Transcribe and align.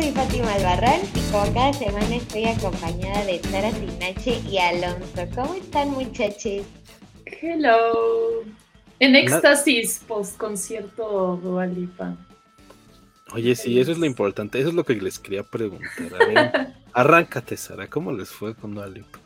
soy 0.00 0.12
Fátima 0.12 0.54
Albarrán 0.54 1.00
y 1.14 1.30
como 1.30 1.52
cada 1.52 1.72
semana 1.74 2.16
estoy 2.16 2.46
acompañada 2.46 3.22
de 3.26 3.38
Sara 3.40 3.70
Sinache 3.70 4.40
y 4.48 4.56
Alonso. 4.56 5.28
¿Cómo 5.34 5.54
están 5.54 5.90
muchachos? 5.90 6.64
Hello. 7.26 8.42
En 8.98 9.14
éxtasis 9.14 10.02
post 10.08 10.38
concierto 10.38 11.38
Dualipa. 11.42 12.16
Oye, 13.32 13.54
sí, 13.54 13.78
eso 13.78 13.92
es 13.92 13.98
lo 13.98 14.06
importante. 14.06 14.58
Eso 14.58 14.70
es 14.70 14.74
lo 14.74 14.84
que 14.84 14.94
les 14.94 15.18
quería 15.18 15.42
preguntar. 15.42 16.14
A 16.18 16.26
ver, 16.26 16.68
arráncate, 16.94 17.58
Sara. 17.58 17.86
¿Cómo 17.88 18.10
les 18.10 18.30
fue 18.30 18.54
con 18.54 18.74
Dualipa? 18.74 19.18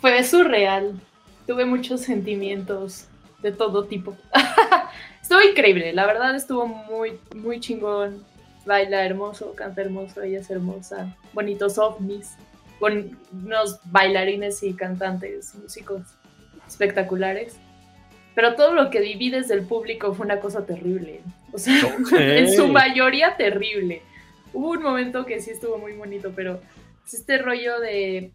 Fue 0.00 0.24
surreal. 0.24 1.00
Tuve 1.46 1.64
muchos 1.64 2.00
sentimientos 2.00 3.04
de 3.40 3.52
todo 3.52 3.84
tipo. 3.84 4.16
estuvo 5.22 5.42
increíble, 5.42 5.92
la 5.92 6.06
verdad 6.06 6.34
estuvo 6.34 6.66
muy, 6.66 7.20
muy 7.36 7.60
chingón. 7.60 8.33
Baila 8.64 9.04
hermoso, 9.04 9.54
canta 9.54 9.82
hermoso, 9.82 10.22
ella 10.22 10.40
es 10.40 10.50
hermosa. 10.50 11.16
Bonitos 11.32 11.78
ovnis, 11.78 12.32
con 12.78 13.18
unos 13.32 13.80
bailarines 13.84 14.62
y 14.62 14.74
cantantes, 14.74 15.54
músicos 15.54 16.02
espectaculares. 16.66 17.56
Pero 18.34 18.54
todo 18.56 18.74
lo 18.74 18.90
que 18.90 19.00
viví 19.00 19.30
desde 19.30 19.54
el 19.54 19.62
público 19.66 20.12
fue 20.12 20.26
una 20.26 20.40
cosa 20.40 20.66
terrible. 20.66 21.20
O 21.52 21.58
sea, 21.58 21.74
en 22.18 22.52
su 22.52 22.68
mayoría 22.68 23.36
terrible. 23.36 24.02
Hubo 24.52 24.70
un 24.70 24.82
momento 24.82 25.24
que 25.24 25.40
sí 25.40 25.50
estuvo 25.50 25.78
muy 25.78 25.92
bonito, 25.92 26.32
pero 26.34 26.60
este 27.12 27.38
rollo 27.38 27.80
de 27.80 28.32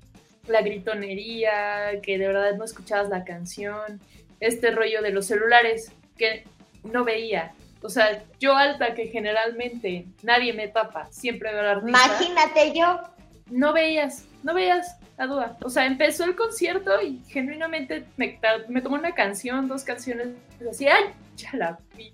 la 0.47 0.61
gritonería, 0.61 1.99
que 2.02 2.17
de 2.17 2.27
verdad 2.27 2.55
no 2.57 2.63
escuchabas 2.63 3.09
la 3.09 3.23
canción, 3.23 3.99
este 4.39 4.71
rollo 4.71 5.02
de 5.02 5.11
los 5.11 5.25
celulares, 5.25 5.91
que 6.17 6.45
no 6.83 7.03
veía. 7.03 7.53
O 7.81 7.89
sea, 7.89 8.23
yo 8.39 8.55
alta, 8.55 8.94
que 8.94 9.08
generalmente 9.08 10.05
nadie 10.23 10.53
me 10.53 10.67
tapa, 10.67 11.08
siempre 11.11 11.53
veo 11.53 11.69
al 11.69 11.88
Imagínate 11.88 12.73
yo. 12.77 12.99
No 13.49 13.73
veías, 13.73 14.25
no 14.44 14.53
veías 14.53 14.97
la 15.17 15.27
duda. 15.27 15.58
O 15.63 15.69
sea, 15.69 15.86
empezó 15.86 16.23
el 16.25 16.36
concierto 16.36 17.02
y 17.02 17.21
genuinamente 17.30 18.05
me, 18.17 18.39
me 18.67 18.81
tomó 18.81 18.95
una 18.95 19.13
canción, 19.13 19.67
dos 19.67 19.83
canciones, 19.83 20.30
así, 20.69 20.88
¡ay! 20.88 21.05
Ya 21.38 21.52
la 21.53 21.80
vi. 21.95 22.13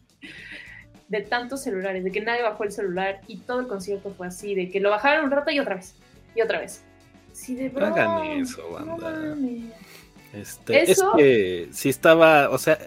De 1.08 1.22
tantos 1.22 1.64
celulares, 1.64 2.04
de 2.04 2.12
que 2.12 2.22
nadie 2.22 2.42
bajó 2.42 2.64
el 2.64 2.72
celular 2.72 3.22
y 3.28 3.38
todo 3.38 3.60
el 3.60 3.68
concierto 3.68 4.14
fue 4.16 4.28
así, 4.28 4.56
de 4.56 4.70
que 4.70 4.80
lo 4.80 4.92
bajaron 4.92 5.26
un 5.26 5.32
rato 5.32 5.52
y 5.52 5.60
otra 5.60 5.76
vez, 5.76 5.96
y 6.36 6.42
otra 6.42 6.60
vez. 6.60 6.84
Sí, 7.32 7.56
de 7.56 7.70
bro, 7.70 7.88
Hagan 7.88 8.24
eso, 8.24 8.70
banda. 8.72 9.36
este, 10.34 10.92
Es 10.92 11.04
que 11.18 11.68
si 11.72 11.90
estaba, 11.90 12.50
o 12.50 12.58
sea, 12.58 12.80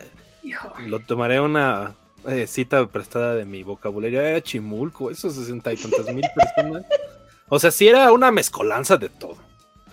lo 0.86 1.00
tomaré 1.00 1.38
una 1.38 1.94
eh, 2.28 2.46
cita 2.46 2.86
prestada 2.86 3.34
de 3.34 3.44
mi 3.44 3.62
vocabulario. 3.62 4.20
Era 4.20 4.42
Chimulco, 4.42 5.10
esos 5.10 5.34
sesenta 5.34 5.72
y 5.72 5.76
tantas 5.76 6.12
mil 6.12 6.24
personas. 6.34 6.84
O 7.48 7.58
sea, 7.58 7.70
sí 7.70 7.88
era 7.88 8.12
una 8.12 8.30
mezcolanza 8.30 8.96
de 8.96 9.08
todo. 9.08 9.36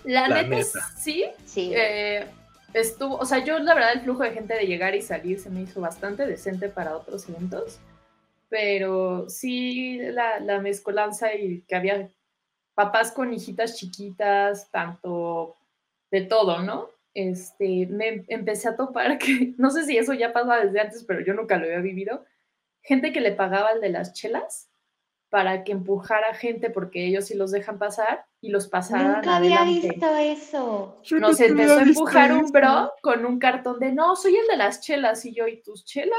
La, 0.04 0.42
neta, 0.42 0.64
sí. 0.96 1.24
Sí. 1.44 1.72
Eh, 1.74 2.26
estuvo, 2.74 3.16
o 3.16 3.24
sea, 3.24 3.44
yo 3.44 3.58
la 3.58 3.74
verdad 3.74 3.94
el 3.94 4.02
flujo 4.02 4.22
de 4.22 4.32
gente 4.32 4.54
de 4.54 4.66
llegar 4.66 4.94
y 4.94 5.02
salir 5.02 5.40
se 5.40 5.50
me 5.50 5.62
hizo 5.62 5.80
bastante 5.80 6.26
decente 6.26 6.68
para 6.68 6.96
otros 6.96 7.28
eventos. 7.28 7.78
Pero 8.48 9.28
sí, 9.28 9.98
la, 9.98 10.38
la 10.40 10.60
mezcolanza 10.60 11.34
y 11.34 11.62
que 11.62 11.74
había 11.74 12.08
papás 12.74 13.10
con 13.10 13.32
hijitas 13.32 13.76
chiquitas, 13.76 14.70
tanto 14.70 15.56
de 16.10 16.20
todo, 16.20 16.62
¿no? 16.62 16.88
Este, 17.18 17.86
me 17.86 18.26
empecé 18.28 18.68
a 18.68 18.76
topar 18.76 19.16
que, 19.18 19.54
no 19.56 19.70
sé 19.70 19.84
si 19.84 19.96
eso 19.96 20.12
ya 20.12 20.34
pasaba 20.34 20.60
desde 20.60 20.80
antes, 20.80 21.02
pero 21.04 21.20
yo 21.20 21.32
nunca 21.32 21.56
lo 21.56 21.64
había 21.64 21.80
vivido, 21.80 22.26
gente 22.82 23.10
que 23.10 23.22
le 23.22 23.32
pagaba 23.32 23.72
el 23.72 23.80
de 23.80 23.88
las 23.88 24.12
chelas 24.12 24.70
para 25.30 25.64
que 25.64 25.72
empujara 25.72 26.34
gente 26.34 26.68
porque 26.68 27.06
ellos 27.06 27.24
sí 27.24 27.34
los 27.34 27.50
dejan 27.50 27.78
pasar 27.78 28.26
y 28.42 28.50
los 28.50 28.68
pasaran 28.68 29.14
Nunca 29.14 29.36
había 29.36 29.64
visto 29.64 30.14
eso. 30.14 31.00
Nos 31.12 31.40
empezó 31.40 31.78
a 31.78 31.82
empujar 31.82 32.32
un 32.32 32.52
bro 32.52 32.92
con 33.00 33.24
un 33.24 33.38
cartón 33.38 33.80
de, 33.80 33.92
no, 33.92 34.14
soy 34.14 34.36
el 34.36 34.46
de 34.46 34.58
las 34.58 34.82
chelas 34.82 35.24
y 35.24 35.34
yo, 35.34 35.48
¿y 35.48 35.62
tus 35.62 35.86
chelas? 35.86 36.18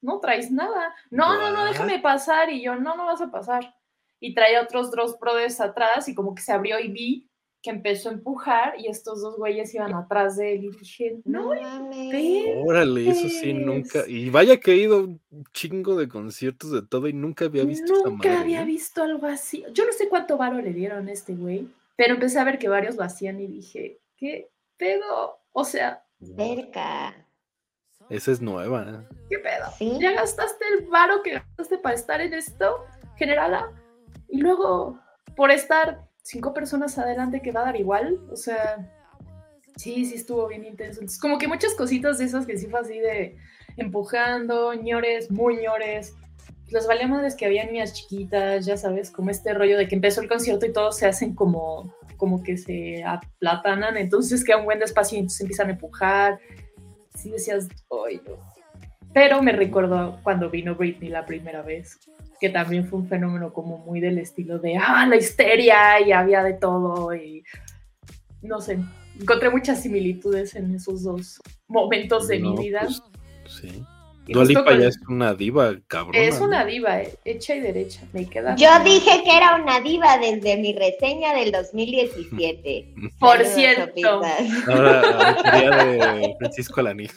No 0.00 0.18
traes 0.18 0.50
nada. 0.50 0.92
No, 1.10 1.38
no, 1.38 1.52
no, 1.52 1.64
déjame 1.64 2.00
pasar 2.00 2.50
y 2.50 2.62
yo, 2.62 2.74
no, 2.74 2.96
no 2.96 3.06
vas 3.06 3.22
a 3.22 3.30
pasar 3.30 3.76
y 4.18 4.34
traía 4.34 4.60
otros 4.60 4.90
dos 4.90 5.18
brothers 5.20 5.60
atrás 5.60 6.08
y 6.08 6.14
como 6.16 6.34
que 6.34 6.42
se 6.42 6.52
abrió 6.52 6.80
y 6.80 6.88
vi 6.88 7.31
que 7.62 7.70
empezó 7.70 8.08
a 8.08 8.12
empujar 8.12 8.74
y 8.78 8.88
estos 8.88 9.22
dos 9.22 9.36
güeyes 9.36 9.72
iban 9.72 9.94
atrás 9.94 10.36
de 10.36 10.54
él 10.54 10.64
y 10.64 10.70
dije, 10.70 11.20
no, 11.24 11.50
Órale, 12.66 13.08
eso 13.08 13.28
sí, 13.28 13.54
nunca. 13.54 14.02
Y 14.08 14.30
vaya 14.30 14.58
que 14.58 14.72
he 14.72 14.76
ido 14.76 15.04
un 15.04 15.20
chingo 15.52 15.96
de 15.96 16.08
conciertos 16.08 16.72
de 16.72 16.82
todo 16.82 17.06
y 17.06 17.12
nunca 17.12 17.44
había 17.44 17.64
visto 17.64 18.04
Nunca 18.04 18.40
había 18.40 18.62
¿eh? 18.62 18.64
visto 18.64 19.04
algo 19.04 19.28
así. 19.28 19.64
Yo 19.72 19.86
no 19.86 19.92
sé 19.92 20.08
cuánto 20.08 20.36
varo 20.36 20.60
le 20.60 20.72
dieron 20.72 21.06
a 21.06 21.12
este 21.12 21.34
güey, 21.34 21.68
pero 21.94 22.14
empecé 22.14 22.40
a 22.40 22.44
ver 22.44 22.58
que 22.58 22.68
varios 22.68 22.96
lo 22.96 23.04
hacían 23.04 23.40
y 23.40 23.46
dije, 23.46 24.00
¿qué 24.16 24.50
pedo? 24.76 25.38
O 25.52 25.64
sea, 25.64 26.04
cerca. 26.36 27.14
Esa 28.10 28.32
es 28.32 28.40
nueva. 28.40 29.06
¿eh? 29.08 29.16
¿Qué 29.30 29.38
pedo? 29.38 30.00
¿Ya 30.00 30.12
gastaste 30.12 30.64
el 30.76 30.86
varo 30.88 31.22
que 31.22 31.34
gastaste 31.34 31.78
para 31.78 31.94
estar 31.94 32.20
en 32.20 32.34
esto? 32.34 32.84
Generala 33.16 33.70
y 34.28 34.38
luego, 34.38 34.98
por 35.36 35.50
estar 35.50 36.08
cinco 36.22 36.54
personas 36.54 36.98
adelante, 36.98 37.42
que 37.42 37.52
va 37.52 37.60
a 37.60 37.66
dar 37.66 37.76
igual. 37.76 38.20
O 38.30 38.36
sea, 38.36 38.90
sí, 39.76 40.04
sí 40.06 40.14
estuvo 40.14 40.46
bien 40.48 40.64
intenso. 40.64 41.00
Entonces, 41.00 41.20
como 41.20 41.38
que 41.38 41.48
muchas 41.48 41.74
cositas 41.74 42.18
de 42.18 42.24
esas 42.24 42.46
que 42.46 42.56
sí 42.56 42.66
fue 42.66 42.80
así 42.80 42.98
de 42.98 43.36
empujando, 43.76 44.74
ñores, 44.74 45.30
muy 45.30 45.56
ñores. 45.56 46.14
Los 46.70 46.86
valía 46.86 47.06
madres 47.06 47.36
que 47.36 47.44
había 47.44 47.66
niñas 47.66 47.92
chiquitas, 47.92 48.64
ya 48.64 48.76
sabes, 48.76 49.10
como 49.10 49.30
este 49.30 49.52
rollo 49.52 49.76
de 49.76 49.88
que 49.88 49.94
empezó 49.94 50.22
el 50.22 50.28
concierto 50.28 50.64
y 50.64 50.72
todos 50.72 50.96
se 50.96 51.06
hacen 51.06 51.34
como, 51.34 51.94
como 52.16 52.42
que 52.42 52.56
se 52.56 53.04
aplatanan, 53.04 53.96
entonces 53.98 54.42
queda 54.42 54.56
un 54.56 54.64
buen 54.64 54.82
espacio 54.82 55.16
y 55.16 55.20
entonces 55.20 55.42
empiezan 55.42 55.68
a 55.68 55.72
empujar. 55.72 56.38
Sí 57.14 57.30
decías, 57.30 57.68
¡ay, 58.06 58.22
Pero 59.12 59.42
me 59.42 59.52
recordó 59.52 60.18
cuando 60.22 60.48
vino 60.48 60.74
Britney 60.74 61.10
la 61.10 61.26
primera 61.26 61.60
vez 61.60 61.98
que 62.42 62.50
también 62.50 62.88
fue 62.88 62.98
un 62.98 63.06
fenómeno 63.06 63.52
como 63.52 63.78
muy 63.78 64.00
del 64.00 64.18
estilo 64.18 64.58
de, 64.58 64.76
ah, 64.76 65.06
la 65.06 65.14
histeria 65.14 66.00
y 66.00 66.10
había 66.10 66.42
de 66.42 66.54
todo 66.54 67.14
y 67.14 67.44
no 68.42 68.60
sé, 68.60 68.80
encontré 69.20 69.48
muchas 69.48 69.80
similitudes 69.80 70.56
en 70.56 70.74
esos 70.74 71.04
dos 71.04 71.40
momentos 71.68 72.26
de 72.26 72.40
mi 72.40 72.56
vida. 72.56 72.80
Pues, 72.80 73.00
sí. 73.46 73.84
Dualipa 74.26 74.78
ya 74.78 74.86
es 74.86 74.98
una 75.08 75.34
diva, 75.34 75.76
cabrón. 75.88 76.14
Es 76.14 76.40
una 76.40 76.64
diva, 76.64 77.02
eh, 77.02 77.18
hecha 77.24 77.56
y 77.56 77.60
derecha. 77.60 78.02
Me 78.12 78.28
queda. 78.28 78.54
Yo 78.54 78.68
dije 78.84 79.22
que 79.24 79.36
era 79.36 79.56
una 79.56 79.80
diva 79.80 80.16
desde 80.18 80.56
mi 80.58 80.72
reseña 80.74 81.34
del 81.34 81.50
2017. 81.50 82.94
Por 83.18 83.44
cierto. 83.44 84.22
Ahora, 84.68 85.02
la 85.44 86.14
de 86.14 86.36
Francisco 86.38 86.80
Alaniz. 86.80 87.12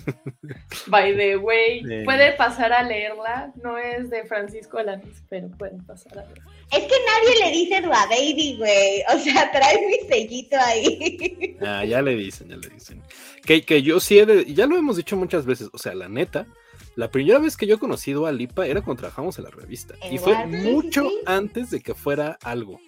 By 0.88 1.16
the 1.16 1.38
way, 1.38 1.84
puede 2.06 2.32
pasar 2.34 2.74
a 2.74 2.82
leerla. 2.82 3.54
No 3.62 3.78
es 3.78 4.10
de 4.10 4.26
Francisco 4.26 4.80
Alaniz, 4.80 5.24
pero 5.30 5.50
pueden 5.60 5.86
pasar 5.86 6.18
a 6.18 6.26
leerla. 6.26 6.46
Es 6.72 6.80
que 6.80 6.96
nadie 7.06 7.46
le 7.46 7.52
dice 7.52 7.82
Dua 7.82 8.08
Baby, 8.10 8.56
güey. 8.58 9.04
O 9.14 9.20
sea, 9.20 9.52
trae 9.52 9.78
mi 9.86 10.10
sellito 10.10 10.58
ahí. 10.60 11.58
Ah, 11.62 11.86
ya 11.86 12.02
le 12.02 12.16
dicen, 12.16 12.50
ya 12.50 12.58
le 12.58 12.68
dicen. 12.70 13.04
Que, 13.44 13.64
que 13.64 13.84
yo 13.84 14.00
sí 14.00 14.18
he 14.18 14.26
de, 14.26 14.52
ya 14.52 14.66
lo 14.66 14.76
hemos 14.76 14.98
dicho 14.98 15.16
muchas 15.16 15.46
veces. 15.46 15.70
O 15.72 15.78
sea, 15.78 15.94
la 15.94 16.10
neta 16.10 16.48
la 16.96 17.12
primera 17.12 17.40
vez 17.40 17.58
que 17.58 17.68
yo 17.68 17.76
he 17.76 17.80
conocido 17.80 18.26
a 18.26 18.32
Lipa 18.32 18.66
era 18.66 18.82
cuando 18.82 19.02
trabajamos 19.02 19.38
en 19.38 19.46
la 19.46 19.52
revista. 19.52 19.96
y 20.12 20.18
fue 20.18 20.46
mucho 20.48 21.10
antes 21.26 21.70
de 21.70 21.82
que 21.82 21.94
fuera 21.94 22.38
algo. 22.42 22.80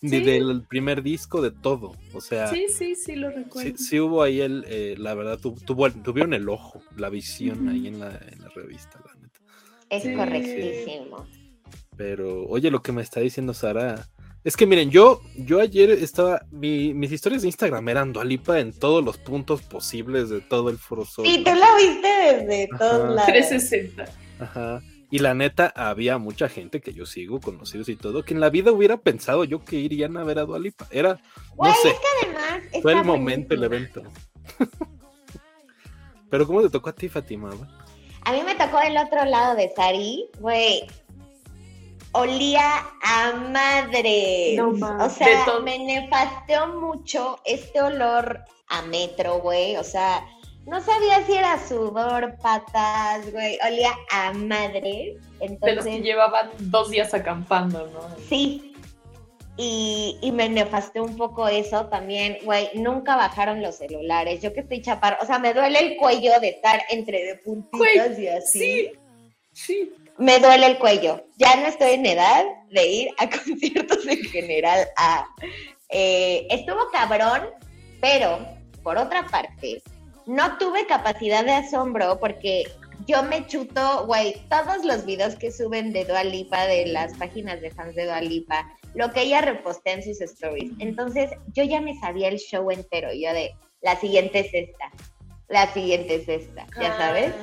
del 0.00 0.62
primer 0.62 1.02
disco, 1.02 1.42
de 1.42 1.50
todo. 1.50 1.92
O 2.12 2.20
sea. 2.20 2.46
Sí, 2.48 2.66
sí, 2.68 2.94
sí, 2.94 3.16
lo 3.16 3.30
recuerdo. 3.30 3.76
Sí, 3.76 3.98
hubo 3.98 4.22
ahí 4.22 4.40
el. 4.40 4.64
Eh, 4.68 4.94
la 4.98 5.14
verdad, 5.14 5.38
tuvieron 5.38 6.32
el 6.34 6.48
ojo, 6.48 6.82
la 6.96 7.08
visión 7.08 7.68
ahí 7.68 7.88
en 7.88 7.98
la, 7.98 8.08
en 8.30 8.40
la, 8.40 8.48
revista, 8.50 9.00
la 9.04 9.14
neta. 9.20 9.40
Es 9.90 10.16
correctísimo. 10.16 11.26
Pero, 11.96 12.44
oye, 12.46 12.70
lo 12.70 12.82
que 12.82 12.92
me 12.92 13.02
está 13.02 13.20
diciendo 13.20 13.54
Sara 13.54 14.06
es 14.46 14.56
que 14.56 14.64
miren, 14.64 14.92
yo, 14.92 15.22
yo 15.34 15.60
ayer 15.60 15.90
estaba, 15.90 16.40
mis 16.52 17.10
historias 17.10 17.42
de 17.42 17.48
Instagram 17.48 17.88
eran 17.88 18.12
Dualipa 18.12 18.60
en 18.60 18.72
todos 18.72 19.04
los 19.04 19.18
puntos 19.18 19.60
posibles 19.62 20.30
de 20.30 20.40
todo 20.40 20.70
el 20.70 20.78
foro 20.78 21.04
Sí, 21.04 21.42
tú 21.44 21.50
lo 21.50 21.76
viste 21.76 22.08
desde 22.08 22.68
todos 22.78 23.12
lados. 23.12 23.26
360. 23.26 24.04
Ajá. 24.38 24.82
Y 25.10 25.18
la 25.18 25.34
neta, 25.34 25.72
había 25.74 26.18
mucha 26.18 26.48
gente 26.48 26.80
que 26.80 26.92
yo 26.92 27.06
sigo, 27.06 27.40
conocidos 27.40 27.88
y 27.88 27.96
todo, 27.96 28.22
que 28.24 28.34
en 28.34 28.40
la 28.40 28.48
vida 28.48 28.70
hubiera 28.70 28.98
pensado 28.98 29.42
yo 29.42 29.64
que 29.64 29.80
irían 29.80 30.16
a 30.16 30.22
ver 30.22 30.38
a 30.38 30.44
Dualipa. 30.44 30.86
Era, 30.92 31.20
no 31.60 31.74
sé. 31.82 31.88
Es 31.88 31.94
que 31.98 32.26
además 32.26 32.62
fue 32.82 32.92
el 32.92 33.04
momento, 33.04 33.52
el 33.52 33.64
evento. 33.64 34.04
Pero 36.30 36.46
¿cómo 36.46 36.62
te 36.62 36.70
tocó 36.70 36.90
a 36.90 36.94
ti, 36.94 37.08
Fatima? 37.08 37.50
A 38.22 38.32
mí 38.32 38.42
me 38.44 38.54
tocó 38.54 38.80
el 38.80 38.96
otro 38.96 39.24
lado 39.24 39.56
de 39.56 39.72
Sari, 39.74 40.28
güey 40.38 40.86
olía 42.16 42.86
a 43.02 43.32
madre. 43.32 44.58
o 44.60 45.10
sea, 45.10 45.44
me 45.62 45.78
nefasteó 45.78 46.68
mucho 46.80 47.38
este 47.44 47.80
olor 47.80 48.40
a 48.68 48.82
metro, 48.82 49.40
güey. 49.40 49.76
O 49.76 49.84
sea, 49.84 50.26
no 50.66 50.80
sabía 50.80 51.24
si 51.26 51.34
era 51.34 51.58
sudor, 51.66 52.36
patas, 52.42 53.30
güey. 53.32 53.58
Olía 53.66 53.92
a 54.10 54.32
madre. 54.32 55.18
Entonces... 55.40 55.60
De 55.60 55.74
los 55.74 55.84
que 55.84 56.00
llevaban 56.00 56.50
dos 56.58 56.90
días 56.90 57.12
acampando, 57.14 57.86
¿no? 57.88 58.00
Sí. 58.28 58.72
y, 59.56 60.18
y, 60.22 60.32
me 60.32 60.48
nefasté 60.48 61.00
un 61.00 61.16
poco 61.16 61.48
eso 61.48 61.86
también, 61.86 62.38
güey, 62.44 62.68
nunca 62.74 63.16
bajaron 63.16 63.62
los 63.62 63.76
celulares, 63.76 64.42
yo 64.42 64.52
que 64.52 64.60
estoy 64.60 64.82
chaparro, 64.82 65.16
o 65.22 65.24
sea, 65.24 65.38
me 65.38 65.54
duele 65.54 65.78
el 65.78 65.96
cuello 65.96 66.38
de 66.40 66.50
estar 66.50 66.82
entre 66.90 67.24
de 67.24 67.36
puntitos 67.36 68.18
y 68.18 68.28
así. 68.28 68.58
Sí, 68.58 68.90
sí. 69.52 70.05
Me 70.18 70.38
duele 70.38 70.66
el 70.66 70.78
cuello, 70.78 71.24
ya 71.36 71.56
no 71.56 71.66
estoy 71.66 71.92
en 71.92 72.06
edad 72.06 72.44
de 72.70 72.88
ir 72.88 73.08
a 73.18 73.28
conciertos 73.44 74.06
en 74.06 74.22
general 74.24 74.88
a... 74.96 75.26
Eh, 75.88 76.46
estuvo 76.50 76.90
cabrón, 76.90 77.50
pero 78.00 78.46
por 78.82 78.98
otra 78.98 79.26
parte, 79.26 79.82
no 80.26 80.58
tuve 80.58 80.86
capacidad 80.86 81.44
de 81.44 81.52
asombro 81.52 82.18
porque 82.18 82.64
yo 83.06 83.22
me 83.22 83.46
chuto, 83.46 84.06
güey, 84.06 84.34
todos 84.48 84.84
los 84.84 85.04
videos 85.04 85.36
que 85.36 85.52
suben 85.52 85.92
de 85.92 86.04
Dua 86.04 86.24
Lipa, 86.24 86.66
de 86.66 86.86
las 86.86 87.14
páginas 87.14 87.60
de 87.60 87.70
fans 87.70 87.94
de 87.94 88.06
Dua 88.06 88.20
Lipa, 88.20 88.66
lo 88.94 89.12
que 89.12 89.22
ella 89.22 89.42
repostea 89.42 89.94
en 89.94 90.02
sus 90.02 90.20
stories. 90.20 90.72
Entonces, 90.78 91.30
yo 91.52 91.62
ya 91.62 91.80
me 91.80 91.98
sabía 92.00 92.28
el 92.28 92.38
show 92.38 92.70
entero, 92.70 93.12
yo 93.12 93.32
de, 93.32 93.54
la 93.82 93.96
siguiente 94.00 94.40
es 94.40 94.52
esta, 94.52 94.90
la 95.48 95.72
siguiente 95.72 96.16
es 96.16 96.28
esta, 96.28 96.66
ya 96.80 96.96
sabes. 96.96 97.34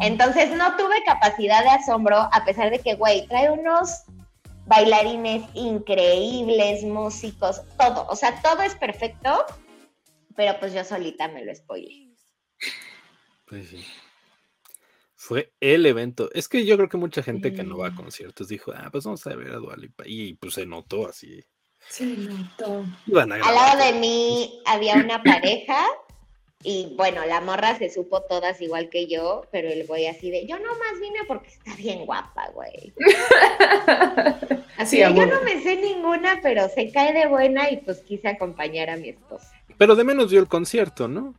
Entonces, 0.00 0.50
no 0.50 0.76
tuve 0.76 1.02
capacidad 1.04 1.62
de 1.62 1.70
asombro, 1.70 2.16
a 2.16 2.44
pesar 2.44 2.70
de 2.70 2.78
que, 2.78 2.94
güey, 2.94 3.26
trae 3.28 3.50
unos 3.50 4.02
bailarines 4.66 5.44
increíbles, 5.54 6.82
músicos, 6.84 7.62
todo, 7.78 8.06
o 8.08 8.16
sea, 8.16 8.40
todo 8.42 8.62
es 8.62 8.74
perfecto, 8.74 9.44
pero 10.36 10.58
pues 10.60 10.72
yo 10.72 10.84
solita 10.84 11.28
me 11.28 11.44
lo 11.44 11.54
spoilé. 11.54 12.08
Pues 13.46 13.68
sí 13.68 13.84
fue 15.22 15.52
el 15.60 15.86
evento. 15.86 16.30
Es 16.34 16.48
que 16.48 16.66
yo 16.66 16.76
creo 16.76 16.88
que 16.88 16.96
mucha 16.96 17.22
gente 17.22 17.54
que 17.54 17.62
no 17.62 17.78
va 17.78 17.88
a 17.88 17.94
conciertos 17.94 18.48
dijo, 18.48 18.72
ah, 18.74 18.88
pues 18.90 19.04
vamos 19.04 19.24
a 19.24 19.36
ver 19.36 19.52
a 19.52 19.58
Dualipa. 19.58 20.02
Y 20.04 20.34
pues 20.34 20.54
se 20.54 20.66
notó 20.66 21.06
así. 21.08 21.40
Se 21.88 22.04
notó. 22.04 22.84
Al 23.14 23.28
lado 23.28 23.84
de 23.84 24.00
mí 24.00 24.60
había 24.66 24.96
una 24.96 25.22
pareja 25.22 25.86
y 26.64 26.94
bueno, 26.96 27.24
la 27.26 27.40
morra 27.40 27.76
se 27.76 27.90
supo 27.90 28.22
todas 28.22 28.60
igual 28.60 28.88
que 28.88 29.06
yo, 29.06 29.46
pero 29.50 29.68
el 29.68 29.86
güey 29.86 30.06
así 30.06 30.30
de, 30.30 30.46
yo 30.46 30.58
nomás 30.58 31.00
vine 31.00 31.18
porque 31.26 31.48
está 31.48 31.74
bien 31.74 32.06
guapa, 32.06 32.50
güey. 32.54 32.92
así 34.78 34.98
de, 34.98 35.12
yo 35.14 35.26
no 35.26 35.42
me 35.42 35.60
sé 35.62 35.76
ninguna, 35.76 36.38
pero 36.42 36.68
se 36.68 36.92
cae 36.92 37.12
de 37.12 37.26
buena 37.26 37.70
y 37.70 37.78
pues 37.78 38.00
quise 38.00 38.28
acompañar 38.28 38.90
a 38.90 38.96
mi 38.96 39.08
esposa. 39.08 39.52
Pero 39.76 39.96
de 39.96 40.04
menos 40.04 40.30
dio 40.30 40.38
el 40.38 40.48
concierto, 40.48 41.08
¿no? 41.08 41.34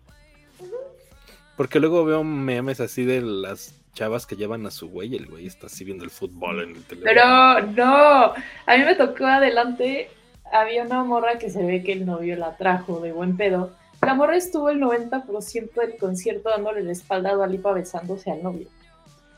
Porque 1.56 1.80
luego 1.80 2.04
veo 2.04 2.24
memes 2.24 2.82
así 2.82 3.06
de 3.06 3.22
las 3.22 3.80
chavas 3.94 4.26
que 4.26 4.36
llevan 4.36 4.66
a 4.66 4.72
su 4.72 4.90
güey, 4.90 5.16
el 5.16 5.28
güey 5.28 5.46
está 5.46 5.68
así 5.68 5.86
viendo 5.86 6.04
el 6.04 6.10
fútbol 6.10 6.62
en 6.64 6.76
el 6.76 6.84
teléfono. 6.84 7.06
Pero 7.06 7.62
no, 7.74 8.34
a 8.66 8.78
mí 8.78 8.84
me 8.84 8.96
tocó 8.96 9.26
adelante, 9.26 10.10
había 10.52 10.84
una 10.84 11.04
morra 11.04 11.38
que 11.38 11.50
se 11.50 11.64
ve 11.64 11.84
que 11.84 11.94
el 11.94 12.06
novio 12.06 12.36
la 12.36 12.58
trajo 12.58 13.00
de 13.00 13.12
buen 13.12 13.38
pedo. 13.38 13.72
La 14.06 14.14
morra 14.14 14.36
estuvo 14.38 14.70
el 14.70 14.80
90% 14.80 15.74
del 15.74 15.98
concierto 15.98 16.50
dándole 16.50 16.84
la 16.84 16.92
espalda 16.92 17.32
a 17.32 17.34
Dualipa 17.34 17.74
besándose 17.74 18.32
al 18.32 18.44
novio. 18.44 18.68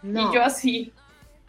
Y 0.03 0.33
yo 0.33 0.43
así. 0.43 0.93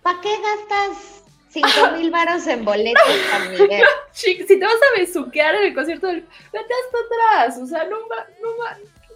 ¿Para 0.02 0.20
qué 0.20 0.30
gastas 0.30 1.22
5 1.50 1.68
mil 1.96 2.10
varos 2.10 2.46
en 2.46 2.64
boletos, 2.64 3.02
amiga? 3.34 3.86
si 4.12 4.36
te 4.36 4.58
vas 4.58 4.74
a 4.74 5.00
besuquear 5.00 5.54
en 5.56 5.64
el 5.64 5.74
concierto, 5.74 6.06
vete 6.06 6.26
hasta 6.52 7.44
atrás. 7.44 7.58
O 7.62 7.66
sea, 7.66 7.84
no, 7.84 7.98
no, 7.98 8.56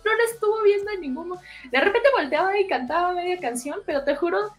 no 0.04 0.16
la 0.16 0.24
estuvo 0.32 0.62
viendo 0.62 0.90
en 0.90 1.00
ningún 1.00 1.38
De 1.70 1.80
repente 1.80 2.08
volteaba 2.16 2.58
y 2.58 2.66
cantaba 2.66 3.12
media 3.12 3.38
canción, 3.38 3.80
pero 3.86 4.04
te 4.04 4.16
juro, 4.16 4.50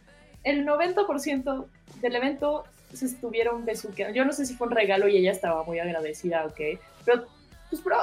el 0.43 0.65
90% 0.65 1.65
del 2.01 2.15
evento 2.15 2.63
se 2.93 3.05
estuvieron 3.05 3.65
besuqueando. 3.65 4.15
Yo 4.15 4.25
no 4.25 4.33
sé 4.33 4.45
si 4.45 4.55
fue 4.55 4.67
un 4.67 4.75
regalo 4.75 5.07
y 5.07 5.17
ella 5.17 5.31
estaba 5.31 5.63
muy 5.63 5.79
agradecida 5.79 6.45
o 6.45 6.53
qué, 6.53 6.79
pero 7.05 7.25
pues, 7.69 7.83
bro, 7.83 7.97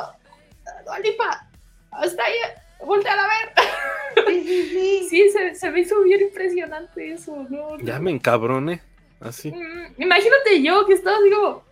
Dualipa, 0.85 1.49
hasta 1.91 2.25
ahí, 2.25 2.37
voltea 2.85 3.13
a 3.13 3.29
ver. 3.29 4.27
Sí, 4.27 4.45
sí, 4.45 4.69
sí. 4.69 5.07
sí 5.11 5.31
se, 5.31 5.55
se, 5.55 5.71
me 5.71 5.81
hizo 5.81 6.03
bien 6.03 6.21
impresionante 6.21 7.13
eso, 7.13 7.47
¿no? 7.49 7.79
Ya 7.81 7.99
me 7.99 8.11
encabroné, 8.11 8.81
así. 9.21 9.53
Mm, 9.53 10.03
imagínate 10.03 10.63
yo 10.63 10.87
que 10.87 10.95
estaba 10.95 11.19
digo, 11.21 11.65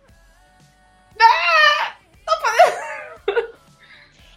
¡Ah! 1.19 1.99
¡No 2.25 3.33
puedo! 3.33 3.47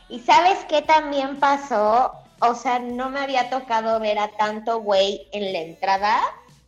Y 0.08 0.20
sabes 0.20 0.58
qué 0.68 0.82
también 0.82 1.38
pasó, 1.38 2.12
o 2.40 2.54
sea, 2.54 2.78
no 2.78 3.10
me 3.10 3.20
había 3.20 3.50
tocado 3.50 4.00
ver 4.00 4.18
a 4.18 4.28
tanto 4.36 4.80
güey 4.80 5.28
en 5.32 5.52
la 5.52 5.60
entrada, 5.60 6.20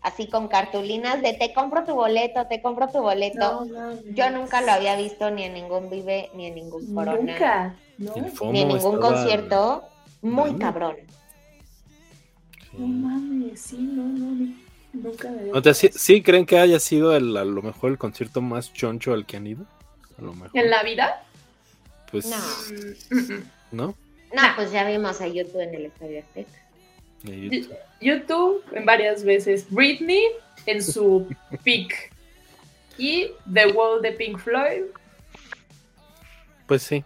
así 0.03 0.27
con 0.27 0.49
cartulinas 0.49 1.23
de 1.23 1.33
te 1.33 1.53
compro 1.55 1.85
tu 1.85 1.95
boleto, 1.95 2.47
te 2.47 2.61
compro 2.61 2.89
tu 2.89 3.01
boleto. 3.01 3.67
Yo 4.11 4.31
nunca 4.31 4.61
lo 4.61 4.73
había 4.73 4.97
visto 4.97 5.31
ni 5.31 5.45
en 5.45 5.55
ningún 5.55 5.89
Vive, 5.91 6.31
ni 6.35 6.47
en 6.47 6.57
ningún 6.57 6.95
Corona. 6.95 7.19
Nunca, 7.19 7.77
Ni 7.99 8.61
en 8.61 8.69
ningún 8.69 8.99
concierto. 8.99 9.85
Muy 10.21 10.55
cabrón. 10.57 10.97
No 12.73 12.87
mames, 12.87 13.61
sí, 13.61 13.77
no, 13.77 14.05
no, 14.05 14.55
nunca 14.95 15.31
O 15.53 15.63
sea, 15.63 15.75
¿sí, 15.75 16.23
creen 16.23 16.47
que 16.47 16.59
haya 16.59 16.81
sido 16.81 17.15
el, 17.15 17.37
a 17.37 17.45
lo 17.45 17.61
mejor 17.61 17.91
el 17.91 17.99
concierto 17.99 18.41
más 18.41 18.73
choncho 18.73 19.13
al 19.13 19.27
que 19.27 19.37
han 19.37 19.47
ido? 19.47 19.67
A 20.19 20.23
lo 20.23 20.33
mejor. 20.33 20.51
¿En 20.55 20.71
la 20.71 20.83
vida? 20.83 21.23
Pues. 22.11 22.27
No. 22.27 22.37
¿No? 23.73 23.95
No, 24.35 24.43
pues 24.57 24.73
ya 24.73 24.89
vimos 24.89 25.21
a 25.21 25.27
YouTube 25.27 25.61
en 25.61 25.75
el 25.75 25.87
Estadio 25.87 26.21
Azteca. 26.21 26.59
YouTube. 27.25 27.77
YouTube 28.03 28.65
en 28.73 28.85
varias 28.85 29.25
veces. 29.25 29.67
Britney 29.71 30.23
en 30.67 30.83
su 30.83 31.29
peak. 31.65 32.13
Y 32.99 33.31
The 33.53 33.69
Wall 33.69 34.03
de 34.03 34.13
Pink 34.13 34.39
Floyd. 34.39 34.83
Pues 36.67 36.83
sí. 36.83 37.05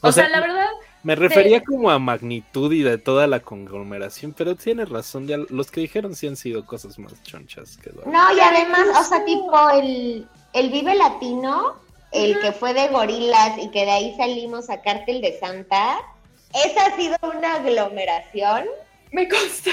O, 0.00 0.12
sea, 0.12 0.28
la 0.28 0.40
verdad. 0.40 0.68
Me 1.02 1.14
refería 1.14 1.62
como 1.62 1.90
a 1.90 1.98
magnitud 1.98 2.72
y 2.72 2.82
de 2.82 2.98
toda 2.98 3.26
la 3.26 3.40
conglomeración, 3.40 4.32
pero 4.32 4.56
tienes 4.56 4.88
razón, 4.88 5.26
ya 5.26 5.36
los 5.36 5.70
que 5.70 5.80
dijeron 5.80 6.14
sí 6.14 6.26
han 6.26 6.36
sido 6.36 6.66
cosas 6.66 6.98
más 6.98 7.22
chonchas 7.22 7.76
que 7.76 7.90
No, 8.06 8.36
y 8.36 8.40
además, 8.40 8.86
o 9.00 9.04
sea, 9.04 9.24
tipo 9.24 9.70
el, 9.70 10.26
el 10.52 10.70
Vive 10.70 10.94
Latino 10.96 11.76
el 12.12 12.40
que 12.40 12.52
fue 12.52 12.72
de 12.72 12.88
gorilas 12.88 13.58
y 13.58 13.70
que 13.70 13.84
de 13.84 13.90
ahí 13.90 14.16
salimos 14.16 14.70
a 14.70 14.80
Cártel 14.80 15.20
de 15.20 15.38
Santa, 15.38 15.98
esa 16.64 16.86
ha 16.86 16.96
sido 16.96 17.16
una 17.22 17.56
aglomeración. 17.56 18.64
Me 19.12 19.28
consta. 19.28 19.70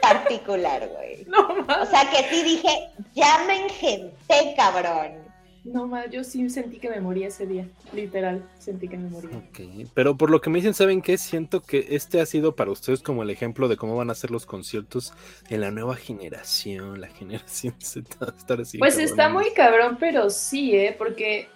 Particular, 0.00 0.88
güey. 0.88 1.24
No 1.28 1.48
O 1.48 1.86
sea 1.86 2.08
que 2.10 2.28
sí 2.28 2.42
dije, 2.42 2.68
ya 3.14 3.44
me 3.46 3.64
engenté, 3.64 4.54
cabrón. 4.56 5.26
No 5.66 5.88
más, 5.88 6.08
yo 6.10 6.22
sí 6.22 6.48
sentí 6.48 6.78
que 6.78 6.88
me 6.88 7.00
moría 7.00 7.26
ese 7.26 7.44
día, 7.44 7.66
literal, 7.92 8.48
sentí 8.56 8.86
que 8.86 8.96
me 8.96 9.10
moría. 9.10 9.36
Ok, 9.36 9.88
pero 9.94 10.16
por 10.16 10.30
lo 10.30 10.40
que 10.40 10.48
me 10.48 10.58
dicen, 10.58 10.74
¿saben 10.74 11.02
qué? 11.02 11.18
Siento 11.18 11.60
que 11.60 11.88
este 11.90 12.20
ha 12.20 12.26
sido 12.26 12.54
para 12.54 12.70
ustedes 12.70 13.02
como 13.02 13.24
el 13.24 13.30
ejemplo 13.30 13.66
de 13.66 13.76
cómo 13.76 13.96
van 13.96 14.10
a 14.10 14.14
ser 14.14 14.30
los 14.30 14.46
conciertos 14.46 15.12
en 15.48 15.62
la 15.62 15.72
nueva 15.72 15.96
generación, 15.96 17.00
la 17.00 17.08
generación 17.08 17.74
Z. 17.80 18.32
Estar 18.38 18.60
así, 18.60 18.78
pues 18.78 18.96
está 18.98 19.28
muy 19.28 19.50
cabrón, 19.54 19.96
pero 19.98 20.30
sí, 20.30 20.76
¿eh? 20.76 20.94
Porque 20.96 21.48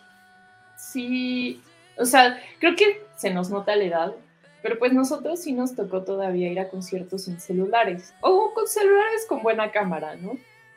sí, 0.77 1.61
o 1.97 2.05
sea, 2.05 2.37
creo 2.59 2.75
que 2.75 3.03
se 3.17 3.33
nos 3.33 3.49
nota 3.49 3.77
la 3.77 3.85
edad, 3.85 4.15
pero 4.63 4.79
pues 4.79 4.93
nosotros 4.93 5.41
sí 5.41 5.53
nos 5.53 5.75
tocó 5.75 6.03
todavía 6.03 6.51
ir 6.51 6.61
a 6.61 6.69
conciertos 6.69 7.25
sin 7.25 7.41
celulares, 7.41 8.15
o 8.21 8.53
con 8.55 8.67
celulares 8.67 9.27
con 9.29 9.43
buena 9.43 9.71
cámara, 9.71 10.17
¿no? 10.17 10.33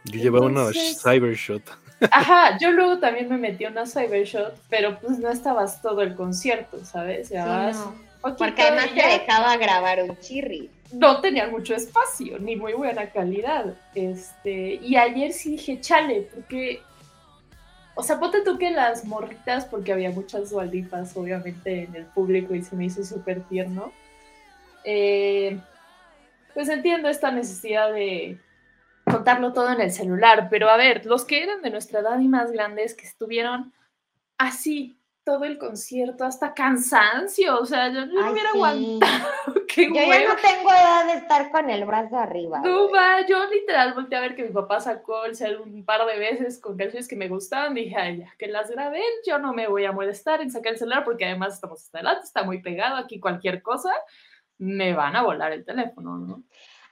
Yo 0.05 0.19
llevaba 0.19 0.47
una 0.47 0.69
Cybershot. 0.71 1.63
Ajá, 2.11 2.57
yo 2.59 2.71
luego 2.71 2.99
también 2.99 3.29
me 3.29 3.37
metí 3.37 3.65
una 3.65 3.85
Cybershot, 3.85 4.55
pero 4.69 4.99
pues 4.99 5.19
no 5.19 5.29
estabas 5.29 5.81
todo 5.81 6.01
el 6.01 6.15
concierto, 6.15 6.83
¿sabes? 6.83 7.31
Porque 8.37 8.61
además 8.61 8.89
te 8.93 9.07
dejaba 9.07 9.57
grabar 9.57 10.03
un 10.03 10.17
chirri. 10.19 10.69
No 10.91 11.21
tenía 11.21 11.47
mucho 11.47 11.73
espacio, 11.73 12.37
ni 12.39 12.55
muy 12.55 12.73
buena 12.73 13.09
calidad. 13.09 13.75
Este, 13.95 14.75
y 14.75 14.95
ayer 14.95 15.33
sí 15.33 15.51
dije, 15.51 15.79
chale, 15.81 16.29
porque 16.33 16.81
o 17.95 18.03
sea, 18.03 18.19
ponte 18.19 18.41
tú 18.41 18.57
que 18.57 18.71
las 18.71 19.05
morritas, 19.05 19.65
porque 19.65 19.93
había 19.93 20.11
muchas 20.11 20.49
dualipas, 20.49 21.15
obviamente, 21.15 21.83
en 21.83 21.95
el 21.95 22.05
público 22.05 22.55
y 22.55 22.63
se 22.63 22.75
me 22.75 22.85
hizo 22.85 23.03
súper 23.03 23.41
tierno. 23.43 23.91
Eh, 24.83 25.59
pues 26.53 26.69
entiendo 26.69 27.09
esta 27.09 27.31
necesidad 27.31 27.91
de 27.93 28.39
contarlo 29.05 29.53
todo 29.53 29.71
en 29.71 29.81
el 29.81 29.91
celular, 29.91 30.47
pero 30.49 30.69
a 30.69 30.77
ver, 30.77 31.05
los 31.05 31.25
que 31.25 31.43
eran 31.43 31.61
de 31.61 31.69
nuestra 31.69 31.99
edad 31.99 32.19
y 32.19 32.27
más 32.27 32.51
grandes 32.51 32.95
que 32.95 33.05
estuvieron 33.05 33.73
así 34.37 34.97
todo 35.23 35.45
el 35.45 35.57
concierto 35.57 36.25
hasta 36.25 36.53
cansancio, 36.53 37.59
o 37.59 37.65
sea, 37.65 37.91
yo 37.91 38.05
no 38.05 38.31
hubiera 38.31 38.49
aguantado. 38.49 39.53
Yo 39.75 39.93
ya 39.93 40.27
no 40.27 40.35
tengo 40.35 40.69
edad 40.69 41.05
de 41.05 41.13
estar 41.13 41.51
con 41.51 41.69
el 41.69 41.85
brazo 41.85 42.17
arriba. 42.17 42.59
No, 42.59 42.89
va, 42.91 43.25
yo 43.25 43.45
literal 43.49 43.93
volteé 43.93 44.17
a 44.17 44.21
ver 44.21 44.35
que 44.35 44.43
mi 44.43 44.49
papá 44.49 44.79
sacó 44.79 45.25
el 45.25 45.35
cel 45.35 45.59
un 45.59 45.85
par 45.85 46.05
de 46.05 46.17
veces 46.17 46.59
con 46.59 46.77
canciones 46.77 47.07
que 47.07 47.15
me 47.15 47.27
gustaban, 47.27 47.73
dije, 47.73 47.95
ay, 47.95 48.19
ya, 48.19 48.33
que 48.37 48.47
las 48.47 48.69
grabé, 48.69 49.01
yo 49.25 49.39
no 49.39 49.53
me 49.53 49.67
voy 49.67 49.85
a 49.85 49.91
molestar 49.91 50.41
en 50.41 50.51
sacar 50.51 50.73
el 50.73 50.79
celular 50.79 51.03
porque 51.03 51.25
además 51.25 51.55
estamos 51.55 51.81
hasta 51.81 51.99
adelante, 51.99 52.25
está 52.25 52.43
muy 52.43 52.61
pegado 52.61 52.97
aquí 52.97 53.19
cualquier 53.19 53.61
cosa, 53.61 53.91
me 54.57 54.93
van 54.93 55.15
a 55.15 55.23
volar 55.23 55.51
el 55.51 55.65
teléfono, 55.65 56.17
¿no? 56.17 56.43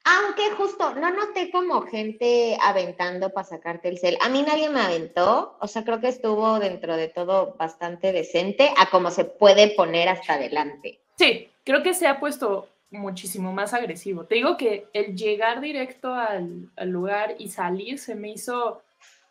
Aunque 0.04 0.50
justo 0.52 0.96
no 0.96 1.12
noté 1.12 1.52
como 1.52 1.84
gente 1.84 2.58
aventando 2.60 3.30
para 3.30 3.48
sacarte 3.48 3.88
el 3.88 4.00
cel. 4.00 4.18
A 4.22 4.30
mí 4.30 4.42
nadie 4.42 4.68
me 4.70 4.82
aventó, 4.82 5.58
o 5.62 5.68
sea, 5.68 5.84
creo 5.84 6.00
que 6.00 6.08
estuvo 6.08 6.58
dentro 6.58 6.98
de 6.98 7.08
todo 7.08 7.56
bastante 7.56 8.12
decente 8.12 8.74
a 8.78 8.90
como 8.90 9.12
se 9.12 9.26
puede 9.26 9.76
poner 9.76 10.10
hasta 10.10 10.34
adelante. 10.34 11.02
Sí, 11.18 11.51
creo 11.64 11.84
que 11.84 11.94
se 11.94 12.08
ha 12.08 12.20
puesto 12.20 12.68
muchísimo 12.90 13.54
más 13.54 13.74
agresivo. 13.74 14.26
Te 14.26 14.36
digo 14.36 14.58
que 14.58 14.88
el 14.94 15.16
llegar 15.16 15.62
directo 15.62 16.14
al, 16.14 16.70
al 16.76 16.90
lugar 16.90 17.36
y 17.40 17.50
salir 17.50 18.00
se 18.00 18.16
me 18.16 18.32
hizo 18.32 18.82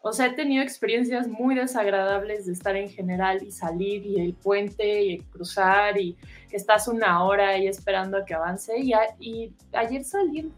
o 0.03 0.13
sea, 0.13 0.27
he 0.27 0.33
tenido 0.33 0.63
experiencias 0.63 1.29
muy 1.29 1.55
desagradables 1.55 2.47
de 2.47 2.55
estar 2.55 2.75
en 2.75 2.89
general 2.89 3.43
y 3.43 3.51
salir 3.51 4.07
y 4.07 4.19
el 4.19 4.33
puente 4.33 5.03
y 5.03 5.19
cruzar 5.19 6.01
y 6.01 6.17
estás 6.51 6.89
una 6.89 7.23
hora 7.23 7.51
ahí 7.51 7.67
esperando 7.67 8.17
a 8.17 8.25
que 8.25 8.33
avance 8.33 8.79
y, 8.79 8.93
y 9.19 9.53
ayer 9.73 10.03
salí 10.03 10.39
en 10.39 10.53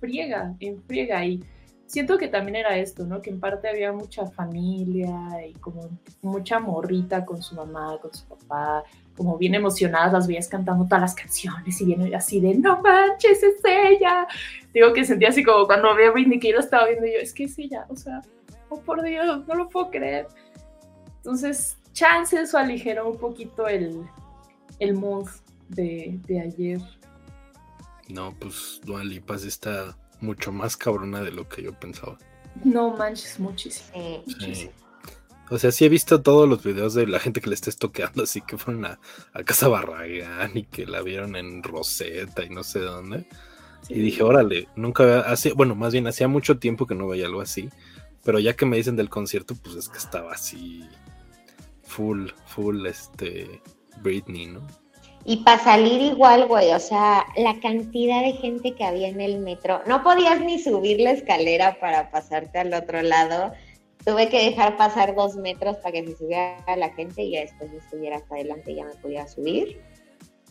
friega, 0.00 0.56
en 0.58 0.82
friega 0.82 1.24
y 1.24 1.44
siento 1.86 2.18
que 2.18 2.26
también 2.26 2.56
era 2.56 2.76
esto, 2.76 3.06
¿no? 3.06 3.22
Que 3.22 3.30
en 3.30 3.38
parte 3.38 3.68
había 3.68 3.92
mucha 3.92 4.26
familia 4.26 5.46
y 5.46 5.52
como 5.54 5.88
mucha 6.20 6.58
morrita 6.58 7.24
con 7.24 7.40
su 7.40 7.54
mamá, 7.54 7.98
con 8.02 8.12
su 8.12 8.26
papá, 8.26 8.82
como 9.18 9.36
bien 9.36 9.56
emocionadas, 9.56 10.12
las 10.12 10.28
veías 10.28 10.46
cantando 10.46 10.84
todas 10.84 11.00
las 11.00 11.14
canciones 11.14 11.80
y 11.80 11.84
viene 11.84 12.14
así 12.14 12.40
de, 12.40 12.54
no 12.54 12.80
manches, 12.80 13.42
es 13.42 13.56
ella. 13.64 14.28
Digo 14.72 14.92
que 14.92 15.04
sentía 15.04 15.30
así 15.30 15.42
como 15.42 15.66
cuando 15.66 15.94
vi 15.96 16.04
a 16.04 16.12
Britney 16.12 16.38
que 16.38 16.50
yo 16.50 16.54
lo 16.54 16.60
estaba 16.60 16.86
viendo 16.86 17.04
y 17.04 17.14
yo, 17.14 17.18
es 17.18 17.32
que 17.34 17.44
es 17.44 17.58
ella, 17.58 17.84
o 17.88 17.96
sea, 17.96 18.22
oh 18.68 18.80
por 18.80 19.02
Dios, 19.02 19.44
no 19.48 19.54
lo 19.56 19.68
puedo 19.68 19.90
creer. 19.90 20.28
Entonces, 21.16 21.76
chance 21.92 22.40
eso 22.40 22.58
aligeró 22.58 23.10
un 23.10 23.18
poquito 23.18 23.66
el, 23.66 24.04
el 24.78 24.94
mood 24.94 25.28
de, 25.68 26.20
ayer. 26.40 26.80
No, 28.08 28.32
pues 28.38 28.80
Dua 28.84 29.02
Lipa 29.02 29.34
está 29.34 29.98
mucho 30.20 30.52
más 30.52 30.76
cabrona 30.76 31.22
de 31.22 31.32
lo 31.32 31.48
que 31.48 31.64
yo 31.64 31.72
pensaba. 31.72 32.16
No 32.62 32.96
manches, 32.96 33.40
muchísimo. 33.40 33.90
O 35.50 35.58
sea, 35.58 35.72
sí 35.72 35.84
he 35.84 35.88
visto 35.88 36.22
todos 36.22 36.48
los 36.48 36.62
videos 36.62 36.94
de 36.94 37.06
la 37.06 37.20
gente 37.20 37.40
que 37.40 37.48
le 37.48 37.54
está 37.54 37.70
estoqueando, 37.70 38.22
así 38.22 38.40
que 38.40 38.58
fueron 38.58 38.84
a, 38.84 39.00
a 39.32 39.42
Casa 39.44 39.68
Barragán 39.68 40.56
y 40.56 40.64
que 40.64 40.86
la 40.86 41.02
vieron 41.02 41.36
en 41.36 41.62
Rosetta 41.62 42.44
y 42.44 42.50
no 42.50 42.62
sé 42.62 42.80
dónde. 42.80 43.26
Y 43.88 44.00
dije, 44.00 44.22
órale, 44.22 44.68
nunca 44.76 45.20
hacía, 45.20 45.54
bueno, 45.54 45.74
más 45.74 45.92
bien 45.92 46.06
hacía 46.06 46.28
mucho 46.28 46.58
tiempo 46.58 46.86
que 46.86 46.94
no 46.94 47.08
veía 47.08 47.26
algo 47.26 47.40
así. 47.40 47.70
Pero 48.24 48.38
ya 48.38 48.54
que 48.54 48.66
me 48.66 48.76
dicen 48.76 48.96
del 48.96 49.08
concierto, 49.08 49.54
pues 49.54 49.76
es 49.76 49.88
que 49.88 49.98
estaba 49.98 50.32
así 50.32 50.84
full, 51.82 52.28
full, 52.46 52.86
este, 52.86 53.62
Britney, 54.02 54.46
¿no? 54.46 54.66
Y 55.24 55.38
para 55.38 55.62
salir 55.62 56.00
igual, 56.00 56.46
güey, 56.46 56.72
o 56.72 56.78
sea, 56.78 57.26
la 57.36 57.58
cantidad 57.60 58.22
de 58.22 58.32
gente 58.34 58.74
que 58.74 58.84
había 58.84 59.08
en 59.08 59.20
el 59.20 59.38
metro, 59.38 59.82
no 59.86 60.02
podías 60.02 60.40
ni 60.40 60.58
subir 60.58 61.00
la 61.00 61.10
escalera 61.10 61.78
para 61.80 62.10
pasarte 62.10 62.58
al 62.58 62.72
otro 62.72 63.02
lado. 63.02 63.52
Tuve 64.08 64.30
que 64.30 64.42
dejar 64.42 64.78
pasar 64.78 65.14
dos 65.14 65.36
metros 65.36 65.76
para 65.76 65.92
que 65.92 66.06
se 66.06 66.16
subiera 66.16 66.64
la 66.78 66.88
gente 66.94 67.22
y 67.24 67.32
ya 67.32 67.40
después 67.40 67.70
yo 67.70 67.76
estuviera 67.76 68.16
hasta 68.16 68.36
adelante 68.36 68.72
y 68.72 68.76
ya 68.76 68.86
me 68.86 68.94
podía 68.94 69.28
subir. 69.28 69.82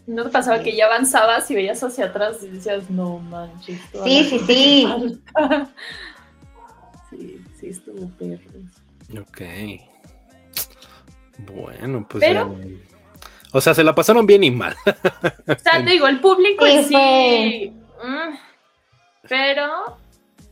¿No 0.05 0.25
te 0.25 0.29
pasaba 0.29 0.61
que 0.61 0.75
ya 0.75 0.85
avanzabas 0.85 1.49
y 1.49 1.55
veías 1.55 1.81
hacia 1.81 2.05
atrás 2.05 2.37
y 2.43 2.49
decías, 2.49 2.87
no 2.91 3.17
manches? 3.17 3.81
Sí, 4.03 4.23
sí, 4.25 4.39
sí. 4.45 5.21
sí 7.09 7.41
sí 7.59 7.69
estuvo 7.69 8.07
perro. 8.19 8.43
Ok. 9.19 9.41
Bueno, 11.39 12.07
pues. 12.07 12.23
o 13.53 13.59
sea, 13.59 13.73
se 13.73 13.83
la 13.83 13.95
pasaron 13.95 14.27
bien 14.27 14.43
y 14.43 14.51
mal. 14.51 14.75
o 14.85 15.55
sea, 15.57 15.83
te 15.83 15.89
digo, 15.89 16.07
el 16.07 16.19
público 16.19 16.63
sí. 16.87 17.73
Mm, 18.03 18.35
pero 19.27 19.97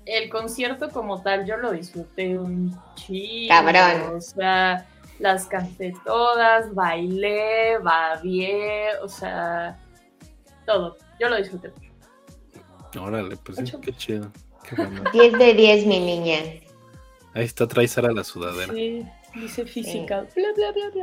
el 0.06 0.30
concierto 0.30 0.90
como 0.90 1.22
tal, 1.22 1.46
yo 1.46 1.58
lo 1.58 1.72
disfruté 1.72 2.38
un 2.38 2.78
chido. 2.96 3.50
Cabrón. 3.50 4.16
O 4.16 4.22
sea, 4.22 4.88
las 5.20 5.48
canté 5.48 5.94
todas, 6.06 6.74
bailé, 6.74 7.78
babié, 7.80 8.98
o 9.02 9.08
sea, 9.08 9.80
todo. 10.66 10.98
Yo 11.20 11.30
lo 11.30 11.38
disfruté 11.38 11.72
Órale, 13.00 13.36
pues 13.38 13.60
qué 13.82 13.94
chido. 13.94 14.32
10 15.14 15.34
de 15.38 15.54
10, 15.54 15.86
mi 15.86 16.00
niña. 16.00 16.38
Ahí 17.34 17.44
está, 17.44 17.68
trae 17.68 17.88
Sara 17.88 18.12
la 18.14 18.24
sudadera. 18.24 18.74
Sí, 18.74 19.06
dice 19.36 19.66
física. 19.66 20.26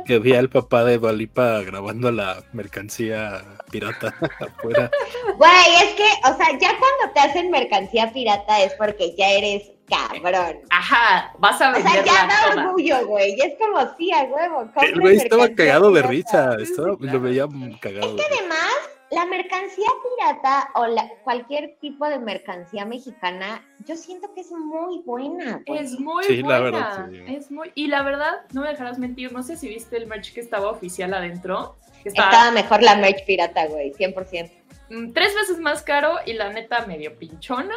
Que 0.05 0.19
vi 0.19 0.33
al 0.33 0.49
papá 0.49 0.83
de 0.83 0.97
Balipa 0.97 1.61
grabando 1.61 2.11
la 2.11 2.43
mercancía 2.53 3.43
pirata 3.71 4.13
afuera. 4.39 4.91
Güey, 5.37 5.75
es 5.83 5.95
que, 5.95 6.03
o 6.29 6.37
sea, 6.37 6.51
ya 6.59 6.77
cuando 6.77 7.13
te 7.13 7.19
hacen 7.19 7.51
mercancía 7.51 8.11
pirata 8.11 8.63
es 8.63 8.73
porque 8.73 9.15
ya 9.15 9.31
eres 9.31 9.71
cabrón. 9.87 10.59
Ajá, 10.69 11.33
vas 11.39 11.61
a 11.61 11.71
ver. 11.71 11.81
O 11.81 11.89
sea, 11.89 12.03
ya 12.03 12.27
da 12.27 12.63
orgullo, 12.63 13.07
güey. 13.07 13.35
Y 13.37 13.41
es 13.41 13.53
como, 13.59 13.79
sí, 13.97 14.11
a 14.11 14.23
huevo. 14.23 14.69
El 14.81 14.99
güey 14.99 15.17
estaba 15.17 15.49
cagado 15.49 15.91
de 15.91 16.01
risa. 16.03 16.55
Estaba, 16.59 16.95
lo 16.99 17.21
veía 17.21 17.47
cagado. 17.79 18.15
Es 18.17 18.25
que 18.25 18.35
además 18.35 18.73
la 19.13 19.25
mercancía 19.27 19.87
pirata 20.03 20.69
o 20.73 20.87
la, 20.87 21.07
cualquier 21.23 21.77
tipo 21.79 22.07
de 22.09 22.17
mercancía 22.17 22.83
mexicana, 22.85 23.63
yo 23.85 23.95
siento 23.95 24.33
que 24.33 24.41
es 24.41 24.51
muy 24.51 25.01
buena. 25.05 25.61
Es 25.67 25.99
muy 25.99 26.41
buena. 26.41 26.49
La 26.49 26.59
verdad, 26.59 27.13
Es 27.27 27.51
muy, 27.51 27.71
y 27.75 27.87
la 27.87 28.01
verdad, 28.01 28.41
no 28.53 28.61
me 28.61 28.69
dejarás 28.69 28.97
mentir, 28.97 29.31
no 29.31 29.43
sé 29.43 29.55
si 29.55 29.67
viste 29.67 29.97
el 29.97 30.07
merch 30.07 30.33
que 30.33 30.39
estaba 30.39 30.71
oficial 30.71 31.13
adentro. 31.13 31.75
estaba... 32.03 32.51
mejor 32.51 32.81
la 32.81 32.95
merch 32.95 33.23
pirata, 33.25 33.67
güey, 33.67 33.93
100%. 33.93 34.51
Mm, 34.89 35.11
tres 35.11 35.35
veces 35.35 35.59
más 35.59 35.83
caro 35.83 36.15
y 36.25 36.33
la 36.33 36.51
neta 36.51 36.85
medio 36.87 37.15
pinchona. 37.17 37.75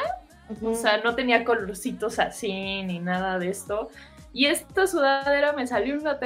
O 0.63 0.75
sea, 0.75 0.99
no 0.99 1.17
tenía 1.17 1.45
colorcitos 1.45 2.19
así 2.19 2.83
ni 2.85 2.99
nada 2.99 3.39
de 3.39 3.51
esto. 3.51 3.91
Y 4.33 4.47
esta 4.47 4.87
sudadera 4.87 5.53
me 5.53 5.67
salió 5.67 5.99
una 5.99 6.19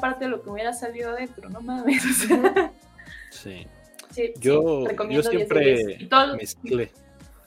parte 0.00 0.24
de 0.24 0.30
lo 0.30 0.42
que 0.42 0.50
hubiera 0.50 0.72
salido 0.72 1.12
adentro, 1.12 1.48
no 1.48 1.60
mames. 1.60 2.02
sí 3.30 3.66
yo, 4.38 4.84
yo 5.10 5.22
siempre 5.22 6.08
mezclé. 6.36 6.90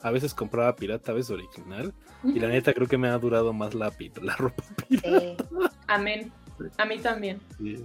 A 0.00 0.10
veces 0.10 0.32
compraba 0.32 0.76
pirata, 0.76 1.12
a 1.12 1.14
veces 1.14 1.30
original. 1.30 1.92
Y 2.24 2.38
la 2.38 2.48
neta 2.48 2.72
creo 2.72 2.86
que 2.86 2.98
me 2.98 3.08
ha 3.08 3.18
durado 3.18 3.52
más 3.52 3.74
la, 3.74 3.92
la 4.22 4.36
ropa 4.36 4.62
pirata. 4.88 5.44
Amén. 5.86 6.32
A 6.76 6.84
mí 6.84 6.98
también. 6.98 7.40
Sí, 7.58 7.76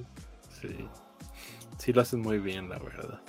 sí. 0.62 0.88
Sí 1.78 1.94
lo 1.94 2.02
hacen 2.02 2.22
muy 2.22 2.40
bien, 2.40 2.70
la 2.70 2.80
verdad. 2.80 3.20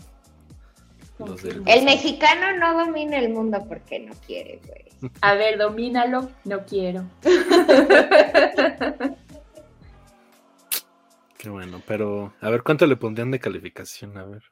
el 1.67 1.85
mexicano 1.85 2.59
no 2.59 2.85
domina 2.85 3.19
el 3.19 3.31
mundo 3.31 3.65
porque 3.69 4.01
no 4.01 4.13
quiere, 4.27 4.61
güey. 4.67 4.85
A 5.21 5.35
ver, 5.35 5.59
domínalo, 5.59 6.31
no 6.45 6.65
quiero. 6.65 7.05
Qué 11.39 11.51
bueno, 11.51 11.83
pero 11.87 12.33
a 12.41 12.51
ver, 12.51 12.63
¿cuánto 12.63 12.87
le 12.87 12.97
pondrían 12.97 13.31
de 13.31 13.39
calificación? 13.39 14.17
A 14.17 14.25
ver. 14.25 14.43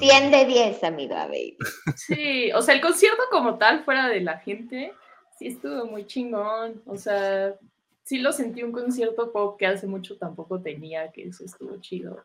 100 0.00 0.30
de 0.30 0.44
10, 0.44 0.84
amigo, 0.84 1.14
baby. 1.14 1.56
Sí, 1.96 2.52
o 2.52 2.62
sea, 2.62 2.74
el 2.74 2.80
concierto 2.80 3.22
como 3.30 3.58
tal, 3.58 3.84
fuera 3.84 4.08
de 4.08 4.20
la 4.20 4.38
gente, 4.38 4.92
sí 5.38 5.48
estuvo 5.48 5.86
muy 5.86 6.06
chingón. 6.06 6.82
O 6.86 6.96
sea, 6.96 7.54
sí 8.04 8.18
lo 8.18 8.32
sentí 8.32 8.62
un 8.62 8.72
concierto 8.72 9.32
pop 9.32 9.58
que 9.58 9.66
hace 9.66 9.86
mucho 9.86 10.16
tampoco 10.16 10.60
tenía, 10.60 11.10
que 11.12 11.28
eso 11.28 11.44
estuvo 11.44 11.76
chido. 11.80 12.24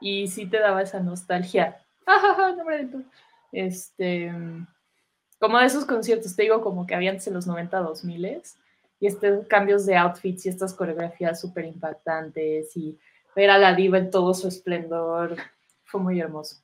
Y 0.00 0.28
sí 0.28 0.46
te 0.46 0.58
daba 0.58 0.82
esa 0.82 1.00
nostalgia. 1.00 1.82
nombre 2.56 2.86
de 2.86 3.04
Este, 3.52 4.32
como 5.38 5.58
de 5.58 5.66
esos 5.66 5.84
conciertos, 5.84 6.34
te 6.34 6.42
digo, 6.42 6.62
como 6.62 6.86
que 6.86 6.94
había 6.94 7.10
antes 7.10 7.26
en 7.28 7.34
los 7.34 7.46
90, 7.46 7.78
2000 7.78 8.42
y 9.00 9.06
estos 9.06 9.46
cambios 9.46 9.86
de 9.86 9.96
outfits 9.96 10.46
y 10.46 10.48
estas 10.48 10.74
coreografías 10.74 11.40
súper 11.40 11.64
impactantes 11.64 12.76
y 12.76 12.98
ver 13.36 13.50
a 13.50 13.58
la 13.58 13.74
diva 13.74 13.98
en 13.98 14.10
todo 14.10 14.34
su 14.34 14.48
esplendor 14.48 15.36
fue 15.88 16.00
muy 16.00 16.20
hermoso. 16.20 16.56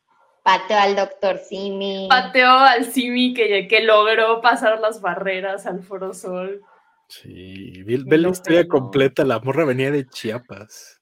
Pateó 0.43 0.79
al 0.79 0.95
doctor 0.95 1.39
Simi. 1.39 2.07
Pateó 2.09 2.51
al 2.51 2.85
Simi 2.85 3.33
que, 3.33 3.67
que 3.67 3.83
logró 3.83 4.43
pasar 4.43 4.79
las 4.79 5.01
barreras 5.01 5.65
al 5.67 5.83
Foro 5.83 6.13
Sol. 6.13 6.63
Sí, 7.09 7.83
ve, 7.83 8.19
la 8.19 8.29
historia 8.29 8.69
completa, 8.69 9.25
la 9.25 9.39
morra 9.41 9.65
venía 9.65 9.91
de 9.91 10.07
Chiapas. 10.07 11.01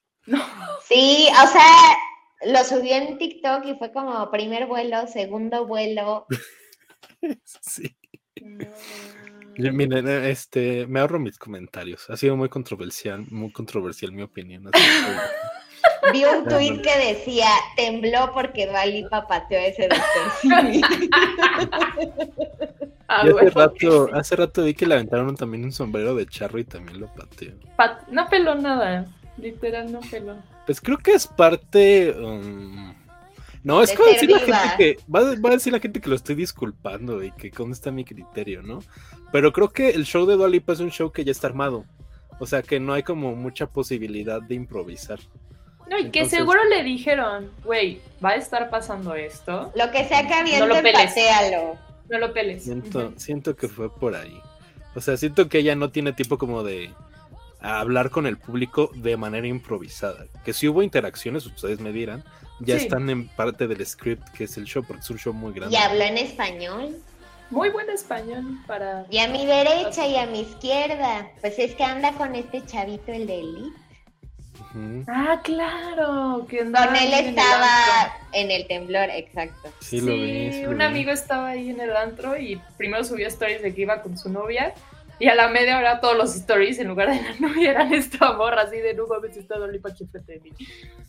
Sí, 0.84 1.26
o 1.30 1.46
sea, 1.48 1.96
lo 2.52 2.62
subió 2.64 2.94
en 2.94 3.18
TikTok 3.18 3.64
y 3.66 3.74
fue 3.74 3.92
como 3.92 4.30
primer 4.30 4.66
vuelo, 4.66 5.06
segundo 5.08 5.66
vuelo. 5.66 6.26
sí. 7.44 7.96
Miren, 9.56 10.06
este, 10.24 10.86
me 10.86 11.00
ahorro 11.00 11.18
mis 11.18 11.38
comentarios. 11.38 12.08
Ha 12.10 12.16
sido 12.16 12.36
muy 12.36 12.48
controversial, 12.48 13.26
muy 13.30 13.50
controversial 13.52 14.12
mi 14.12 14.22
opinión. 14.22 14.70
Vi 16.12 16.24
un 16.24 16.48
tuit 16.48 16.82
que 16.82 16.98
decía, 16.98 17.48
tembló 17.76 18.32
porque 18.32 18.66
Dualipa 18.66 19.26
pateó 19.26 19.58
a 19.58 19.66
ese 19.66 19.88
doctor. 19.88 20.32
Ah, 23.14 23.24
hace, 23.24 23.50
rato, 23.50 24.08
hace 24.14 24.36
rato 24.36 24.64
vi 24.64 24.72
que 24.72 24.86
le 24.86 24.94
aventaron 24.94 25.36
también 25.36 25.64
un 25.64 25.72
sombrero 25.72 26.14
de 26.14 26.24
charro 26.24 26.58
y 26.58 26.64
también 26.64 26.98
lo 26.98 27.08
pateó. 27.08 27.52
no 28.10 28.26
peló 28.30 28.54
nada, 28.54 29.04
literal 29.36 29.92
no 29.92 30.00
peló. 30.00 30.36
Pues 30.64 30.80
creo 30.80 30.96
que 30.96 31.12
es 31.12 31.26
parte... 31.26 32.10
Um, 32.12 32.94
No, 33.64 33.82
es 33.82 33.92
como 33.92 34.08
decir 34.08 34.30
la 34.30 34.38
gente 34.38 34.68
que. 34.78 34.96
Va, 35.14 35.20
a 35.20 35.52
decir 35.52 35.72
la 35.72 35.78
gente 35.78 36.00
que 36.00 36.08
lo 36.08 36.16
estoy 36.16 36.34
disculpando 36.34 37.22
y 37.22 37.30
que 37.32 37.50
con 37.50 37.70
está 37.70 37.90
mi 37.90 38.04
criterio, 38.04 38.62
¿no? 38.62 38.80
Pero 39.30 39.52
creo 39.52 39.68
que 39.68 39.90
el 39.90 40.04
show 40.04 40.26
de 40.26 40.36
Dualipa 40.36 40.72
es 40.72 40.80
un 40.80 40.90
show 40.90 41.12
que 41.12 41.24
ya 41.24 41.32
está 41.32 41.48
armado. 41.48 41.84
O 42.40 42.46
sea 42.46 42.62
que 42.62 42.80
no 42.80 42.92
hay 42.92 43.02
como 43.02 43.36
mucha 43.36 43.66
posibilidad 43.66 44.42
de 44.42 44.54
improvisar. 44.54 45.20
No, 45.88 45.98
y 45.98 46.10
que 46.10 46.24
seguro 46.26 46.64
le 46.64 46.82
dijeron, 46.82 47.50
güey, 47.64 48.00
va 48.24 48.30
a 48.30 48.36
estar 48.36 48.70
pasando 48.70 49.14
esto. 49.14 49.72
Lo 49.74 49.90
que 49.90 50.04
sea 50.04 50.26
que 50.26 50.34
aviente, 50.34 50.60
no 50.60 50.66
lo 50.66 50.82
peles. 50.82 51.14
No 52.08 52.18
lo 52.18 52.32
peles. 52.32 52.64
Siento, 52.64 53.12
siento 53.16 53.56
que 53.56 53.68
fue 53.68 53.94
por 53.94 54.14
ahí. 54.14 54.40
O 54.94 55.00
sea, 55.00 55.16
siento 55.16 55.48
que 55.48 55.58
ella 55.58 55.74
no 55.74 55.90
tiene 55.90 56.12
tipo 56.12 56.38
como 56.38 56.62
de 56.62 56.90
hablar 57.60 58.10
con 58.10 58.26
el 58.26 58.36
público 58.36 58.90
de 58.94 59.16
manera 59.16 59.46
improvisada. 59.46 60.26
Que 60.44 60.52
si 60.52 60.68
hubo 60.68 60.82
interacciones, 60.82 61.46
ustedes 61.46 61.80
me 61.80 61.92
dirán, 61.92 62.24
ya 62.60 62.76
están 62.76 63.08
en 63.08 63.28
parte 63.28 63.66
del 63.66 63.84
script 63.86 64.28
que 64.30 64.44
es 64.44 64.56
el 64.56 64.64
show, 64.64 64.84
porque 64.86 65.02
es 65.02 65.10
un 65.10 65.18
show 65.18 65.32
muy 65.32 65.52
grande. 65.52 65.76
¿Y 65.76 65.78
habló 65.78 66.02
en 66.02 66.18
español? 66.18 66.96
Muy 67.50 67.70
buen 67.70 67.88
español 67.90 68.44
para... 68.66 69.06
Y 69.10 69.18
a 69.18 69.28
mi 69.28 69.44
derecha 69.44 70.06
y 70.06 70.16
a 70.16 70.26
mi 70.26 70.40
izquierda, 70.40 71.30
pues 71.40 71.58
es 71.58 71.74
que 71.74 71.84
anda 71.84 72.12
con 72.12 72.34
este 72.34 72.64
chavito, 72.64 73.12
el 73.12 73.26
de 73.26 73.40
Elite. 73.40 73.81
Ah, 75.06 75.40
claro. 75.42 76.46
Que 76.48 76.58
con 76.58 76.96
él 76.96 77.12
estaba 77.12 77.68
en 78.32 78.50
el, 78.50 78.66
temblor, 78.66 79.10
exacto. 79.10 79.70
Sí, 79.80 80.00
lo 80.00 80.14
vi, 80.14 80.64
un 80.66 80.82
amigo 80.82 81.10
estaba 81.10 81.48
ahí 81.48 81.70
en 81.70 81.80
el 81.80 81.96
antro 81.96 82.36
y 82.38 82.60
primero 82.76 83.04
subió 83.04 83.28
stories 83.28 83.62
de 83.62 83.74
que 83.74 83.82
iba 83.82 84.02
con 84.02 84.16
su 84.16 84.28
novia 84.28 84.74
y 85.18 85.28
a 85.28 85.36
la 85.36 85.48
media 85.48 85.78
hora 85.78 86.00
todos 86.00 86.16
los 86.16 86.34
stories 86.34 86.80
en 86.80 86.88
lugar 86.88 87.08
de 87.08 87.22
la 87.22 87.34
novia 87.48 87.70
eran 87.70 87.94
esta 87.94 88.32
morra 88.32 88.62
así 88.62 88.78
de 88.78 88.94
no 88.94 89.06
mames, 89.06 89.36
está 89.36 89.56
Dualipa 89.56 89.94
chifrete 89.94 90.32
de 90.32 90.40
mí. 90.40 90.50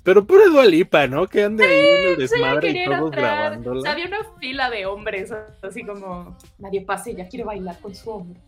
Pero 0.03 0.25
pura 0.25 0.45
Dualipa, 0.45 1.07
¿no? 1.07 1.27
Que 1.27 1.43
ande 1.43 1.65
ahí 1.65 1.79
en 1.79 2.09
el 2.09 2.17
desmadre 2.17 2.69
y 2.69 2.85
todos 2.85 3.09
grabándola. 3.09 3.91
había 3.91 4.05
una 4.05 4.23
fila 4.39 4.69
de 4.69 4.85
hombres, 4.85 5.33
así 5.61 5.83
como 5.83 6.37
nadie 6.59 6.81
pase, 6.81 7.15
ya 7.15 7.27
quiere 7.27 7.43
bailar 7.43 7.79
con 7.79 7.95
su 7.95 8.09
hombre. 8.11 8.39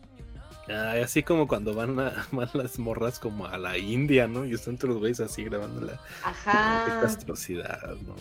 Ay, 0.67 1.01
así 1.01 1.22
como 1.22 1.48
cuando 1.48 1.74
van, 1.74 2.00
a, 2.00 2.27
van 2.31 2.50
las 2.53 2.79
morras 2.79 3.19
como 3.19 3.45
a 3.45 3.57
la 3.57 3.77
India, 3.77 4.27
¿no? 4.27 4.45
Y 4.45 4.53
están 4.53 4.77
todos 4.77 4.89
los 4.89 5.00
güeyes 5.00 5.19
así 5.19 5.43
grabándola. 5.43 6.00
Ajá. 6.24 6.86
Qué 6.86 6.91
castrosidad, 7.07 7.95
¿no? 8.05 8.15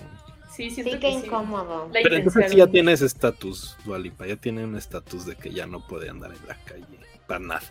Sí, 0.54 0.70
sí, 0.70 0.84
que, 0.84 1.00
que 1.00 1.10
incómodo. 1.10 1.88
Pero 1.92 2.14
entonces 2.14 2.52
sí 2.52 2.58
ya 2.58 2.68
tiene 2.68 2.92
ese 2.92 3.06
estatus, 3.06 3.76
Dualipa, 3.84 4.24
ya 4.26 4.36
tiene 4.36 4.62
un 4.62 4.76
estatus 4.76 5.26
de 5.26 5.34
que 5.34 5.50
ya 5.50 5.66
no 5.66 5.84
puede 5.84 6.08
andar 6.08 6.32
en 6.32 6.46
la 6.46 6.54
calle 6.64 6.98
para 7.26 7.40
nada. 7.40 7.62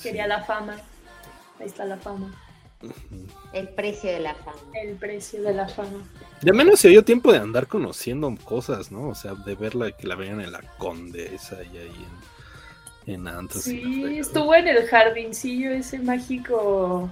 Quería 0.00 0.26
la 0.26 0.44
fama. 0.44 0.76
Ahí 1.58 1.66
está 1.66 1.84
la 1.84 1.96
fama. 1.96 2.32
El 3.52 3.68
precio 3.68 4.10
de 4.10 4.20
la 4.20 4.34
fama. 4.34 4.58
El 4.74 4.96
precio 4.96 5.42
de 5.42 5.52
la 5.52 5.68
fama. 5.68 6.02
Ya 6.42 6.52
menos 6.52 6.80
se 6.80 6.88
dio 6.88 7.04
tiempo 7.04 7.32
de 7.32 7.38
andar 7.38 7.66
conociendo 7.66 8.34
cosas, 8.44 8.90
¿no? 8.90 9.08
O 9.08 9.14
sea, 9.14 9.34
de 9.34 9.54
verla 9.54 9.90
que 9.90 10.06
la 10.06 10.14
veían 10.14 10.40
en 10.40 10.52
la 10.52 10.62
Condesa 10.78 11.58
y 11.62 11.76
ahí 11.76 11.88
en, 11.88 12.29
en 13.14 13.50
Sí, 13.50 14.18
estuvo 14.18 14.54
en 14.54 14.68
el 14.68 14.86
jardincillo 14.86 15.70
ese 15.70 15.98
mágico 15.98 17.10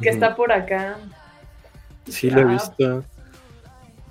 que 0.00 0.10
está 0.10 0.34
por 0.34 0.52
acá. 0.52 0.96
Sí, 2.08 2.30
lo 2.30 2.40
he 2.40 2.44
visto. 2.44 3.04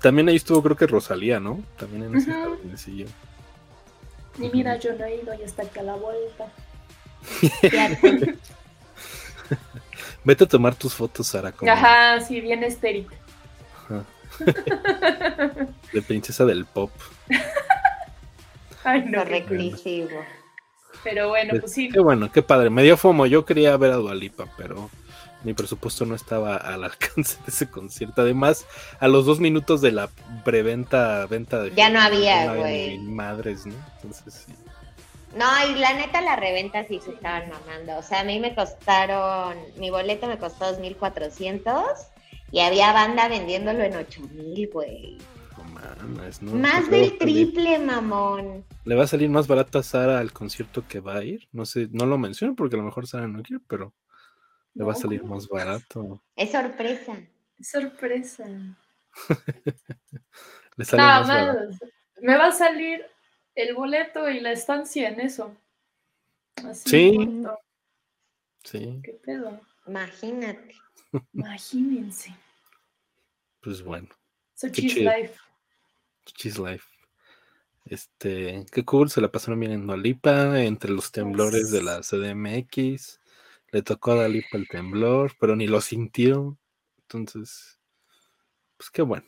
También 0.00 0.28
ahí 0.28 0.36
estuvo, 0.36 0.62
creo 0.62 0.76
que 0.76 0.86
Rosalía, 0.86 1.40
¿no? 1.40 1.60
También 1.76 2.04
en 2.04 2.16
ese 2.16 2.30
jardincillo. 2.32 3.06
Y 4.38 4.48
mira, 4.50 4.76
yo 4.76 4.94
no 4.94 5.04
he 5.04 5.16
ido 5.16 5.34
y 5.34 5.42
está 5.42 5.62
acá 5.64 5.80
a 5.80 5.84
la 5.84 5.96
vuelta. 5.96 6.46
Vete 10.24 10.44
a 10.44 10.48
tomar 10.48 10.74
tus 10.76 10.94
fotos, 10.94 11.26
Sara. 11.26 11.52
Ajá, 11.66 12.20
sí, 12.20 12.40
bien 12.40 12.62
estéril. 12.62 13.08
De 15.92 16.02
princesa 16.02 16.44
del 16.44 16.64
pop. 16.66 16.90
Ay, 18.84 19.04
no. 19.06 19.24
Reclusivo. 19.24 20.20
Pero 21.08 21.28
bueno, 21.28 21.54
pues, 21.60 21.72
sí. 21.72 21.88
Qué 21.88 22.00
bueno, 22.00 22.30
qué 22.30 22.42
padre. 22.42 22.70
Me 22.70 22.82
dio 22.82 22.96
fomo. 22.96 23.26
Yo 23.26 23.44
quería 23.44 23.76
ver 23.76 23.92
a 23.92 23.96
Dualipa, 23.96 24.46
pero 24.56 24.90
mi 25.42 25.54
presupuesto 25.54 26.04
no 26.04 26.14
estaba 26.14 26.56
al 26.56 26.84
alcance 26.84 27.36
de 27.44 27.48
ese 27.48 27.70
concierto. 27.70 28.22
Además, 28.22 28.66
a 29.00 29.08
los 29.08 29.24
dos 29.26 29.40
minutos 29.40 29.80
de 29.80 29.92
la 29.92 30.10
preventa, 30.44 31.26
venta 31.26 31.62
de. 31.62 31.74
Ya 31.74 31.90
no 31.90 32.00
había, 32.00 32.54
güey. 32.54 32.98
Madres, 32.98 33.66
¿no? 33.66 33.74
Entonces 33.96 34.46
sí. 34.46 34.52
No, 35.36 35.46
y 35.70 35.78
la 35.78 35.92
neta, 35.92 36.20
la 36.22 36.36
reventa 36.36 36.84
sí 36.86 37.00
se 37.04 37.10
estaban 37.10 37.50
mamando. 37.50 37.98
O 37.98 38.02
sea, 38.02 38.20
a 38.20 38.24
mí 38.24 38.40
me 38.40 38.54
costaron. 38.54 39.56
Mi 39.76 39.90
boleto 39.90 40.26
me 40.26 40.38
costó 40.38 40.66
2,400 40.66 41.82
y 42.50 42.60
había 42.60 42.92
banda 42.92 43.28
vendiéndolo 43.28 43.82
en 43.82 43.94
8,000, 43.96 44.70
güey. 44.72 45.18
No, 46.40 46.54
más 46.54 46.90
del 46.90 47.18
triple, 47.18 47.78
mamón. 47.78 48.64
¿Le 48.84 48.94
va 48.94 49.04
a 49.04 49.06
salir 49.06 49.28
más 49.28 49.46
barato 49.46 49.78
a 49.78 49.82
Sara 49.82 50.18
al 50.18 50.32
concierto 50.32 50.84
que 50.88 51.00
va 51.00 51.16
a 51.16 51.24
ir? 51.24 51.48
No 51.52 51.66
sé, 51.66 51.88
no 51.92 52.06
lo 52.06 52.18
menciono 52.18 52.54
porque 52.54 52.76
a 52.76 52.78
lo 52.78 52.84
mejor 52.84 53.06
Sara 53.06 53.26
no 53.26 53.42
quiere, 53.42 53.62
pero. 53.68 53.92
Le 54.74 54.84
va 54.84 54.92
a 54.92 54.96
salir 54.96 55.24
más 55.24 55.48
barato. 55.48 56.22
Es 56.36 56.52
sorpresa. 56.52 57.16
Es 57.58 57.70
sorpresa. 57.70 58.44
Le 60.76 60.84
sale 60.84 61.02
más 61.02 61.28
barato. 61.28 61.76
Me 62.20 62.36
va 62.36 62.46
a 62.46 62.52
salir 62.52 63.04
el 63.54 63.74
boleto 63.74 64.28
y 64.28 64.40
la 64.40 64.52
estancia 64.52 65.08
en 65.08 65.20
eso. 65.20 65.54
Así 66.64 66.88
sí. 66.88 67.44
Sí. 68.62 69.00
¿Qué 69.02 69.12
pedo? 69.24 69.60
Imagínate. 69.86 70.74
Imagínense. 71.32 72.34
Pues 73.60 73.82
bueno. 73.82 74.08
So 74.54 74.68
cheese 74.68 75.00
life. 75.00 75.34
Cheese 76.32 76.58
life. 76.58 76.84
Este, 77.84 78.66
qué 78.70 78.84
cool, 78.84 79.08
se 79.08 79.20
la 79.20 79.30
pasaron 79.30 79.60
bien 79.60 79.72
en 79.72 79.86
Nolipa, 79.86 80.60
entre 80.62 80.90
los 80.90 81.10
temblores 81.10 81.70
de 81.70 81.82
la 81.82 82.00
CDMX. 82.00 83.20
Le 83.70 83.82
tocó 83.82 84.12
a 84.12 84.16
Dalí 84.16 84.44
el 84.52 84.68
temblor, 84.68 85.32
pero 85.40 85.56
ni 85.56 85.66
lo 85.66 85.80
sintió. 85.80 86.58
Entonces, 87.02 87.78
pues 88.76 88.90
qué 88.90 89.02
bueno. 89.02 89.26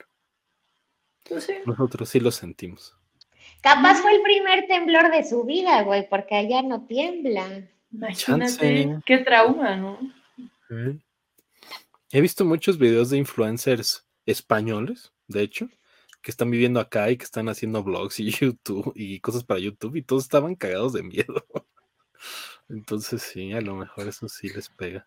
Pues 1.28 1.48
Nosotros 1.66 2.08
sí 2.08 2.20
lo 2.20 2.30
sentimos. 2.30 2.96
Capaz 3.62 4.00
fue 4.00 4.14
el 4.14 4.22
primer 4.22 4.66
temblor 4.66 5.10
de 5.10 5.24
su 5.24 5.44
vida, 5.44 5.82
güey, 5.82 6.08
porque 6.08 6.34
allá 6.34 6.62
no 6.62 6.86
tiembla. 6.86 7.68
Imagínate, 7.92 9.00
qué 9.04 9.18
trauma, 9.18 9.76
¿no? 9.76 9.98
He 12.12 12.20
visto 12.20 12.44
muchos 12.44 12.78
videos 12.78 13.10
de 13.10 13.18
influencers 13.18 14.06
españoles, 14.26 15.12
de 15.26 15.42
hecho, 15.42 15.68
que 16.22 16.30
están 16.30 16.50
viviendo 16.50 16.80
acá 16.80 17.10
y 17.10 17.16
que 17.16 17.24
están 17.24 17.48
haciendo 17.48 17.82
vlogs 17.82 18.20
y 18.20 18.30
YouTube 18.40 18.92
y 18.94 19.20
cosas 19.20 19.44
para 19.44 19.60
YouTube 19.60 19.96
y 19.96 20.02
todos 20.02 20.24
estaban 20.24 20.54
cagados 20.54 20.92
de 20.92 21.02
miedo. 21.02 21.44
Entonces 22.68 23.22
sí, 23.22 23.52
a 23.52 23.60
lo 23.60 23.74
mejor 23.74 24.08
eso 24.08 24.28
sí 24.28 24.48
les 24.48 24.68
pega. 24.68 25.06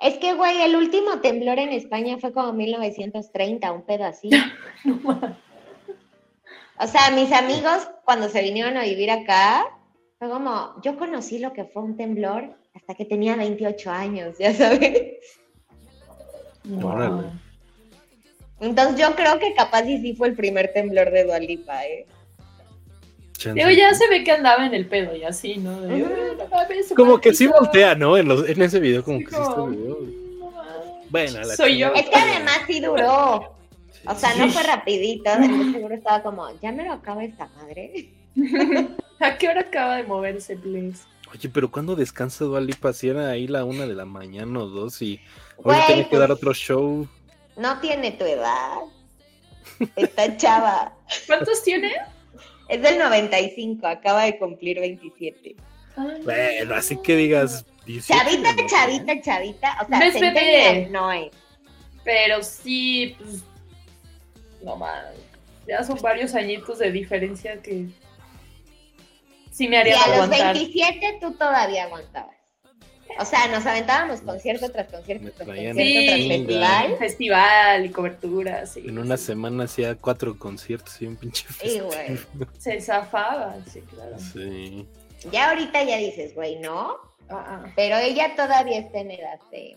Es 0.00 0.18
que, 0.18 0.34
güey, 0.34 0.60
el 0.62 0.74
último 0.74 1.20
temblor 1.20 1.58
en 1.58 1.70
España 1.70 2.18
fue 2.18 2.32
como 2.32 2.52
1930, 2.52 3.72
un 3.72 3.82
pedo 3.82 4.04
así. 4.04 4.28
o 6.78 6.86
sea, 6.86 7.10
mis 7.12 7.30
amigos 7.32 7.88
cuando 8.04 8.28
se 8.28 8.42
vinieron 8.42 8.76
a 8.76 8.82
vivir 8.82 9.10
acá, 9.10 9.64
fue 10.18 10.28
como, 10.28 10.74
yo 10.82 10.96
conocí 10.98 11.38
lo 11.38 11.52
que 11.52 11.64
fue 11.64 11.82
un 11.82 11.96
temblor 11.96 12.56
hasta 12.74 12.94
que 12.94 13.04
tenía 13.04 13.36
28 13.36 13.90
años, 13.90 14.36
ya 14.38 14.52
sabes. 14.52 15.14
Entonces 18.60 18.98
yo 18.98 19.14
creo 19.14 19.38
que 19.38 19.54
capaz 19.54 19.84
y 19.84 20.00
sí 20.00 20.14
fue 20.14 20.28
el 20.28 20.34
primer 20.34 20.72
temblor 20.72 21.10
de 21.10 21.24
Dualipa, 21.24 21.84
¿eh? 21.84 22.06
Digo, 23.52 23.70
ya 23.70 23.92
se 23.92 24.08
ve 24.08 24.24
que 24.24 24.32
andaba 24.32 24.64
en 24.64 24.74
el 24.74 24.86
pedo 24.86 25.14
y 25.14 25.24
así, 25.24 25.56
¿no? 25.56 25.78
como 26.96 27.20
que 27.20 27.34
sí 27.34 27.46
voltea, 27.46 27.94
¿no? 27.94 28.16
En, 28.16 28.28
los, 28.28 28.48
en 28.48 28.62
ese 28.62 28.80
video, 28.80 29.04
como 29.04 29.18
que 29.18 29.26
sí 29.26 29.36
está 29.36 29.66
Bueno, 31.10 31.40
la 31.40 31.56
Soy 31.56 31.78
yo. 31.78 31.92
Es 31.94 32.08
que 32.08 32.16
además 32.16 32.60
sí 32.66 32.80
duró. 32.80 33.54
O 34.06 34.14
sea, 34.14 34.34
no 34.36 34.48
fue 34.50 34.62
rapidito. 34.62 35.30
seguro 35.72 35.94
estaba 35.94 36.22
como, 36.22 36.48
ya 36.60 36.72
me 36.72 36.84
lo 36.84 36.92
acaba 36.92 37.24
esta 37.24 37.48
madre. 37.56 38.10
¿A 39.20 39.36
qué 39.36 39.48
hora 39.48 39.60
acaba 39.62 39.96
de 39.96 40.04
moverse, 40.04 40.56
please? 40.56 41.04
Oye, 41.32 41.48
pero 41.48 41.70
¿cuándo 41.70 41.96
descansa 41.96 42.44
Dualipa? 42.44 42.92
Si 42.92 43.08
era 43.08 43.30
ahí 43.30 43.46
la 43.46 43.64
una 43.64 43.86
de 43.86 43.94
la 43.94 44.04
mañana 44.04 44.60
o 44.60 44.66
dos 44.66 45.00
y 45.02 45.20
hoy 45.56 45.76
tiene 45.86 46.08
que 46.08 46.16
dar 46.16 46.28
pues, 46.28 46.38
otro 46.38 46.54
show. 46.54 47.08
No 47.56 47.80
tiene 47.80 48.12
tu 48.12 48.24
edad. 48.24 48.78
Está 49.96 50.36
chava. 50.36 50.94
¿Cuántos 51.26 51.62
tiene? 51.62 51.92
Es 52.68 52.82
del 52.82 52.98
95, 52.98 53.86
acaba 53.86 54.24
de 54.24 54.38
cumplir 54.38 54.80
27. 54.80 55.56
Bueno, 56.24 56.74
así 56.74 56.96
que 56.96 57.16
digas. 57.16 57.64
chavita, 58.06 58.54
chavita, 58.66 59.20
chavita. 59.20 59.78
O 59.82 59.88
sea, 59.88 59.98
no 59.98 60.04
es 60.04 60.20
bebé. 60.20 60.88
No 60.90 61.12
es. 61.12 61.30
Pero 62.04 62.42
sí, 62.42 63.16
pues. 63.18 63.42
No 64.62 64.76
más. 64.76 65.04
Ya 65.66 65.82
son 65.82 66.00
varios 66.00 66.34
añitos 66.34 66.78
de 66.78 66.90
diferencia 66.90 67.60
que. 67.62 67.86
Sí 69.50 69.68
me 69.68 69.78
haría 69.78 69.96
Y 69.96 70.10
a 70.10 70.16
los 70.16 70.28
27 70.28 71.18
tú 71.20 71.32
todavía 71.34 71.84
aguantabas. 71.84 72.34
O 73.18 73.24
sea, 73.24 73.48
nos 73.48 73.64
aventábamos 73.66 74.20
concierto 74.20 74.70
tras 74.70 74.88
concierto 74.88 75.30
tras 75.32 75.46
concierto 75.46 75.74
tras 75.74 76.28
festival. 76.28 76.96
Festival 76.98 77.86
y 77.86 77.90
cobertura, 77.90 78.66
sí. 78.66 78.82
En 78.86 78.98
una 78.98 79.16
semana 79.16 79.64
hacía 79.64 79.94
cuatro 79.94 80.38
conciertos 80.38 81.00
y 81.00 81.06
un 81.06 81.16
pinche 81.16 81.44
festival. 81.46 81.88
güey. 82.34 82.48
Se 82.58 82.80
zafaba, 82.80 83.56
sí, 83.72 83.80
claro. 83.82 84.16
Sí. 84.18 84.86
Ya 85.30 85.50
ahorita 85.50 85.82
ya 85.84 85.96
dices, 85.98 86.34
güey, 86.34 86.56
¿no? 86.60 86.96
Ah, 87.30 87.44
ah. 87.64 87.72
Pero 87.76 87.96
ella 87.96 88.34
todavía 88.36 88.80
está 88.80 89.00
en 89.00 89.12
edad 89.12 89.40
de, 89.50 89.76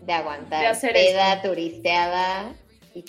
de 0.00 0.12
aguantar. 0.12 0.60
De 0.60 0.66
hacer 0.68 0.92
peda, 0.92 1.42
turisteada. 1.42 2.52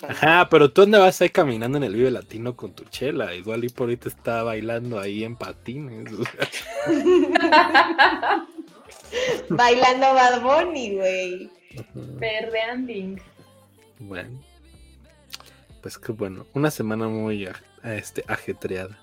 Ajá, 0.08 0.48
pero 0.50 0.70
tú 0.70 0.82
andabas 0.82 1.20
ahí 1.20 1.28
caminando 1.28 1.76
en 1.78 1.84
el 1.84 1.94
Vive 1.94 2.10
Latino 2.10 2.56
con 2.56 2.72
tu 2.72 2.84
chela. 2.84 3.34
Igual 3.34 3.64
y 3.64 3.68
por 3.68 3.84
ahorita 3.84 4.08
está 4.08 4.42
bailando 4.42 4.98
ahí 4.98 5.24
en 5.24 5.36
patines. 5.36 6.10
bailando 9.48 10.14
Bad 10.14 10.42
Bunny, 10.42 10.96
güey. 10.96 11.50
Perreanding. 12.18 13.20
Bueno. 14.00 14.40
Pues 15.80 15.98
que 15.98 16.12
bueno, 16.12 16.46
una 16.54 16.70
semana 16.70 17.08
muy 17.08 17.48
este, 17.82 18.24
ajetreada. 18.26 18.98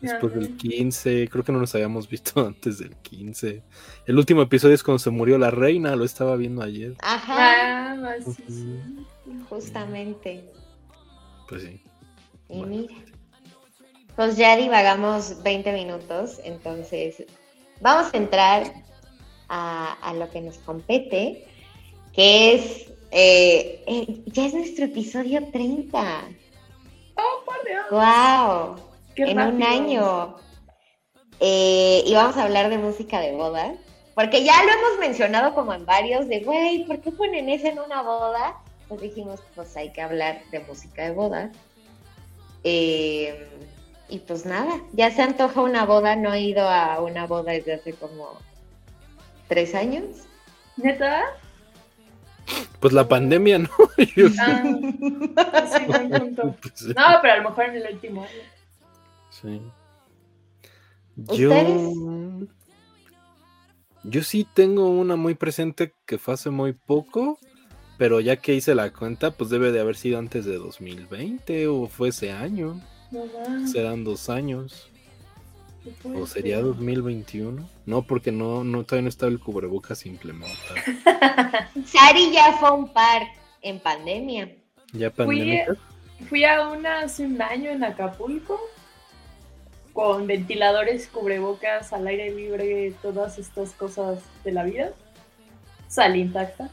Después 0.00 0.34
del 0.34 0.56
15, 0.56 1.28
creo 1.28 1.42
que 1.42 1.52
no 1.52 1.58
nos 1.58 1.74
habíamos 1.74 2.08
visto 2.08 2.40
antes 2.46 2.78
del 2.78 2.94
15. 2.96 3.62
El 4.06 4.18
último 4.18 4.42
episodio 4.42 4.74
es 4.74 4.82
cuando 4.82 4.98
se 4.98 5.10
murió 5.10 5.38
la 5.38 5.50
reina, 5.50 5.96
lo 5.96 6.04
estaba 6.04 6.36
viendo 6.36 6.62
ayer. 6.62 6.94
Ajá. 7.00 7.92
Ah, 7.92 8.16
Justamente. 9.48 10.44
Pues 11.48 11.62
sí. 11.62 11.82
Y 12.48 12.62
mira. 12.62 12.94
Pues 14.16 14.36
ya 14.38 14.56
divagamos 14.56 15.42
20 15.42 15.72
minutos, 15.72 16.40
entonces 16.42 17.24
vamos 17.82 18.12
a 18.14 18.16
entrar 18.16 18.85
a, 19.48 20.12
lo 20.16 20.30
que 20.30 20.40
nos 20.40 20.58
compete, 20.58 21.46
que 22.12 22.54
es, 22.54 22.86
eh, 23.10 23.82
eh, 23.86 24.22
ya 24.26 24.46
es 24.46 24.54
nuestro 24.54 24.86
episodio 24.86 25.46
30. 25.52 26.24
¡Oh, 27.16 27.44
por 27.44 27.64
Dios! 27.64 27.86
¡Wow! 27.90 28.86
en 29.16 29.40
un 29.40 29.62
año. 29.62 30.36
Eh, 31.40 32.02
y 32.06 32.14
vamos 32.14 32.36
a 32.36 32.44
hablar 32.44 32.70
de 32.70 32.78
música 32.78 33.20
de 33.20 33.32
boda, 33.32 33.74
porque 34.14 34.42
ya 34.42 34.62
lo 34.62 34.70
hemos 34.70 34.98
mencionado 35.00 35.54
como 35.54 35.74
en 35.74 35.84
varios, 35.84 36.28
de, 36.28 36.40
güey, 36.40 36.84
¿por 36.84 37.00
qué 37.00 37.12
ponen 37.12 37.48
eso 37.48 37.66
en 37.66 37.78
una 37.78 38.02
boda? 38.02 38.56
Pues 38.88 39.00
dijimos, 39.00 39.40
pues 39.54 39.76
hay 39.76 39.92
que 39.92 40.00
hablar 40.00 40.40
de 40.50 40.60
música 40.60 41.04
de 41.04 41.10
boda. 41.10 41.50
Eh, 42.64 43.48
y 44.08 44.18
pues 44.20 44.46
nada, 44.46 44.80
ya 44.92 45.10
se 45.10 45.22
antoja 45.22 45.60
una 45.60 45.84
boda, 45.84 46.16
no 46.16 46.32
he 46.32 46.40
ido 46.40 46.68
a 46.68 47.00
una 47.02 47.26
boda 47.26 47.52
desde 47.52 47.74
hace 47.74 47.92
como 47.92 48.38
tres 49.48 49.74
años. 49.74 50.04
¿Neta? 50.76 51.24
Pues 52.80 52.92
la 52.92 53.08
pandemia, 53.08 53.58
¿no? 53.58 53.68
Ah, 54.38 54.62
pues 56.62 56.86
no, 56.86 57.18
pero 57.22 57.32
a 57.32 57.36
lo 57.38 57.50
mejor 57.50 57.64
en 57.66 57.76
el 57.76 57.94
último 57.94 58.22
año. 58.22 58.42
Sí. 59.30 59.60
Yo. 61.16 62.46
Yo 64.08 64.22
sí 64.22 64.46
tengo 64.54 64.88
una 64.88 65.16
muy 65.16 65.34
presente 65.34 65.92
que 66.06 66.18
fue 66.18 66.34
hace 66.34 66.50
muy 66.50 66.72
poco, 66.72 67.40
pero 67.98 68.20
ya 68.20 68.36
que 68.36 68.54
hice 68.54 68.76
la 68.76 68.92
cuenta, 68.92 69.32
pues 69.32 69.50
debe 69.50 69.72
de 69.72 69.80
haber 69.80 69.96
sido 69.96 70.20
antes 70.20 70.44
de 70.44 70.56
2020 70.56 71.66
o 71.66 71.88
fue 71.88 72.10
ese 72.10 72.30
año. 72.30 72.80
Serán 73.66 74.04
dos 74.04 74.30
años. 74.30 74.90
¿O 76.14 76.26
sería 76.26 76.60
2021? 76.60 77.68
No, 77.86 78.02
porque 78.02 78.32
no, 78.32 78.64
no 78.64 78.84
todavía 78.84 79.02
no 79.02 79.08
estaba 79.08 79.30
el 79.30 79.40
cubrebocas 79.40 80.06
implementado. 80.06 80.74
Sari 81.84 82.32
ya 82.32 82.52
fue 82.58 82.72
un 82.72 82.92
par 82.92 83.22
en 83.62 83.80
pandemia. 83.80 84.54
¿Ya 84.92 85.10
pandemia? 85.10 85.66
Fui, 85.66 86.26
fui 86.26 86.44
a 86.44 86.68
una 86.68 87.00
hace 87.00 87.26
un 87.26 87.40
año 87.40 87.70
en 87.70 87.84
Acapulco 87.84 88.60
con 89.96 90.26
ventiladores, 90.26 91.08
cubrebocas, 91.08 91.94
al 91.94 92.06
aire 92.06 92.30
libre, 92.30 92.92
todas 93.00 93.38
estas 93.38 93.70
cosas 93.72 94.22
de 94.44 94.52
la 94.52 94.62
vida. 94.62 94.92
Salí 95.88 96.20
intacta. 96.20 96.70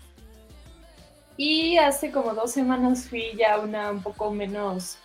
Y 1.38 1.78
hace 1.78 2.12
como 2.12 2.34
dos 2.34 2.52
semanas 2.52 3.08
fui 3.08 3.32
ya 3.38 3.60
una 3.60 3.92
un 3.92 4.04
poco 4.04 4.30
menos. 4.30 4.98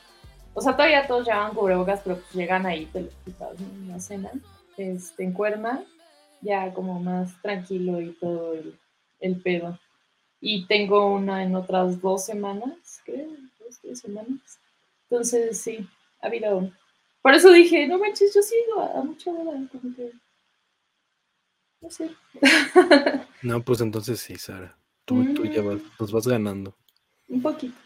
O 0.58 0.60
sea, 0.60 0.72
todavía 0.72 1.06
todos 1.06 1.26
llevan 1.26 1.54
cubrebocas, 1.54 2.00
pero 2.02 2.16
pues 2.16 2.34
llegan 2.34 2.66
ahí, 2.66 2.86
te 2.86 3.02
lo 3.02 3.08
quitas 3.24 3.60
en 3.60 3.88
la 3.88 4.00
cena. 4.00 4.30
Este, 4.76 5.24
en 5.24 5.32
Cuerna, 5.32 5.84
ya 6.40 6.72
como 6.72 7.00
más 7.00 7.40
tranquilo 7.42 8.00
y 8.00 8.12
todo 8.12 8.54
el, 8.54 8.78
el 9.20 9.40
pedo. 9.40 9.78
Y 10.40 10.66
tengo 10.66 11.12
una 11.12 11.42
en 11.42 11.56
otras 11.56 12.00
dos 12.00 12.24
semanas, 12.24 13.02
creo, 13.04 13.28
dos, 13.58 13.78
tres 13.80 14.00
semanas. 14.00 14.60
Entonces, 15.08 15.60
sí, 15.60 15.88
ha 16.20 16.26
habido 16.26 16.70
por 17.22 17.34
eso 17.34 17.52
dije, 17.52 17.86
no 17.86 17.98
manches, 17.98 18.34
yo 18.34 18.42
sigo 18.42 18.80
a, 18.80 19.02
mucha 19.02 19.30
boda, 19.30 19.52
como 19.70 19.94
que. 19.94 20.12
No 21.80 21.90
sé. 21.90 22.10
no, 23.42 23.62
pues 23.62 23.80
entonces 23.80 24.20
sí, 24.20 24.36
Sara. 24.36 24.76
Tú, 25.04 25.24
ya 25.44 25.62
vas, 25.62 25.80
nos 25.98 26.12
vas 26.12 26.26
ganando. 26.26 26.74
Un 27.28 27.42
poquito. 27.42 27.76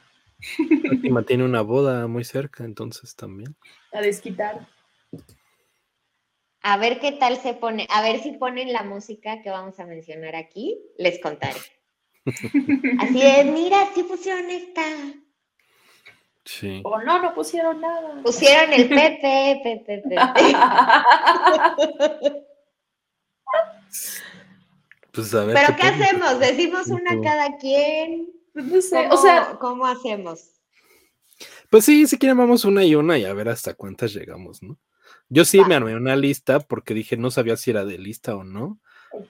Fátima 0.88 1.22
tiene 1.22 1.44
una 1.44 1.62
boda 1.62 2.06
muy 2.06 2.24
cerca, 2.24 2.64
entonces 2.64 3.16
también. 3.16 3.56
A 3.92 4.00
desquitar. 4.00 4.66
A 6.62 6.76
ver 6.76 7.00
qué 7.00 7.12
tal 7.12 7.38
se 7.38 7.54
pone, 7.54 7.88
a 7.90 8.02
ver 8.02 8.20
si 8.20 8.32
ponen 8.32 8.72
la 8.72 8.82
música 8.82 9.42
que 9.42 9.50
vamos 9.50 9.78
a 9.80 9.86
mencionar 9.86 10.36
aquí, 10.36 10.78
les 10.96 11.20
contaré. 11.20 11.60
Así 13.00 13.22
es, 13.22 13.46
mira, 13.46 13.88
sí 13.94 14.04
pusieron 14.04 14.48
esta. 14.50 14.82
O 16.82 17.00
no, 17.00 17.22
no 17.22 17.34
pusieron 17.34 17.80
nada. 17.80 18.20
Pusieron 18.22 18.72
el 18.72 18.88
Pepe, 18.88 19.60
Pepe, 19.62 20.02
Pepe. 20.08 20.16
Pues 25.12 25.34
a 25.34 25.44
ver. 25.44 25.54
¿Pero 25.54 25.76
qué 25.76 25.88
hacemos? 25.88 26.40
¿Decimos 26.40 26.88
una 26.88 27.20
cada 27.20 27.58
quien? 27.58 28.32
No 28.54 28.80
sé, 28.80 29.08
o 29.10 29.16
sea. 29.16 29.58
¿Cómo 29.60 29.86
hacemos? 29.86 30.60
Pues 31.70 31.84
sí, 31.84 32.06
si 32.06 32.18
quieren 32.18 32.38
vamos 32.38 32.64
una 32.64 32.84
y 32.84 32.94
una 32.94 33.18
y 33.18 33.24
a 33.24 33.32
ver 33.32 33.48
hasta 33.48 33.74
cuántas 33.74 34.12
llegamos, 34.12 34.62
¿no? 34.62 34.78
Yo 35.28 35.44
sí 35.44 35.60
me 35.64 35.74
armé 35.74 35.96
una 35.96 36.16
lista 36.16 36.60
porque 36.60 36.94
dije 36.94 37.16
no 37.16 37.30
sabía 37.30 37.56
si 37.56 37.70
era 37.70 37.84
de 37.84 37.98
lista 37.98 38.36
o 38.36 38.44
no, 38.44 38.80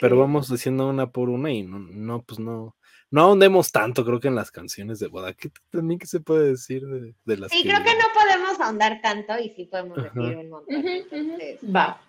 pero 0.01 0.19
vamos 0.19 0.51
diciendo 0.51 0.89
una 0.89 1.11
por 1.11 1.29
una 1.31 1.53
y 1.53 1.63
no, 1.63 1.79
no 1.79 2.23
pues 2.23 2.41
no, 2.41 2.77
no 3.11 3.23
ahondemos 3.23 3.71
tanto, 3.71 4.05
creo 4.05 4.21
que 4.21 4.29
en 4.29 4.35
las 4.35 4.51
canciones 4.51 4.99
de 4.99 5.07
boda. 5.07 5.35
¿Qué 5.35 5.51
también 5.71 6.01
qué 6.01 6.07
se 6.07 6.21
puede 6.21 6.49
decir 6.49 6.83
de, 6.87 7.37
las 7.37 7.53
Sí, 7.53 7.63
creo 7.63 7.83
que 7.85 7.95
no 7.95 8.07
podemos 8.15 8.61
ahondar 8.61 9.01
tanto 9.03 9.39
y 9.39 9.51
sí 9.51 9.67
podemos 9.67 9.97
decir 10.03 10.37
un 10.37 10.49
montón. 10.49 10.85
Va. 11.75 12.01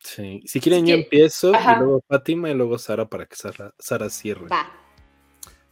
Sí, 0.00 0.42
si 0.44 0.60
quieren 0.60 0.86
yo 0.86 0.96
empiezo 0.96 1.52
y 1.52 1.78
luego 1.78 2.04
Fátima 2.06 2.50
y 2.50 2.54
luego 2.54 2.78
Sara 2.78 3.08
para 3.08 3.26
que 3.26 3.36
Sara, 3.36 4.10
cierre. 4.10 4.48
Va. 4.48 4.83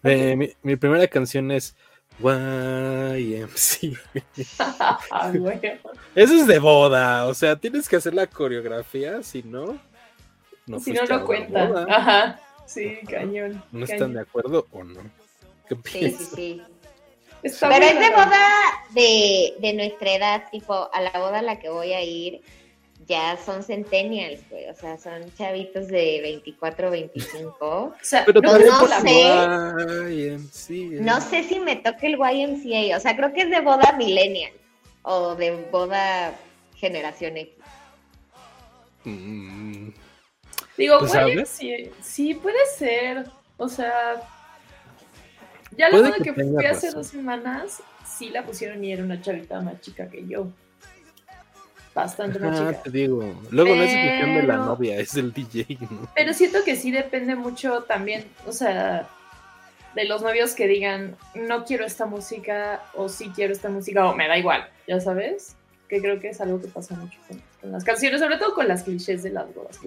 Eh, 0.05 0.57
mi, 0.63 0.77
primera 0.77 1.07
canción 1.07 1.51
es 1.51 1.77
YMC. 2.19 3.97
Eso 6.15 6.35
es 6.35 6.47
de 6.47 6.59
boda, 6.59 7.27
o 7.27 7.35
sea, 7.35 7.57
tienes 7.57 7.89
que 7.89 7.97
hacer 7.97 8.15
la 8.15 8.27
coreografía, 8.27 9.23
si 9.23 9.43
no, 9.43 9.79
no 10.67 10.81
si 10.81 10.93
no 10.93 11.05
lo 11.05 11.25
cuentan. 11.25 11.91
Ajá. 11.91 12.41
Sí, 12.67 12.99
cañón. 13.09 13.63
¿No 13.73 13.85
están 13.85 14.15
de 14.15 14.21
acuerdo 14.21 14.67
o 14.73 14.85
no? 14.85 15.01
¿Qué 15.69 15.77
piensas? 15.77 16.29
Sí, 16.29 16.35
sí, 16.35 16.63
sí. 17.43 17.59
Pero 17.61 17.85
es 17.85 17.99
de 17.99 18.11
boda 18.11 18.49
de, 18.91 19.55
de, 19.59 19.73
nuestra 19.73 20.15
edad, 20.15 20.51
tipo, 20.51 20.89
a 20.93 21.01
la 21.01 21.11
boda 21.11 21.41
a 21.41 21.43
la 21.43 21.59
que 21.59 21.69
voy 21.69 21.93
a 21.93 22.03
ir, 22.03 22.41
ya 23.07 23.37
son 23.37 23.63
centennials, 23.63 24.41
güey. 24.51 24.69
O 24.69 24.75
sea, 24.75 24.99
son 24.99 25.33
chavitos 25.37 25.89
de 25.89 26.21
24, 26.23 26.91
25. 26.91 27.57
o 27.61 27.95
sea, 28.01 28.25
pero 28.25 28.41
no, 28.41 28.59
no 28.59 28.87
sé. 29.01 30.39
No 31.01 31.21
sé 31.21 31.45
si 31.45 31.59
me 31.59 31.77
toque 31.77 32.09
el 32.09 32.19
YMCA. 32.19 32.97
O 32.97 33.01
sea, 33.01 33.17
creo 33.17 33.33
que 33.33 33.43
es 33.43 33.51
de 33.51 33.61
boda 33.61 33.93
millennial 33.97 34.53
o 35.03 35.35
de 35.35 35.53
boda 35.71 36.35
generación 36.77 37.37
X. 37.37 37.55
Mm, 39.05 39.89
Digo, 40.77 40.99
pues, 41.01 41.13
güey, 41.13 41.47
sí, 41.47 41.91
sí, 42.01 42.35
puede 42.35 42.65
ser. 42.77 43.27
O 43.57 43.69
sea, 43.69 44.23
ya 45.77 45.89
la 45.89 45.99
boda 45.99 46.13
que, 46.23 46.33
fui 46.33 46.65
hace 46.65 46.91
dos 46.91 47.07
semanas, 47.09 47.83
sí 48.07 48.31
la 48.31 48.45
pusieron 48.45 48.83
y 48.85 48.93
era 48.93 49.03
una 49.03 49.21
chavita 49.21 49.61
más 49.61 49.81
chica 49.81 50.09
que 50.09 50.27
yo. 50.27 50.49
Bastante 51.95 52.39
más 52.39 52.59
chica. 52.59 52.83
te 52.83 52.91
digo. 52.91 53.35
Luego 53.51 53.77
no 53.77 53.83
es 53.83 53.93
cuestión 53.93 54.35
de 54.35 54.43
la 54.45 54.57
novia, 54.57 54.99
es 54.99 55.15
el 55.15 55.33
DJ, 55.33 55.79
¿no? 55.91 56.09
Pero 56.15 56.33
siento 56.33 56.65
que 56.65 56.77
sí 56.77 56.91
depende 56.91 57.35
mucho 57.35 57.83
también, 57.83 58.25
o 58.47 58.53
sea, 58.53 59.09
de 59.95 60.05
los 60.07 60.23
novios 60.23 60.55
que 60.55 60.67
digan, 60.67 61.17
no 61.35 61.65
quiero 61.65 61.85
esta 61.85 62.07
música, 62.07 62.83
o 62.95 63.09
sí 63.09 63.31
quiero 63.35 63.53
esta 63.53 63.69
música, 63.69 64.09
o 64.09 64.15
me 64.15 64.27
da 64.27 64.39
igual, 64.39 64.69
ya 64.87 65.01
sabes. 65.01 65.57
Que 65.89 66.01
creo 66.01 66.19
que 66.21 66.31
es 66.31 66.41
algo 66.41 66.59
que 66.59 66.69
pasa 66.69 66.95
mucho 66.95 67.19
con, 67.29 67.71
las 67.71 67.85
canciones, 67.85 68.21
sobre 68.21 68.39
todo 68.39 68.55
con 68.55 68.67
las 68.67 68.83
clichés 68.83 69.23
de 69.23 69.31
las 69.31 69.55
bodas. 69.55 69.79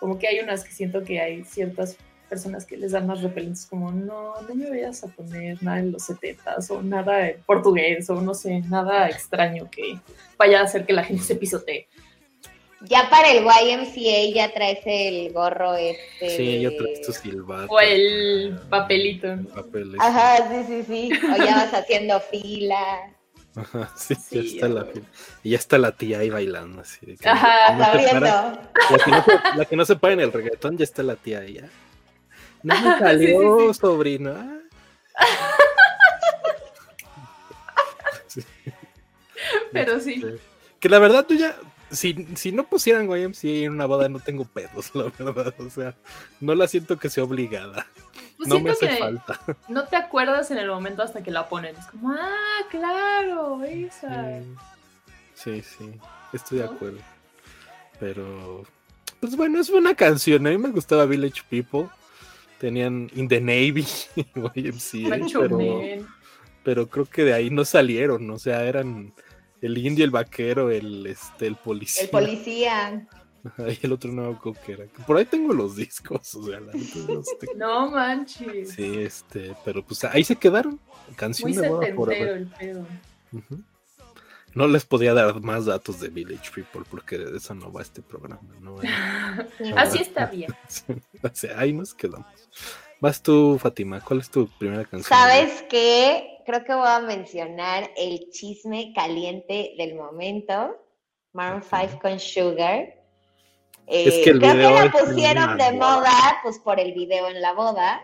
Como 0.00 0.18
que 0.18 0.26
hay 0.26 0.40
unas 0.40 0.64
que 0.64 0.72
siento 0.72 1.04
que 1.04 1.20
hay 1.20 1.44
ciertas 1.44 1.96
personas 2.30 2.64
que 2.64 2.76
les 2.76 2.92
dan 2.92 3.06
más 3.06 3.20
repelentes, 3.20 3.66
como 3.66 3.90
no, 3.90 4.40
no 4.48 4.54
me 4.54 4.70
vayas 4.70 5.02
a 5.02 5.08
poner 5.08 5.62
nada 5.62 5.80
en 5.80 5.92
los 5.92 6.04
setetas 6.04 6.70
o 6.70 6.80
nada 6.80 7.28
en 7.28 7.42
portugués 7.42 8.08
o 8.08 8.20
no 8.20 8.32
sé, 8.32 8.60
nada 8.60 9.08
extraño 9.08 9.68
que 9.68 9.98
vaya 10.38 10.60
a 10.60 10.64
hacer 10.64 10.86
que 10.86 10.92
la 10.92 11.04
gente 11.04 11.24
se 11.24 11.34
pisotee. 11.34 11.88
Ya 12.82 13.10
para 13.10 13.30
el 13.30 13.44
YMCA 13.44 14.34
ya 14.34 14.54
traes 14.54 14.80
el 14.86 15.32
gorro 15.34 15.74
este. 15.74 16.30
Sí, 16.30 16.62
ya 16.62 16.70
traes 16.70 17.02
tu 17.02 17.12
silbato. 17.12 17.70
O 17.70 17.78
el 17.78 18.58
papelito. 18.70 19.36
Ajá, 19.98 20.48
sí, 20.48 20.64
sí, 20.66 20.84
sí. 20.84 21.10
O 21.30 21.36
ya 21.36 21.56
vas 21.56 21.74
haciendo 21.74 22.18
fila. 22.20 23.12
Ajá, 23.54 23.92
sí, 23.96 24.14
ya 24.30 24.40
está 24.40 24.68
la 24.68 24.84
fila. 24.86 25.06
Y 25.42 25.50
ya 25.50 25.58
está 25.58 25.76
la 25.76 25.92
tía 25.92 26.20
ahí 26.20 26.30
bailando 26.30 26.80
así. 26.80 27.16
Ajá. 27.22 27.76
La 29.56 29.66
que, 29.66 29.76
no 29.76 29.84
se, 29.84 29.96
para 29.96 30.14
en 30.14 30.20
el 30.20 30.32
reggaetón, 30.32 30.78
ya 30.78 30.84
está 30.84 31.02
la 31.02 31.16
tía 31.16 31.40
ahí. 31.40 31.54
¿ya? 31.54 31.68
No 32.62 32.80
me 32.80 32.98
salió, 32.98 33.74
sobrino. 33.74 34.34
Ah. 34.36 34.58
Pero 39.72 40.00
sí. 40.00 40.14
Este, 40.14 40.38
que 40.78 40.88
la 40.88 40.98
verdad 40.98 41.26
tú 41.26 41.34
ya, 41.34 41.56
si, 41.90 42.26
si 42.36 42.52
no 42.52 42.64
pusieran 42.64 43.10
YMCA 43.10 43.48
en 43.48 43.72
una 43.72 43.86
boda, 43.86 44.08
no 44.08 44.20
tengo 44.20 44.44
pedos, 44.44 44.94
la 44.94 45.04
verdad. 45.18 45.54
O 45.58 45.70
sea, 45.70 45.94
no 46.40 46.54
la 46.54 46.68
siento 46.68 46.98
que 46.98 47.10
sea 47.10 47.24
obligada. 47.24 47.86
Pues 48.36 48.48
no 48.48 48.60
me 48.60 48.70
hace 48.70 48.96
falta. 48.96 49.38
No 49.68 49.84
te 49.84 49.96
acuerdas 49.96 50.50
en 50.50 50.58
el 50.58 50.68
momento 50.68 51.02
hasta 51.02 51.22
que 51.22 51.30
la 51.30 51.48
ponen. 51.48 51.76
Es 51.76 51.86
como, 51.86 52.10
ah, 52.12 52.66
claro, 52.70 53.62
esa. 53.64 54.40
Sí, 55.34 55.62
sí, 55.62 55.92
estoy 56.32 56.58
de 56.58 56.64
acuerdo. 56.64 57.00
Pero, 57.98 58.64
pues 59.20 59.36
bueno, 59.36 59.60
es 59.60 59.68
una 59.68 59.94
canción. 59.94 60.46
A 60.46 60.50
mí 60.50 60.58
me 60.58 60.70
gustaba 60.70 61.04
Village 61.04 61.42
People. 61.50 61.90
Tenían 62.60 63.10
In 63.14 63.26
the 63.26 63.40
Navy, 63.40 63.86
YMCA. 64.54 65.18
Pero, 65.32 65.58
pero 66.62 66.88
creo 66.90 67.06
que 67.06 67.24
de 67.24 67.32
ahí 67.32 67.48
no 67.48 67.64
salieron. 67.64 68.30
O 68.30 68.38
sea, 68.38 68.64
eran 68.64 69.14
el 69.62 69.78
indio, 69.78 70.04
el 70.04 70.10
vaquero, 70.10 70.70
el, 70.70 71.06
este, 71.06 71.46
el 71.46 71.56
policía. 71.56 72.04
El 72.04 72.10
policía. 72.10 73.08
Y 73.58 73.86
el 73.86 73.92
otro 73.92 74.12
nuevo 74.12 74.38
coquera. 74.38 74.84
Por 75.06 75.16
ahí 75.16 75.24
tengo 75.24 75.54
los 75.54 75.74
discos, 75.74 76.34
o 76.34 76.46
sea, 76.46 76.60
No 77.56 77.90
manches. 77.90 78.72
Sí, 78.72 78.98
este, 78.98 79.56
pero 79.64 79.82
pues 79.82 80.04
ahí 80.04 80.22
se 80.22 80.36
quedaron. 80.36 80.78
Canción 81.16 81.52
de 81.52 81.66
boda 81.66 81.94
por 81.94 82.12
el 82.12 82.46
pedo. 82.48 82.86
No 84.54 84.66
les 84.66 84.84
podía 84.84 85.14
dar 85.14 85.40
más 85.40 85.66
datos 85.66 86.00
de 86.00 86.08
Village 86.08 86.50
People 86.54 86.82
porque 86.90 87.18
de 87.18 87.36
eso 87.36 87.54
no 87.54 87.72
va 87.72 87.82
este 87.82 88.02
programa. 88.02 88.40
Así 89.76 89.98
está 89.98 90.26
bien. 90.26 90.52
o 91.22 91.30
sea, 91.32 91.58
ahí 91.58 91.72
nos 91.72 91.94
quedamos. 91.94 92.26
Vas 93.00 93.22
tú, 93.22 93.58
Fátima, 93.58 94.00
¿cuál 94.00 94.20
es 94.20 94.30
tu 94.30 94.46
primera 94.58 94.84
canción? 94.84 95.04
¿Sabes 95.04 95.64
qué? 95.70 96.42
Creo 96.44 96.64
que 96.64 96.74
voy 96.74 96.88
a 96.88 97.00
mencionar 97.00 97.90
el 97.96 98.28
chisme 98.30 98.92
caliente 98.94 99.74
del 99.78 99.94
momento. 99.94 100.76
Maroon 101.32 101.62
5 101.62 102.00
con 102.02 102.18
Sugar. 102.18 102.92
es 103.86 104.24
que 104.24 104.30
el 104.30 104.40
creo 104.40 104.52
que 104.52 104.84
la 104.84 104.90
pusieron 104.90 105.56
de 105.56 105.72
moda, 105.72 106.40
pues 106.42 106.58
por 106.58 106.80
el 106.80 106.92
video 106.92 107.28
en 107.28 107.40
la 107.40 107.52
boda. 107.52 108.02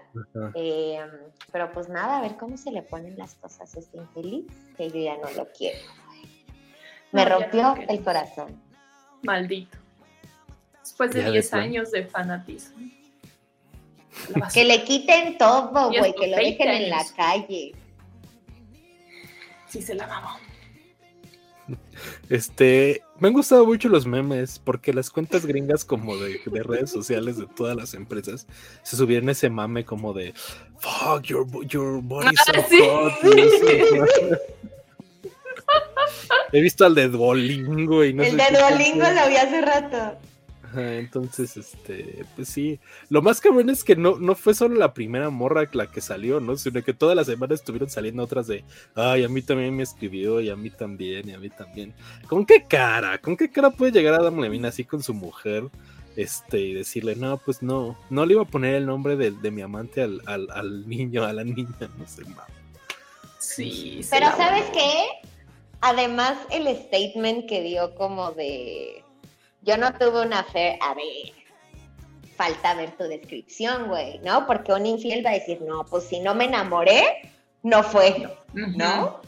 Eh, 0.55 0.99
pero 1.53 1.73
pues 1.73 1.89
nada, 1.89 2.19
a 2.19 2.23
ver 2.23 2.37
cómo 2.37 2.57
se 2.57 2.71
le 2.71 2.83
ponen 2.83 3.19
las 3.19 3.35
cosas 3.35 3.75
a 3.75 3.79
este 3.81 3.99
infeliz, 3.99 4.47
que 4.77 4.91
yo 4.91 4.99
ya 4.99 5.17
no 5.17 5.31
lo 5.33 5.49
quiero. 5.53 5.79
Me 7.13 7.25
rompió 7.25 7.77
el 7.89 8.03
corazón. 8.03 8.61
Maldito. 9.23 9.79
Después 10.81 11.13
de 11.13 11.31
10 11.31 11.55
años 11.55 11.91
de 11.91 12.05
fanatismo. 12.05 12.77
Que 14.53 14.65
le 14.65 14.83
quiten 14.85 15.37
todo, 15.37 15.91
güey, 15.91 16.15
que 16.15 16.29
lo 16.29 16.37
dejen 16.37 16.69
en 16.69 16.91
la 16.91 17.05
calle. 17.17 17.75
Sí, 19.69 19.83
se 19.83 19.95
la 19.95 20.07
mamó. 20.07 20.39
Este, 22.29 23.03
me 23.19 23.29
han 23.29 23.35
gustado 23.35 23.67
mucho 23.67 23.89
los 23.89 24.07
memes 24.07 24.59
porque 24.59 24.93
las 24.93 25.11
cuentas 25.11 25.47
gringas 25.47 25.85
como 25.85 26.17
de, 26.17 26.41
redes 26.63 26.91
sociales 26.91 27.39
de 27.39 27.47
todas 27.47 27.77
las 27.77 27.95
empresas 27.95 28.47
se 28.83 28.97
subieron 28.97 29.29
ese 29.29 29.51
mame 29.51 29.85
como 29.85 30.13
de 30.13 30.33
fuck 30.79 31.23
your, 31.23 31.47
your 31.67 32.01
body's 32.03 32.39
so 32.45 33.09
ah, 33.09 33.19
He 36.53 36.61
visto 36.61 36.85
al 36.85 36.95
de 36.95 37.09
Duolingo 37.09 38.05
y 38.05 38.13
no 38.13 38.23
El 38.23 38.37
de 38.37 38.45
Duolingo 38.53 39.07
lo 39.09 39.29
vi 39.29 39.37
hace 39.37 39.61
rato 39.61 40.19
entonces, 40.77 41.57
este, 41.57 42.25
pues 42.35 42.49
sí. 42.49 42.79
Lo 43.09 43.23
más 43.23 43.41
cabrón 43.41 43.71
es 43.71 43.85
que 43.85 43.97
no, 43.97 44.19
no 44.19 44.35
fue 44.35 44.55
solo 44.55 44.77
la 44.77 44.93
primera 44.95 45.31
morra 45.31 45.69
la 45.73 45.87
que 45.91 46.01
salió, 46.01 46.41
¿no? 46.41 46.57
Sino 46.57 46.83
que 46.83 46.93
todas 46.93 47.17
las 47.17 47.27
semanas 47.27 47.61
estuvieron 47.61 47.89
saliendo 47.89 48.23
otras 48.23 48.47
de, 48.47 48.65
ay, 48.95 49.25
a 49.25 49.29
mí 49.29 49.43
también 49.43 49.75
me 49.77 49.83
escribió, 49.83 50.41
y 50.41 50.51
a 50.51 50.57
mí 50.57 50.71
también, 50.71 51.29
y 51.29 51.33
a 51.33 51.39
mí 51.39 51.49
también. 51.51 51.95
¿Con 52.27 52.45
qué 52.45 52.65
cara? 52.69 53.19
¿Con 53.19 53.37
qué 53.37 53.51
cara 53.51 53.71
puede 53.71 53.93
llegar 53.93 54.15
Adam 54.15 54.41
Levine 54.41 54.69
así 54.69 54.85
con 54.85 55.03
su 55.03 55.15
mujer? 55.15 55.65
Este, 56.17 56.59
y 56.61 56.75
decirle, 56.75 57.15
no, 57.15 57.37
pues 57.39 57.63
no, 57.63 57.97
no 58.09 58.25
le 58.25 58.35
iba 58.35 58.43
a 58.43 58.47
poner 58.47 58.75
el 58.77 58.87
nombre 58.87 59.17
de, 59.17 59.51
mi 59.51 59.61
amante 59.61 60.03
al, 60.03 60.23
al, 60.27 60.89
niño, 60.89 61.25
a 61.25 61.33
la 61.33 61.45
niña, 61.45 61.91
no 61.99 62.07
sé, 62.07 62.25
más. 62.25 62.47
Sí. 63.39 64.01
Pero 64.11 64.27
¿sabes 64.37 64.65
qué? 64.73 65.29
Además, 65.89 66.37
el 66.51 66.67
statement 66.77 67.49
que 67.49 67.63
dio 67.63 67.95
como 67.95 68.33
de 68.33 69.05
yo 69.63 69.77
no 69.77 69.93
tuve 69.93 70.27
una 70.27 70.43
fe, 70.43 70.77
a 70.83 70.95
ver, 70.95 71.33
falta 72.37 72.75
ver 72.75 72.97
tu 72.97 73.05
descripción, 73.05 73.87
güey, 73.87 74.19
¿no? 74.19 74.49
Porque 74.49 74.73
un 74.73 74.85
infiel 74.85 75.25
va 75.25 75.31
a 75.31 75.35
decir, 75.35 75.63
no, 75.63 75.87
pues 75.87 76.03
si 76.09 76.19
no 76.19 76.35
me 76.35 76.47
enamoré, 76.47 77.31
no 77.63 77.85
fue, 77.85 78.29
¿no? 78.53 79.21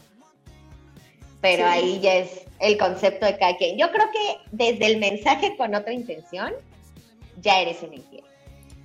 Pero 1.39 1.65
ahí 1.65 2.01
ya 2.01 2.15
es 2.15 2.45
el 2.59 2.77
concepto 2.77 3.25
de 3.25 3.37
cada 3.37 3.55
quien. 3.55 3.77
Yo 3.77 3.89
creo 3.89 4.07
que 4.11 4.37
desde 4.51 4.85
el 4.85 4.99
mensaje 4.99 5.55
con 5.55 5.73
otra 5.73 5.93
intención, 5.93 6.51
ya 7.39 7.61
eres 7.61 7.81
un 7.83 7.93
infiel. 7.93 8.25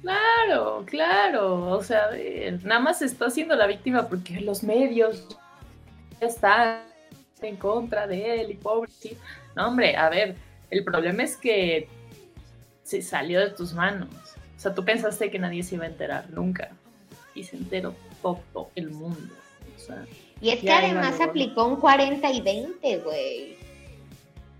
Claro, 0.00 0.84
claro. 0.86 1.70
O 1.72 1.82
sea, 1.82 2.10
nada 2.62 2.80
más 2.80 3.02
está 3.02 3.26
haciendo 3.26 3.56
la 3.56 3.66
víctima 3.66 4.08
porque 4.08 4.40
los 4.40 4.62
medios 4.62 5.26
ya 6.20 6.28
están 6.28 6.93
en 7.44 7.56
contra 7.56 8.06
de 8.06 8.40
él 8.40 8.50
y 8.50 8.54
pobre. 8.54 8.90
No, 9.54 9.68
hombre, 9.68 9.96
a 9.96 10.08
ver, 10.08 10.36
el 10.70 10.84
problema 10.84 11.22
es 11.22 11.36
que 11.36 11.88
se 12.82 13.02
salió 13.02 13.40
de 13.40 13.50
tus 13.50 13.72
manos. 13.72 14.08
O 14.56 14.60
sea, 14.60 14.74
tú 14.74 14.84
pensaste 14.84 15.30
que 15.30 15.38
nadie 15.38 15.62
se 15.62 15.74
iba 15.76 15.84
a 15.84 15.88
enterar 15.88 16.30
nunca. 16.30 16.70
Y 17.34 17.44
se 17.44 17.56
enteró 17.56 17.94
todo 18.22 18.70
el 18.74 18.90
mundo. 18.90 19.34
y 20.40 20.50
es 20.50 20.60
que 20.60 20.72
además 20.72 21.20
aplicó 21.20 21.66
un 21.66 21.76
40 21.76 22.30
y 22.30 22.40
20, 22.40 22.98
güey. 22.98 23.56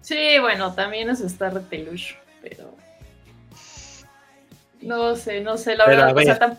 Sí, 0.01 0.38
bueno, 0.40 0.75
también 0.75 1.09
es 1.09 1.20
estar 1.20 1.55
retelucho, 1.55 2.16
pero. 2.42 2.75
No 4.83 5.16
sé, 5.16 5.40
no 5.40 5.57
sé, 5.57 5.77
la 5.77 5.87
verdad. 5.87 6.59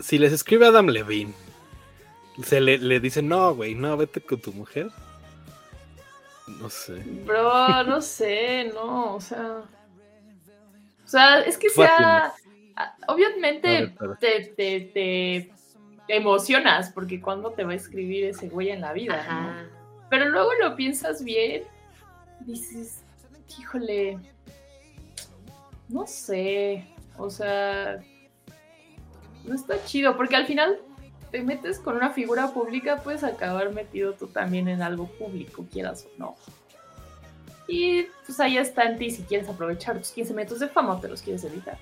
Si 0.00 0.16
les 0.16 0.32
escribe 0.32 0.66
Adam 0.66 0.86
Levine, 0.86 1.34
se 2.44 2.60
le, 2.60 2.78
le 2.78 3.00
dice, 3.00 3.22
no, 3.22 3.54
güey, 3.54 3.74
no, 3.74 3.96
vete 3.96 4.20
con 4.20 4.40
tu 4.40 4.52
mujer. 4.52 4.90
No 6.58 6.68
sé. 6.68 6.94
Bro, 7.24 7.84
no 7.84 8.00
sé, 8.00 8.70
no, 8.74 9.14
o 9.14 9.20
sea. 9.20 9.62
O 11.04 11.08
sea, 11.08 11.40
es 11.40 11.56
que 11.56 11.70
sea. 11.70 12.32
Obviamente 13.08 13.94
te, 14.20 14.52
te, 14.56 15.52
emocionas 16.08 16.90
porque 16.90 17.20
cuando 17.20 17.52
te 17.52 17.64
va 17.64 17.72
a 17.72 17.76
escribir 17.76 18.24
ese 18.24 18.48
güey 18.48 18.70
en 18.70 18.80
la 18.80 18.92
vida, 18.92 19.26
¿no? 19.28 19.80
Pero 20.08 20.28
luego 20.28 20.50
lo 20.60 20.74
piensas 20.74 21.22
bien, 21.22 21.64
dices, 22.40 23.04
híjole, 23.58 24.18
no 25.88 26.06
sé, 26.06 26.86
o 27.16 27.30
sea, 27.30 28.00
no 29.44 29.54
está 29.54 29.84
chido, 29.84 30.16
porque 30.16 30.36
al 30.36 30.46
final 30.46 30.80
te 31.30 31.42
metes 31.42 31.78
con 31.78 31.96
una 31.96 32.10
figura 32.10 32.48
pública, 32.48 32.96
puedes 33.02 33.24
acabar 33.24 33.72
metido 33.72 34.14
tú 34.14 34.26
también 34.26 34.68
en 34.68 34.82
algo 34.82 35.06
público, 35.06 35.66
quieras 35.70 36.06
o 36.06 36.18
no. 36.18 36.36
Y 37.68 38.06
pues 38.26 38.40
ahí 38.40 38.58
está 38.58 38.84
en 38.84 38.98
ti 38.98 39.10
si 39.10 39.22
quieres 39.22 39.48
aprovechar 39.48 39.98
tus 39.98 40.10
15 40.10 40.34
metros 40.34 40.60
de 40.60 40.68
fama 40.68 40.94
o 40.94 41.00
te 41.00 41.08
los 41.08 41.22
quieres 41.22 41.44
evitar. 41.44 41.78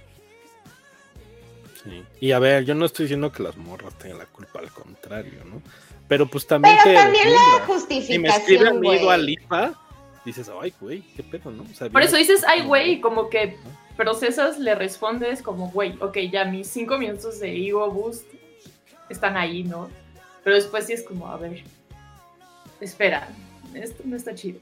Sí. 1.82 2.04
Y 2.20 2.32
a 2.32 2.38
ver, 2.38 2.64
yo 2.64 2.74
no 2.74 2.84
estoy 2.84 3.04
diciendo 3.04 3.32
que 3.32 3.42
las 3.42 3.56
morras 3.56 3.96
tengan 3.96 4.18
la 4.18 4.26
culpa, 4.26 4.58
al 4.58 4.70
contrario, 4.70 5.44
¿no? 5.44 5.62
Pero 6.06 6.26
pues 6.26 6.46
también. 6.46 6.76
Pero 6.84 7.00
también 7.00 7.32
la 7.32 7.64
justificación. 7.66 8.06
Si 8.06 8.18
me 8.18 8.28
escriben 8.28 8.84
ido 8.84 9.10
a 9.10 9.16
Lipa, 9.16 9.80
dices, 10.24 10.50
ay, 10.60 10.74
güey, 10.80 11.02
qué 11.16 11.22
pedo, 11.22 11.50
¿no? 11.50 11.64
Por 11.90 12.02
eso 12.02 12.16
dices, 12.16 12.44
ay, 12.46 12.62
güey, 12.62 13.00
como 13.00 13.30
que 13.30 13.56
procesas, 13.96 14.58
le 14.58 14.74
respondes 14.74 15.40
como, 15.40 15.70
güey, 15.70 15.96
ok, 16.00 16.18
ya 16.30 16.44
mis 16.44 16.68
5 16.68 16.98
minutos 16.98 17.40
de 17.40 17.56
ego 17.56 17.90
boost 17.90 18.26
están 19.08 19.36
ahí, 19.36 19.64
¿no? 19.64 19.88
Pero 20.44 20.56
después 20.56 20.86
sí 20.86 20.92
es 20.92 21.02
como, 21.02 21.28
a 21.28 21.36
ver, 21.36 21.62
espera, 22.80 23.28
esto 23.74 24.02
no 24.04 24.16
está 24.16 24.34
chido. 24.34 24.60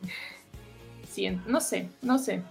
Sí, 1.11 1.31
no 1.47 1.61
sé, 1.61 1.89
no 2.03 2.19
sé. 2.19 2.43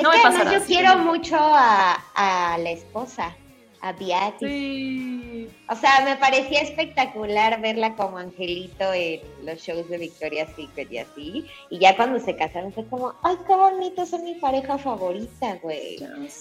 no 0.00 0.12
yo 0.52 0.64
quiero 0.64 0.98
mucho 0.98 1.36
a, 1.40 2.56
la 2.58 2.70
esposa, 2.70 3.34
a 3.80 3.92
Beatriz. 3.92 5.50
O 5.68 5.74
sea, 5.74 6.04
me 6.04 6.16
parecía 6.16 6.60
espectacular 6.60 7.60
verla 7.60 7.96
como 7.96 8.18
angelito 8.18 8.92
en 8.92 9.22
los 9.44 9.58
shows 9.58 9.88
de 9.88 9.98
Victoria's 9.98 10.54
Secret 10.54 10.92
y 10.92 10.98
así. 10.98 11.46
Y 11.70 11.78
ya 11.78 11.96
cuando 11.96 12.20
se 12.20 12.36
casaron 12.36 12.72
fue 12.72 12.86
como, 12.86 13.14
ay, 13.24 13.36
qué 13.46 13.54
bonito, 13.56 14.06
son 14.06 14.22
mi 14.22 14.34
pareja 14.36 14.78
favorita, 14.78 15.56
güey. 15.62 15.98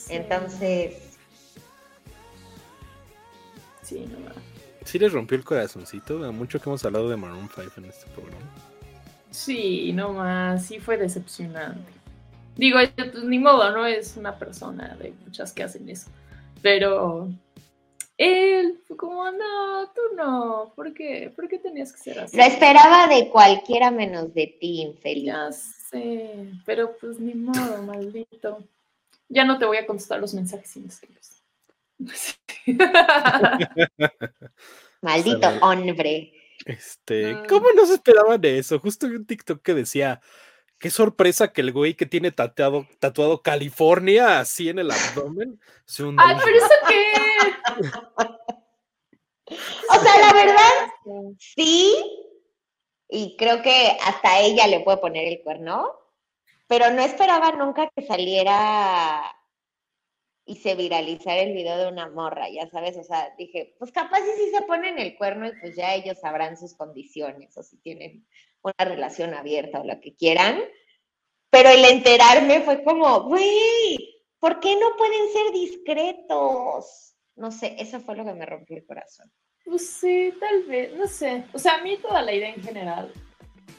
Entonces... 0.09 1.08
Sí, 3.89 4.05
no 4.07 4.17
Sí 4.85 4.99
les 4.99 5.11
rompió 5.11 5.35
el 5.35 5.43
corazoncito, 5.43 6.19
mucho 6.31 6.59
que 6.59 6.69
hemos 6.69 6.85
hablado 6.85 7.09
de 7.09 7.17
Maroon 7.17 7.49
5 7.53 7.71
en 7.77 7.85
este 7.85 8.05
programa. 8.11 8.45
Sí, 9.31 9.91
no 9.93 10.13
más, 10.13 10.65
sí 10.65 10.79
fue 10.79 10.97
decepcionante. 10.97 11.91
Digo, 12.55 12.77
pues 12.95 13.23
ni 13.23 13.39
modo, 13.39 13.71
no 13.71 13.85
es 13.87 14.15
una 14.15 14.37
persona 14.37 14.95
de 14.99 15.13
muchas 15.25 15.53
que 15.53 15.63
hacen 15.63 15.89
eso. 15.89 16.11
Pero 16.61 17.29
él 18.17 18.79
fue 18.87 18.95
como, 18.95 19.31
no, 19.31 19.87
tú 19.95 20.01
no, 20.15 20.71
¿por 20.75 20.93
qué? 20.93 21.31
¿Por 21.35 21.47
qué 21.47 21.57
tenías 21.57 21.91
que 21.91 21.99
ser 21.99 22.19
así? 22.19 22.37
Lo 22.37 22.43
esperaba 22.43 23.07
de 23.07 23.29
cualquiera 23.29 23.89
menos 23.89 24.33
de 24.35 24.55
ti, 24.59 24.81
infeliz. 24.81 25.25
Ya 25.25 25.51
sé, 25.51 26.51
pero 26.65 26.95
pues 26.99 27.19
ni 27.19 27.33
modo, 27.33 27.81
maldito. 27.83 28.63
Ya 29.29 29.45
no 29.45 29.57
te 29.57 29.65
voy 29.65 29.77
a 29.77 29.87
contestar 29.87 30.19
los 30.19 30.33
mensajes 30.33 30.69
sin 30.69 30.85
Maldito 35.01 35.47
hombre. 35.61 36.33
Este, 36.65 37.37
¿cómo 37.47 37.67
no 37.75 37.85
se 37.85 37.93
esperaban 37.95 38.39
de 38.41 38.59
eso? 38.59 38.79
Justo 38.79 39.07
vi 39.07 39.15
un 39.15 39.25
TikTok 39.25 39.61
que 39.61 39.73
decía, 39.73 40.19
Qué 40.79 40.89
sorpresa 40.89 41.51
que 41.51 41.59
el 41.59 41.73
güey 41.73 41.93
que 41.93 42.05
tiene 42.05 42.31
tatuado, 42.31 42.87
tatuado 42.99 43.41
California 43.41 44.39
así 44.39 44.69
en 44.69 44.79
el 44.79 44.89
abdomen 44.89 45.59
se 45.85 46.03
¡Ay, 46.17 46.37
pero 46.41 46.57
eso 46.57 46.69
qué! 46.87 47.11
o 49.89 49.99
sea, 49.99 50.19
la 50.19 50.33
verdad, 50.33 50.87
sí. 51.37 51.93
Y 53.09 53.35
creo 53.35 53.61
que 53.61 53.97
hasta 54.05 54.39
ella 54.39 54.67
le 54.67 54.79
puede 54.79 54.99
poner 54.99 55.27
el 55.27 55.41
cuerno. 55.43 55.99
Pero 56.67 56.91
no 56.91 57.01
esperaba 57.01 57.51
nunca 57.51 57.89
que 57.93 58.05
saliera 58.05 59.21
y 60.49 60.55
se 60.55 60.73
viralizara 60.73 61.41
el 61.41 61.53
video 61.53 61.77
de 61.77 61.87
una 61.89 62.09
morra, 62.09 62.49
ya 62.49 62.67
sabes, 62.71 62.97
o 62.97 63.03
sea, 63.03 63.35
dije, 63.37 63.75
pues 63.77 63.91
capaz 63.91 64.17
si 64.21 64.45
sí 64.45 64.51
se 64.51 64.63
ponen 64.63 64.97
el 64.97 65.15
cuerno 65.15 65.47
y 65.47 65.51
pues 65.61 65.75
ya 65.75 65.93
ellos 65.93 66.17
sabrán 66.19 66.57
sus 66.57 66.73
condiciones 66.73 67.55
o 67.55 67.61
si 67.61 67.77
tienen 67.77 68.25
una 68.63 68.73
relación 68.79 69.35
abierta 69.35 69.79
o 69.79 69.85
lo 69.85 70.01
que 70.01 70.15
quieran. 70.15 70.59
Pero 71.51 71.69
el 71.69 71.85
enterarme 71.85 72.61
fue 72.61 72.83
como, 72.83 73.25
güey, 73.25 74.23
¿por 74.39 74.59
qué 74.59 74.75
no 74.75 74.87
pueden 74.97 75.31
ser 75.31 75.53
discretos? 75.53 77.13
No 77.35 77.51
sé, 77.51 77.75
eso 77.77 77.99
fue 77.99 78.15
lo 78.15 78.25
que 78.25 78.33
me 78.33 78.47
rompió 78.47 78.75
el 78.75 78.87
corazón. 78.87 79.31
Pues 79.63 79.87
sí, 79.87 80.33
tal 80.39 80.63
vez, 80.63 80.95
no 80.95 81.07
sé. 81.07 81.45
O 81.53 81.59
sea, 81.59 81.75
a 81.75 81.83
mí 81.83 81.95
toda 81.97 82.23
la 82.23 82.33
idea 82.33 82.49
en 82.49 82.63
general, 82.63 83.13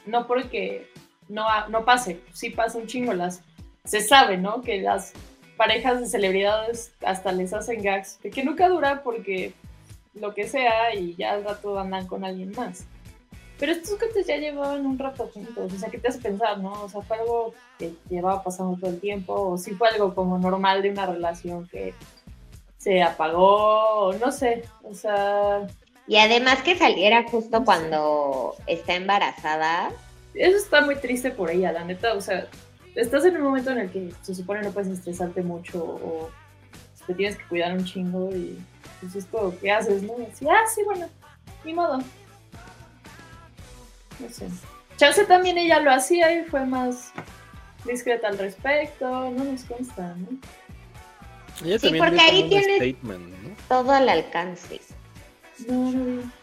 no 0.05 0.25
porque 0.25 0.87
no, 1.27 1.45
no 1.67 1.83
pase, 1.83 2.21
sí 2.31 2.49
pasa 2.49 2.77
un 2.77 2.87
chingo, 2.87 3.11
las, 3.11 3.43
se 3.83 3.99
sabe, 3.99 4.37
¿no? 4.37 4.61
Que 4.61 4.79
las 4.79 5.13
parejas 5.61 5.99
de 5.99 6.07
celebridades 6.07 6.91
hasta 7.05 7.31
les 7.31 7.53
hacen 7.53 7.83
gags, 7.83 8.17
que 8.33 8.43
nunca 8.43 8.67
dura 8.67 9.03
porque 9.03 9.53
lo 10.15 10.33
que 10.33 10.47
sea 10.47 10.95
y 10.95 11.15
ya 11.15 11.33
al 11.33 11.43
rato 11.43 11.77
andan 11.77 12.07
con 12.07 12.25
alguien 12.25 12.51
más. 12.57 12.85
Pero 13.59 13.73
estos 13.73 13.91
coches 13.99 14.25
ya 14.25 14.37
llevaban 14.37 14.87
un 14.87 14.97
rato 14.97 15.29
juntos, 15.31 15.71
o 15.71 15.77
sea, 15.77 15.91
¿qué 15.91 15.99
te 15.99 16.07
hace 16.07 16.17
pensar, 16.17 16.57
no? 16.57 16.71
O 16.71 16.89
sea, 16.89 17.03
fue 17.03 17.15
algo 17.19 17.53
que 17.77 17.93
llevaba 18.09 18.41
pasando 18.41 18.75
todo 18.75 18.89
el 18.89 18.99
tiempo, 18.99 19.35
o 19.35 19.55
si 19.59 19.75
fue 19.75 19.89
algo 19.89 20.15
como 20.15 20.39
normal 20.39 20.81
de 20.81 20.89
una 20.89 21.05
relación 21.05 21.67
que 21.67 21.93
se 22.79 23.03
apagó, 23.03 24.13
no 24.19 24.31
sé, 24.31 24.63
o 24.81 24.95
sea... 24.95 25.67
Y 26.07 26.17
además 26.17 26.63
que 26.63 26.75
saliera 26.75 27.29
justo 27.29 27.63
cuando 27.63 28.55
está 28.65 28.95
embarazada. 28.95 29.91
Eso 30.33 30.57
está 30.57 30.81
muy 30.81 30.95
triste 30.95 31.29
por 31.29 31.51
ella, 31.51 31.71
la 31.71 31.85
neta, 31.85 32.15
o 32.15 32.21
sea, 32.21 32.47
estás 32.95 33.25
en 33.25 33.37
un 33.37 33.43
momento 33.43 33.71
en 33.71 33.79
el 33.79 33.91
que 33.91 34.11
se 34.21 34.35
supone 34.35 34.61
no 34.61 34.71
puedes 34.71 34.89
estresarte 34.89 35.41
mucho 35.41 35.83
o 35.83 36.29
te 37.07 37.13
tienes 37.13 37.37
que 37.37 37.45
cuidar 37.45 37.73
un 37.73 37.83
chingo 37.85 38.29
y 38.35 38.57
pues 38.99 39.15
es 39.15 39.25
todo, 39.27 39.53
¿qué 39.59 39.71
haces, 39.71 40.03
no? 40.03 40.13
Así, 40.31 40.45
ah, 40.47 40.63
sí, 40.73 40.81
bueno, 40.85 41.09
ni 41.63 41.73
modo, 41.73 41.97
no 44.19 44.29
sé. 44.29 44.47
Chance 44.97 45.25
también 45.25 45.57
ella 45.57 45.79
lo 45.79 45.91
hacía 45.91 46.31
y 46.31 46.43
fue 46.45 46.65
más 46.65 47.11
discreta 47.85 48.27
al 48.27 48.37
respecto, 48.37 49.31
no 49.31 49.43
nos 49.43 49.63
consta, 49.63 50.15
¿no? 50.15 50.27
sí, 51.79 51.93
porque 51.97 52.19
ahí 52.19 52.47
tiene 52.49 52.95
todo 53.67 53.91
al 53.91 54.09
alcance. 54.09 54.79
No, 55.67 55.91
no, 55.91 56.03
no 56.03 56.40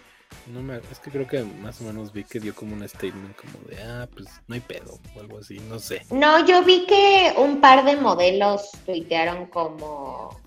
me, 0.49 0.77
es 0.91 0.99
que 0.99 1.11
creo 1.11 1.27
que 1.27 1.43
más 1.43 1.81
o 1.81 1.85
menos 1.85 2.13
vi 2.13 2.25
que 2.25 2.41
dio 2.41 2.55
como 2.55 2.75
un 2.75 2.89
statement 2.89 3.37
como 3.37 3.59
de, 3.69 3.83
ah, 3.83 4.09
pues 4.13 4.29
no 4.47 4.55
hay 4.55 4.61
pedo 4.61 4.99
o 5.15 5.21
algo 5.21 5.39
así, 5.39 5.59
no 5.69 5.79
sé. 5.79 6.03
No, 6.11 6.45
yo 6.47 6.63
vi 6.65 6.87
que 6.87 7.35
un 7.37 7.61
par 7.61 7.85
de 7.85 7.97
modelos 7.97 8.71
tuitearon 8.87 9.47
como, 9.47 10.39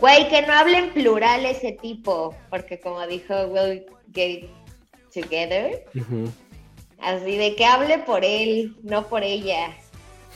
güey, 0.00 0.28
que 0.28 0.42
no 0.42 0.52
hablen 0.52 0.90
plural 0.92 1.44
ese 1.46 1.72
tipo, 1.72 2.34
porque 2.50 2.80
como 2.80 3.06
dijo, 3.06 3.34
we'll 3.46 3.84
get 4.12 4.48
together. 5.12 5.84
Así 7.00 7.36
de 7.36 7.54
que 7.54 7.64
hable 7.64 7.98
por 7.98 8.24
él, 8.24 8.76
no 8.82 9.06
por 9.06 9.22
ella, 9.22 9.76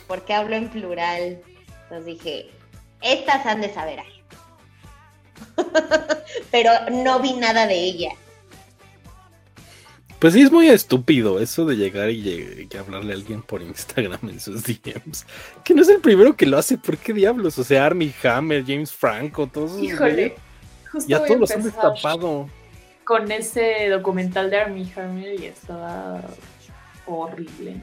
porque 0.07 0.35
hablo 0.35 0.57
en 0.57 0.69
plural. 0.69 1.43
Entonces 1.85 2.07
dije, 2.07 2.51
estas 3.01 3.45
han 3.47 3.61
de 3.61 3.73
saber 3.73 4.01
algo. 4.01 4.13
Pero 6.51 6.71
no 6.91 7.21
vi 7.21 7.35
nada 7.35 7.67
de 7.67 7.75
ella. 7.75 8.11
Pues 10.23 10.35
sí, 10.35 10.43
es 10.43 10.53
muy 10.53 10.69
estúpido 10.69 11.41
eso 11.41 11.65
de 11.65 11.75
llegar 11.75 12.09
y, 12.09 12.69
hablarle 12.79 13.13
a 13.13 13.17
alguien 13.17 13.43
por 13.43 13.61
Instagram 13.61 14.21
en 14.29 14.39
sus 14.39 14.63
DMs. 14.63 15.27
Que 15.65 15.75
no 15.75 15.83
es 15.83 15.89
el 15.89 15.99
primero 15.99 16.37
que 16.37 16.47
lo 16.47 16.59
hace, 16.59 16.79
¿por 16.79 16.97
qué 16.97 17.13
diablos? 17.13 17.59
O 17.59 17.65
sea, 17.65 17.87
Army 17.87 18.15
Hammer, 18.23 18.63
James 18.65 18.93
Franco, 18.93 19.49
todos 19.49 19.73
esos. 19.73 19.83
Híjole, 19.83 20.37
ya 21.09 21.25
todos 21.25 21.41
los 21.41 21.51
han 21.51 21.65
destapado. 21.65 22.49
Con 23.03 23.33
ese 23.33 23.89
documental 23.89 24.49
de 24.49 24.59
Army 24.59 24.93
Hammer 24.95 25.41
y 25.41 25.47
estaba 25.47 26.21
horrible. 27.07 27.83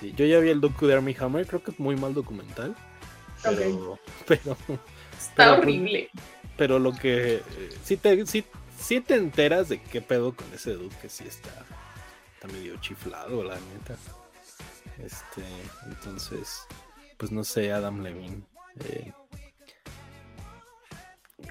Sí, 0.00 0.12
yo 0.16 0.26
ya 0.26 0.40
vi 0.40 0.48
el 0.48 0.60
docu 0.60 0.88
de 0.88 0.94
Army 0.94 1.14
Hammer, 1.20 1.46
creo 1.46 1.62
que 1.62 1.70
es 1.70 1.78
muy 1.78 1.94
mal 1.94 2.12
documental. 2.12 2.74
Pero, 3.44 4.00
pero 4.26 4.56
está 5.16 5.52
horrible. 5.52 6.10
Pero 6.56 6.80
lo 6.80 6.92
que 6.92 7.36
eh, 7.36 7.42
sí 7.84 7.96
te, 7.96 8.26
sí, 8.26 8.44
te 9.00 9.14
enteras 9.14 9.68
de 9.68 9.80
qué 9.80 10.00
pedo 10.00 10.34
con 10.34 10.52
ese 10.52 10.72
dude 10.72 10.94
que 11.00 11.08
sí 11.08 11.24
está, 11.26 11.50
está 12.34 12.48
medio 12.48 12.76
chiflado, 12.80 13.44
la 13.44 13.54
neta. 13.54 13.96
Este, 14.98 15.42
entonces, 15.86 16.66
pues 17.16 17.30
no 17.30 17.44
sé, 17.44 17.72
Adam 17.72 18.02
Levine. 18.02 18.42
Eh, 18.84 19.12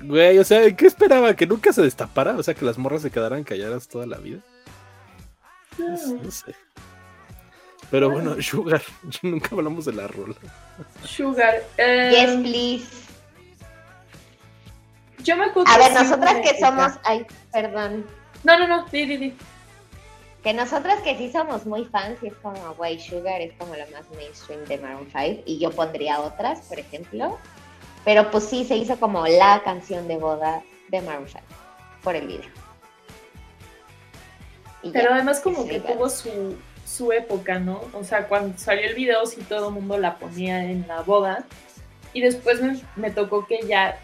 güey, 0.01 0.37
o 0.37 0.43
sea, 0.43 0.75
¿qué 0.75 0.87
esperaba? 0.87 1.35
¿Que 1.35 1.47
nunca 1.47 1.71
se 1.71 1.81
destapara? 1.81 2.35
O 2.35 2.43
sea, 2.43 2.53
que 2.53 2.65
las 2.65 2.77
morras 2.77 3.01
se 3.01 3.11
quedaran 3.11 3.43
calladas 3.43 3.87
toda 3.87 4.05
la 4.05 4.17
vida. 4.17 4.41
No 5.77 6.31
sé. 6.31 6.55
Pero 7.89 8.09
bueno, 8.09 8.35
Sugar, 8.41 8.81
nunca 9.21 9.49
hablamos 9.51 9.85
de 9.85 9.93
la 9.93 10.07
rola. 10.07 10.35
Sugar. 11.03 11.63
Eh, 11.77 12.11
yes, 12.11 12.41
please. 12.41 13.08
Yo 15.23 15.35
me 15.35 15.45
A 15.45 15.77
ver, 15.77 15.93
nosotras 15.93 16.35
que 16.41 16.59
somos. 16.59 16.93
Ay, 17.03 17.25
perdón. 17.51 18.05
No, 18.43 18.57
no, 18.57 18.67
no, 18.67 18.85
di, 18.85 19.05
di, 19.05 19.17
di. 19.17 19.37
Que 20.43 20.53
nosotras 20.53 21.01
que 21.01 21.17
sí 21.17 21.31
somos 21.31 21.65
muy 21.65 21.83
fans 21.85 22.17
y 22.21 22.27
es 22.27 22.33
como, 22.35 22.73
güey, 22.75 22.99
Sugar 22.99 23.41
es 23.41 23.53
como 23.57 23.75
la 23.75 23.85
más 23.87 24.09
mainstream 24.15 24.63
de 24.65 24.77
Maroon 24.77 25.09
5 25.11 25.43
y 25.45 25.59
yo 25.59 25.69
pondría 25.71 26.21
otras, 26.21 26.61
por 26.61 26.79
ejemplo. 26.79 27.37
Pero 28.05 28.31
pues 28.31 28.45
sí, 28.45 28.63
se 28.63 28.77
hizo 28.77 28.97
como 28.97 29.27
la 29.27 29.61
canción 29.63 30.07
de 30.07 30.17
boda 30.17 30.63
de 30.87 31.01
Maroon 31.01 31.27
5 31.27 31.43
por 32.01 32.15
el 32.15 32.27
video. 32.27 32.49
Pero 34.93 35.13
además 35.13 35.41
como 35.41 35.67
que 35.67 35.81
tuvo 35.81 36.09
su, 36.09 36.55
su 36.85 37.11
época, 37.11 37.59
¿no? 37.59 37.81
O 37.93 38.03
sea, 38.03 38.27
cuando 38.27 38.57
salió 38.57 38.87
el 38.87 38.95
video 38.95 39.25
sí 39.25 39.41
todo 39.41 39.67
el 39.67 39.73
mundo 39.73 39.97
la 39.97 40.17
ponía 40.17 40.63
en 40.63 40.87
la 40.87 41.01
boda 41.01 41.45
y 42.13 42.21
después 42.21 42.59
me, 42.95 43.11
tocó 43.11 43.45
que 43.45 43.59
ya, 43.67 43.99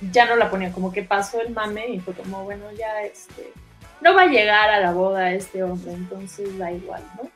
ya 0.00 0.26
no 0.26 0.36
la 0.36 0.50
ponía, 0.50 0.72
como 0.72 0.92
que 0.92 1.02
pasó 1.02 1.40
el 1.40 1.50
mame 1.50 1.88
y 1.88 2.00
fue 2.00 2.14
como, 2.14 2.44
bueno, 2.44 2.64
ya 2.72 3.02
este, 3.02 3.52
no 4.00 4.14
va 4.14 4.22
a 4.22 4.26
llegar 4.26 4.70
a 4.70 4.80
la 4.80 4.92
boda 4.92 5.32
este 5.32 5.62
hombre, 5.62 5.92
entonces 5.92 6.56
da 6.58 6.70
igual, 6.72 7.02
¿no? 7.16 7.28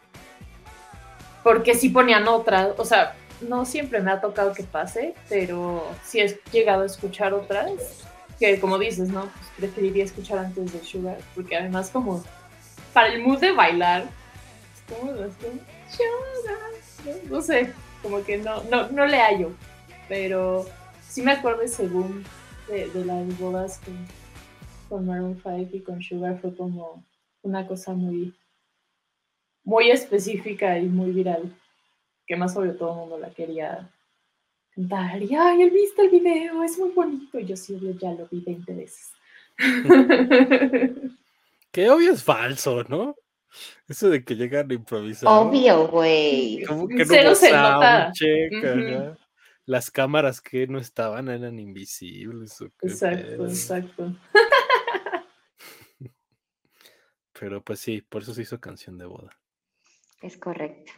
Porque 1.42 1.74
sí 1.74 1.88
ponían 1.88 2.28
otras, 2.28 2.70
o 2.76 2.84
sea, 2.84 3.14
no 3.40 3.64
siempre 3.64 4.00
me 4.00 4.10
ha 4.10 4.20
tocado 4.20 4.52
que 4.52 4.62
pase, 4.62 5.14
pero 5.28 5.86
sí 6.04 6.20
he 6.20 6.38
llegado 6.52 6.82
a 6.82 6.86
escuchar 6.86 7.32
otras 7.32 8.06
que 8.40 8.58
como 8.58 8.78
dices, 8.78 9.10
¿no? 9.10 9.20
Pues 9.20 9.46
preferiría 9.58 10.04
escuchar 10.04 10.38
antes 10.38 10.72
de 10.72 10.82
Sugar, 10.82 11.18
porque 11.34 11.56
además 11.56 11.90
como 11.90 12.24
para 12.94 13.08
el 13.08 13.22
mood 13.22 13.38
de 13.38 13.52
bailar. 13.52 14.04
No 17.28 17.40
sé, 17.42 17.72
como 18.02 18.24
que 18.24 18.38
no, 18.38 18.64
no, 18.64 18.88
no 18.88 19.06
le 19.06 19.20
hallo, 19.20 19.50
pero 20.08 20.66
sí 21.06 21.22
me 21.22 21.32
acuerdo 21.32 21.68
según 21.68 22.24
de, 22.70 22.88
de 22.90 23.04
las 23.04 23.38
bodas 23.38 23.80
con, 23.84 23.96
con 24.88 25.06
Maroon 25.06 25.40
5 25.42 25.70
y 25.72 25.80
con 25.80 26.02
Sugar 26.02 26.40
fue 26.40 26.54
como 26.54 27.04
una 27.42 27.66
cosa 27.66 27.92
muy, 27.92 28.34
muy 29.64 29.90
específica 29.90 30.78
y 30.78 30.86
muy 30.86 31.10
viral, 31.10 31.54
que 32.26 32.36
más 32.36 32.56
obvio 32.56 32.76
todo 32.76 32.92
el 32.92 32.98
mundo 32.98 33.18
la 33.18 33.30
quería 33.30 33.90
cantar. 34.74 35.22
Y, 35.22 35.34
ay, 35.34 35.62
¿el 35.62 35.70
viste 35.70 36.02
el 36.02 36.10
video? 36.10 36.62
Es 36.62 36.78
muy 36.78 36.90
bonito. 36.90 37.38
Y 37.38 37.46
yo 37.46 37.56
sí, 37.56 37.78
ya 38.00 38.12
lo 38.12 38.26
vi 38.30 38.40
20 38.40 38.72
veces. 38.74 39.12
que 41.70 41.90
obvio 41.90 42.12
es 42.12 42.22
falso, 42.22 42.84
¿no? 42.84 43.14
Eso 43.88 44.08
de 44.08 44.24
que 44.24 44.36
llegan 44.36 44.70
a 44.70 44.74
improvisar. 44.74 45.28
Obvio, 45.28 45.88
güey. 45.88 46.62
Como 46.66 46.86
que 46.86 47.04
no 47.04 47.34
se 47.34 47.50
nota. 47.50 48.12
Las 49.70 49.90
cámaras 49.92 50.40
que 50.40 50.66
no 50.66 50.80
estaban 50.80 51.28
eran 51.28 51.60
invisibles. 51.60 52.60
Exacto, 52.82 53.46
exacto. 53.46 54.16
Pero 57.38 57.62
pues 57.62 57.78
sí, 57.78 58.02
por 58.02 58.22
eso 58.22 58.34
se 58.34 58.42
hizo 58.42 58.60
canción 58.60 58.98
de 58.98 59.06
boda. 59.06 59.30
Es 60.22 60.36
correcto. 60.38 60.90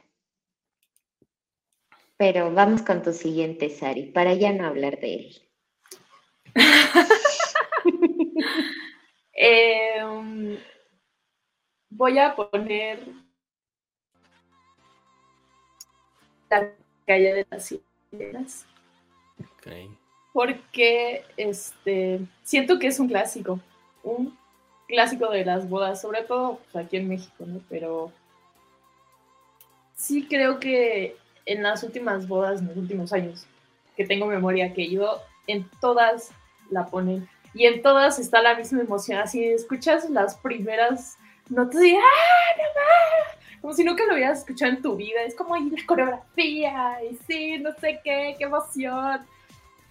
Pero 2.16 2.54
vamos 2.54 2.80
con 2.80 3.02
tu 3.02 3.12
siguiente, 3.12 3.68
Sari, 3.68 4.04
para 4.04 4.32
ya 4.32 4.54
no 4.54 4.66
hablar 4.66 4.98
de 5.00 5.14
él. 5.16 5.42
Em, 9.34 10.58
voy 11.90 12.18
a 12.18 12.34
poner 12.34 13.06
la 16.48 16.74
calle 17.06 17.34
de 17.34 17.44
Porque 20.32 21.24
este, 21.36 22.20
siento 22.42 22.78
que 22.78 22.86
es 22.86 22.98
un 22.98 23.08
clásico, 23.08 23.60
un 24.02 24.36
clásico 24.88 25.30
de 25.30 25.44
las 25.44 25.68
bodas, 25.68 26.00
sobre 26.00 26.22
todo 26.22 26.58
pues, 26.72 26.84
aquí 26.84 26.96
en 26.96 27.08
México, 27.08 27.44
¿no? 27.46 27.60
Pero 27.68 28.12
sí 29.94 30.26
creo 30.28 30.58
que 30.58 31.16
en 31.46 31.62
las 31.62 31.82
últimas 31.82 32.28
bodas, 32.28 32.60
en 32.60 32.68
los 32.68 32.76
últimos 32.76 33.12
años, 33.12 33.46
que 33.96 34.06
tengo 34.06 34.26
memoria, 34.26 34.72
que 34.72 34.82
ido, 34.82 35.20
en 35.46 35.68
todas 35.80 36.30
la 36.70 36.86
ponen. 36.86 37.28
Y 37.54 37.66
en 37.66 37.82
todas 37.82 38.18
está 38.18 38.40
la 38.40 38.54
misma 38.54 38.80
emoción. 38.80 39.18
Así 39.18 39.44
escuchas 39.44 40.08
las 40.08 40.36
primeras 40.36 41.18
notas 41.50 41.82
y 41.82 41.94
¡ah, 41.94 42.00
no 42.58 43.41
Como 43.62 43.72
si 43.72 43.84
nunca 43.84 44.04
lo 44.04 44.14
hubieras 44.14 44.40
escuchado 44.40 44.72
en 44.72 44.82
tu 44.82 44.96
vida. 44.96 45.22
Es 45.22 45.34
como 45.34 45.54
ahí 45.54 45.70
la 45.70 45.86
coreografía 45.86 46.98
y 47.10 47.16
sí, 47.26 47.58
no 47.58 47.72
sé 47.80 48.00
qué, 48.04 48.34
qué 48.36 48.44
emoción. 48.44 49.20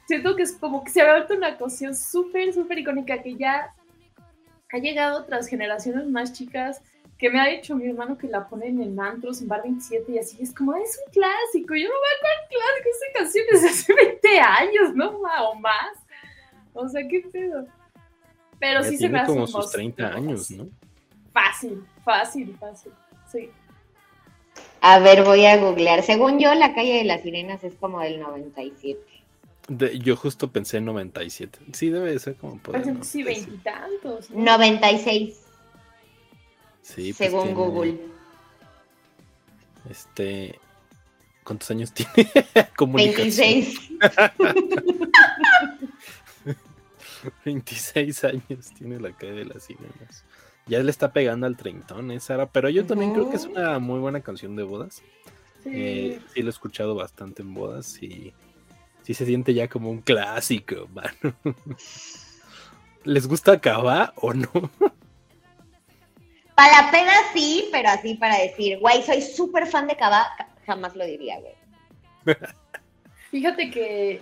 Siento 0.06 0.36
que 0.36 0.44
es 0.44 0.52
como 0.52 0.84
que 0.84 0.92
se 0.92 1.02
ha 1.02 1.12
vuelto 1.12 1.34
una 1.34 1.58
cuestión 1.58 1.96
súper, 1.96 2.54
súper 2.54 2.78
icónica 2.78 3.24
que 3.24 3.36
ya 3.36 3.74
ha 4.72 4.78
llegado 4.78 5.18
a 5.18 5.22
otras 5.22 5.48
generaciones 5.48 6.06
más 6.08 6.34
chicas 6.34 6.82
que 7.22 7.30
me 7.30 7.40
ha 7.40 7.46
dicho 7.46 7.76
mi 7.76 7.86
hermano 7.86 8.18
que 8.18 8.28
la 8.28 8.50
ponen 8.50 8.82
en 8.82 9.00
antros, 9.00 9.44
en 9.44 9.48
Bar 9.48 9.62
27 9.62 10.12
y 10.12 10.18
así, 10.18 10.42
es 10.42 10.52
como, 10.56 10.74
es 10.74 11.00
un 11.06 11.14
clásico, 11.14 11.76
yo 11.76 11.88
no 11.88 11.94
me 11.94 12.18
acuerdo 12.18 12.50
clásico, 12.50 12.90
esa 12.90 13.20
canción 13.20 13.46
es 13.52 13.64
hace 13.64 13.94
20 13.94 14.40
años, 14.40 14.96
¿no? 14.96 15.10
O 15.44 15.56
más. 15.56 15.98
O 16.74 16.90
sea, 16.90 17.08
qué 17.08 17.22
pedo. 17.32 17.68
Pero 18.60 18.84
sí 18.84 18.98
se 18.98 19.08
me 19.08 19.20
hace 19.20 19.34
como 19.34 19.46
sus 19.46 19.70
30 19.70 20.08
años, 20.08 20.50
¿no? 20.50 20.68
Fácil, 21.32 21.86
fácil, 22.04 22.58
fácil, 22.60 22.92
sí. 23.32 23.52
A 24.82 24.98
ver, 24.98 25.24
voy 25.24 25.46
a 25.46 25.58
googlear. 25.58 26.02
Según 26.02 26.40
yo, 26.40 26.54
la 26.56 26.74
calle 26.74 26.96
de 26.96 27.04
las 27.04 27.22
sirenas 27.22 27.64
es 27.64 27.76
como 27.76 28.02
del 28.02 28.20
97. 28.20 29.00
yo 30.00 30.16
justo 30.16 30.52
pensé 30.52 30.78
en 30.78 30.86
97. 30.86 31.60
Sí, 31.72 31.90
debe 31.90 32.18
ser 32.18 32.36
como 32.36 32.58
por. 32.58 32.76
sí, 33.06 33.22
veintitantos. 33.22 34.32
96. 34.32 35.40
Sí, 36.82 37.14
pues 37.14 37.30
según 37.30 37.54
Google. 37.54 38.00
Este. 39.88 40.60
¿Cuántos 41.44 41.70
años 41.70 41.94
tiene? 41.94 42.32
26. 42.80 43.80
26 47.46 48.24
años 48.24 48.72
tiene 48.76 49.00
la 49.00 49.12
calle 49.12 49.34
de 49.34 49.46
las 49.46 49.64
sirenas. 49.64 50.26
Ya 50.72 50.82
le 50.82 50.90
está 50.90 51.12
pegando 51.12 51.48
al 51.48 51.58
treintón, 51.58 52.12
¿eh, 52.12 52.22
Sara? 52.22 52.46
Pero 52.46 52.70
yo 52.70 52.86
también 52.86 53.12
creo 53.12 53.30
que 53.30 53.36
es 53.36 53.44
una 53.44 53.78
muy 53.80 54.00
buena 54.00 54.22
canción 54.22 54.56
de 54.56 54.64
bodas. 54.64 55.04
Sí. 55.64 55.70
Eh, 55.70 56.20
sí, 56.34 56.42
lo 56.42 56.48
he 56.48 56.50
escuchado 56.50 56.96
bastante 56.96 57.42
en 57.42 57.54
bodas 57.54 58.02
y 58.02 58.34
sí 59.04 59.14
se 59.14 59.26
siente 59.26 59.54
ya 59.54 59.68
como 59.68 59.90
un 59.90 60.00
clásico, 60.00 60.88
mano. 60.94 61.36
¿Les 63.04 63.28
gusta 63.28 63.60
Cava 63.60 64.14
o 64.16 64.34
no? 64.34 64.50
Para 66.56 66.84
la 66.84 66.90
pena 66.90 67.12
sí, 67.34 67.68
pero 67.70 67.90
así 67.90 68.14
para 68.14 68.38
decir, 68.38 68.80
güey, 68.80 69.04
soy 69.04 69.22
súper 69.22 69.68
fan 69.68 69.88
de 69.88 69.98
Cava, 69.98 70.26
jamás 70.66 70.96
lo 70.96 71.06
diría, 71.06 71.38
güey. 71.42 72.38
Fíjate 73.30 73.70
que 73.72 74.22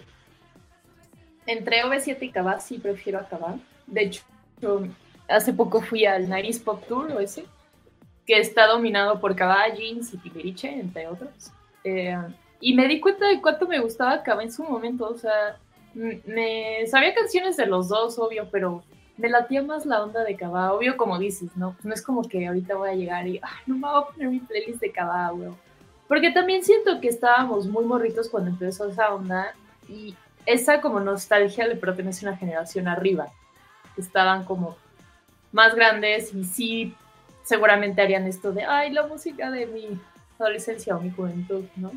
entre 1.45 1.83
OV7 1.83 2.17
y 2.23 2.31
Cava 2.31 2.59
sí 2.59 2.79
prefiero 2.79 3.19
a 3.19 3.55
De 3.85 4.01
hecho, 4.01 4.23
hace 5.29 5.53
poco 5.53 5.81
fui 5.81 6.05
al 6.05 6.27
Nariz 6.27 6.59
Pop 6.59 6.83
Tour, 6.87 7.11
o 7.11 7.19
ese, 7.19 7.45
que 8.25 8.39
está 8.39 8.67
dominado 8.67 9.19
por 9.19 9.35
Cava, 9.35 9.67
Jeans 9.69 10.13
y 10.13 10.17
Tiberiche, 10.17 10.69
entre 10.69 11.07
otros. 11.07 11.51
Eh, 11.83 12.17
y 12.59 12.73
me 12.73 12.87
di 12.87 12.99
cuenta 12.99 13.27
de 13.27 13.41
cuánto 13.41 13.67
me 13.67 13.79
gustaba 13.79 14.23
Cava 14.23 14.43
en 14.43 14.51
su 14.51 14.63
momento. 14.63 15.07
O 15.07 15.17
sea, 15.17 15.57
me 15.93 16.85
sabía 16.87 17.13
canciones 17.13 17.57
de 17.57 17.65
los 17.65 17.87
dos, 17.89 18.19
obvio, 18.19 18.47
pero 18.51 18.83
me 19.17 19.29
latía 19.29 19.63
más 19.63 19.85
la 19.85 20.03
onda 20.03 20.23
de 20.23 20.35
Cava. 20.35 20.73
Obvio, 20.73 20.97
como 20.97 21.17
dices, 21.17 21.55
¿no? 21.55 21.75
No 21.83 21.93
es 21.93 22.01
como 22.01 22.23
que 22.23 22.47
ahorita 22.47 22.75
voy 22.75 22.89
a 22.89 22.95
llegar 22.95 23.27
y, 23.27 23.39
no 23.65 23.75
me 23.75 23.87
voy 23.87 24.01
a 24.01 24.05
poner 24.07 24.29
mi 24.29 24.39
playlist 24.39 24.81
de 24.81 24.91
Cava, 24.91 25.29
güey. 25.31 25.49
Porque 26.07 26.31
también 26.31 26.63
siento 26.63 26.99
que 26.99 27.07
estábamos 27.07 27.67
muy 27.67 27.85
morritos 27.85 28.29
cuando 28.29 28.49
empezó 28.49 28.89
esa 28.89 29.13
onda 29.13 29.53
y 29.87 30.15
esa 30.45 30.81
como 30.81 30.99
nostalgia 30.99 31.67
le 31.67 31.75
pertenece 31.75 32.25
a 32.25 32.29
una 32.29 32.37
generación 32.37 32.87
arriba. 32.87 33.27
Estaban 33.95 34.43
como 34.43 34.75
más 35.51 35.75
grandes 35.75 36.33
y 36.33 36.43
sí, 36.43 36.95
seguramente 37.43 38.01
harían 38.01 38.27
esto 38.27 38.51
de, 38.51 38.63
ay, 38.63 38.91
la 38.91 39.07
música 39.07 39.49
de 39.51 39.65
mi 39.65 39.99
adolescencia 40.37 40.95
o 40.95 41.01
mi 41.01 41.11
juventud, 41.11 41.65
¿no? 41.75 41.91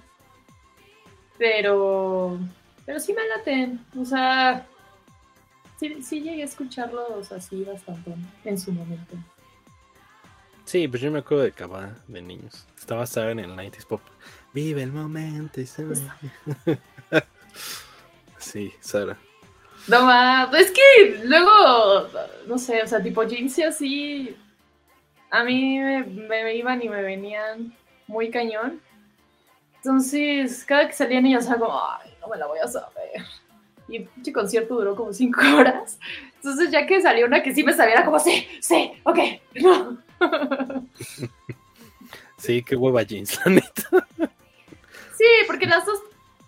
Pero, 1.38 2.38
pero 2.86 3.00
sí 3.00 3.12
me 3.12 3.26
laten, 3.28 3.84
o 3.98 4.04
sea, 4.04 4.66
sí, 5.78 6.02
sí 6.02 6.20
llegué 6.20 6.42
a 6.42 6.46
escucharlos 6.46 7.32
así 7.32 7.64
bastante 7.64 8.14
en 8.44 8.58
su 8.58 8.72
momento. 8.72 9.16
Sí, 10.64 10.88
pues 10.88 11.02
yo 11.02 11.10
me 11.10 11.18
acuerdo 11.18 11.44
de 11.44 11.52
Cava 11.52 11.96
de 12.06 12.22
niños. 12.22 12.66
Estaba 12.78 13.04
en 13.30 13.40
el 13.40 13.50
90s 13.50 13.86
Pop. 13.86 14.00
Vive 14.54 14.82
el 14.82 14.92
momento 14.92 15.60
y 15.60 15.66
se 15.66 15.84
Sí, 18.38 18.72
Sara. 18.80 19.18
No 19.88 20.04
más, 20.04 20.54
es 20.54 20.70
que 20.70 21.22
luego, 21.24 22.08
no 22.46 22.58
sé, 22.58 22.82
o 22.82 22.86
sea, 22.86 23.02
tipo 23.02 23.24
jeans 23.24 23.58
y 23.58 23.62
así, 23.62 24.36
a 25.30 25.42
mí 25.44 25.78
me, 25.78 26.54
iban 26.54 26.82
y 26.82 26.88
me 26.88 27.02
venían 27.02 27.74
muy 28.06 28.30
cañón. 28.30 28.80
Entonces, 29.76 30.64
cada 30.64 30.86
que 30.86 30.92
salían 30.92 31.26
ellos, 31.26 31.48
algo, 31.48 31.72
ay, 31.72 32.12
no 32.20 32.28
me 32.28 32.36
la 32.36 32.46
voy 32.46 32.60
a 32.60 32.68
saber. 32.68 33.24
Y 33.88 33.96
el 33.96 34.32
concierto 34.32 34.76
duró 34.76 34.94
como 34.94 35.12
cinco 35.12 35.40
horas. 35.56 35.98
Entonces, 36.36 36.70
ya 36.70 36.86
que 36.86 37.00
salió 37.00 37.26
una 37.26 37.42
que 37.42 37.54
sí 37.54 37.64
me 37.64 37.72
sabía, 37.72 37.94
era 37.94 38.04
como, 38.04 38.20
sí, 38.20 38.46
sí, 38.60 38.92
ok, 39.04 39.18
no. 39.54 39.98
Sí, 42.38 42.60
qué 42.64 42.74
hueva 42.74 43.04
jeans, 43.04 43.38
la 43.44 43.52
neta. 43.52 43.88
Sí, 45.16 45.24
porque 45.46 45.66
las 45.66 45.86
dos 45.86 46.00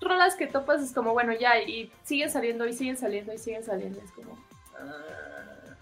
rolas 0.05 0.37
que 0.37 0.47
topas 0.47 0.83
es 0.83 0.93
como, 0.93 1.13
bueno, 1.13 1.33
ya, 1.33 1.61
y 1.61 1.91
siguen 2.03 2.31
saliendo, 2.31 2.67
y 2.67 2.73
siguen 2.73 2.97
saliendo, 2.97 3.33
y 3.33 3.39
siguen 3.39 3.65
saliendo. 3.65 4.01
Es 4.01 4.11
como. 4.13 4.39
Ah, 4.79 5.75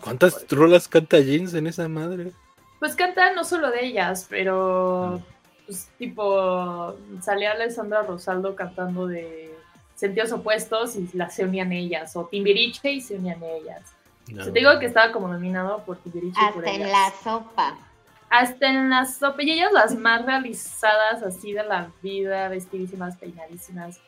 ¿Cuántas 0.00 0.46
rolas 0.50 0.88
canta 0.88 1.18
Jeans 1.18 1.54
en 1.54 1.66
esa 1.66 1.88
madre? 1.88 2.32
Pues 2.78 2.94
canta 2.94 3.32
no 3.32 3.44
solo 3.44 3.70
de 3.70 3.84
ellas, 3.84 4.26
pero. 4.28 5.22
Pues, 5.66 5.88
tipo, 5.98 6.96
salía 7.20 7.52
Alessandra 7.52 8.02
Rosaldo 8.02 8.56
cantando 8.56 9.06
de 9.06 9.54
sentidos 9.94 10.32
opuestos 10.32 10.96
y 10.96 11.08
las 11.12 11.34
se 11.34 11.44
unían 11.44 11.72
ellas, 11.72 12.16
o 12.16 12.26
Timbiriche 12.26 12.90
y 12.90 13.00
se 13.00 13.16
unían 13.16 13.42
ellas. 13.42 13.82
te 14.26 14.50
digo 14.50 14.78
que 14.78 14.86
estaba 14.86 15.12
como 15.12 15.28
nominado 15.28 15.84
por 15.84 15.98
Timbiriche. 15.98 16.40
Hasta 16.40 16.70
en 16.70 16.90
la 16.90 17.12
sopa 17.22 17.89
hasta 18.30 18.68
en 18.68 18.90
las 18.90 19.16
sopillas 19.16 19.72
las 19.72 19.96
más 19.96 20.24
realizadas 20.24 21.22
así 21.22 21.52
de 21.52 21.64
la 21.64 21.92
vida, 22.00 22.48
vestidísimas, 22.48 23.16
peinadísimas. 23.18 24.00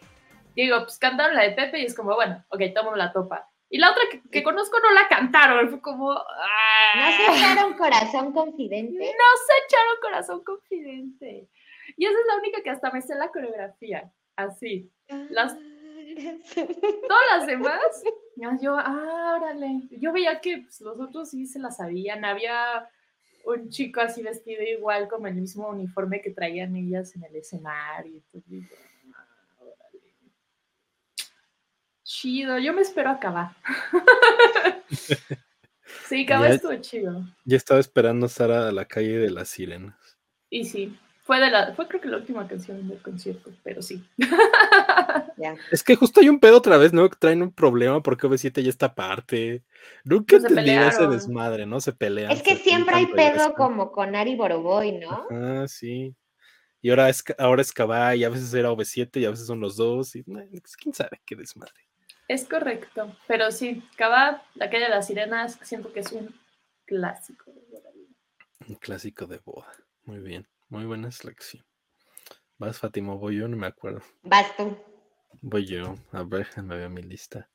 Digo, 0.55 0.79
pues 0.85 0.99
cantaron 0.99 1.35
la 1.35 1.43
de 1.43 1.51
Pepe 1.51 1.81
y 1.81 1.87
es 1.87 1.95
como, 1.95 2.15
bueno, 2.15 2.45
ok, 2.49 2.61
tomo 2.75 2.95
la 2.95 3.13
topa. 3.13 3.49
Y 3.69 3.79
la 3.79 3.91
otra 3.91 4.05
que, 4.31 4.43
conozco 4.43 4.79
no 4.81 4.93
la 4.93 5.09
cantaron, 5.09 5.69
fue 5.71 5.81
como... 5.81 6.13
Ah". 6.13 6.95
¿No 6.95 7.11
se 7.11 7.39
echaron 7.39 7.75
corazón 7.75 8.33
confidente? 8.33 8.99
No 8.99 9.29
se 9.47 9.65
echaron 9.65 9.97
corazón 10.03 10.45
confidente. 10.45 11.49
Y 11.97 12.05
esa 12.05 12.19
es 12.19 12.27
la 12.27 12.37
única 12.37 12.63
que 12.63 12.71
hasta 12.71 12.91
me 12.91 13.03
sé 13.03 13.15
la 13.17 13.29
coreografía, 13.29 14.13
así. 14.37 14.91
Las, 15.31 15.57
todas 17.09 17.25
las 17.31 17.47
demás, 17.47 18.05
yo, 18.61 18.77
ah, 18.79 19.39
órale. 19.41 19.81
Yo 19.91 20.13
veía 20.13 20.41
que 20.41 20.59
pues, 20.59 20.81
los 20.81 21.01
otros 21.01 21.31
sí 21.31 21.47
se 21.47 21.59
la 21.59 21.71
sabían. 21.71 22.25
Había 22.25 22.89
un 23.45 23.69
chico 23.71 24.01
así 24.01 24.23
vestido 24.23 24.63
igual 24.63 25.09
como 25.09 25.27
el 25.27 25.35
mismo 25.35 25.69
uniforme 25.69 26.21
que 26.21 26.31
traían 26.31 26.77
ellas 26.77 27.15
en 27.17 27.25
el 27.25 27.37
escenario. 27.37 28.21
Ah, 29.15 29.23
chido, 32.03 32.59
yo 32.59 32.73
me 32.73 32.83
espero 32.83 33.11
acabar. 33.11 33.57
sí, 36.09 36.25
acabar 36.25 36.53
estuvo 36.53 36.77
chido. 36.77 37.25
Ya 37.45 37.57
estaba 37.57 37.81
esperando 37.81 38.29
Sara 38.29 38.69
a 38.69 38.73
la 38.73 38.85
calle 38.85 39.19
de 39.19 39.31
las 39.31 39.49
sirenas. 39.49 40.19
Y 40.51 40.65
sí, 40.65 40.99
fue, 41.23 41.41
de 41.41 41.51
la, 41.51 41.73
fue 41.75 41.87
creo 41.87 42.01
que 42.01 42.09
la 42.09 42.17
última 42.17 42.47
canción 42.49 42.89
del 42.89 43.01
concierto, 43.01 43.51
pero 43.63 43.81
sí. 43.81 44.05
Es 45.73 45.83
que 45.83 45.97
justo 45.97 46.21
hay 46.21 46.29
un 46.29 46.39
pedo 46.39 46.59
otra 46.59 46.77
vez, 46.77 46.93
¿no? 46.93 47.09
Que 47.09 47.17
traen 47.17 47.43
un 47.43 47.53
problema 47.53 48.01
porque 48.01 48.29
OV7 48.29 48.63
ya 48.63 48.69
está 48.69 48.87
aparte. 48.87 49.65
Nunca 50.05 50.37
he 50.37 50.39
entendido 50.39 50.85
ese 50.85 51.07
desmadre, 51.09 51.67
¿no? 51.67 51.81
Se 51.81 51.93
pelean. 51.93 52.31
Es 52.31 52.43
que 52.43 52.57
siempre 52.57 52.95
hay 52.95 53.07
pedo 53.07 53.55
como 53.55 53.91
con 53.91 54.15
Ari 54.15 54.37
Boroboy, 54.37 54.93
¿no? 54.99 55.27
Ah, 55.31 55.65
sí. 55.67 56.15
Y 56.81 56.91
ahora 56.91 57.09
es, 57.09 57.25
ahora 57.39 57.63
es 57.63 57.73
y 58.19 58.25
a 58.25 58.29
veces 58.29 58.53
era 58.55 58.71
OV7 58.71 59.21
y 59.21 59.25
a 59.25 59.31
veces 59.31 59.47
son 59.47 59.61
los 59.61 59.77
dos. 59.77 60.15
Y, 60.17 60.23
pues, 60.23 60.77
¿Quién 60.77 60.95
sabe 60.95 61.21
qué 61.25 61.35
desmadre? 61.35 61.89
Es 62.29 62.49
correcto, 62.49 63.17
pero 63.27 63.51
sí, 63.51 63.83
Cabá, 63.97 64.43
aquella 64.61 64.87
de 64.87 64.91
las 64.91 65.07
sirenas, 65.07 65.59
siento 65.63 65.93
que 65.93 66.01
es 66.01 66.13
un 66.13 66.35
clásico 66.87 67.53
de 67.53 67.61
boda. 67.71 67.91
Un 68.69 68.75
clásico 68.77 69.27
de 69.27 69.39
boda, 69.39 69.73
muy 70.05 70.21
bien. 70.21 70.47
Muy 70.73 70.87
buena 70.87 71.11
selección. 71.11 71.63
¿Vas, 72.57 72.79
Fátima? 72.79 73.13
¿Voy 73.13 73.37
yo? 73.37 73.47
No 73.47 73.59
me 73.59 73.67
acuerdo. 73.67 74.01
Vas 74.23 74.57
tú. 74.57 74.75
Voy 75.43 75.67
yo. 75.67 75.97
A 76.13 76.23
ver, 76.23 76.47
me 76.65 76.79
veo 76.79 76.89
mi 76.89 77.03
lista. 77.03 77.51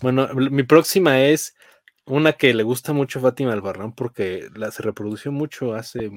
Bueno, 0.00 0.28
mi 0.32 0.62
próxima 0.62 1.20
es 1.20 1.56
una 2.06 2.34
que 2.34 2.54
le 2.54 2.62
gusta 2.62 2.92
mucho 2.92 3.18
a 3.18 3.22
Fátima 3.22 3.52
Albarrán 3.52 3.92
porque 3.92 4.48
la, 4.54 4.70
se 4.70 4.84
reprodució 4.84 5.32
mucho 5.32 5.74
hace 5.74 6.12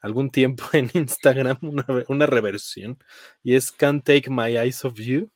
algún 0.00 0.30
tiempo 0.30 0.62
en 0.72 0.88
Instagram, 0.94 1.58
una, 1.62 1.84
una 2.06 2.26
reversión, 2.26 2.96
y 3.42 3.56
es 3.56 3.72
Can't 3.72 4.04
Take 4.04 4.30
My 4.30 4.56
Eyes 4.56 4.84
Off 4.84 4.94
You. 4.94 5.32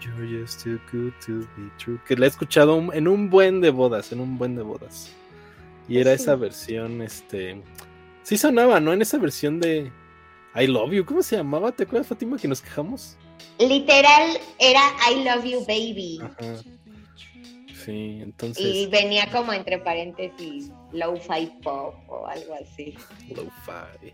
You're 0.00 0.42
just 0.42 0.64
too 0.64 0.80
good 0.90 1.12
to 1.24 1.48
be 1.56 1.70
true. 1.78 2.00
Que 2.04 2.16
la 2.16 2.26
he 2.26 2.28
escuchado 2.28 2.92
en 2.92 3.06
un 3.06 3.30
buen 3.30 3.60
de 3.60 3.70
bodas, 3.70 4.10
en 4.10 4.18
un 4.18 4.38
buen 4.38 4.56
de 4.56 4.62
bodas. 4.62 5.14
Y 5.86 5.98
era 5.98 6.12
esa 6.12 6.34
versión, 6.34 7.00
este, 7.00 7.62
Sí 8.28 8.36
sonaba, 8.36 8.78
¿no? 8.78 8.92
En 8.92 9.00
esa 9.00 9.16
versión 9.16 9.58
de 9.58 9.90
I 10.54 10.66
Love 10.66 10.92
You. 10.92 11.06
¿Cómo 11.06 11.22
se 11.22 11.36
llamaba? 11.36 11.72
¿Te 11.72 11.84
acuerdas, 11.84 12.08
Fátima, 12.08 12.36
que 12.36 12.46
nos 12.46 12.60
quejamos? 12.60 13.16
Literal 13.58 14.38
era 14.58 14.82
I 15.10 15.24
Love 15.24 15.44
You 15.46 15.60
Baby. 15.60 16.20
Ajá. 16.22 16.56
Sí, 17.86 18.18
entonces. 18.20 18.62
Y 18.62 18.86
venía 18.88 19.30
como 19.30 19.54
entre 19.54 19.78
paréntesis 19.78 20.70
Lo-Fi 20.92 21.52
Pop 21.62 21.94
o 22.06 22.26
algo 22.26 22.54
así. 22.62 22.94
Lo-Fi. 23.34 24.12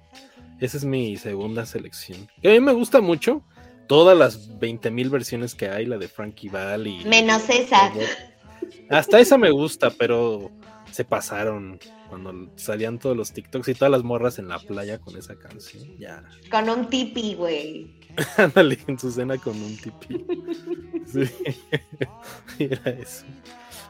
Esa 0.60 0.76
es 0.76 0.84
mi 0.84 1.16
segunda 1.16 1.66
selección. 1.66 2.28
a 2.44 2.48
mí 2.50 2.60
me 2.60 2.72
gusta 2.72 3.00
mucho. 3.00 3.42
Todas 3.88 4.16
las 4.16 4.48
20.000 4.60 5.10
versiones 5.10 5.56
que 5.56 5.68
hay, 5.70 5.86
la 5.86 5.98
de 5.98 6.06
Frankie 6.06 6.50
Valli. 6.50 7.04
Menos 7.04 7.50
esa. 7.50 7.92
Hasta 8.90 9.18
esa 9.18 9.36
me 9.38 9.50
gusta, 9.50 9.90
pero 9.90 10.52
se 10.94 11.04
pasaron 11.04 11.80
cuando 12.08 12.52
salían 12.54 13.00
todos 13.00 13.16
los 13.16 13.32
TikToks 13.32 13.66
y 13.66 13.74
todas 13.74 13.90
las 13.90 14.04
morras 14.04 14.38
en 14.38 14.46
la 14.46 14.60
playa 14.60 15.00
con 15.00 15.16
esa 15.16 15.34
canción. 15.34 15.82
Ya. 15.98 16.22
Con 16.52 16.70
un 16.70 16.88
tipi, 16.88 17.34
güey. 17.34 17.98
Ándale, 18.36 18.78
en 18.86 18.96
su 18.96 19.10
cena 19.10 19.36
con 19.36 19.60
un 19.60 19.76
tipi. 19.76 20.24
sí. 21.04 21.28
Era 22.60 22.90
eso. 22.92 23.24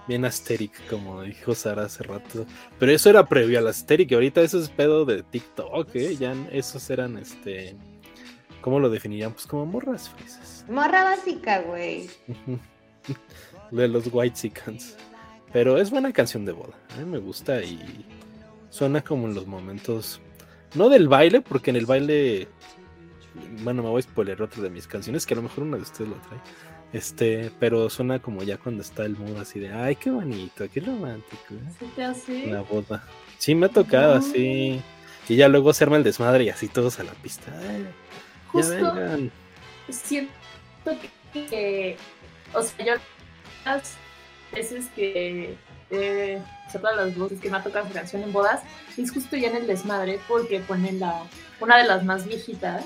Bien 0.08 0.24
asteric, 0.24 0.72
como 0.88 1.20
dijo 1.20 1.54
Sara 1.54 1.84
hace 1.84 2.04
rato. 2.04 2.46
Pero 2.78 2.92
eso 2.92 3.10
era 3.10 3.26
previo 3.26 3.58
al 3.58 3.68
asteric. 3.68 4.10
Ahorita 4.12 4.40
eso 4.40 4.58
es 4.58 4.70
pedo 4.70 5.04
de 5.04 5.22
TikTok, 5.22 5.94
¿eh? 5.96 6.16
Ya 6.16 6.34
esos 6.52 6.88
eran, 6.88 7.18
este. 7.18 7.76
¿Cómo 8.62 8.80
lo 8.80 8.88
definirían? 8.88 9.34
Pues 9.34 9.46
como 9.46 9.66
morras 9.66 10.08
fresas. 10.08 10.64
Morra 10.70 11.04
básica, 11.04 11.60
güey. 11.60 12.08
de 13.70 13.88
los 13.88 14.08
White 14.10 14.36
Chickens. 14.36 14.96
Pero 15.54 15.78
es 15.78 15.92
buena 15.92 16.12
canción 16.12 16.44
de 16.44 16.50
boda. 16.50 16.74
A 16.94 16.96
mí 16.96 17.04
me 17.04 17.18
gusta 17.18 17.62
y 17.62 18.04
suena 18.70 19.02
como 19.02 19.28
en 19.28 19.36
los 19.36 19.46
momentos. 19.46 20.20
No 20.74 20.88
del 20.88 21.06
baile, 21.06 21.42
porque 21.42 21.70
en 21.70 21.76
el 21.76 21.86
baile. 21.86 22.48
Bueno, 23.62 23.84
me 23.84 23.88
voy 23.88 24.00
a 24.00 24.02
spoiler 24.02 24.42
otra 24.42 24.64
de 24.64 24.70
mis 24.70 24.88
canciones, 24.88 25.24
que 25.24 25.34
a 25.34 25.36
lo 25.36 25.44
mejor 25.44 25.62
una 25.62 25.76
de 25.76 25.84
ustedes 25.84 26.10
lo 26.10 26.16
trae. 26.16 26.40
Este, 26.92 27.52
pero 27.60 27.88
suena 27.88 28.18
como 28.18 28.42
ya 28.42 28.58
cuando 28.58 28.82
está 28.82 29.04
el 29.04 29.16
mood 29.16 29.36
así 29.36 29.60
de, 29.60 29.72
ay, 29.72 29.94
qué 29.94 30.10
bonito, 30.10 30.66
qué 30.72 30.80
romántico. 30.80 31.54
¿Sí 31.78 31.86
te 31.94 32.02
hace? 32.02 32.46
La 32.48 32.62
boda. 32.62 33.04
Sí, 33.38 33.54
me 33.54 33.66
ha 33.66 33.68
tocado 33.68 34.14
así. 34.14 34.82
Y 35.28 35.36
ya 35.36 35.46
luego 35.46 35.72
se 35.72 35.84
arma 35.84 35.98
el 35.98 36.02
desmadre 36.02 36.42
y 36.42 36.48
así 36.48 36.66
todos 36.66 36.98
a 36.98 37.04
la 37.04 37.12
pista. 37.12 37.52
Justo 38.48 38.74
siento 39.88 40.30
que, 41.32 41.96
o 42.52 42.60
sea, 42.60 42.86
yo 42.86 42.92
veces 44.54 44.86
que 44.94 45.56
eh, 45.90 46.40
todas 46.72 46.96
las 46.96 47.16
voces 47.16 47.40
que 47.40 47.50
me 47.50 47.56
ha 47.56 47.62
tocado 47.62 47.88
canción 47.92 48.22
en 48.22 48.32
bodas, 48.32 48.62
es 48.96 49.10
justo 49.10 49.36
ya 49.36 49.48
en 49.48 49.56
el 49.56 49.66
desmadre 49.66 50.18
porque 50.28 50.60
ponen 50.60 51.00
la, 51.00 51.22
una 51.60 51.78
de 51.78 51.84
las 51.84 52.04
más 52.04 52.26
viejitas, 52.26 52.84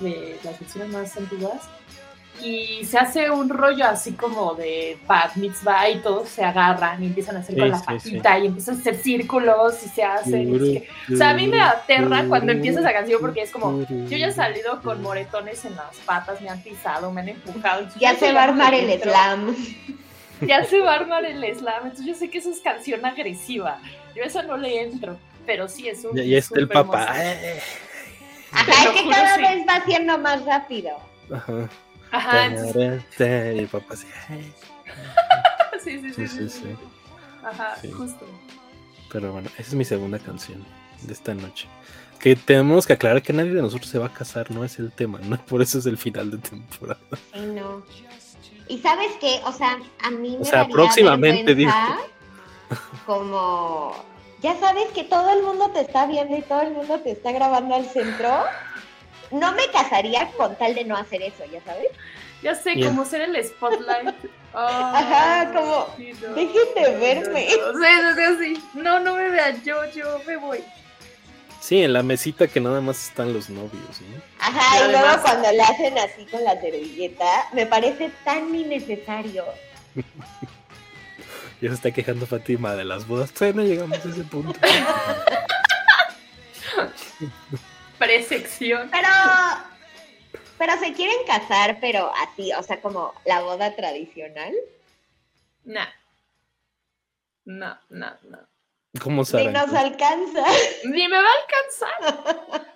de 0.00 0.38
las 0.44 0.58
versiones 0.58 0.92
más 0.92 1.16
antiguas, 1.16 1.68
y 2.42 2.84
se 2.84 2.96
hace 2.98 3.30
un 3.30 3.50
rollo 3.50 3.84
así 3.84 4.12
como 4.12 4.54
de 4.54 4.98
bat 5.06 5.36
mitzvah 5.36 5.90
y 5.90 5.98
todos 5.98 6.28
se 6.28 6.42
agarran 6.42 7.02
y 7.02 7.06
empiezan 7.06 7.36
a 7.36 7.40
hacer 7.40 7.58
con 7.58 7.68
la 7.68 7.82
patita 7.82 8.38
y 8.38 8.46
empiezan 8.46 8.76
a 8.76 8.78
hacer 8.78 8.96
círculos 8.96 9.74
y 9.84 9.88
se 9.88 10.02
hacen. 10.02 10.82
o 11.12 11.16
sea, 11.16 11.30
a 11.30 11.34
mí 11.34 11.48
me 11.48 11.60
aterra 11.60 12.24
cuando 12.28 12.52
empieza 12.52 12.80
esa 12.80 12.92
canción 12.94 13.20
porque 13.20 13.42
es 13.42 13.50
como, 13.50 13.86
yo 13.86 14.16
ya 14.16 14.28
he 14.28 14.32
salido 14.32 14.80
con 14.80 15.02
moretones 15.02 15.64
en 15.66 15.76
las 15.76 15.96
patas, 16.06 16.40
me 16.40 16.48
han 16.48 16.62
pisado, 16.62 17.12
me 17.12 17.20
han 17.20 17.28
empujado. 17.30 17.86
Ya 17.98 18.16
se 18.16 18.32
va 18.32 18.40
a 18.40 18.44
armar 18.44 18.72
el 18.72 19.00
slam 19.00 19.54
ya 20.46 20.64
se 20.64 20.80
va 20.80 20.92
a 20.92 20.96
armar 20.96 21.24
el 21.24 21.42
slam. 21.54 21.84
Entonces 21.84 22.06
yo 22.06 22.14
sé 22.14 22.30
que 22.30 22.38
eso 22.38 22.50
es 22.50 22.60
canción 22.60 23.04
agresiva. 23.04 23.80
Yo 24.14 24.22
eso 24.22 24.42
no 24.42 24.56
le 24.56 24.82
entro, 24.82 25.18
pero 25.46 25.68
sí 25.68 25.88
es 25.88 26.04
un. 26.04 26.16
Y 26.18 26.34
está 26.34 26.58
el 26.58 26.68
papá. 26.68 27.02
Ajá, 28.52 28.84
es 28.84 29.02
que 29.02 29.08
cada 29.08 29.36
vez 29.36 29.64
va 29.68 29.84
siendo 29.84 30.18
más 30.18 30.44
rápido. 30.44 30.96
Ajá. 31.32 31.68
Ajá. 32.10 32.48
Y 32.48 33.22
el 33.22 33.68
papá 33.68 33.96
sí. 33.96 34.06
sí, 35.82 36.00
sí, 36.00 36.12
sí, 36.12 36.28
sí, 36.28 36.48
sí, 36.48 36.76
Ajá, 37.44 37.76
justo. 37.96 38.26
Pero 39.12 39.32
bueno, 39.32 39.48
esa 39.58 39.62
es 39.62 39.74
mi 39.74 39.84
segunda 39.84 40.18
canción 40.18 40.64
de 41.02 41.12
esta 41.12 41.34
noche. 41.34 41.68
Que 42.18 42.36
tenemos 42.36 42.86
que 42.86 42.92
aclarar 42.92 43.22
que 43.22 43.32
nadie 43.32 43.52
de 43.52 43.62
nosotros 43.62 43.90
se 43.90 43.98
va 43.98 44.06
a 44.06 44.12
casar, 44.12 44.50
no 44.50 44.64
es 44.64 44.78
el 44.78 44.92
tema, 44.92 45.20
¿no? 45.22 45.38
Por 45.46 45.62
eso 45.62 45.78
es 45.78 45.86
el 45.86 45.96
final 45.96 46.30
de 46.30 46.38
temporada. 46.38 47.00
Ay, 47.32 47.46
no. 47.46 47.82
Y 48.70 48.78
sabes 48.78 49.10
qué, 49.20 49.40
o 49.44 49.52
sea, 49.52 49.78
a 50.00 50.10
mí 50.10 50.36
me 50.36 50.42
o 50.42 50.44
sea, 50.44 50.68
próximamente 50.68 51.54
digo. 51.56 51.72
como 53.06 53.92
ya 54.40 54.58
sabes 54.58 54.88
que 54.92 55.02
todo 55.04 55.30
el 55.32 55.42
mundo 55.42 55.70
te 55.70 55.80
está 55.80 56.06
viendo 56.06 56.36
y 56.36 56.42
todo 56.42 56.62
el 56.62 56.70
mundo 56.70 57.00
te 57.00 57.10
está 57.10 57.32
grabando 57.32 57.74
al 57.74 57.84
centro. 57.84 58.44
No 59.32 59.52
me 59.52 59.66
casaría 59.72 60.30
con 60.36 60.56
tal 60.56 60.74
de 60.74 60.84
no 60.84 60.96
hacer 60.96 61.22
eso, 61.22 61.44
ya 61.50 61.60
sabes. 61.62 61.88
Ya 62.42 62.54
sé, 62.54 62.80
como 62.82 63.04
ser 63.04 63.22
el 63.22 63.44
spotlight. 63.44 64.14
Ajá, 64.54 65.52
como, 65.52 65.88
no, 65.98 66.34
dejen 66.34 66.74
de 66.74 66.96
verme. 66.96 67.48
No, 67.74 68.38
sí, 68.38 68.54
sí, 68.54 68.64
no, 68.74 69.00
no 69.00 69.14
me 69.16 69.28
vean, 69.30 69.62
yo, 69.62 69.84
yo 69.90 70.20
me 70.26 70.36
voy. 70.36 70.64
Sí, 71.60 71.82
en 71.82 71.92
la 71.92 72.02
mesita 72.02 72.48
que 72.48 72.58
nada 72.58 72.80
más 72.80 73.08
están 73.08 73.34
los 73.34 73.50
novios, 73.50 74.00
¿no? 74.00 74.22
Ajá, 74.38 74.84
y, 74.84 74.90
luego 74.90 75.22
cuando 75.22 75.52
le 75.52 75.62
hacen 75.62 75.98
así 75.98 76.24
con 76.24 76.42
la 76.42 76.58
servilleta, 76.58 77.48
me 77.52 77.66
parece 77.66 78.10
tan 78.24 78.54
innecesario. 78.54 79.44
ya 81.60 81.68
se 81.68 81.74
está 81.74 81.90
quejando 81.90 82.26
Fátima 82.26 82.74
de 82.74 82.84
las 82.84 83.06
bodas, 83.06 83.32
todavía 83.32 83.62
no 83.62 83.68
llegamos 83.68 84.04
a 84.04 84.08
ese 84.08 84.24
punto. 84.24 84.58
Presección. 87.98 88.88
Pero, 88.90 89.08
pero 90.56 90.78
se 90.78 90.94
quieren 90.94 91.18
casar, 91.26 91.76
pero 91.80 92.10
así, 92.16 92.50
o 92.54 92.62
sea, 92.62 92.80
como 92.80 93.12
la 93.26 93.42
boda 93.42 93.76
tradicional. 93.76 94.54
No. 95.64 95.84
No, 97.44 97.78
no, 97.90 98.12
no. 98.22 98.49
¿Cómo 98.98 99.24
saben? 99.24 99.48
Ni 99.48 99.52
nos 99.52 99.72
alcanza. 99.72 100.44
Ni 100.84 101.08
me 101.08 101.16
va 101.16 101.28
a 101.28 102.08
alcanzar. 102.08 102.66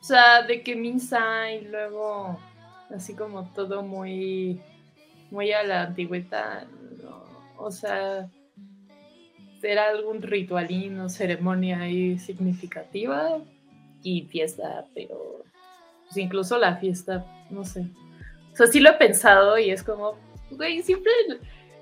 O 0.00 0.04
sea, 0.04 0.42
de 0.42 0.62
que 0.62 0.74
misa 0.74 1.52
y 1.52 1.66
luego 1.66 2.38
así 2.94 3.14
como 3.14 3.44
todo 3.52 3.82
muy 3.82 4.60
muy 5.30 5.52
a 5.52 5.62
la 5.62 5.82
antigüedad. 5.82 6.66
No, 7.02 7.24
O 7.58 7.70
sea, 7.70 8.28
era 9.62 9.88
algún 9.88 10.22
ritualín 10.22 11.00
o 11.00 11.08
ceremonia 11.08 11.80
ahí 11.80 12.18
significativa 12.18 13.38
y 14.02 14.22
fiesta, 14.22 14.86
pero 14.94 15.44
pues 16.04 16.16
incluso 16.16 16.58
la 16.58 16.76
fiesta, 16.76 17.24
no 17.50 17.64
sé. 17.64 17.86
O 18.52 18.56
sea, 18.56 18.66
sí 18.66 18.80
lo 18.80 18.90
he 18.90 18.94
pensado 18.94 19.58
y 19.58 19.70
es 19.70 19.82
como, 19.82 20.16
güey, 20.50 20.82
siempre 20.82 21.12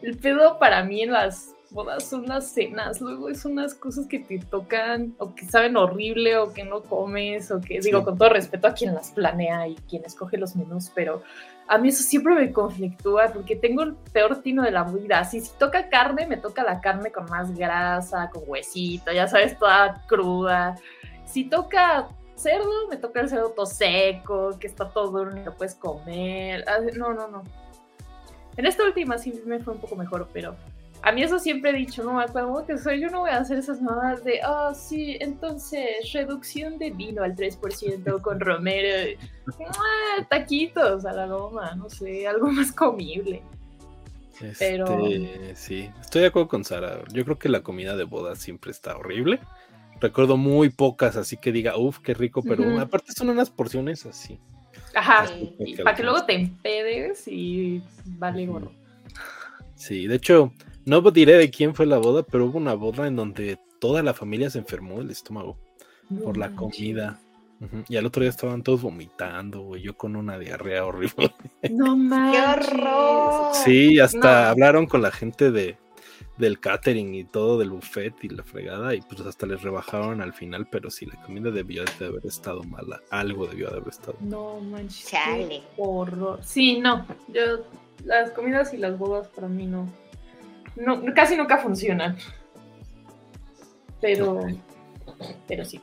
el 0.02 0.16
pedo 0.16 0.58
para 0.58 0.84
mí 0.84 1.02
en 1.02 1.12
las 1.12 1.54
bodas 1.72 2.04
son 2.04 2.26
las 2.26 2.50
cenas, 2.52 3.00
luego 3.00 3.28
es 3.28 3.44
unas 3.44 3.74
cosas 3.74 4.06
que 4.06 4.18
te 4.18 4.38
tocan 4.38 5.14
o 5.18 5.34
que 5.34 5.44
saben 5.46 5.76
horrible 5.76 6.36
o 6.36 6.52
que 6.52 6.64
no 6.64 6.82
comes 6.82 7.50
o 7.50 7.60
que 7.60 7.80
digo 7.80 8.04
con 8.04 8.18
todo 8.18 8.30
respeto 8.30 8.68
a 8.68 8.74
quien 8.74 8.94
las 8.94 9.10
planea 9.10 9.68
y 9.68 9.76
quien 9.88 10.04
escoge 10.04 10.36
los 10.36 10.56
menús, 10.56 10.90
pero 10.94 11.22
a 11.68 11.78
mí 11.78 11.88
eso 11.88 12.02
siempre 12.02 12.34
me 12.34 12.52
conflictúa 12.52 13.28
porque 13.32 13.54
tengo 13.54 13.82
el 13.82 13.94
peor 14.12 14.42
tino 14.42 14.64
de 14.64 14.72
la 14.72 14.82
vida. 14.84 15.24
Si, 15.24 15.40
si 15.40 15.52
toca 15.56 15.88
carne, 15.88 16.26
me 16.26 16.36
toca 16.36 16.64
la 16.64 16.80
carne 16.80 17.12
con 17.12 17.26
más 17.26 17.56
grasa, 17.56 18.28
con 18.30 18.42
huesito, 18.46 19.12
ya 19.12 19.28
sabes, 19.28 19.56
toda 19.56 20.04
cruda. 20.08 20.76
Si 21.26 21.44
toca 21.44 22.08
cerdo, 22.34 22.88
me 22.88 22.96
toca 22.96 23.20
el 23.20 23.28
cerdo 23.28 23.50
todo 23.50 23.66
seco, 23.66 24.58
que 24.58 24.66
está 24.66 24.88
todo 24.88 25.10
duro 25.10 25.36
y 25.36 25.40
no 25.40 25.54
puedes 25.54 25.76
comer. 25.76 26.64
Ah, 26.66 26.78
no, 26.96 27.14
no, 27.14 27.28
no. 27.28 27.44
En 28.56 28.66
esta 28.66 28.82
última 28.84 29.16
sí 29.18 29.40
me 29.46 29.60
fue 29.60 29.74
un 29.74 29.80
poco 29.80 29.94
mejor, 29.94 30.28
pero 30.32 30.56
a 31.02 31.12
mí 31.12 31.22
eso 31.22 31.38
siempre 31.38 31.70
he 31.70 31.74
dicho, 31.74 32.04
no 32.04 32.14
me 32.14 32.24
acuerdo 32.24 32.66
que 32.66 32.76
soy, 32.76 33.00
yo 33.00 33.08
no 33.08 33.20
voy 33.20 33.30
a 33.30 33.38
hacer 33.38 33.58
esas 33.58 33.80
mamadas 33.80 34.22
de, 34.22 34.40
ah, 34.42 34.72
sí, 34.74 35.16
entonces 35.20 36.12
reducción 36.12 36.78
de 36.78 36.90
vino 36.90 37.22
al 37.22 37.34
3% 37.34 38.20
con 38.20 38.40
romero, 38.40 39.18
ah, 39.60 40.26
taquitos 40.28 41.04
a 41.04 41.12
la 41.12 41.26
goma, 41.26 41.74
no 41.74 41.88
sé, 41.88 42.26
algo 42.26 42.48
más 42.52 42.72
comible. 42.72 43.42
Este, 44.40 44.70
Pero... 44.70 44.86
Sí, 45.54 45.90
estoy 46.00 46.22
de 46.22 46.28
acuerdo 46.28 46.48
con 46.48 46.64
Sara. 46.64 47.02
Yo 47.12 47.24
creo 47.24 47.38
que 47.38 47.50
la 47.50 47.62
comida 47.62 47.94
de 47.94 48.04
boda 48.04 48.36
siempre 48.36 48.70
está 48.70 48.96
horrible. 48.96 49.38
Recuerdo 50.00 50.38
muy 50.38 50.70
pocas, 50.70 51.16
así 51.16 51.36
que 51.36 51.52
diga, 51.52 51.76
uff, 51.76 51.98
qué 51.98 52.14
rico, 52.14 52.42
pero 52.42 52.80
aparte 52.80 53.12
son 53.12 53.28
unas 53.28 53.50
porciones 53.50 54.06
así. 54.06 54.38
Ajá, 54.94 55.26
para 55.84 55.94
que 55.94 56.02
luego 56.02 56.24
te 56.24 56.34
empedes 56.34 57.28
y 57.28 57.82
vale 58.06 58.46
gorro. 58.46 58.72
Sí, 59.74 60.06
de 60.06 60.16
hecho, 60.16 60.52
no 60.84 61.00
diré 61.10 61.34
de 61.34 61.50
quién 61.50 61.74
fue 61.74 61.86
la 61.86 61.98
boda, 61.98 62.22
pero 62.22 62.46
hubo 62.46 62.58
una 62.58 62.74
boda 62.74 63.06
en 63.06 63.16
donde 63.16 63.58
toda 63.78 64.02
la 64.02 64.14
familia 64.14 64.50
se 64.50 64.58
enfermó 64.58 64.98
del 64.98 65.10
estómago 65.10 65.58
por 66.22 66.36
la 66.36 66.54
comida. 66.54 67.20
Y 67.88 67.96
al 67.96 68.06
otro 68.06 68.22
día 68.22 68.30
estaban 68.30 68.62
todos 68.62 68.80
vomitando, 68.80 69.60
güey. 69.60 69.82
Yo 69.82 69.94
con 69.94 70.16
una 70.16 70.38
diarrea 70.38 70.86
horrible. 70.86 71.34
No 71.70 71.94
mames. 71.94 72.66
¡Qué 72.66 72.76
horror! 72.76 73.54
Sí, 73.54 74.00
hasta 74.00 74.48
hablaron 74.48 74.86
con 74.86 75.02
la 75.02 75.10
gente 75.10 75.50
de, 75.50 75.76
del 76.38 76.58
catering 76.58 77.14
y 77.14 77.24
todo, 77.24 77.58
del 77.58 77.68
buffet 77.68 78.14
y 78.22 78.30
la 78.30 78.44
fregada. 78.44 78.94
Y 78.94 79.02
pues 79.02 79.20
hasta 79.20 79.46
les 79.46 79.60
rebajaron 79.60 80.22
al 80.22 80.32
final. 80.32 80.68
Pero 80.70 80.90
sí, 80.90 81.04
la 81.04 81.20
comida 81.20 81.50
debió 81.50 81.84
de 81.98 82.06
haber 82.06 82.24
estado 82.24 82.62
mala. 82.62 83.02
Algo 83.10 83.46
debió 83.46 83.68
de 83.68 83.76
haber 83.76 83.88
estado. 83.88 84.16
No 84.20 84.58
manches. 84.60 85.10
Chale. 85.10 85.62
horror. 85.76 86.40
Sí, 86.42 86.78
no. 86.78 87.06
Yo, 87.28 87.66
las 88.04 88.30
comidas 88.30 88.72
y 88.72 88.78
las 88.78 88.98
bodas 88.98 89.28
para 89.28 89.48
mí 89.48 89.66
no 89.66 89.86
no, 90.76 91.02
casi 91.14 91.36
nunca 91.36 91.58
funcionan. 91.58 92.16
Pero, 94.00 94.40
pero 95.46 95.64
sí. 95.64 95.80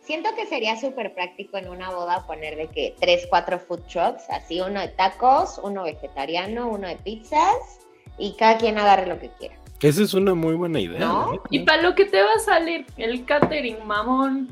Siento 0.00 0.30
que 0.36 0.46
sería 0.46 0.76
súper 0.80 1.14
práctico 1.14 1.56
en 1.58 1.68
una 1.68 1.90
boda 1.90 2.26
poner 2.26 2.56
de 2.56 2.68
que 2.68 2.94
tres, 3.00 3.26
cuatro 3.28 3.58
food 3.58 3.80
trucks, 3.92 4.30
así 4.30 4.60
uno 4.60 4.80
de 4.80 4.88
tacos, 4.88 5.60
uno 5.62 5.82
vegetariano, 5.82 6.68
uno 6.68 6.86
de 6.86 6.96
pizzas 6.96 7.80
y 8.16 8.34
cada 8.36 8.56
quien 8.56 8.78
agarre 8.78 9.06
lo 9.06 9.18
que 9.18 9.30
quiera. 9.30 9.56
Esa 9.82 10.02
es 10.02 10.14
una 10.14 10.34
muy 10.34 10.54
buena 10.54 10.80
idea. 10.80 11.26
¿eh? 11.34 11.40
Y 11.50 11.60
para 11.60 11.82
lo 11.82 11.94
que 11.94 12.06
te 12.06 12.22
va 12.22 12.32
a 12.36 12.38
salir 12.38 12.86
el 12.96 13.24
catering, 13.24 13.84
mamón. 13.84 14.48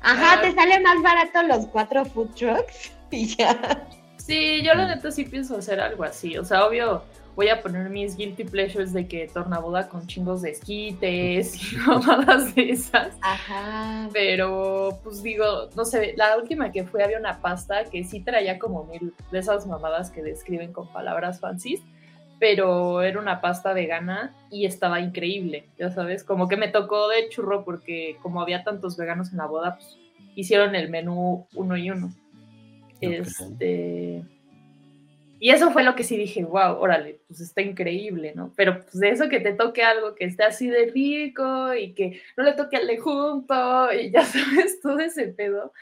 Ajá, 0.00 0.40
te 0.40 0.52
sale 0.52 0.80
más 0.80 1.02
barato 1.02 1.42
los 1.42 1.66
cuatro 1.66 2.04
food 2.04 2.28
trucks 2.34 2.92
y 3.10 3.26
ya. 3.34 3.86
Sí, 4.16 4.62
yo 4.62 4.74
la 4.74 4.86
neta 4.86 5.10
sí 5.10 5.24
pienso 5.24 5.56
hacer 5.56 5.80
algo 5.80 6.04
así. 6.04 6.38
O 6.38 6.44
sea, 6.44 6.66
obvio, 6.66 7.02
voy 7.36 7.48
a 7.48 7.60
poner 7.62 7.90
mis 7.90 8.16
guilty 8.16 8.44
pleasures 8.44 8.92
de 8.92 9.06
que 9.06 9.30
boda 9.60 9.88
con 9.88 10.06
chingos 10.06 10.42
de 10.42 10.50
esquites 10.50 11.72
y 11.72 11.76
mamadas 11.86 12.54
de 12.54 12.70
esas. 12.70 13.16
Ajá. 13.20 14.08
Pero, 14.12 14.98
pues 15.02 15.22
digo, 15.22 15.68
no 15.76 15.84
sé, 15.84 16.14
la 16.16 16.36
última 16.36 16.70
que 16.70 16.84
fue 16.84 17.02
había 17.02 17.18
una 17.18 17.40
pasta 17.40 17.84
que 17.84 18.04
sí 18.04 18.20
traía 18.20 18.58
como 18.58 18.84
mil 18.84 19.12
de 19.30 19.38
esas 19.38 19.66
mamadas 19.66 20.10
que 20.10 20.22
describen 20.22 20.72
con 20.72 20.92
palabras 20.92 21.40
fancies, 21.40 21.80
pero 22.38 23.02
era 23.02 23.18
una 23.18 23.40
pasta 23.40 23.72
vegana 23.72 24.34
y 24.50 24.66
estaba 24.66 25.00
increíble, 25.00 25.68
ya 25.78 25.90
sabes, 25.90 26.24
como 26.24 26.48
que 26.48 26.56
me 26.56 26.68
tocó 26.68 27.08
de 27.08 27.28
churro 27.28 27.64
porque 27.64 28.16
como 28.22 28.40
había 28.40 28.64
tantos 28.64 28.96
veganos 28.96 29.32
en 29.32 29.38
la 29.38 29.46
boda, 29.46 29.76
pues 29.76 29.96
hicieron 30.34 30.74
el 30.74 30.90
menú 30.90 31.46
uno 31.54 31.76
y 31.76 31.90
uno. 31.90 32.12
Este 33.00 34.24
y 35.44 35.50
eso 35.50 35.70
fue 35.72 35.82
lo 35.82 35.94
que 35.94 36.04
sí 36.04 36.16
dije, 36.16 36.42
wow, 36.42 36.78
órale, 36.78 37.20
pues 37.26 37.38
está 37.42 37.60
increíble, 37.60 38.32
¿no? 38.34 38.54
Pero 38.56 38.80
pues 38.80 38.98
de 38.98 39.10
eso 39.10 39.28
que 39.28 39.40
te 39.40 39.52
toque 39.52 39.82
algo 39.82 40.14
que 40.14 40.24
esté 40.24 40.42
así 40.42 40.70
de 40.70 40.86
rico 40.86 41.74
y 41.74 41.92
que 41.92 42.22
no 42.38 42.44
le 42.44 42.54
toque 42.54 42.78
al 42.78 42.86
de 42.86 42.96
junto 42.96 43.92
y 43.92 44.10
ya 44.10 44.24
sabes, 44.24 44.80
todo 44.80 45.00
ese 45.00 45.28
pedo, 45.28 45.74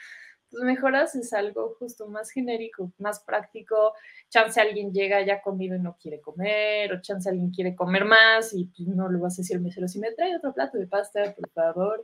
pues 0.51 0.63
mejor 0.63 0.97
haces 0.97 1.31
algo 1.31 1.77
justo 1.79 2.09
más 2.09 2.29
genérico, 2.31 2.91
más 2.97 3.21
práctico. 3.21 3.93
Chance 4.27 4.59
alguien 4.59 4.91
llega 4.91 5.21
ya 5.21 5.41
comido 5.41 5.77
y 5.77 5.79
no 5.79 5.95
quiere 5.95 6.19
comer, 6.19 6.91
o 6.91 6.99
chance 6.99 7.29
alguien 7.29 7.51
quiere 7.51 7.73
comer 7.73 8.03
más 8.03 8.53
y 8.53 8.65
pues 8.65 8.89
no 8.89 9.09
le 9.09 9.17
vas 9.17 9.39
a 9.39 9.43
decir 9.43 9.61
mesero, 9.61 9.87
si 9.87 9.97
me 9.97 10.11
trae 10.11 10.35
otro 10.35 10.53
plato 10.53 10.77
de 10.77 10.87
pasta, 10.87 11.33
por 11.33 11.49
favor, 11.51 12.03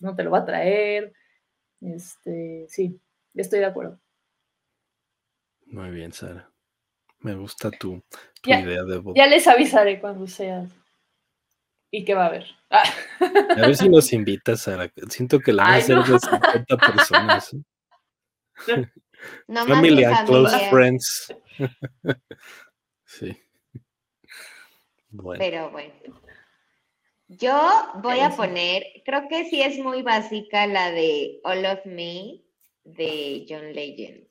no 0.00 0.14
te 0.14 0.24
lo 0.24 0.30
va 0.30 0.40
a 0.40 0.44
traer. 0.44 1.14
Este, 1.80 2.66
sí, 2.68 3.00
estoy 3.34 3.60
de 3.60 3.64
acuerdo. 3.64 3.98
Muy 5.64 5.88
bien, 5.90 6.12
Sara. 6.12 6.51
Me 7.22 7.34
gusta 7.34 7.70
tu, 7.70 8.02
idea 8.44 8.82
de 8.82 9.02
Ya 9.14 9.26
les 9.26 9.46
avisaré 9.46 10.00
cuando 10.00 10.26
sea. 10.26 10.66
¿Y 11.90 12.04
qué 12.04 12.14
va 12.14 12.24
a 12.24 12.28
haber? 12.28 12.46
A 12.70 13.66
ver 13.66 13.76
si 13.76 13.88
nos 13.88 14.12
invitas, 14.12 14.66
a 14.66 14.90
Siento 15.08 15.38
que 15.38 15.52
la 15.52 15.64
van 15.64 15.72
a 15.74 15.76
hacer 15.76 15.98
de 15.98 16.18
50 16.18 16.76
personas. 16.76 17.54
¿eh? 17.54 18.86
No 19.46 19.64
Family 19.66 20.02
and 20.02 20.26
close 20.26 20.58
friends. 20.68 21.32
sí. 23.04 23.40
Bueno. 25.10 25.38
Pero 25.38 25.70
bueno. 25.70 25.92
Yo 27.28 27.92
voy 28.02 28.18
a 28.18 28.30
poner, 28.30 28.84
creo 29.04 29.28
que 29.28 29.48
sí 29.48 29.62
es 29.62 29.78
muy 29.78 30.02
básica 30.02 30.66
la 30.66 30.90
de 30.90 31.40
All 31.44 31.64
of 31.64 31.86
Me 31.86 32.42
de 32.82 33.46
John 33.48 33.72
Legend. 33.72 34.26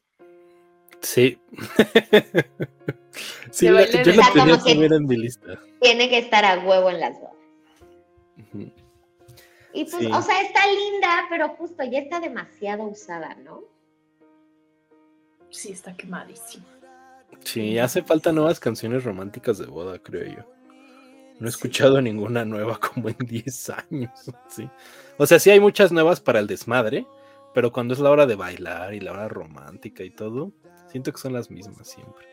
Sí. 1.02 1.38
sí, 3.52 3.66
yo 3.66 3.74
la 3.74 3.86
tenía 3.88 4.60
también 4.64 4.94
en 4.94 5.06
mi 5.06 5.18
lista. 5.18 5.60
Tiene 5.82 6.10
que 6.10 6.20
estar 6.20 6.46
a 6.46 6.60
huevo 6.60 6.90
en 6.90 7.00
las 7.00 7.20
bodas. 7.20 7.32
Y 9.74 9.86
pues, 9.86 9.94
o 9.94 10.22
sea, 10.22 10.42
está 10.42 10.62
linda, 10.68 11.26
pero 11.30 11.50
justo 11.50 11.84
ya 11.84 12.00
está 12.00 12.20
demasiado 12.20 12.84
usada, 12.84 13.36
¿no? 13.36 13.64
Sí, 15.50 15.72
está 15.72 15.96
quemadísima. 15.96 16.66
Sí, 17.44 17.80
hace 17.80 18.04
falta 18.04 18.32
nuevas 18.32 18.60
canciones 18.60 19.04
románticas 19.04 19.58
de 19.58 19.66
boda, 19.66 20.00
creo 20.00 20.26
yo. 20.26 20.46
No 21.40 21.48
he 21.48 21.50
escuchado 21.50 22.02
ninguna 22.02 22.46
nueva 22.46 22.80
como 22.80 23.10
en 23.10 23.18
10 23.18 23.70
años. 23.70 24.32
Sí. 24.50 24.70
O 25.18 25.26
sea, 25.26 25.40
sí 25.40 25.50
hay 25.50 25.60
muchas 25.60 25.92
nuevas 25.92 26.20
para 26.20 26.40
el 26.40 26.48
desmadre, 26.48 27.06
pero 27.54 27.72
cuando 27.72 27.94
es 27.94 28.00
la 28.00 28.12
hora 28.12 28.26
de 28.26 28.36
bailar 28.36 28.94
y 28.94 29.00
la 29.00 29.14
hora 29.14 29.28
romántica 29.28 30.04
y 30.04 30.10
todo, 30.10 30.52
Siento 30.92 31.12
que 31.12 31.20
son 31.20 31.34
las 31.34 31.50
mismas 31.50 31.88
siempre. 31.88 32.26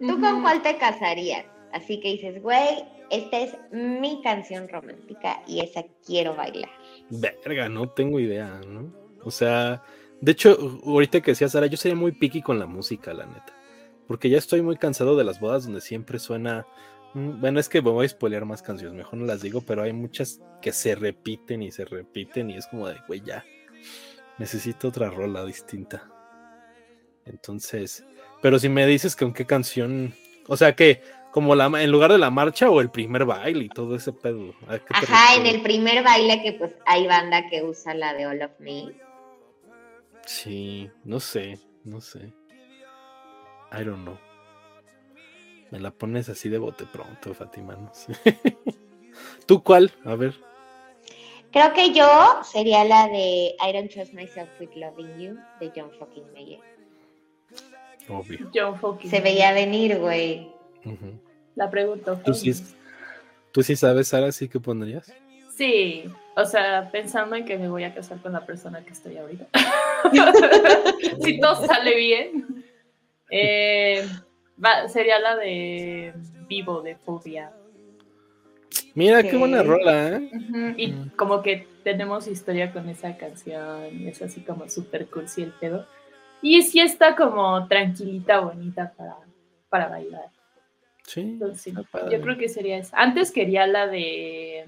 ¿Tú 0.00 0.20
con 0.20 0.42
cuál 0.42 0.62
te 0.62 0.76
casarías? 0.76 1.44
Así 1.72 2.00
que 2.00 2.12
dices, 2.12 2.42
güey, 2.42 2.84
esta 3.10 3.38
es 3.38 3.56
mi 3.70 4.20
canción 4.22 4.68
romántica 4.68 5.42
y 5.46 5.60
esa 5.60 5.84
quiero 6.04 6.34
bailar. 6.34 6.70
Verga, 7.10 7.68
no 7.68 7.88
tengo 7.88 8.18
idea, 8.20 8.60
¿no? 8.66 8.92
O 9.24 9.30
sea, 9.30 9.82
de 10.20 10.32
hecho, 10.32 10.80
ahorita 10.84 11.20
que 11.20 11.32
decía 11.32 11.48
Sara, 11.48 11.66
yo 11.66 11.76
sería 11.76 11.96
muy 11.96 12.12
picky 12.12 12.42
con 12.42 12.58
la 12.58 12.66
música, 12.66 13.14
la 13.14 13.26
neta. 13.26 13.54
Porque 14.06 14.28
ya 14.28 14.38
estoy 14.38 14.62
muy 14.62 14.76
cansado 14.76 15.16
de 15.16 15.24
las 15.24 15.40
bodas 15.40 15.64
donde 15.64 15.80
siempre 15.80 16.18
suena. 16.18 16.66
Mm, 17.14 17.40
bueno, 17.40 17.60
es 17.60 17.68
que 17.68 17.80
voy 17.80 18.06
a 18.06 18.08
spoilear 18.08 18.44
más 18.44 18.62
canciones, 18.62 18.96
mejor 18.96 19.18
no 19.18 19.26
las 19.26 19.42
digo, 19.42 19.62
pero 19.62 19.82
hay 19.82 19.92
muchas 19.92 20.40
que 20.60 20.72
se 20.72 20.94
repiten 20.94 21.62
y 21.62 21.70
se 21.70 21.84
repiten 21.84 22.50
y 22.50 22.56
es 22.56 22.66
como 22.66 22.88
de, 22.88 22.96
güey, 23.06 23.22
ya. 23.22 23.44
Necesito 24.38 24.88
otra 24.88 25.10
rola 25.10 25.44
distinta. 25.44 26.11
Entonces, 27.24 28.04
pero 28.40 28.58
si 28.58 28.68
me 28.68 28.86
dices 28.86 29.16
con 29.16 29.32
qué 29.32 29.46
canción, 29.46 30.14
o 30.48 30.56
sea 30.56 30.74
que 30.74 31.00
como 31.32 31.54
la 31.54 31.66
en 31.82 31.90
lugar 31.90 32.12
de 32.12 32.18
la 32.18 32.30
marcha 32.30 32.68
o 32.70 32.80
el 32.80 32.90
primer 32.90 33.24
baile 33.24 33.64
y 33.64 33.68
todo 33.68 33.96
ese 33.96 34.12
pedo. 34.12 34.54
Ajá, 34.90 35.34
en 35.36 35.46
el 35.46 35.62
primer 35.62 36.04
baile 36.04 36.42
que 36.42 36.52
pues 36.52 36.72
hay 36.84 37.06
banda 37.06 37.48
que 37.48 37.62
usa 37.62 37.94
la 37.94 38.12
de 38.12 38.26
All 38.26 38.42
of 38.42 38.52
Me. 38.58 38.92
Sí, 40.26 40.90
no 41.04 41.20
sé, 41.20 41.58
no 41.84 42.00
sé. 42.00 42.32
I 43.72 43.84
don't 43.84 44.02
know. 44.02 44.18
Me 45.70 45.80
la 45.80 45.90
pones 45.90 46.28
así 46.28 46.50
de 46.50 46.58
bote 46.58 46.84
pronto, 46.84 47.32
Fátima. 47.32 47.74
No 47.76 47.90
sé. 47.94 48.12
¿Tú 49.46 49.62
cuál? 49.62 49.90
A 50.04 50.14
ver. 50.14 50.34
Creo 51.50 51.72
que 51.72 51.92
yo 51.92 52.06
sería 52.44 52.84
la 52.84 53.08
de 53.08 53.54
I 53.58 53.72
Don't 53.72 53.90
Trust 53.90 54.12
Myself 54.12 54.48
with 54.60 54.70
Loving 54.74 55.18
You 55.18 55.38
de 55.60 55.72
John 55.74 55.90
fucking 55.98 56.30
Mayer. 56.32 56.60
Obvio. 58.08 58.50
John 58.54 58.98
Se 59.04 59.20
veía 59.20 59.52
venir, 59.52 59.98
güey. 59.98 60.50
La 61.54 61.70
pregunto. 61.70 62.20
¿Tú 62.24 62.34
sí, 62.34 62.52
¿Tú 63.52 63.62
sí 63.62 63.76
sabes, 63.76 64.08
Sara, 64.08 64.32
sí 64.32 64.48
que 64.48 64.58
pondrías? 64.58 65.12
Sí, 65.54 66.04
o 66.34 66.44
sea, 66.44 66.88
pensando 66.90 67.36
en 67.36 67.44
que 67.44 67.58
me 67.58 67.68
voy 67.68 67.84
a 67.84 67.94
casar 67.94 68.18
con 68.22 68.32
la 68.32 68.46
persona 68.46 68.82
que 68.84 68.92
estoy 68.92 69.18
ahorita. 69.18 69.46
si 71.22 71.38
todo 71.38 71.66
sale 71.66 71.94
bien. 71.96 72.64
Eh, 73.30 74.06
sería 74.88 75.18
la 75.18 75.36
de 75.36 76.14
Vivo 76.48 76.82
de 76.82 76.96
Fobia. 76.96 77.52
Mira 78.94 79.22
qué 79.22 79.36
buena 79.36 79.62
rola, 79.62 80.16
¿eh? 80.16 80.30
Y 80.76 80.92
como 81.16 81.42
que 81.42 81.66
tenemos 81.82 82.26
historia 82.26 82.72
con 82.72 82.88
esa 82.88 83.16
canción, 83.16 84.06
es 84.06 84.20
así 84.22 84.42
como 84.42 84.68
súper 84.68 85.06
cursi 85.06 85.42
el 85.42 85.52
pedo. 85.52 85.86
Y 86.42 86.60
sí 86.62 86.80
está 86.80 87.14
como 87.14 87.66
tranquilita, 87.68 88.40
bonita 88.40 88.92
para, 88.96 89.16
para 89.68 89.88
bailar. 89.88 90.30
Sí. 91.04 91.38
yo 92.10 92.20
creo 92.20 92.36
que 92.36 92.48
sería 92.48 92.78
esa. 92.78 92.96
Antes 92.96 93.30
quería 93.30 93.66
la 93.66 93.86
de 93.86 94.66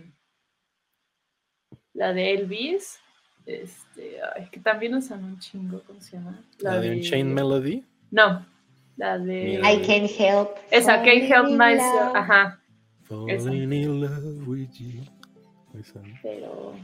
la 1.94 2.12
de 2.12 2.34
Elvis. 2.34 3.00
Este, 3.46 4.18
es 4.36 4.50
que 4.50 4.60
también 4.60 4.94
usan 4.94 5.22
un 5.22 5.38
chingo, 5.38 5.82
¿cómo 5.86 6.00
se 6.00 6.16
llama? 6.16 6.42
La, 6.58 6.80
de, 6.80 7.00
Chain 7.02 7.32
Melody. 7.32 7.84
No, 8.10 8.44
la 8.96 9.18
de 9.18 9.54
I 9.54 9.86
Can't 9.86 10.10
Help. 10.18 10.56
Esa, 10.70 11.02
Can't 11.02 11.30
Help 11.30 11.50
Myself. 11.50 12.14
Ajá. 12.14 12.60
Pero 16.22 16.74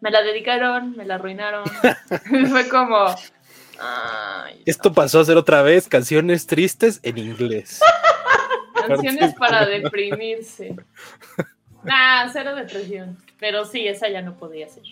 me 0.00 0.10
la 0.10 0.22
dedicaron, 0.22 0.96
me 0.96 1.04
la 1.04 1.14
arruinaron. 1.14 1.64
Fue 2.50 2.68
como. 2.68 3.06
Esto 4.64 4.92
pasó 4.92 5.20
a 5.20 5.24
ser 5.24 5.36
otra 5.36 5.62
vez 5.62 5.88
canciones 5.88 6.46
tristes 6.46 7.00
en 7.02 7.18
inglés. 7.18 7.80
canciones 8.86 9.34
para 9.34 9.66
deprimirse. 9.66 10.76
Nah, 11.82 12.28
cero 12.32 12.54
depresión. 12.54 13.16
Pero 13.38 13.64
sí, 13.64 13.86
esa 13.86 14.08
ya 14.08 14.22
no 14.22 14.36
podía 14.36 14.68
ser. 14.68 14.84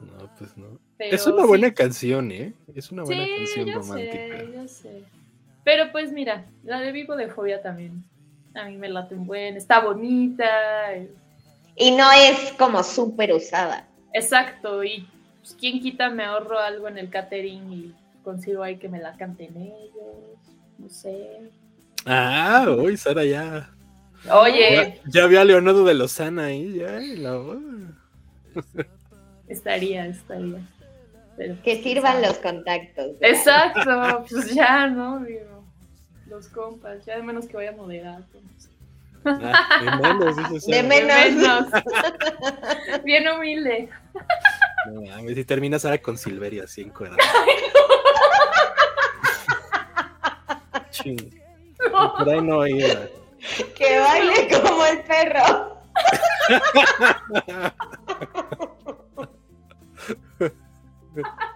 No, 0.00 0.30
pues 0.38 0.56
no. 0.56 0.78
es 0.98 1.26
una 1.26 1.44
buena 1.44 1.72
canción, 1.72 2.30
¿eh? 2.30 2.52
Es 2.74 2.90
una 2.90 3.04
buena 3.04 3.24
canción 3.36 3.72
romántica. 3.72 4.38
Sé, 4.38 4.52
yo 4.52 4.68
sé. 4.68 5.04
Pero 5.64 5.92
pues 5.92 6.12
mira, 6.12 6.44
la 6.62 6.80
de 6.80 6.92
Vivo 6.92 7.16
de 7.16 7.28
Fobia 7.28 7.62
también 7.62 8.04
a 8.54 8.66
mí 8.66 8.76
me 8.76 8.88
late 8.88 9.14
un 9.14 9.26
buen, 9.26 9.56
está 9.56 9.80
bonita. 9.80 10.46
Y 11.76 11.90
no 11.90 12.10
es 12.12 12.52
como 12.52 12.82
súper 12.82 13.32
usada. 13.32 13.88
Exacto, 14.12 14.84
y 14.84 15.06
pues, 15.44 15.56
quién 15.60 15.80
quita 15.80 16.08
me 16.08 16.24
ahorro 16.24 16.58
algo 16.58 16.88
en 16.88 16.96
el 16.96 17.10
catering 17.10 17.70
y 17.70 17.94
consigo 18.22 18.62
ahí 18.62 18.78
que 18.78 18.88
me 18.88 18.98
la 18.98 19.14
canten 19.18 19.54
ellos, 19.54 20.38
no 20.78 20.88
sé. 20.88 21.50
Ah, 22.06 22.64
hoy 22.66 22.96
Sara 22.96 23.24
ya. 23.26 23.70
Oye. 24.32 25.02
Ya, 25.06 25.26
vi 25.26 25.36
a 25.36 25.44
Leonardo 25.44 25.84
de 25.84 25.92
Lozana 25.92 26.46
ahí, 26.46 26.78
ya, 26.78 26.98
la 27.18 27.38
Estaría, 29.48 30.06
estaría. 30.06 30.66
que 31.36 31.56
pues, 31.62 31.82
sirvan 31.82 32.22
los 32.22 32.38
contactos. 32.38 33.12
Exacto, 33.20 34.24
pues 34.30 34.54
ya, 34.54 34.86
¿no? 34.86 35.20
Digo 35.20 35.54
los 36.26 36.48
compas, 36.48 37.04
ya 37.04 37.16
de 37.16 37.22
menos 37.22 37.46
que 37.46 37.56
vaya 37.56 37.70
a 37.70 37.76
moderar. 37.76 38.22
Ah, 39.24 39.80
de 39.80 39.90
menos, 40.02 40.66
De 40.66 40.82
menos. 40.82 41.66
Bien 43.04 43.28
humilde. 43.28 43.88
No, 44.86 45.28
si 45.34 45.44
terminas 45.44 45.84
ahora 45.84 45.98
con 45.98 46.18
Silveria, 46.18 46.64
así 46.64 46.82
encuadrado. 46.82 47.18
Ching. 50.90 51.40
Por 51.90 52.28
ahí 52.28 52.40
no 52.40 52.66
iba. 52.66 53.08
Que 53.74 53.98
baile 53.98 54.48
como 54.60 54.84
el 54.86 55.02
perro. 55.02 55.78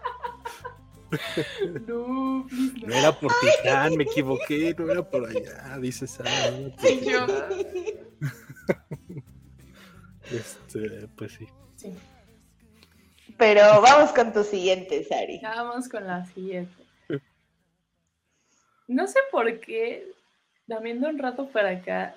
No, 1.86 2.46
no. 2.46 2.94
era 2.94 3.12
por 3.12 3.32
Titán, 3.40 3.96
me 3.96 4.04
equivoqué, 4.04 4.74
no 4.78 4.90
era 4.90 5.08
por 5.08 5.28
allá, 5.28 5.78
dice 5.78 6.06
Sara. 6.06 6.30
este, 10.30 11.08
pues 11.16 11.32
sí. 11.32 11.46
sí. 11.76 11.94
Pero 13.38 13.80
vamos 13.80 14.10
con 14.12 14.32
tu 14.32 14.44
siguiente, 14.44 15.04
Sari. 15.04 15.40
Vamos 15.42 15.88
con 15.88 16.06
la 16.06 16.26
siguiente. 16.26 16.84
No 18.88 19.06
sé 19.06 19.20
por 19.30 19.60
qué, 19.60 20.12
también 20.66 21.00
de 21.00 21.08
un 21.08 21.18
rato 21.18 21.46
para 21.48 21.70
acá, 21.70 22.14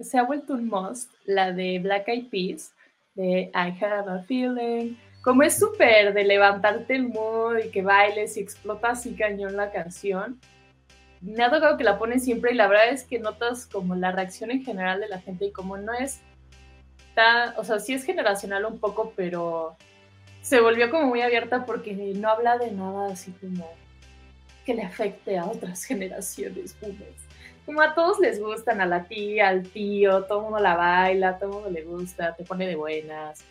se 0.00 0.18
ha 0.18 0.22
vuelto 0.24 0.54
un 0.54 0.68
must 0.68 1.12
la 1.24 1.52
de 1.52 1.78
Black 1.78 2.08
Eyed 2.08 2.28
Peas, 2.30 2.72
de 3.14 3.50
I 3.54 3.84
Have 3.84 4.10
a 4.10 4.22
Feeling 4.24 4.96
como 5.22 5.42
es 5.42 5.58
súper 5.58 6.14
de 6.14 6.24
levantarte 6.24 6.94
el 6.94 7.08
mood 7.08 7.58
y 7.58 7.70
que 7.70 7.82
bailes 7.82 8.36
y 8.36 8.40
explotas 8.40 9.04
y 9.06 9.14
cañón 9.14 9.56
la 9.56 9.70
canción, 9.70 10.40
me 11.20 11.44
ha 11.44 11.50
tocado 11.50 11.76
que 11.76 11.84
la 11.84 11.98
ponen 11.98 12.20
siempre 12.20 12.52
y 12.52 12.54
la 12.54 12.66
verdad 12.66 12.88
es 12.88 13.04
que 13.04 13.18
notas 13.18 13.66
como 13.66 13.94
la 13.94 14.12
reacción 14.12 14.50
en 14.50 14.64
general 14.64 15.00
de 15.00 15.08
la 15.08 15.20
gente 15.20 15.46
y 15.46 15.52
como 15.52 15.76
no 15.76 15.92
es 15.92 16.20
tan, 17.14 17.54
o 17.58 17.64
sea, 17.64 17.78
sí 17.78 17.92
es 17.92 18.04
generacional 18.04 18.64
un 18.64 18.78
poco, 18.78 19.12
pero 19.14 19.76
se 20.40 20.60
volvió 20.62 20.90
como 20.90 21.06
muy 21.06 21.20
abierta 21.20 21.66
porque 21.66 21.92
no 21.92 22.30
habla 22.30 22.56
de 22.56 22.70
nada 22.70 23.12
así 23.12 23.32
como 23.32 23.70
que 24.64 24.74
le 24.74 24.82
afecte 24.82 25.36
a 25.36 25.44
otras 25.44 25.84
generaciones 25.86 26.74
Como 27.66 27.82
a 27.82 27.94
todos 27.94 28.18
les 28.20 28.40
gustan, 28.40 28.80
a 28.80 28.86
la 28.86 29.04
tía, 29.04 29.48
al 29.48 29.64
tío, 29.64 30.24
todo 30.24 30.38
el 30.38 30.44
mundo 30.44 30.60
la 30.60 30.76
baila, 30.76 31.38
todo 31.38 31.50
el 31.50 31.54
mundo 31.56 31.70
le 31.70 31.82
gusta, 31.84 32.34
te 32.34 32.44
pone 32.44 32.66
de 32.66 32.76
buenas 32.76 33.44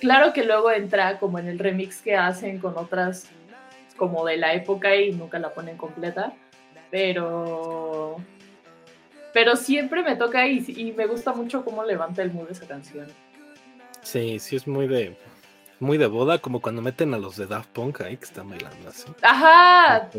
Claro 0.00 0.32
que 0.32 0.44
luego 0.44 0.70
entra 0.70 1.18
como 1.18 1.38
en 1.38 1.48
el 1.48 1.58
remix 1.58 2.02
que 2.02 2.16
hacen 2.16 2.58
con 2.58 2.76
otras 2.76 3.28
como 3.96 4.26
de 4.26 4.36
la 4.36 4.52
época 4.52 4.94
y 4.94 5.12
nunca 5.12 5.38
la 5.38 5.54
ponen 5.54 5.76
completa, 5.76 6.34
pero 6.90 8.16
pero 9.32 9.56
siempre 9.56 10.02
me 10.02 10.16
toca 10.16 10.46
y, 10.46 10.64
y 10.68 10.92
me 10.92 11.06
gusta 11.06 11.32
mucho 11.32 11.64
cómo 11.64 11.82
levanta 11.84 12.22
el 12.22 12.32
mood 12.32 12.50
esa 12.50 12.66
canción. 12.66 13.06
Sí, 14.02 14.38
sí 14.38 14.56
es 14.56 14.66
muy 14.66 14.86
de 14.86 15.16
muy 15.80 15.98
de 15.98 16.06
boda, 16.06 16.38
como 16.38 16.60
cuando 16.60 16.80
meten 16.80 17.12
a 17.14 17.18
los 17.18 17.36
de 17.36 17.46
Daft 17.46 17.70
Punk 17.70 18.00
ahí 18.02 18.16
que 18.16 18.24
están 18.24 18.48
bailando 18.48 18.88
así. 18.88 19.06
Ajá. 19.22 20.10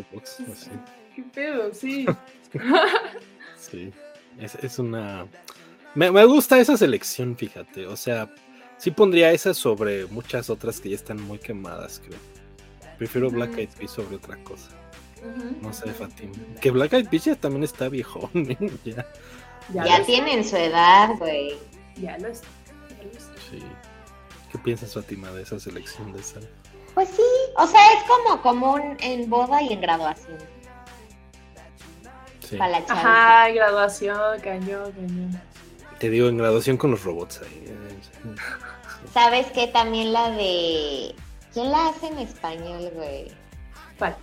Qué 1.15 1.23
pedo, 1.33 1.73
sí. 1.73 2.05
sí. 3.57 3.91
Es, 4.39 4.55
es 4.55 4.77
una 4.77 5.25
me, 5.95 6.11
me 6.11 6.25
gusta 6.25 6.59
esa 6.59 6.77
selección, 6.77 7.35
fíjate. 7.35 7.87
O 7.87 7.95
sea, 7.95 8.29
Sí 8.77 8.91
pondría 8.91 9.31
esa 9.31 9.53
sobre 9.53 10.05
muchas 10.07 10.49
otras 10.49 10.79
que 10.79 10.89
ya 10.89 10.95
están 10.95 11.21
muy 11.21 11.39
quemadas, 11.39 12.01
creo. 12.05 12.19
Prefiero 12.97 13.29
Black 13.29 13.57
Eyed 13.57 13.69
Peas 13.69 13.91
sobre 13.91 14.15
otra 14.15 14.37
cosa. 14.43 14.69
No 15.61 15.73
sé, 15.73 15.91
Fatima. 15.93 16.33
Que 16.61 16.71
Black 16.71 16.93
Eyed 16.93 17.09
Peas 17.09 17.25
ya 17.25 17.35
también 17.35 17.63
está 17.63 17.89
viejón, 17.89 18.29
¿eh? 18.33 18.57
ya. 18.85 19.05
Ya, 19.73 20.03
tienen 20.05 20.43
su 20.43 20.55
edad, 20.55 21.09
güey. 21.17 21.57
Ya 21.97 22.17
lo 22.19 22.27
está. 22.27 22.47
Sí. 23.49 23.61
¿Qué 24.51 24.57
piensas, 24.59 24.93
Fatima, 24.93 25.31
de 25.31 25.41
esa 25.41 25.59
selección 25.59 26.13
de 26.13 26.23
sal? 26.23 26.47
Pues 26.93 27.09
sí, 27.09 27.21
o 27.57 27.67
sea, 27.67 27.93
es 27.93 28.03
como 28.03 28.41
común 28.41 28.97
en 29.01 29.29
boda 29.29 29.61
y 29.61 29.73
en 29.73 29.81
graduación. 29.81 30.37
Sí. 32.47 32.55
Para 32.57 32.79
la 32.79 32.85
Ajá, 32.87 33.49
graduación, 33.49 34.39
cañón, 34.41 34.91
cañón. 34.93 35.41
Te 35.99 36.09
digo, 36.09 36.29
en 36.29 36.37
graduación 36.37 36.77
con 36.77 36.91
los 36.91 37.03
robots 37.03 37.41
ahí. 37.43 37.65
¿Sabes 39.13 39.47
qué? 39.51 39.67
También 39.67 40.13
la 40.13 40.31
de. 40.31 41.15
¿Quién 41.53 41.71
la 41.71 41.89
hace 41.89 42.07
en 42.07 42.19
español, 42.19 42.91
güey? 42.95 43.31
¿Cuál? 43.97 44.15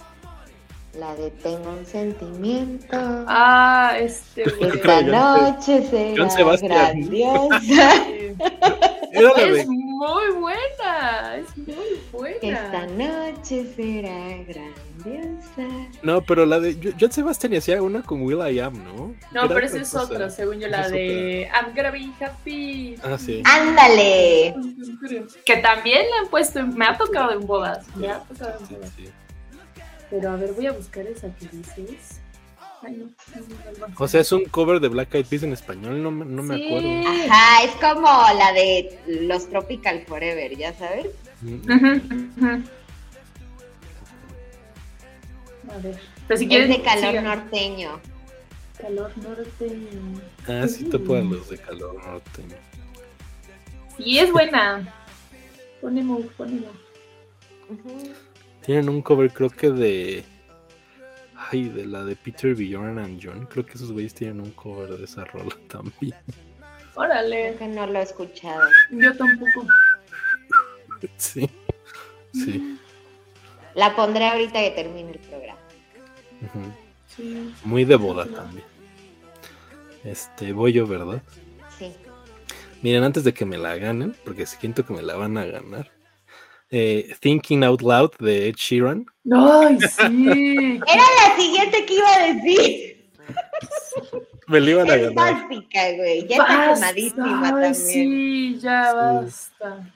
La 0.98 1.14
de 1.16 1.30
Tengo 1.30 1.70
un 1.70 1.84
sentimiento. 1.84 2.96
Ah, 3.26 3.96
este. 3.98 4.44
Güey. 4.44 4.70
Esta 4.76 5.02
noche 5.02 5.82
será 5.90 6.56
grandiosa. 6.58 8.06
es 9.12 9.66
muy 9.66 10.30
buena, 10.38 11.36
es 11.36 11.56
muy 11.56 12.00
buena. 12.12 12.38
Esta 12.42 12.86
noche 12.86 13.72
será 13.74 14.28
grandiosa. 14.46 14.93
No, 16.02 16.22
pero 16.22 16.46
la 16.46 16.60
de 16.60 16.94
John 16.98 17.12
Sebastian 17.12 17.54
hacía 17.54 17.82
una 17.82 18.02
con 18.02 18.22
Will 18.22 18.38
I 18.38 18.60
Am, 18.60 18.82
¿no? 18.84 19.14
No, 19.32 19.48
pero 19.48 19.66
esa 19.66 19.78
es 19.78 19.94
otra, 19.94 20.30
según 20.30 20.60
yo, 20.60 20.68
la 20.68 20.88
de 20.88 21.48
I'm 21.52 21.74
gonna 21.74 21.90
be 21.90 22.10
happy. 22.20 22.96
Ah, 23.02 23.18
sí. 23.18 23.42
Ándale. 23.44 24.54
Que 25.44 25.56
también 25.58 26.06
la 26.10 26.22
han 26.22 26.28
puesto, 26.28 26.66
me 26.66 26.86
ha 26.86 26.96
tocado 26.96 27.32
en 27.32 27.46
bodas. 27.46 27.86
Me 27.96 28.08
ha 28.08 28.20
tocado 28.20 28.58
en 28.60 28.76
bodas. 28.76 28.92
Pero 30.10 30.30
a 30.30 30.36
ver, 30.36 30.52
voy 30.52 30.66
a 30.66 30.72
buscar 30.72 31.06
esa 31.06 31.28
que 31.34 31.48
dices. 31.52 32.20
o 33.96 34.08
sea, 34.08 34.20
es 34.20 34.32
un 34.32 34.44
cover 34.44 34.80
de 34.80 34.88
Black 34.88 35.14
Eyed 35.14 35.26
Peas 35.26 35.42
en 35.42 35.52
español, 35.52 36.02
no, 36.02 36.10
no 36.10 36.42
me 36.42 36.54
acuerdo. 36.54 37.08
Ajá, 37.08 37.64
es 37.64 37.72
como 37.72 38.08
la 38.38 38.52
de 38.52 38.98
los 39.06 39.48
Tropical 39.48 40.04
Forever, 40.06 40.56
¿ya 40.56 40.72
sabes? 40.74 41.08
Mm. 41.42 42.62
A 45.70 45.78
ver. 45.78 45.98
Pero 46.26 46.38
si 46.38 46.48
quieres, 46.48 46.70
es 46.70 46.76
de 46.76 46.82
calor 46.82 47.22
norteño. 47.22 48.00
Calor 48.78 49.16
norteño. 49.18 50.20
Ah, 50.48 50.66
sí, 50.68 50.84
te 50.84 50.98
pueden 50.98 51.30
los 51.30 51.48
de 51.48 51.58
calor 51.58 51.94
norteño. 52.04 52.56
Sí, 53.96 54.18
es 54.18 54.30
buena. 54.32 54.92
Ponemos, 55.80 56.22
ponemos. 56.36 56.70
Tienen 58.64 58.88
un 58.88 59.02
cover, 59.02 59.32
creo 59.32 59.50
que 59.50 59.70
de. 59.70 60.24
Ay, 61.36 61.68
de 61.68 61.86
la 61.86 62.04
de 62.04 62.16
Peter 62.16 62.54
Bjorn 62.54 62.98
and 62.98 63.20
John. 63.22 63.46
Creo 63.46 63.66
que 63.66 63.74
esos 63.74 63.92
güeyes 63.92 64.14
tienen 64.14 64.40
un 64.40 64.50
cover 64.52 64.96
de 64.96 65.04
esa 65.04 65.24
rola 65.24 65.54
también. 65.68 66.14
Órale. 66.94 67.56
que 67.58 67.66
no 67.68 67.86
lo 67.86 67.98
he 67.98 68.02
escuchado. 68.02 68.68
Yo 68.90 69.16
tampoco. 69.16 69.66
Sí. 71.16 71.50
Sí. 72.32 72.78
La 73.74 73.96
pondré 73.96 74.26
ahorita 74.26 74.60
que 74.60 74.70
termine 74.70 75.12
el 75.12 75.18
programa. 75.18 75.58
Muy 77.64 77.84
de 77.84 77.96
boda 77.96 78.26
también. 78.26 78.66
Este, 80.04 80.52
voy 80.52 80.72
yo, 80.72 80.86
¿verdad? 80.86 81.22
Sí. 81.78 81.92
Miren, 82.82 83.04
antes 83.04 83.24
de 83.24 83.32
que 83.32 83.44
me 83.44 83.56
la 83.56 83.76
ganen, 83.76 84.14
porque 84.24 84.46
siento 84.46 84.84
que 84.84 84.92
me 84.92 85.02
la 85.02 85.16
van 85.16 85.38
a 85.38 85.46
ganar. 85.46 85.90
Eh, 86.70 87.14
Thinking 87.20 87.64
Out 87.64 87.82
Loud 87.82 88.10
de 88.18 88.48
Ed 88.48 88.56
Sheeran. 88.56 89.06
¡Ay, 89.32 89.78
sí! 89.80 90.80
Era 90.86 91.02
la 91.02 91.36
siguiente 91.36 91.86
que 91.86 91.94
iba 91.94 92.14
a 92.14 92.34
decir. 92.34 93.10
me 94.48 94.60
la 94.60 94.70
iban 94.70 94.90
a 94.90 94.96
ganar. 94.96 95.14
Básica, 95.14 95.92
güey. 95.96 96.26
Ya 96.26 96.36
está 96.36 96.74
quemadísima 96.74 97.42
también. 97.42 97.74
Sí, 97.74 98.58
ya 98.60 98.92
basta. 98.92 99.94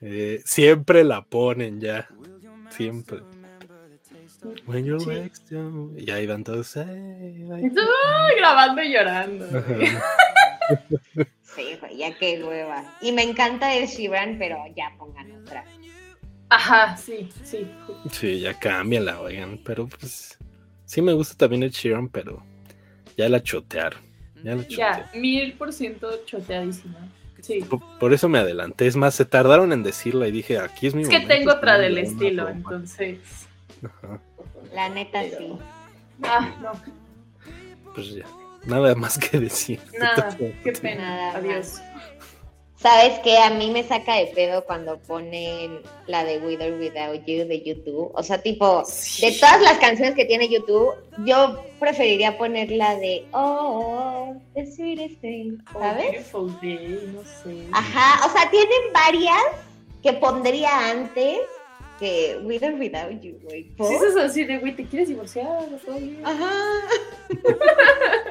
Eh, 0.00 0.40
siempre 0.44 1.02
la 1.02 1.24
ponen 1.24 1.80
ya. 1.80 2.08
Siempre. 2.78 3.20
When 4.66 4.84
you're 4.84 5.00
sí. 5.00 5.56
Y 5.96 6.10
ahí 6.12 6.26
van 6.26 6.44
todos. 6.44 6.74
grabando 8.36 8.82
y 8.82 8.92
llorando. 8.92 9.46
sí, 11.42 11.76
ya 11.96 12.16
qué 12.16 12.40
hueva. 12.42 12.96
Y 13.00 13.10
me 13.10 13.24
encanta 13.24 13.74
el 13.74 13.88
Sheeran, 13.88 14.38
pero 14.38 14.58
ya 14.76 14.94
pongan 14.96 15.32
otra. 15.42 15.64
Ajá, 16.50 16.96
sí, 16.96 17.28
sí. 17.42 17.66
Sí, 18.12 18.40
ya 18.40 18.56
cámbiala, 18.56 19.20
oigan. 19.20 19.58
Pero 19.64 19.88
pues. 19.88 20.38
Sí 20.84 21.02
me 21.02 21.12
gusta 21.14 21.36
también 21.36 21.64
el 21.64 21.70
Sheeran, 21.70 22.08
pero 22.08 22.42
ya 23.16 23.28
la 23.28 23.42
chotearon. 23.42 24.00
Ya, 24.44 24.54
la 24.54 24.62
ya 24.68 25.10
mil 25.14 25.54
por 25.54 25.72
ciento 25.72 26.24
choteadísima. 26.24 27.08
Sí. 27.48 27.64
Por, 27.98 28.12
eso 28.12 28.28
me 28.28 28.38
adelanté. 28.38 28.86
Es 28.86 28.94
más, 28.94 29.14
se 29.14 29.24
tardaron 29.24 29.72
en 29.72 29.82
decirla 29.82 30.28
y 30.28 30.32
dije, 30.32 30.58
aquí 30.58 30.86
es 30.86 30.94
mi 30.94 31.00
Es 31.00 31.08
que 31.08 31.20
tengo 31.20 31.52
otra 31.52 31.78
del 31.78 31.96
estilo, 31.96 32.46
entonces. 32.46 33.18
Ajá. 33.82 34.20
La 34.74 34.90
neta 34.90 35.22
sí. 35.22 35.56
Ah, 36.24 36.54
no. 36.60 36.72
Pues 37.94 38.10
ya. 38.10 38.26
Nada 38.66 38.94
más 38.94 39.16
que 39.16 39.40
decir. 39.40 39.80
Nada, 39.98 40.36
qué 40.62 40.72
pena. 40.72 41.30
Adiós. 41.36 41.80
¿Sabes 42.80 43.18
qué? 43.24 43.38
A 43.38 43.50
mí 43.50 43.70
me 43.72 43.82
saca 43.82 44.14
de 44.14 44.26
pedo 44.26 44.64
cuando 44.64 44.98
ponen 44.98 45.80
la 46.06 46.22
de 46.22 46.38
With 46.38 46.60
or 46.60 46.78
Without 46.78 47.26
You 47.26 47.44
de 47.44 47.60
YouTube. 47.62 48.12
O 48.14 48.22
sea, 48.22 48.40
tipo, 48.40 48.84
de 49.20 49.32
todas 49.32 49.60
las 49.62 49.78
canciones 49.78 50.14
que 50.14 50.24
tiene 50.24 50.48
YouTube, 50.48 50.94
yo 51.24 51.60
preferiría 51.80 52.38
poner 52.38 52.70
la 52.70 52.94
de 52.94 53.26
Oh, 53.32 54.32
the 54.54 54.64
sweetest 54.64 55.20
thing, 55.20 55.58
¿sabes? 55.72 56.32
Oh, 56.32 56.42
no 56.42 57.24
sé. 57.42 57.66
Ajá, 57.72 58.24
o 58.24 58.32
sea, 58.32 58.48
tienen 58.48 58.92
varias 58.92 59.42
que 60.00 60.12
pondría 60.12 60.90
antes 60.90 61.40
que 61.98 62.38
With 62.44 62.62
or 62.62 62.74
Without 62.74 63.20
You, 63.20 63.40
güey. 63.42 63.72
Sí, 63.76 63.94
eso 63.94 64.06
es 64.06 64.16
así 64.16 64.44
de, 64.44 64.58
güey, 64.58 64.76
¿te 64.76 64.84
quieres 64.84 65.08
divorciar? 65.08 65.68
Ajá. 66.22 66.52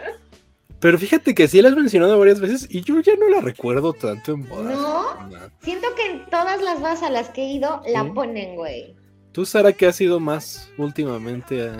Pero 0.79 0.99
fíjate 0.99 1.33
que 1.33 1.47
sí 1.47 1.61
la 1.61 1.69
has 1.69 1.75
mencionado 1.75 2.19
varias 2.19 2.39
veces 2.39 2.67
y 2.69 2.81
yo 2.81 2.99
ya 2.99 3.15
no 3.15 3.29
la 3.29 3.41
recuerdo 3.41 3.93
tanto 3.93 4.33
en 4.33 4.47
bodas. 4.47 4.77
No, 4.77 5.49
siento 5.61 5.87
que 5.95 6.11
en 6.11 6.25
todas 6.25 6.61
las 6.61 6.79
bodas 6.79 7.01
a 7.01 7.09
las 7.09 7.29
que 7.29 7.43
he 7.43 7.53
ido 7.53 7.81
la 7.87 8.03
ponen, 8.13 8.55
güey. 8.55 8.95
¿Tú, 9.31 9.45
Sara, 9.45 9.73
qué 9.73 9.87
has 9.87 9.99
ido 10.01 10.19
más 10.19 10.71
últimamente? 10.77 11.71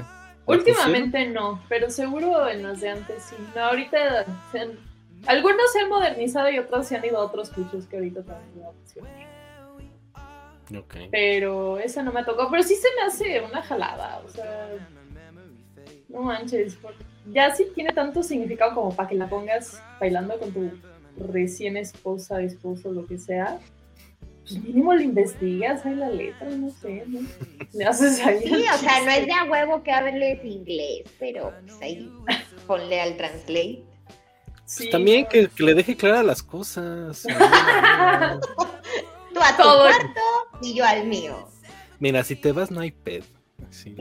últimamente 0.46 1.28
no, 1.28 1.62
pero 1.68 1.90
seguro 1.90 2.48
en 2.48 2.64
las 2.64 2.82
de 2.82 2.90
antes 2.90 3.24
sí. 3.24 3.36
No, 3.56 3.66
ahorita 3.66 4.26
algunos 5.26 5.72
se 5.72 5.82
han 5.82 5.90
modernizado 5.90 6.50
y 6.50 6.60
otros 6.60 6.88
se 6.88 6.96
han 6.96 7.06
ido 7.06 7.18
a 7.18 7.26
otros 7.26 7.50
clichés 7.50 7.86
que 7.86 7.98
ahorita 7.98 8.24
también 8.24 8.66
a 8.66 10.80
okay. 10.80 11.10
Pero 11.12 11.78
esa 11.80 12.02
no 12.02 12.12
me 12.12 12.24
tocó, 12.24 12.50
pero 12.50 12.64
sí 12.64 12.76
se 12.76 12.88
me 12.96 13.04
hace 13.04 13.42
una 13.42 13.62
jalada, 13.62 14.22
o 14.26 14.30
sea, 14.30 14.70
no 16.10 16.22
manches, 16.22 16.76
porque 16.76 17.04
ya 17.32 17.54
sí 17.54 17.68
tiene 17.74 17.92
tanto 17.92 18.24
significado 18.24 18.76
como 18.76 18.96
para 18.96 19.10
que 19.10 19.16
la 19.16 19.30
pongas 19.30 19.82
bailando 20.00 20.40
con 20.40 20.52
tu 20.52 20.72
recién 21.32 21.78
esposa, 21.78 22.42
esposo, 22.42 22.92
lo 22.92 23.06
que 23.06 23.18
sea. 23.18 23.60
Pues 24.42 24.64
mínimo 24.64 24.94
lo 24.94 25.02
investigas, 25.02 25.86
hay 25.86 25.96
la 25.96 26.10
letra, 26.10 26.50
no 26.50 26.70
sé, 26.70 27.04
¿no? 27.08 27.20
Le 27.74 27.86
haces 27.86 28.26
ahí. 28.26 28.40
Sí, 28.44 28.66
o 28.74 28.78
sea, 28.78 29.04
no 29.04 29.12
es 29.12 29.26
de 29.26 29.34
a 29.34 29.44
huevo 29.44 29.84
que 29.84 29.92
hables 29.92 30.44
inglés, 30.46 31.04
pero 31.20 31.54
pues 31.66 31.82
ahí 31.82 32.10
ponle 32.66 33.02
al 33.02 33.18
translate. 33.18 33.84
Pues 34.54 34.90
también 34.90 35.26
que, 35.26 35.50
le 35.60 35.74
deje 35.74 35.96
claras 35.98 36.26
las 36.26 36.44
cosas. 36.44 37.24
Tú 39.34 39.40
a 39.42 39.58
tu 39.58 39.64
cuarto 39.64 40.22
y 40.62 40.74
yo 40.76 40.86
al 40.86 41.08
mío. 41.08 41.48
Mira, 42.00 42.24
si 42.24 42.36
te 42.36 42.52
vas 42.52 42.72
no 42.72 42.82
hay 42.82 42.92
pedo. 42.92 43.26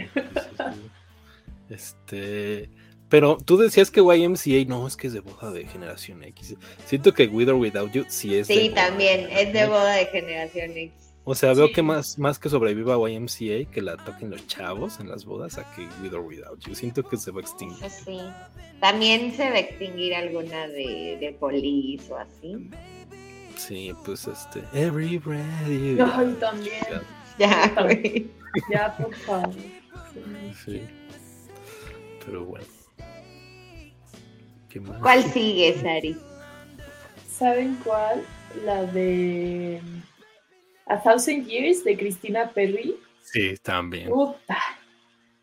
este, 1.68 2.70
pero 3.09 3.39
tú 3.45 3.57
decías 3.57 3.91
que 3.91 4.01
YMCA 4.01 4.69
no, 4.69 4.87
es 4.87 4.97
que 4.97 5.07
es 5.07 5.13
de 5.13 5.21
boda 5.21 5.51
de 5.53 5.67
generación 5.67 6.23
X. 6.25 6.57
Siento 6.87 7.13
que 7.15 7.27
With 7.27 7.49
or 7.49 7.55
Without 7.55 7.93
You 7.93 8.05
sí 8.09 8.35
es. 8.37 8.47
Sí, 8.47 8.71
también, 8.75 9.29
es 9.31 9.53
de 9.53 9.67
boda 9.67 9.95
de 9.95 10.07
generación 10.07 10.73
X. 10.77 11.07
O 11.29 11.35
sea, 11.35 11.55
veo 11.55 11.73
que 11.73 11.83
más, 11.83 12.19
más 12.21 12.39
que 12.39 12.49
sobreviva 12.49 12.97
YMCA, 13.11 13.69
que 13.73 13.83
la 13.83 13.97
toquen 13.97 14.31
los 14.31 14.47
chavos 14.47 15.01
en 15.01 15.09
las 15.09 15.25
bodas, 15.25 15.59
a 15.59 15.69
que 15.75 15.89
With 16.01 16.15
or 16.15 16.21
Without 16.21 16.61
You. 16.61 16.75
Siento 16.75 17.03
que 17.03 17.17
se 17.17 17.33
va 17.33 17.41
a 17.41 17.43
extinguir. 17.43 17.91
Sí. 17.91 18.21
También 18.81 19.33
se 19.35 19.51
va 19.51 19.57
a 19.57 19.59
extinguir 19.59 20.15
alguna 20.15 20.69
de, 20.69 21.19
de 21.21 21.37
Police 21.41 22.13
o 22.13 22.17
así. 22.17 22.71
Sí, 23.57 23.93
pues 24.05 24.29
este. 24.29 24.63
Everybody. 24.73 25.99
Ay, 26.01 26.37
también. 26.39 26.75
Ya, 27.39 27.73
güey. 27.83 28.31
Ya, 28.71 28.97
por 28.97 29.15
favor. 29.17 29.55
Sí. 30.65 30.81
Pero 32.25 32.45
bueno. 32.45 32.76
¿Cuál 35.01 35.22
sigue, 35.24 35.74
Sari? 35.81 36.16
¿Saben 37.29 37.79
cuál? 37.85 38.22
La 38.64 38.85
de 38.85 39.81
A 40.87 41.03
Thousand 41.03 41.47
Years 41.47 41.85
de 41.85 41.97
Cristina 41.97 42.51
Perry. 42.51 42.97
Sí, 43.22 43.57
también. 43.62 44.09
Puta. 44.09 44.59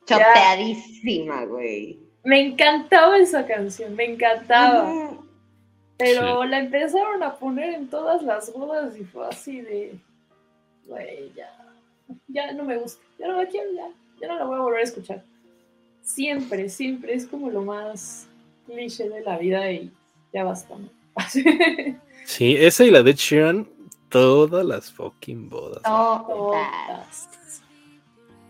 Chopeadísima, 0.05 1.45
güey. 1.45 1.99
Me 2.23 2.41
encantaba 2.41 3.17
esa 3.17 3.45
canción, 3.45 3.95
me 3.95 4.05
encantaba. 4.05 5.11
Pero 5.97 6.43
la 6.45 6.59
empezaron 6.59 7.21
a 7.21 7.35
poner 7.35 7.73
en 7.73 7.87
todas 7.87 8.23
las 8.23 8.51
bodas 8.51 8.97
y 8.97 9.03
fue 9.03 9.27
así 9.27 9.61
de. 9.61 9.95
Güey, 10.85 11.31
ya. 11.35 11.49
Ya 12.27 12.51
no 12.53 12.63
me 12.63 12.77
gusta. 12.77 13.03
Ya 13.19 13.27
no 13.27 13.37
la 13.37 13.47
quiero, 13.47 13.71
ya. 13.73 13.89
Ya 14.19 14.27
no 14.27 14.37
la 14.37 14.45
voy 14.45 14.57
a 14.57 14.61
volver 14.61 14.79
a 14.79 14.83
escuchar. 14.83 15.23
Siempre, 16.01 16.69
siempre 16.69 17.13
es 17.13 17.25
como 17.27 17.49
lo 17.49 17.61
más 17.61 18.27
cliché 18.65 19.09
de 19.09 19.21
la 19.21 19.37
vida 19.37 19.71
y 19.71 19.91
ya 20.33 20.43
basta. 20.43 20.75
sí, 22.25 22.55
esa 22.57 22.83
y 22.83 22.91
la 22.91 23.03
de 23.03 23.13
Sheeran, 23.13 23.67
todas 24.09 24.65
las 24.65 24.91
fucking 24.91 25.49
bodas. 25.49 25.81
Todas. 25.83 27.29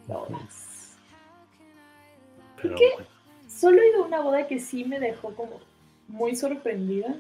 Todas. 0.08 0.98
Pero 2.62 2.78
solo 3.48 3.82
he 3.82 3.90
ido 3.90 4.04
a 4.04 4.08
una 4.08 4.22
boda 4.22 4.48
que 4.48 4.60
sí 4.60 4.86
me 4.86 5.00
dejó 5.00 5.34
como 5.36 5.60
muy 6.08 6.36
sorprendida. 6.36 7.16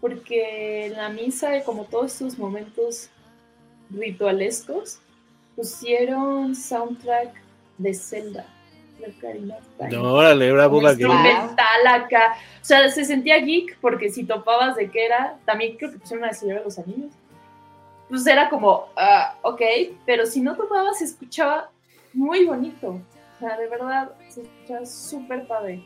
Porque 0.00 0.86
en 0.86 0.94
la 0.94 1.08
misa, 1.10 1.62
como 1.64 1.84
todos 1.84 2.12
estos 2.12 2.36
momentos 2.36 3.08
ritualescos, 3.90 4.98
pusieron 5.54 6.56
soundtrack 6.56 7.32
de 7.78 7.94
Zelda. 7.94 8.46
No, 9.90 10.14
órale, 10.14 10.48
era 10.48 10.66
boda 10.66 10.90
instrumental 10.90 11.86
acá. 11.86 12.34
O 12.60 12.64
sea, 12.64 12.88
se 12.88 13.04
sentía 13.04 13.38
geek 13.38 13.78
porque 13.80 14.10
si 14.10 14.24
topabas 14.24 14.76
de 14.76 14.90
qué 14.90 15.06
era, 15.06 15.38
también 15.44 15.76
creo 15.76 15.92
que 15.92 15.98
pusieron 15.98 16.24
a 16.24 16.32
Señora 16.32 16.60
de 16.60 16.64
los 16.64 16.78
Anillos. 16.78 17.12
Pues 18.08 18.26
era 18.26 18.48
como, 18.50 18.88
uh, 18.96 19.48
ok, 19.48 19.62
pero 20.04 20.26
si 20.26 20.40
no 20.40 20.54
topabas, 20.56 20.98
se 20.98 21.04
escuchaba 21.04 21.70
muy 22.12 22.44
bonito. 22.44 23.00
O 23.36 23.38
sea, 23.38 23.56
de 23.56 23.68
verdad, 23.68 24.10
se 24.28 24.42
escuchaba 24.42 24.86
súper 24.86 25.46
padre. 25.46 25.82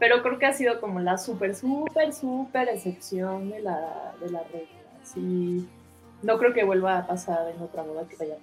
pero 0.00 0.22
creo 0.22 0.38
que 0.38 0.46
ha 0.46 0.52
sido 0.52 0.80
como 0.80 0.98
la 0.98 1.18
súper, 1.18 1.54
súper, 1.54 2.12
súper 2.12 2.68
excepción 2.70 3.50
de 3.50 3.60
la, 3.60 4.14
de 4.18 4.30
la 4.30 4.42
regla. 4.44 4.80
Sí, 5.04 5.68
no 6.22 6.38
creo 6.38 6.54
que 6.54 6.64
vuelva 6.64 6.98
a 6.98 7.06
pasar 7.06 7.52
en 7.54 7.62
otra 7.62 7.82
boda 7.82 8.08
que 8.08 8.16
vaya. 8.16 8.36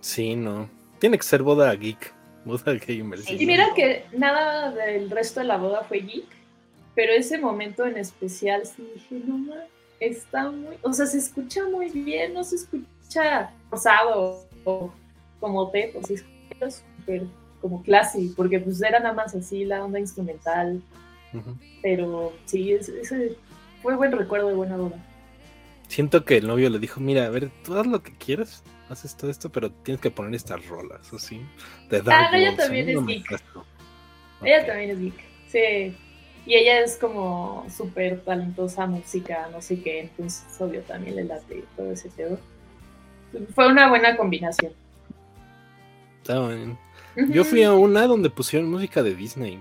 Sí, 0.00 0.36
no. 0.36 0.68
Tiene 1.00 1.18
que 1.18 1.24
ser 1.24 1.42
boda 1.42 1.74
geek, 1.74 2.14
boda 2.44 2.74
gamer. 2.74 3.18
Y 3.28 3.46
mira 3.46 3.68
que 3.74 4.04
nada 4.12 4.70
del 4.72 5.10
resto 5.10 5.40
de 5.40 5.46
la 5.46 5.56
boda 5.56 5.84
fue 5.84 6.00
geek, 6.00 6.26
pero 6.94 7.12
ese 7.12 7.38
momento 7.38 7.84
en 7.86 7.96
especial 7.96 8.66
sí 8.66 8.86
dije, 8.94 9.22
no 9.26 9.38
más, 9.38 9.64
está 10.00 10.50
muy, 10.50 10.76
o 10.82 10.92
sea, 10.92 11.06
se 11.06 11.18
escucha 11.18 11.64
muy 11.68 11.90
bien, 11.90 12.34
no 12.34 12.44
se 12.44 12.56
escucha 12.56 13.50
forzado 13.68 14.46
o 14.64 14.92
como 15.38 15.70
te, 15.70 15.90
pues 15.92 16.06
se 16.06 16.14
escucha 16.14 16.70
súper 16.70 17.22
como 17.60 17.82
clase, 17.82 18.30
porque 18.36 18.58
pues 18.58 18.80
era 18.82 19.00
nada 19.00 19.14
más 19.14 19.34
así 19.34 19.64
la 19.64 19.84
onda 19.84 19.98
instrumental. 19.98 20.82
Pero 21.82 22.32
sí, 22.46 22.72
ese 22.72 23.36
fue 23.82 23.94
buen 23.96 24.10
recuerdo 24.10 24.48
de 24.48 24.54
buena 24.54 24.76
boda. 24.76 24.96
Siento 25.86 26.24
que 26.24 26.38
el 26.38 26.46
novio 26.46 26.70
le 26.70 26.78
dijo, 26.78 27.00
mira, 27.00 27.26
a 27.26 27.30
ver, 27.30 27.50
tú 27.64 27.78
haz 27.78 27.86
lo 27.86 28.02
que 28.02 28.12
quieras, 28.16 28.62
haces 28.90 29.16
todo 29.16 29.30
esto, 29.30 29.48
pero 29.50 29.70
tienes 29.70 30.00
que 30.00 30.10
poner 30.10 30.34
estas 30.34 30.66
rolas, 30.66 31.12
así. 31.12 31.40
De 31.88 32.02
ah, 32.06 32.28
no, 32.30 32.36
ella 32.36 32.56
también 32.56 32.88
es 32.88 33.06
geek. 33.06 33.42
Ella 34.42 34.66
también 34.66 34.90
es 34.90 35.00
geek, 35.00 35.24
sí. 35.48 35.96
Y 36.46 36.54
ella 36.54 36.80
es 36.80 36.96
como 36.96 37.66
súper 37.74 38.20
talentosa 38.22 38.86
música, 38.86 39.48
no 39.52 39.62
sé 39.62 39.80
qué, 39.80 40.00
entonces 40.00 40.44
obvio 40.58 40.80
también 40.82 41.16
le 41.16 41.24
late 41.24 41.64
todo 41.76 41.92
ese 41.92 42.08
pedo. 42.10 42.38
Fue 43.54 43.68
una 43.68 43.88
buena 43.88 44.16
combinación. 44.16 44.72
Está 46.20 46.46
bien. 46.48 46.76
Yo 47.28 47.44
fui 47.44 47.62
a 47.62 47.72
una 47.72 48.06
donde 48.06 48.30
pusieron 48.30 48.70
música 48.70 49.02
de 49.02 49.14
Disney. 49.14 49.60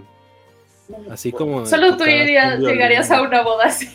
Así 1.12 1.32
como. 1.32 1.66
Solo 1.66 1.98
tú 1.98 2.06
llegarías 2.06 3.12
a 3.12 3.22
una 3.22 3.44
boda 3.44 3.66
así. 3.66 3.90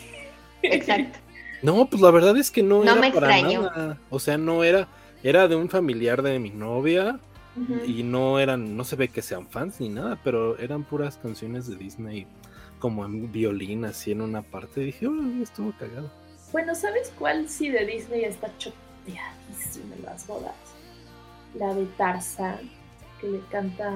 Exacto. 0.61 1.19
No, 1.61 1.89
pues 1.89 2.01
la 2.01 2.11
verdad 2.11 2.37
es 2.37 2.51
que 2.51 2.63
no, 2.63 2.83
era 2.83 2.95
para 3.13 3.41
nada. 3.41 3.97
O 4.09 4.19
sea, 4.19 4.37
no 4.37 4.63
era. 4.63 4.87
Era 5.25 5.47
de 5.47 5.55
un 5.55 5.69
familiar 5.69 6.21
de 6.21 6.37
mi 6.37 6.51
novia. 6.51 7.19
Y 7.87 8.03
no 8.03 8.39
eran. 8.39 8.77
No 8.77 8.83
se 8.83 8.95
ve 8.95 9.07
que 9.07 9.23
sean 9.23 9.47
fans 9.47 9.79
ni 9.79 9.89
nada, 9.89 10.19
pero 10.23 10.59
eran 10.59 10.83
puras 10.83 11.17
canciones 11.17 11.67
de 11.67 11.75
Disney. 11.77 12.27
Como 12.77 13.03
en 13.03 13.31
violín, 13.31 13.85
así 13.85 14.11
en 14.11 14.21
una 14.21 14.43
parte. 14.43 14.81
dije, 14.81 15.07
oh, 15.07 15.41
estuvo 15.41 15.73
cagado. 15.79 16.11
Bueno, 16.51 16.75
¿sabes 16.75 17.11
cuál 17.17 17.49
sí 17.49 17.69
de 17.69 17.87
Disney 17.87 18.23
está 18.23 18.55
choteadísima 18.59 19.95
en 19.95 20.03
las 20.03 20.27
bodas? 20.27 20.53
La 21.55 21.73
de 21.73 21.85
Tarzan 21.97 22.69
que 23.19 23.27
le 23.27 23.39
canta 23.49 23.91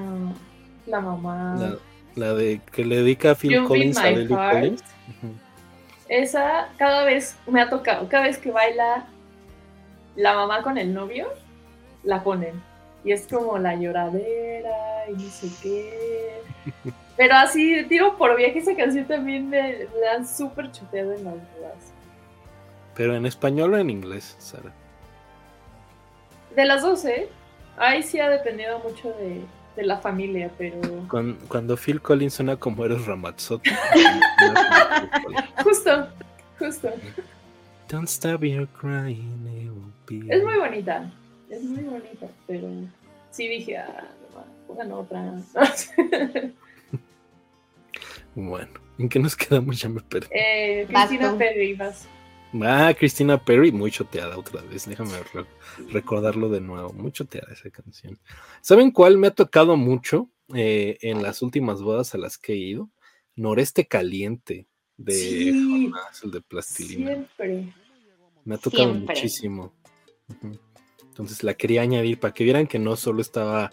la 0.88 1.00
mamá. 1.00 1.78
La, 2.16 2.34
de 2.34 2.60
que 2.72 2.84
le 2.84 2.96
dedica 2.98 3.32
a 3.32 3.36
Phil 3.36 3.66
Collins 3.66 3.98
a 3.98 4.10
Lily 4.10 4.34
Collins. 4.34 4.84
Esa 6.08 6.70
cada 6.80 7.04
vez 7.04 7.38
me 7.46 7.62
ha 7.62 7.70
tocado, 7.70 8.10
cada 8.10 8.24
vez 8.24 8.40
que 8.40 8.50
baila 8.50 9.06
la 10.16 10.34
mamá 10.34 10.62
con 10.62 10.78
el 10.78 10.94
novio, 10.94 11.28
la 12.04 12.24
ponen. 12.24 12.62
Y 13.04 13.12
es 13.12 13.28
como 13.28 13.58
la 13.58 13.76
lloradera 13.76 15.10
y 15.10 15.14
no 15.14 15.30
sé 15.30 15.50
qué. 15.62 16.42
Pero 17.18 17.36
así, 17.36 17.84
tiro 17.90 18.18
por 18.18 18.38
viaje, 18.38 18.60
esa 18.60 18.76
canción 18.76 19.06
también 19.06 19.50
me, 19.50 19.88
la 20.02 20.14
han 20.16 20.28
súper 20.28 20.72
chuteado 20.72 21.12
en 21.14 21.26
las 21.26 21.34
bodas. 21.34 21.94
¿Pero 22.96 23.16
en 23.16 23.26
español 23.26 23.74
o 23.74 23.78
en 23.78 23.90
inglés, 23.90 24.36
Sara? 24.40 24.74
De 26.56 26.66
las 26.66 26.82
dos, 26.82 27.04
¿eh? 27.06 27.30
Ahí 27.78 28.04
sí 28.04 28.20
ha 28.20 28.30
dependido 28.30 28.80
mucho 28.80 29.14
de, 29.14 29.42
la 29.84 29.98
familia, 29.98 30.52
pero. 30.58 30.78
Cuando, 31.48 31.78
Phil 31.78 32.02
Collins 32.02 32.34
suena 32.34 32.58
como 32.58 32.84
eres 32.84 33.06
Ramazzotti. 33.06 33.70
justo, 35.64 36.10
justo. 36.58 36.90
Don't 37.88 38.10
stop 38.10 38.44
your 38.44 38.68
crying, 38.68 39.69
Es 40.10 40.44
muy 40.44 40.58
bonita, 40.58 41.12
es 41.50 41.64
muy 41.64 41.84
bonita, 41.84 42.28
pero 42.48 42.68
sí 43.30 43.48
dije, 43.48 43.78
ah, 43.78 44.08
pongan 44.68 44.92
otra. 44.92 45.34
bueno, 48.36 48.74
¿en 48.98 49.10
qué 49.10 49.20
nos 49.20 49.36
quedamos? 49.36 49.80
Ya 49.80 49.90
me 49.90 50.02
perdí. 50.02 50.28
Eh, 50.32 50.86
Cristina 50.88 51.38
Perry, 51.38 51.74
vas. 51.74 52.08
Ah, 52.62 52.94
Cristina 52.98 53.38
Perry, 53.44 53.72
muy 53.72 53.92
choteada 53.92 54.38
otra 54.38 54.62
vez. 54.64 54.88
Déjame 54.88 55.12
recordarlo 55.92 56.50
de 56.50 56.62
nuevo. 56.62 56.92
Muy 56.94 57.12
choteada 57.12 57.54
esa 57.54 57.70
canción. 57.70 58.18
¿Saben 58.62 58.90
cuál 58.92 59.18
me 59.20 59.28
ha 59.28 59.32
tocado 59.32 59.78
mucho 59.78 60.30
eh, 60.56 60.98
en 61.02 61.22
las 61.22 61.44
últimas 61.44 61.82
bodas 61.82 62.16
a 62.16 62.18
las 62.18 62.40
que 62.40 62.54
he 62.54 62.58
ido? 62.58 62.90
Noreste 63.36 63.88
Caliente 63.88 64.68
de 64.98 65.52
Jonás, 65.54 66.24
el 66.24 66.32
de 66.32 66.42
Plastilina. 66.42 67.12
Siempre. 67.12 67.74
Me 68.46 68.56
ha 68.56 68.58
tocado 68.58 68.94
muchísimo. 68.96 69.74
Entonces 71.02 71.44
la 71.44 71.54
quería 71.54 71.82
añadir 71.82 72.20
para 72.20 72.34
que 72.34 72.44
vieran 72.44 72.68
que 72.68 72.80
no 72.80 72.96
solo 72.96 73.22
estaba 73.22 73.72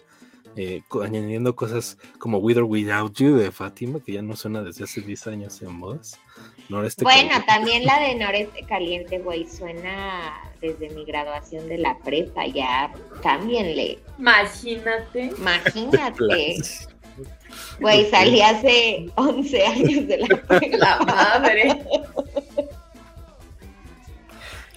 eh, 0.57 0.81
añadiendo 1.03 1.55
cosas 1.55 1.99
como 2.17 2.39
With 2.39 2.57
or 2.57 2.63
Without 2.63 3.13
You 3.13 3.37
de 3.37 3.51
Fátima, 3.51 3.99
que 4.03 4.13
ya 4.13 4.23
no 4.23 4.35
suena 4.35 4.63
desde 4.63 4.85
hace 4.85 5.01
10 5.01 5.27
años 5.27 5.61
en 5.61 5.79
bodas. 5.79 6.19
Noreste 6.67 7.03
bueno, 7.03 7.31
también 7.45 7.85
la 7.85 7.99
de 7.99 8.15
Noreste 8.15 8.63
Caliente, 8.63 9.19
güey, 9.19 9.47
suena 9.47 10.33
desde 10.59 10.89
mi 10.89 11.05
graduación 11.05 11.69
de 11.69 11.77
la 11.77 11.97
prepa, 11.99 12.47
ya 12.47 12.91
cámbienle. 13.21 13.99
Imagínate. 14.17 15.31
Imagínate. 15.37 16.57
Güey, 17.79 18.09
salí 18.09 18.41
hace 18.41 19.09
11 19.15 19.65
años 19.65 20.07
de 20.07 20.17
la 20.17 20.27
prepa. 20.47 20.77
La 20.77 20.99
madre. 21.05 21.83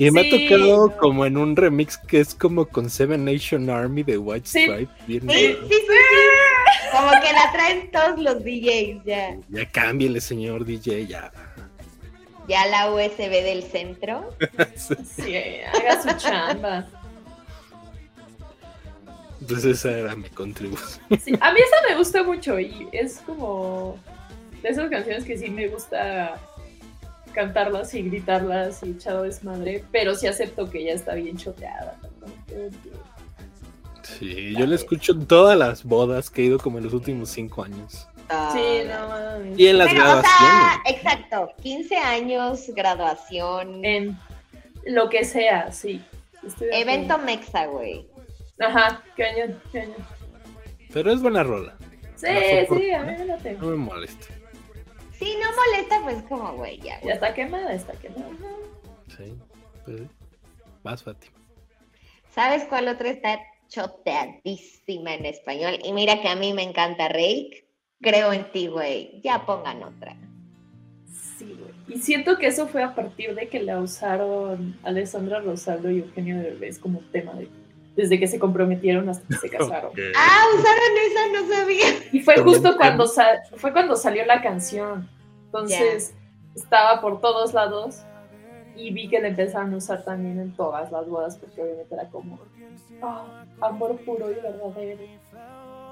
Y 0.00 0.10
me 0.10 0.22
ha 0.22 0.30
tocado 0.30 0.96
como 0.96 1.26
en 1.26 1.36
un 1.36 1.54
remix 1.54 1.98
que 1.98 2.20
es 2.20 2.34
como 2.34 2.64
con 2.64 2.88
Seven 2.88 3.22
Nation 3.22 3.68
Army 3.68 4.02
de 4.02 4.16
White 4.16 4.48
Stripe. 4.48 4.90
Sí, 5.06 5.20
sí, 5.20 5.28
sí, 5.28 5.86
Como 6.90 7.10
que 7.20 7.32
la 7.34 7.52
traen 7.52 7.90
todos 7.90 8.18
los 8.18 8.42
DJs 8.42 9.04
ya. 9.04 9.36
Ya 9.50 9.70
cámbiale, 9.70 10.22
señor 10.22 10.64
DJ, 10.64 11.06
ya. 11.06 11.30
Ya 12.48 12.66
la 12.68 12.90
USB 12.90 13.28
del 13.28 13.62
centro. 13.62 14.34
sí, 15.04 15.36
haga 15.66 16.02
su 16.02 16.16
chamba. 16.16 16.88
Entonces 19.42 19.80
esa 19.80 19.98
era 19.98 20.16
mi 20.16 20.30
contribución. 20.30 21.04
Sí, 21.22 21.34
a 21.38 21.52
mí 21.52 21.60
esa 21.60 21.88
me 21.90 21.96
gusta 21.98 22.22
mucho 22.22 22.58
y 22.58 22.88
es 22.92 23.18
como 23.26 23.98
de 24.62 24.68
esas 24.70 24.88
canciones 24.88 25.24
que 25.24 25.36
sí 25.36 25.50
me 25.50 25.68
gusta 25.68 26.40
cantarlas 27.32 27.94
y 27.94 28.02
gritarlas 28.02 28.82
y 28.82 28.90
echado 28.90 29.22
desmadre, 29.22 29.84
pero 29.92 30.14
sí 30.14 30.26
acepto 30.26 30.68
que 30.70 30.84
ya 30.84 30.92
está 30.92 31.14
bien 31.14 31.36
choteada. 31.36 31.98
Sí, 34.02 34.54
yo 34.56 34.66
la 34.66 34.74
escucho 34.74 35.12
en 35.12 35.26
todas 35.26 35.56
las 35.56 35.84
bodas 35.84 36.30
que 36.30 36.42
he 36.42 36.44
ido 36.46 36.58
como 36.58 36.78
en 36.78 36.84
los 36.84 36.92
últimos 36.92 37.28
cinco 37.30 37.62
años. 37.62 38.08
sí, 38.52 38.82
no 38.86 39.56
Y 39.56 39.66
en 39.66 39.78
las 39.78 39.92
graduaciones. 39.92 40.78
exacto, 40.86 41.52
15 41.62 41.96
años, 41.96 42.66
graduación. 42.74 43.84
En 43.84 44.18
lo 44.84 45.08
que 45.08 45.24
sea, 45.24 45.70
sí. 45.72 46.02
Evento 46.72 47.18
Mexa, 47.18 47.66
güey. 47.66 48.06
Ajá, 48.58 49.02
qué 49.16 49.24
año, 49.24 49.54
qué 49.72 49.80
año. 49.80 49.94
Pero 50.92 51.12
es 51.12 51.22
buena 51.22 51.42
rola. 51.42 51.76
Sí, 52.16 52.26
sí, 52.68 52.92
a 52.92 53.02
mí 53.02 53.12
me 53.18 53.52
No 53.54 53.66
me 53.68 53.76
molesta. 53.76 54.26
Sí, 55.20 55.36
no 55.38 55.50
molesta, 55.54 56.02
pues 56.02 56.22
como, 56.22 56.54
güey, 56.54 56.80
ya. 56.80 56.98
Ya 57.02 57.12
está 57.12 57.34
quemada, 57.34 57.74
está 57.74 57.92
quemada. 57.92 58.30
Sí, 59.16 59.36
pues 59.84 60.00
más 60.82 61.02
Fátima. 61.02 61.36
¿Sabes 62.34 62.64
cuál 62.64 62.88
otra 62.88 63.10
está 63.10 63.38
choteadísima 63.68 65.12
en 65.14 65.26
español? 65.26 65.78
Y 65.84 65.92
mira 65.92 66.22
que 66.22 66.28
a 66.28 66.36
mí 66.36 66.54
me 66.54 66.62
encanta 66.62 67.08
Rake. 67.08 67.66
Creo 68.00 68.32
en 68.32 68.50
ti, 68.50 68.68
güey. 68.68 69.20
Ya 69.22 69.44
pongan 69.44 69.82
otra. 69.82 70.16
Sí, 71.36 71.54
güey. 71.58 71.98
Y 71.98 72.00
siento 72.00 72.38
que 72.38 72.46
eso 72.46 72.66
fue 72.66 72.82
a 72.82 72.94
partir 72.94 73.34
de 73.34 73.48
que 73.48 73.62
la 73.62 73.78
usaron 73.78 74.78
Alessandra 74.84 75.40
Rosaldo 75.40 75.90
y 75.90 75.98
Eugenio 75.98 76.38
Derbez 76.38 76.78
como 76.78 77.00
tema 77.12 77.34
de 77.34 77.50
desde 77.96 78.18
que 78.18 78.26
se 78.26 78.38
comprometieron 78.38 79.08
hasta 79.08 79.26
que 79.26 79.34
se 79.34 79.50
casaron. 79.50 79.92
Ah, 80.16 80.44
usaron 80.54 80.92
esa, 81.06 81.40
no 81.40 81.54
sabía. 81.54 81.86
Y 82.12 82.20
fue 82.20 82.38
justo 82.38 82.76
cuando, 82.76 83.06
fue 83.56 83.72
cuando 83.72 83.96
salió 83.96 84.24
la 84.26 84.42
canción. 84.42 85.08
Entonces 85.46 86.14
estaba 86.54 87.00
por 87.00 87.20
todos 87.20 87.54
lados 87.54 88.02
y 88.76 88.92
vi 88.92 89.08
que 89.08 89.20
la 89.20 89.28
empezaron 89.28 89.74
a 89.74 89.76
usar 89.76 90.04
también 90.04 90.38
en 90.40 90.52
todas 90.54 90.90
las 90.90 91.08
bodas 91.08 91.36
porque 91.36 91.62
obviamente 91.62 91.94
era 91.94 92.08
como 92.08 92.38
oh, 93.02 93.24
amor 93.60 93.96
puro 94.04 94.30
y 94.30 94.34
verdadero. 94.34 95.02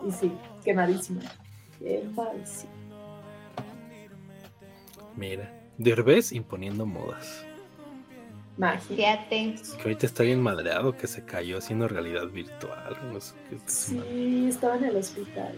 Y 0.06 0.12
sí, 0.12 0.32
quemadísimo. 0.64 1.20
Quemadísimo. 1.78 2.72
Mira, 5.16 5.52
Derbez 5.76 6.32
imponiendo 6.32 6.86
modas. 6.86 7.44
Fíjate. 8.88 9.54
Que 9.76 9.82
ahorita 9.82 10.06
está 10.06 10.24
bien 10.24 10.42
madreado 10.42 10.96
que 10.96 11.06
se 11.06 11.24
cayó 11.24 11.58
haciendo 11.58 11.86
realidad 11.86 12.26
virtual. 12.26 12.96
sí, 13.66 14.46
estaba 14.48 14.76
en 14.76 14.84
el 14.84 14.96
hospital. 14.96 15.54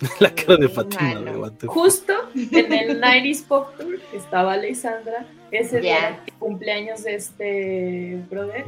la 0.20 0.32
cara 0.32 0.56
de 0.56 0.68
Fatima 0.68 1.20
de 1.20 1.66
Justo 1.66 2.12
en 2.34 2.72
el 2.72 3.00
90s 3.00 3.46
Pop 3.46 3.76
Tour 3.76 3.98
estaba 4.14 4.54
Alessandra, 4.54 5.26
ese 5.50 5.80
día 5.80 6.24
cumpleaños 6.38 7.02
de 7.02 7.16
este 7.16 8.22
brother. 8.30 8.64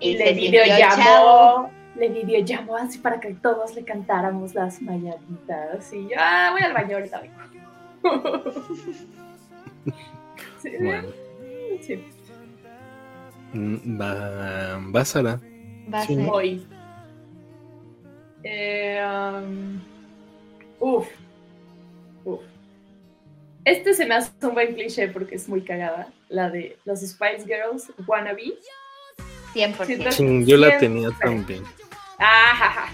Y, 0.00 0.16
le 0.16 0.32
videollamó, 0.32 1.70
le 1.96 2.08
videollamó 2.08 2.76
así 2.76 2.98
para 2.98 3.20
que 3.20 3.34
todos 3.34 3.74
le 3.74 3.84
cantáramos 3.84 4.54
las 4.54 4.80
mañanitas. 4.80 5.92
Y 5.92 6.08
yo, 6.08 6.16
ah, 6.18 6.48
voy 6.52 6.62
al 6.62 6.72
baño 6.72 6.96
ahorita 6.96 7.22
sí, 10.62 10.70
bueno. 10.80 11.08
sí. 11.80 12.04
Mm, 13.52 14.00
va, 14.00 14.78
va 14.94 15.04
Sara. 15.04 15.40
Va 15.92 16.04
sí. 16.04 16.16
Voy. 16.16 16.66
Eh, 18.44 19.02
um, 19.04 19.80
uf. 20.80 21.08
Uf. 22.24 22.40
Este 23.64 23.94
se 23.94 24.06
me 24.06 24.14
hace 24.14 24.32
un 24.42 24.54
buen 24.54 24.74
cliché 24.74 25.08
porque 25.08 25.36
es 25.36 25.48
muy 25.48 25.62
cagada. 25.62 26.08
La 26.28 26.50
de 26.50 26.78
los 26.84 27.00
Spice 27.00 27.44
Girls, 27.46 27.92
Wannabe. 28.06 28.54
100%. 29.54 30.44
Yo 30.44 30.56
la 30.56 30.78
tenía 30.78 31.10
también. 31.20 31.64
Ah, 32.18 32.88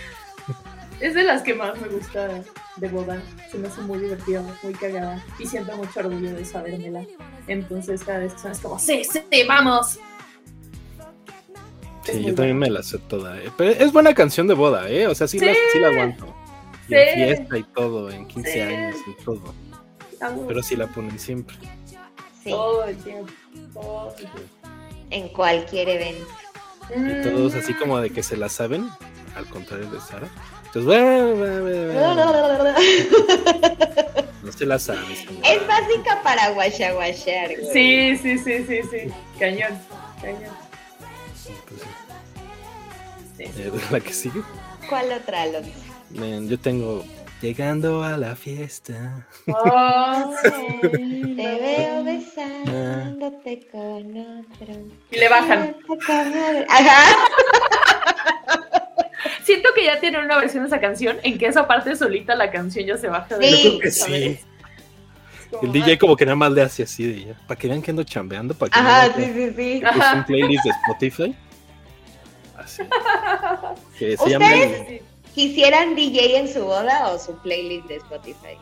es 1.00 1.14
de 1.14 1.22
las 1.22 1.42
que 1.42 1.54
más 1.54 1.78
me 1.80 1.88
gusta 1.88 2.42
de 2.76 2.88
boda. 2.88 3.22
Se 3.50 3.58
me 3.58 3.68
hace 3.68 3.80
muy 3.82 3.98
divertida, 3.98 4.42
muy 4.62 4.74
cagada. 4.74 5.24
Y 5.38 5.46
siento 5.46 5.76
mucho 5.76 6.00
orgullo 6.00 6.34
de 6.34 6.44
sabérmela. 6.44 7.04
Entonces 7.46 8.02
cada 8.04 8.20
vez 8.20 8.34
que 8.34 8.48
es 8.48 8.60
como, 8.60 8.78
sí, 8.78 9.02
sí, 9.04 9.20
vamos. 9.46 9.98
Sí, 12.04 12.22
yo 12.24 12.34
también 12.34 12.58
me 12.58 12.70
la 12.70 12.82
sé 12.82 12.98
toda. 12.98 13.36
¿eh? 13.38 13.50
Pero 13.56 13.70
es 13.70 13.92
buena 13.92 14.14
canción 14.14 14.46
de 14.46 14.54
boda, 14.54 14.88
¿eh? 14.88 15.06
O 15.06 15.14
sea, 15.14 15.26
sí, 15.26 15.40
La, 15.40 15.52
sí 15.72 15.78
la 15.78 15.88
aguanto. 15.88 16.34
Y 16.88 16.94
en 16.94 17.14
fiesta 17.14 17.58
y 17.58 17.62
todo, 17.64 18.10
en 18.10 18.26
15 18.26 18.62
años 18.62 18.96
y 19.06 19.24
todo. 19.24 19.54
Pero 20.46 20.62
sí 20.62 20.76
la 20.76 20.86
ponen 20.86 21.18
siempre. 21.18 21.56
Sí. 22.42 22.50
Todo 22.50 22.84
el 22.84 22.96
tiempo. 22.98 23.32
Todo 23.74 24.10
el 24.10 24.16
tiempo. 24.16 24.38
En 25.10 25.28
cualquier 25.30 25.88
evento. 25.88 26.26
Y 26.94 27.22
todos 27.22 27.54
así 27.54 27.74
como 27.74 27.98
de 27.98 28.10
que 28.10 28.22
se 28.22 28.36
la 28.36 28.48
saben, 28.48 28.88
al 29.34 29.46
contrario 29.46 29.90
de 29.90 30.00
Sara. 30.00 30.28
Entonces, 30.76 32.66
no 34.42 34.52
se 34.52 34.66
la 34.66 34.78
saben. 34.78 35.02
Es 35.44 35.66
básica 35.66 36.22
para 36.22 36.50
guachaguachar. 36.50 37.50
Sí, 37.72 38.16
sí, 38.16 38.38
sí, 38.38 38.64
sí, 38.66 38.80
sí. 38.90 39.12
Cañón, 39.38 39.78
cañón. 40.20 40.54
Pues 41.68 41.80
sí. 43.36 43.42
Eh, 43.42 43.72
¿La 43.90 44.00
que 44.00 44.12
sigue? 44.12 44.42
¿Cuál 44.88 45.12
otra, 45.12 45.42
Alonso? 45.42 45.70
Yo 46.10 46.58
tengo 46.58 47.04
Llegando 47.42 48.02
a 48.02 48.16
la 48.16 48.34
fiesta. 48.34 49.26
Oh, 49.46 50.34
te 50.40 51.36
veo 51.36 52.02
besándote 52.02 53.68
con 53.70 54.16
otro. 54.16 54.74
Y 55.10 55.18
le 55.18 55.28
bajan. 55.28 55.76
Ajá. 56.68 57.04
Siento 59.42 59.70
que 59.74 59.84
ya 59.84 59.98
tienen 60.00 60.24
una 60.24 60.38
versión 60.38 60.64
de 60.64 60.68
esa 60.68 60.80
canción 60.80 61.18
en 61.22 61.38
que 61.38 61.46
esa 61.46 61.66
parte 61.66 61.96
solita 61.96 62.34
la 62.34 62.50
canción 62.50 62.86
ya 62.86 62.96
se 62.96 63.08
baja 63.08 63.38
de 63.38 63.50
sí. 63.50 63.78
que 63.80 63.90
sí. 63.90 64.40
El 65.62 65.72
DJ 65.72 65.98
como 65.98 66.16
que 66.16 66.26
nada 66.26 66.36
más 66.36 66.52
le 66.52 66.62
hace 66.62 66.82
así 66.82 67.06
de 67.06 67.24
ya, 67.26 67.34
para 67.46 67.58
que 67.58 67.68
vean 67.68 67.80
que 67.80 67.90
ando 67.90 68.04
chambeando, 68.04 68.54
para 68.54 68.70
que 68.70 68.78
Ajá, 68.78 69.14
sí, 69.14 69.24
sí, 69.24 69.52
sí. 69.56 69.82
un 70.14 70.24
playlist 70.24 70.64
de 70.64 70.70
Spotify. 70.70 71.36
Así. 72.56 72.82
Que 73.98 74.16
se 74.16 74.28
llama 74.28 74.46
quisieran 75.36 75.94
DJ 75.94 76.38
en 76.38 76.48
su 76.52 76.64
boda 76.64 77.08
o 77.08 77.18
su 77.18 77.36
playlist 77.42 77.86
de 77.88 77.96
Spotify. 77.96 78.56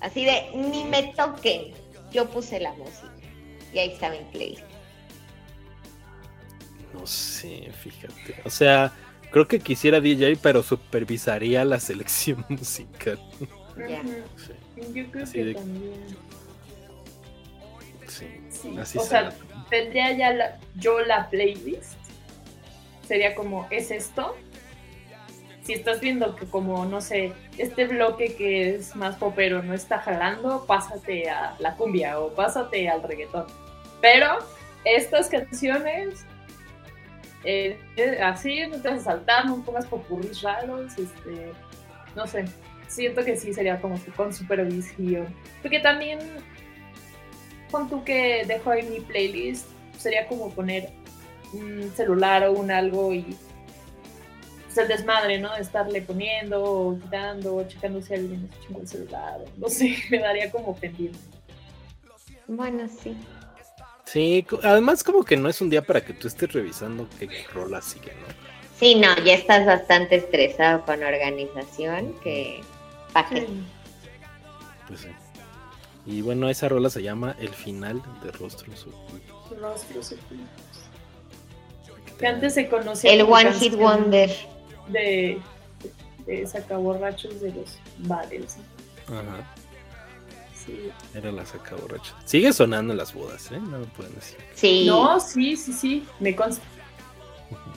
Así 0.00 0.24
de, 0.24 0.48
ni 0.54 0.84
me 0.84 1.12
toquen, 1.14 1.74
yo 2.12 2.24
puse 2.30 2.60
la 2.60 2.72
música 2.74 3.10
y 3.72 3.78
ahí 3.80 3.90
está 3.90 4.10
mi 4.10 4.18
playlist. 4.32 4.62
No 6.94 7.04
sé, 7.04 7.70
fíjate. 7.82 8.40
O 8.44 8.50
sea, 8.50 8.92
creo 9.30 9.48
que 9.48 9.60
quisiera 9.60 10.00
DJ, 10.00 10.36
pero 10.42 10.62
supervisaría 10.62 11.64
la 11.64 11.80
selección 11.80 12.44
musical. 12.48 13.18
Ya. 13.76 14.02
Yo 14.92 15.10
creo 15.10 15.30
que 15.30 15.54
también. 15.54 16.30
Sí, 18.08 18.76
Así 18.78 18.98
o 18.98 19.02
sea, 19.02 19.32
tendría 19.70 20.12
ya 20.16 20.58
yo 20.76 21.00
la 21.00 21.30
playlist. 21.30 21.94
Sería 23.06 23.34
como, 23.34 23.66
¿es 23.70 23.90
esto? 23.90 24.36
si 25.70 25.74
estás 25.74 26.00
viendo 26.00 26.34
que 26.36 26.46
como, 26.46 26.84
no 26.84 27.00
sé, 27.00 27.32
este 27.56 27.86
bloque 27.86 28.34
que 28.34 28.74
es 28.74 28.96
más 28.96 29.16
popero 29.16 29.62
no 29.62 29.74
está 29.74 29.98
jalando, 29.98 30.64
pásate 30.66 31.28
a 31.28 31.54
la 31.58 31.76
cumbia 31.76 32.18
o 32.18 32.34
pásate 32.34 32.88
al 32.88 33.02
reggaetón. 33.02 33.46
Pero 34.00 34.38
estas 34.84 35.28
canciones, 35.28 36.26
eh, 37.44 37.78
así, 38.22 38.60
a 38.62 38.98
saltar, 38.98 39.46
no 39.46 39.64
pongas 39.64 39.86
popurris 39.86 40.42
raros, 40.42 40.98
este, 40.98 41.52
no 42.14 42.26
sé, 42.26 42.44
siento 42.88 43.24
que 43.24 43.36
sí 43.36 43.52
sería 43.54 43.80
como 43.80 43.98
con 44.16 44.32
supervisión. 44.32 45.26
Porque 45.62 45.80
también, 45.80 46.18
con 47.70 47.88
tú 47.88 48.04
que 48.04 48.44
dejo 48.46 48.70
ahí 48.70 48.82
mi 48.88 49.00
playlist, 49.00 49.66
sería 49.96 50.26
como 50.26 50.50
poner 50.50 50.90
un 51.52 51.90
celular 51.94 52.44
o 52.44 52.52
un 52.52 52.70
algo 52.70 53.12
y 53.12 53.36
pues, 54.64 54.78
el 54.78 54.88
desmadre, 54.88 55.38
¿no? 55.38 55.54
De 55.54 55.62
estarle 55.62 56.02
poniendo, 56.02 56.98
quitando, 57.02 57.66
checando 57.66 58.02
si 58.02 58.14
alguien 58.14 58.48
echando 58.60 58.80
el 58.80 58.88
celular, 58.88 59.40
no 59.56 59.68
sé, 59.68 59.96
me 60.10 60.18
daría 60.18 60.50
como 60.50 60.76
pendiente. 60.76 61.18
Bueno, 62.46 62.88
sí. 62.88 63.16
Sí, 64.10 64.44
además 64.64 65.04
como 65.04 65.22
que 65.24 65.36
no 65.36 65.48
es 65.48 65.60
un 65.60 65.70
día 65.70 65.82
para 65.82 66.04
que 66.04 66.12
tú 66.12 66.26
estés 66.26 66.52
revisando 66.52 67.06
qué 67.16 67.28
rola 67.54 67.80
sigue, 67.80 68.12
¿no? 68.20 68.26
Sí, 68.76 68.96
no, 68.96 69.14
ya 69.24 69.34
estás 69.34 69.64
bastante 69.64 70.16
estresado 70.16 70.84
con 70.84 71.00
organización, 71.04 72.14
que 72.20 72.60
¿para 73.12 73.28
qué? 73.28 73.46
Pues 74.88 75.02
sí. 75.02 75.08
Y 76.06 76.22
bueno, 76.22 76.48
esa 76.48 76.68
rola 76.68 76.90
se 76.90 77.04
llama 77.04 77.36
El 77.38 77.50
final 77.50 78.02
de 78.24 78.32
Rostros 78.32 78.84
Ocultos. 78.84 79.60
Rostros 79.60 80.12
Ocultos. 80.12 80.58
Que 82.18 82.26
antes 82.26 82.54
se 82.54 82.68
conocía. 82.68 83.12
El 83.12 83.22
One 83.22 83.52
Hit 83.52 83.76
Wonder 83.76 84.30
de, 84.88 85.40
de 86.26 86.46
sacaborrachos 86.48 87.40
de 87.40 87.52
los 87.52 87.78
bares. 87.98 88.56
Ajá. 89.06 89.54
Sí. 90.64 90.90
Era 91.14 91.32
la 91.32 91.46
sacaborrachos. 91.46 92.14
Sigue 92.24 92.52
sonando 92.52 92.92
en 92.92 92.98
las 92.98 93.14
bodas, 93.14 93.50
¿eh? 93.50 93.58
No 93.58 93.78
me 93.78 93.86
pueden 93.86 94.14
decir. 94.14 94.38
Sí. 94.54 94.84
No, 94.86 95.18
sí, 95.20 95.56
sí, 95.56 95.72
sí. 95.72 96.06
Me 96.18 96.36
consta. 96.36 96.62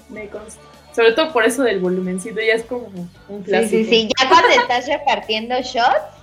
Me 0.10 0.28
consta. 0.30 0.62
Sobre 0.94 1.14
todo 1.14 1.34
por 1.34 1.44
eso 1.44 1.64
del 1.64 1.80
volumencito, 1.80 2.40
ya 2.40 2.54
es 2.54 2.64
como 2.64 2.88
un 3.28 3.44
clásico. 3.44 3.70
Sí, 3.70 3.86
sí, 3.86 3.90
sí. 3.90 4.10
Ya 4.20 4.30
cuando 4.30 4.50
estás 4.50 4.88
repartiendo 4.88 5.56
shots, 5.62 6.14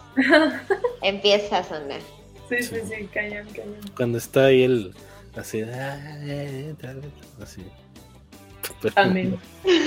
empieza 1.02 1.59
a 1.59 1.64
sonar. 1.64 2.01
Sí, 2.48 2.62
sí, 2.62 2.76
sí, 2.89 3.06
cañón, 3.12 3.47
cañón. 3.48 3.76
Cuando 3.97 4.18
está 4.18 4.47
ahí 4.47 4.62
el. 4.62 4.94
Así. 5.36 5.62
Así. 7.40 7.64
Amén. 8.94 9.39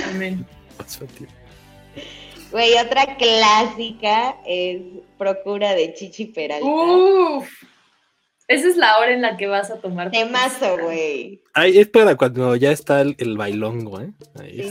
Amén. 0.10 0.46
Güey, 2.54 2.78
otra 2.78 3.18
clásica 3.18 4.38
es 4.46 4.80
Procura 5.18 5.74
de 5.74 5.92
Chichi 5.96 6.28
Peralta. 6.28 6.64
Uf. 6.64 7.50
Esa 8.48 8.68
es 8.68 8.78
la 8.78 9.00
hora 9.00 9.12
en 9.12 9.24
la 9.24 9.38
que 9.38 9.48
vas 9.48 9.72
a 9.72 9.82
tomar. 9.82 10.12
Temazo, 10.12 10.78
güey. 10.78 11.42
Ay, 11.56 11.80
es 11.80 11.88
para 11.88 12.16
cuando 12.16 12.56
ya 12.56 12.72
está 12.72 13.02
el, 13.02 13.16
el 13.18 13.38
bailongo, 13.38 14.02
¿eh? 14.02 14.12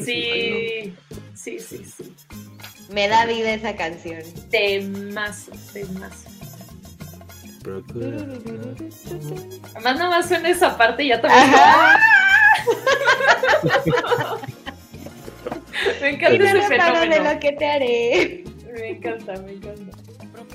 sí, 0.04 0.94
sí, 1.34 1.58
sí, 1.58 1.84
sí. 1.84 2.14
Me 2.92 3.08
da 3.08 3.26
vida 3.26 3.52
esa 3.52 3.74
canción. 3.74 4.22
Temazo, 4.48 5.50
temazo. 5.72 6.30
Procura. 7.64 8.16
Además, 9.74 9.96
nada 9.96 10.10
más 10.10 10.28
suena 10.28 10.50
esa 10.50 10.78
parte 10.78 11.02
y 11.02 11.08
ya 11.08 11.20
te 11.20 11.26
Me 16.00 16.10
encanta 16.10 16.50
ese 16.50 16.68
fenómeno. 16.68 17.14
de 17.14 17.34
lo 17.34 17.40
que 17.40 17.52
te 17.52 17.66
haré. 17.66 18.44
Me 18.72 18.88
encanta, 18.90 19.34
me 19.42 19.52
encanta. 19.52 19.96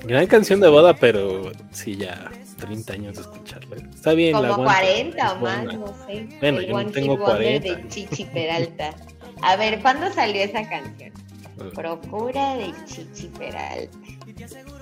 Gran 0.04 0.26
canción 0.26 0.60
de 0.60 0.68
boda, 0.68 0.94
pero 0.94 1.52
sí, 1.72 1.96
ya 1.96 2.30
30 2.58 2.92
años 2.92 3.14
de 3.16 3.22
escucharla. 3.22 3.76
Está 3.76 4.12
bien, 4.12 4.32
Como 4.34 4.64
40 4.64 5.32
o 5.32 5.40
más, 5.40 5.64
no 5.64 5.94
sé. 6.06 6.28
Bueno, 6.40 6.60
yo 6.60 6.82
no 6.82 6.90
tengo 6.90 7.18
40. 7.18 7.74
de 7.74 7.88
Chichi 7.88 8.24
Peralta. 8.24 8.94
A 9.42 9.56
ver, 9.56 9.80
¿cuándo 9.80 10.12
salió 10.12 10.42
esa 10.42 10.68
canción? 10.68 11.12
Procura 11.74 12.56
de 12.56 12.72
Chichi 12.86 13.28
Peralta. 13.38 13.98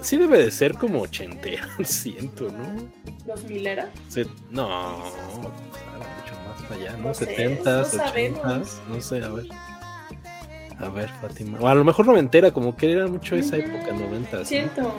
Sí 0.02 0.16
debe 0.18 0.38
de 0.38 0.50
ser 0.50 0.74
como 0.74 1.02
ochentera, 1.02 1.66
siento, 1.84 2.50
¿no? 2.50 2.88
¿Dos 3.24 3.44
milera? 3.44 3.90
Sí, 4.08 4.22
no, 4.50 4.98
mucho 5.36 6.34
más 6.46 6.70
allá, 6.70 6.96
¿no? 6.98 7.10
70s, 7.10 8.00
80 8.08 8.62
no 8.88 9.00
sé, 9.00 9.22
a 9.22 9.28
ver. 9.28 9.46
A 10.78 10.88
ver, 10.88 11.08
Fátima. 11.20 11.58
O 11.60 11.68
a 11.68 11.74
lo 11.74 11.84
mejor 11.84 12.06
noventera, 12.06 12.50
como 12.50 12.76
que 12.76 12.92
era 12.92 13.06
mucho 13.06 13.34
esa 13.36 13.56
época, 13.56 13.92
90. 13.92 14.44
Siento. 14.44 14.94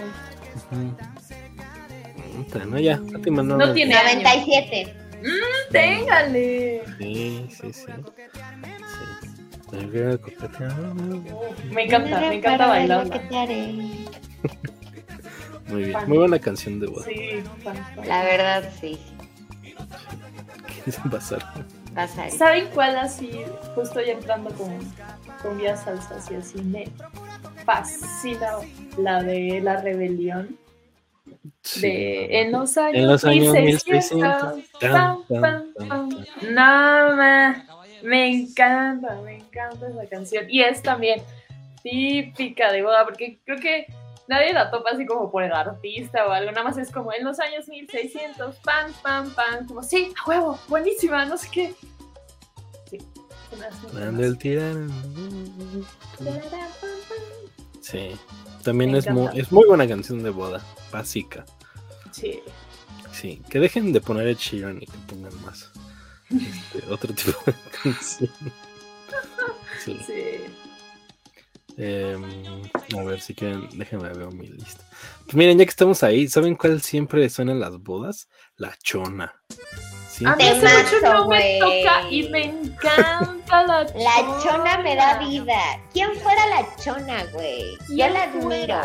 No, 2.68 2.80
ya, 2.80 3.00
Fátima 3.12 3.44
no. 3.44 3.58
No 3.58 3.74
tiene 3.74 3.94
97. 3.96 4.96
Mm, 5.22 5.72
téngale. 5.72 6.84
Sí, 6.98 7.48
sí, 7.50 7.74
sí. 7.74 7.86
Me 11.72 11.84
encanta, 11.84 12.20
me 12.22 12.36
encanta 12.36 12.68
bailar. 12.68 13.08
Muy 15.68 15.84
bien, 15.84 15.98
muy 16.08 16.18
buena 16.18 16.40
canción 16.40 16.80
de 16.80 16.88
boda. 16.88 17.06
Sí, 17.06 17.44
la 18.06 18.24
verdad 18.24 18.72
sí. 18.80 18.98
¿Qué 20.68 20.84
dicen 20.86 21.12
pasar? 21.98 22.32
¿Saben 22.32 22.68
cuál 22.74 22.98
así? 22.98 23.32
Justo 23.76 24.00
ya 24.02 24.14
entrando 24.14 24.52
con, 24.52 24.78
con 25.42 25.58
vías 25.58 25.84
salsas 25.84 26.30
y 26.32 26.36
así 26.36 26.62
me 26.62 26.86
fascina 27.66 28.60
la 28.98 29.24
de 29.24 29.60
la 29.62 29.82
rebelión. 29.82 30.58
De, 31.82 32.42
en 32.42 32.54
los 32.54 32.78
años, 32.78 32.96
en 32.96 33.08
los 33.08 33.26
años 33.26 33.54
1600. 33.54 34.64
Nada 36.50 37.66
me 38.04 38.30
encanta, 38.30 39.20
me 39.24 39.38
encanta 39.38 39.88
esa 39.88 40.06
canción. 40.08 40.46
Y 40.50 40.62
es 40.62 40.82
también 40.82 41.22
típica 41.84 42.72
de 42.72 42.84
boda, 42.84 43.04
porque 43.04 43.40
creo 43.44 43.60
que 43.60 43.88
nadie 44.28 44.54
la 44.54 44.70
topa 44.72 44.92
así 44.92 45.06
como 45.06 45.32
por 45.32 45.44
el 45.44 45.54
artista 45.54 46.28
o 46.28 46.32
algo, 46.32 46.52
nada 46.52 46.64
más 46.64 46.78
es 46.78 46.92
como 46.92 47.14
en 47.14 47.24
los 47.24 47.40
años 47.40 47.68
1600, 47.68 48.56
pam, 48.58 48.94
pam, 49.02 49.30
pam, 49.34 49.68
como 49.68 49.84
sí, 49.84 50.14
a 50.24 50.30
huevo, 50.30 50.60
buenísima, 50.68 51.26
no 51.26 51.38
sé 51.38 51.50
qué. 51.52 51.76
Sí, 52.90 53.00
el 54.20 54.38
tirano. 54.38 54.94
Sí, 57.82 58.12
también 58.64 58.96
es 58.96 59.10
muy, 59.10 59.30
es 59.34 59.52
muy 59.52 59.66
buena 59.68 59.88
canción 59.88 60.22
de 60.24 60.30
boda, 60.30 60.62
básica. 60.92 61.46
Sí. 62.12 62.42
Sí, 63.12 63.42
que 63.50 63.60
dejen 63.60 63.94
de 63.94 64.02
poner 64.02 64.28
el 64.28 64.36
Sheeran 64.36 64.78
y 64.82 64.86
que 64.86 64.98
pongan 65.08 65.42
más. 65.42 65.72
Este, 66.30 66.92
otro 66.92 67.14
tipo 67.14 67.40
de 67.46 67.54
canción. 67.84 68.30
Sí. 69.84 69.98
Em, 71.78 72.24
a 72.98 73.04
ver 73.04 73.22
si 73.22 73.36
quieren, 73.36 73.70
déjenme 73.78 74.10
ver 74.10 74.34
mi 74.34 74.48
lista. 74.48 74.84
Pues 75.26 75.36
miren, 75.36 75.60
ya 75.60 75.66
que 75.66 75.70
estamos 75.70 76.02
ahí, 76.02 76.28
¿saben 76.28 76.56
cuál 76.56 76.82
siempre 76.82 77.30
suena 77.30 77.52
en 77.52 77.60
las 77.60 77.78
bodas? 77.78 78.28
La 78.56 78.76
chona. 78.82 79.34
A 80.26 80.36
mí 80.36 80.44
ese 80.48 80.62
mucho 80.62 81.00
no 81.04 81.28
me 81.28 81.60
toca 81.60 82.10
y 82.10 82.28
me 82.30 82.46
encanta 82.46 83.64
la 83.68 83.86
chona. 83.86 84.00
La 84.04 84.40
chona 84.44 84.78
me 84.80 84.96
da 84.96 85.20
vida. 85.20 85.60
¿Quién 85.94 86.16
fuera 86.16 86.48
la 86.48 86.76
chona, 86.84 87.24
güey? 87.34 87.78
Yo 87.90 88.10
la 88.10 88.24
admiro. 88.24 88.82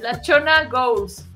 La 0.00 0.20
chona 0.22 0.64
goes. 0.64 1.26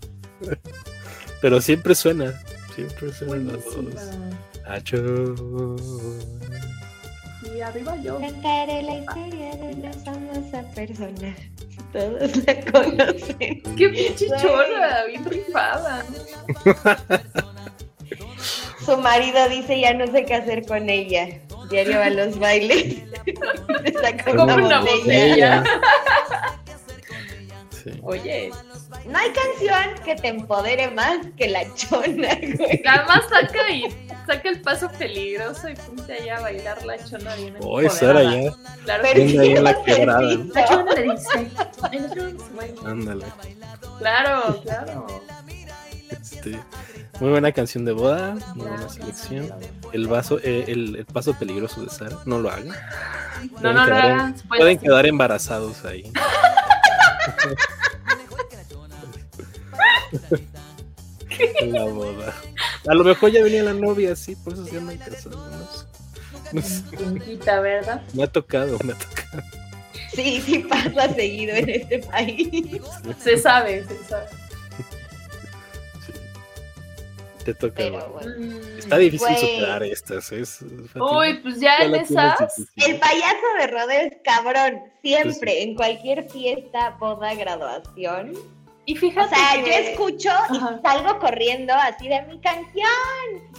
Pero 1.42 1.60
siempre 1.60 1.94
suena. 1.94 2.32
Siempre 2.74 3.12
suena 3.12 3.52
las 3.52 3.64
dos. 3.64 3.94
Y 7.54 7.60
arriba 7.60 7.96
yo. 8.02 8.20
Cantaré 8.20 8.82
la 8.82 8.94
historia 8.96 9.56
de 9.56 9.74
una 9.74 9.92
famosa 9.92 10.62
persona. 10.74 11.34
Todos 11.92 12.36
la 12.46 12.60
conocen. 12.72 13.62
Qué 13.76 13.88
pinche 13.88 14.26
chora, 14.40 15.04
bien 15.06 15.24
rifada. 15.24 16.04
Su 18.84 18.96
marido 18.98 19.48
dice 19.48 19.80
ya 19.80 19.94
no 19.94 20.06
sé 20.06 20.24
qué 20.24 20.34
hacer 20.34 20.66
con 20.66 20.88
ella. 20.88 21.28
Diario 21.70 22.02
a 22.02 22.10
los 22.10 22.38
bailes. 22.38 23.02
Como 24.36 24.54
una 24.54 24.80
botella. 24.80 25.64
Oye, 28.02 28.51
no 29.06 29.19
hay 29.19 29.31
canción 29.31 30.05
que 30.05 30.16
te 30.16 30.28
empodere 30.28 30.90
más 30.90 31.19
que 31.36 31.48
la 31.48 31.62
chona, 31.74 32.35
güey. 32.35 32.82
Además 32.86 33.24
saca 33.28 33.70
y 33.70 33.85
saca 34.27 34.48
el 34.48 34.60
paso 34.60 34.90
peligroso 34.98 35.69
y 35.69 35.74
ponte 35.74 36.12
allá 36.12 36.39
a 36.39 36.40
bailar 36.40 36.85
la 36.85 37.05
chona 37.05 37.35
bien 37.36 37.56
Oh, 37.60 37.89
Sara 37.89 38.23
ya. 38.23 38.52
Claro 38.85 39.02
que 39.02 39.39
ahí 39.40 39.52
en 39.52 39.65
la 39.65 39.82
quebrada. 39.82 40.20
La 40.55 40.65
chona 40.66 40.93
le 40.94 41.02
dice. 41.02 41.51
Ándale. 42.85 43.24
Claro, 43.98 44.60
claro. 44.62 45.06
Este, 46.10 46.59
muy 47.20 47.31
buena 47.31 47.52
canción 47.52 47.85
de 47.85 47.93
boda, 47.93 48.36
muy 48.55 48.66
buena 48.66 48.89
selección. 48.89 49.52
El 49.93 50.06
vaso, 50.06 50.39
eh, 50.43 50.65
el, 50.69 50.97
el, 50.97 51.05
paso 51.05 51.35
peligroso 51.35 51.82
de 51.82 51.90
Sara, 51.90 52.16
no 52.24 52.39
lo 52.39 52.51
hagan. 52.51 52.69
No, 53.60 53.73
no, 53.73 53.86
no, 53.86 54.35
Pueden 54.48 54.78
quedar 54.78 55.06
embarazados 55.06 55.85
ahí. 55.85 56.10
la 61.66 61.85
boda. 61.85 62.35
A 62.86 62.94
lo 62.94 63.05
mejor 63.05 63.30
ya 63.30 63.43
venía 63.43 63.62
la 63.62 63.74
novia, 63.74 64.16
sí, 64.16 64.36
por 64.36 64.55
eso 64.55 64.64
se 64.64 64.74
llama 64.74 64.94
casados. 64.97 65.86
No 66.52 66.62
sé. 66.62 66.82
¿verdad? 67.44 68.02
Me 68.14 68.22
ha 68.22 68.26
tocado, 68.26 68.78
me 68.85 68.93
ha 68.93 68.98
tocado. 68.98 69.43
Sí, 70.12 70.40
sí 70.40 70.59
pasa 70.60 71.14
seguido 71.14 71.55
en 71.55 71.68
este 71.68 71.98
país. 71.98 72.80
Se 73.18 73.36
sabe, 73.36 73.85
se 73.85 74.05
sabe. 74.05 74.26
Sí. 76.06 76.12
Te 77.44 77.55
toca. 77.55 77.82
Está 78.78 78.98
difícil 78.98 79.36
superar 79.36 79.82
estas. 79.82 80.32
Es, 80.32 80.62
Uy, 80.94 81.40
pues 81.43 81.60
ya, 81.60 81.76
en 81.78 81.94
esas. 81.94 82.68
El 82.76 82.98
payaso 82.98 83.47
de 83.60 83.66
rodeo 83.66 84.01
es 84.01 84.16
cabrón. 84.24 84.80
Siempre, 85.02 85.52
pues 85.52 85.64
en 85.64 85.74
cualquier 85.74 86.30
fiesta, 86.30 86.97
boda, 86.98 87.35
graduación 87.35 88.57
y 88.89 88.97
fíjate. 88.97 89.27
O 89.27 89.28
sea, 89.28 89.55
yo 89.62 89.70
escucho 89.70 90.31
y 90.51 90.59
salgo 90.82 91.19
corriendo 91.19 91.74
así 91.74 92.09
de 92.09 92.23
mi 92.23 92.40
canción. 92.40 92.89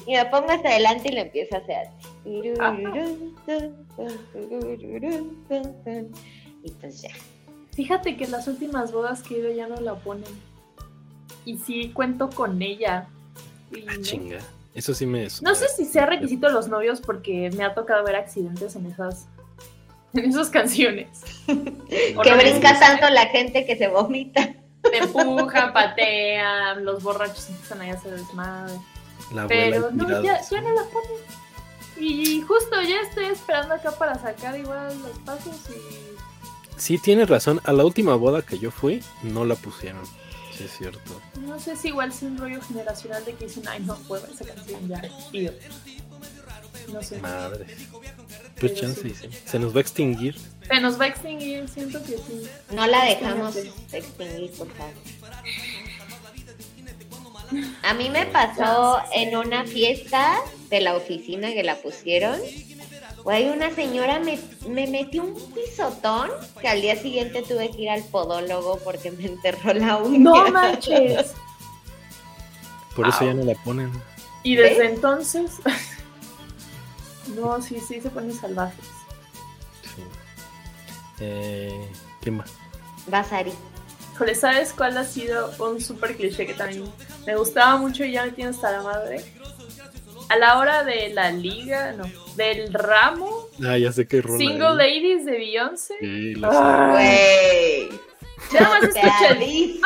Y 0.07 0.15
me 0.15 0.25
pongo 0.25 0.49
hasta 0.49 0.69
adelante 0.69 1.09
y 1.09 1.11
lo 1.11 1.21
empiezo 1.21 1.55
a 1.55 1.59
hacer 1.59 1.87
Y 6.63 6.71
pues 6.81 7.01
ya. 7.03 7.11
Fíjate 7.75 8.17
que 8.17 8.23
en 8.23 8.31
las 8.31 8.47
últimas 8.47 8.91
bodas 8.91 9.21
que 9.21 9.35
he 9.35 9.39
ido 9.39 9.51
ya 9.51 9.67
no 9.67 9.75
la 9.75 9.93
ponen. 9.93 10.33
Y 11.45 11.59
sí 11.59 11.91
cuento 11.93 12.31
con 12.31 12.59
ella. 12.63 13.07
Ah, 13.87 13.93
chinga. 14.01 14.39
Eso 14.73 14.95
sí 14.95 15.05
me. 15.05 15.27
No 15.43 15.53
sé 15.53 15.67
si 15.67 15.85
sea 15.85 16.07
requisito 16.07 16.47
de 16.47 16.53
los 16.53 16.69
novios 16.69 17.01
porque 17.01 17.51
me 17.55 17.63
ha 17.63 17.75
tocado 17.75 18.03
ver 18.03 18.15
accidentes 18.15 18.75
en 18.75 18.87
esas. 18.87 19.27
En 20.13 20.25
esas 20.25 20.49
canciones. 20.49 21.21
que 21.45 22.33
brinca 22.35 22.79
tanto 22.79 23.07
la 23.11 23.27
gente 23.27 23.67
que 23.67 23.77
se 23.77 23.89
vomita. 23.89 24.55
Te 24.91 24.97
empujan, 24.97 25.73
patean, 25.73 26.85
los 26.85 27.03
borrachos 27.03 27.49
empiezan 27.49 27.81
a 27.81 27.93
hacer 27.93 28.15
desmadre. 28.15 28.79
Pero 29.47 29.91
no, 29.91 30.23
ya, 30.23 30.41
ya 30.41 30.61
no 30.61 30.73
la 30.73 30.83
ponen. 30.83 31.39
Y 31.97 32.41
justo 32.41 32.81
ya 32.81 33.01
estoy 33.01 33.25
esperando 33.25 33.73
acá 33.73 33.91
para 33.91 34.17
sacar 34.17 34.57
igual 34.57 34.97
los 35.01 35.19
pasos 35.19 35.55
y. 35.69 36.79
Sí, 36.79 36.97
tienes 36.97 37.29
razón. 37.29 37.59
A 37.65 37.73
la 37.73 37.83
última 37.83 38.15
boda 38.15 38.41
que 38.41 38.57
yo 38.57 38.71
fui, 38.71 39.03
no 39.21 39.43
la 39.43 39.55
pusieron. 39.55 40.05
Sí, 40.55 40.63
es 40.63 40.77
cierto. 40.77 41.21
No 41.41 41.59
sé 41.59 41.75
si 41.75 41.89
igual 41.89 42.09
es 42.09 42.21
un 42.21 42.37
rollo 42.37 42.61
generacional 42.61 43.23
de 43.25 43.33
que 43.35 43.45
dicen, 43.45 43.67
ay, 43.67 43.81
no 43.81 43.95
puedo 43.95 44.25
esa 44.27 44.45
canción 44.45 44.87
ya, 44.87 45.01
tío. 45.31 45.51
No 46.91 47.03
sé. 47.03 47.19
Madre. 47.19 47.65
Pues 48.59 48.75
chance, 48.75 49.09
sí. 49.09 49.29
Se 49.45 49.59
nos 49.59 49.73
va 49.73 49.79
a 49.79 49.81
extinguir. 49.81 50.35
Se 50.67 50.79
nos 50.81 50.99
va 50.99 51.05
a 51.05 51.07
extinguir, 51.07 51.67
siento 51.69 52.01
que 52.03 52.17
sí. 52.17 52.47
No 52.71 52.85
la 52.85 53.05
dejamos 53.05 53.55
extinguir, 53.55 54.51
por 54.51 54.67
favor. 54.73 54.93
A 57.83 57.93
mí 57.93 58.09
me 58.09 58.25
pasó 58.27 58.99
en 59.13 59.35
una 59.35 59.65
fiesta 59.65 60.37
de 60.69 60.81
la 60.81 60.95
oficina 60.95 61.51
que 61.51 61.63
la 61.63 61.75
pusieron. 61.75 62.39
Güey, 63.23 63.49
una 63.49 63.73
señora 63.73 64.19
me, 64.19 64.39
me 64.67 64.87
metió 64.87 65.23
un 65.23 65.35
pisotón 65.51 66.29
que 66.61 66.67
al 66.67 66.81
día 66.81 66.95
siguiente 66.95 67.41
tuve 67.41 67.71
que 67.71 67.83
ir 67.83 67.89
al 67.89 68.03
podólogo 68.03 68.79
porque 68.83 69.11
me 69.11 69.25
enterró 69.25 69.73
la 69.73 69.97
uña. 69.97 70.19
No 70.19 70.51
manches. 70.51 71.33
Por 72.95 73.07
eso 73.07 73.25
ya 73.25 73.33
no 73.33 73.43
la 73.43 73.55
ponen. 73.63 73.91
Y 74.43 74.55
desde 74.55 74.85
entonces. 74.85 75.51
no, 77.35 77.61
sí, 77.61 77.79
sí 77.79 78.01
se 78.01 78.09
ponen 78.09 78.33
salvajes. 78.33 78.85
Eh, 81.19 81.87
¿Quién 82.21 82.37
más? 82.37 82.53
Basari. 83.07 83.51
Jole, 84.17 84.35
¿sabes 84.35 84.73
cuál 84.73 84.97
ha 84.97 85.03
sido 85.03 85.51
un 85.59 85.79
super 85.79 86.15
cliché 86.15 86.45
que 86.45 86.53
también 86.53 86.85
me 87.25 87.35
gustaba 87.35 87.77
mucho 87.77 88.03
y 88.03 88.13
ya 88.13 88.25
me 88.25 88.31
tiene 88.31 88.51
hasta 88.51 88.71
la 88.71 88.83
madre? 88.83 89.23
A 90.29 90.37
la 90.37 90.59
hora 90.59 90.83
de 90.83 91.09
la 91.09 91.31
liga, 91.31 91.93
no, 91.93 92.03
del 92.35 92.73
ramo. 92.73 93.47
Ah, 93.65 93.77
ya 93.77 93.91
sé 93.91 94.07
qué 94.07 94.21
Single 94.21 94.75
Ladies 94.75 95.25
de 95.25 95.31
Beyoncé. 95.31 95.95
Sí, 95.99 96.33
ah. 96.43 96.99
Nada 98.53 98.69
más 98.69 98.83
escuché 98.83 99.79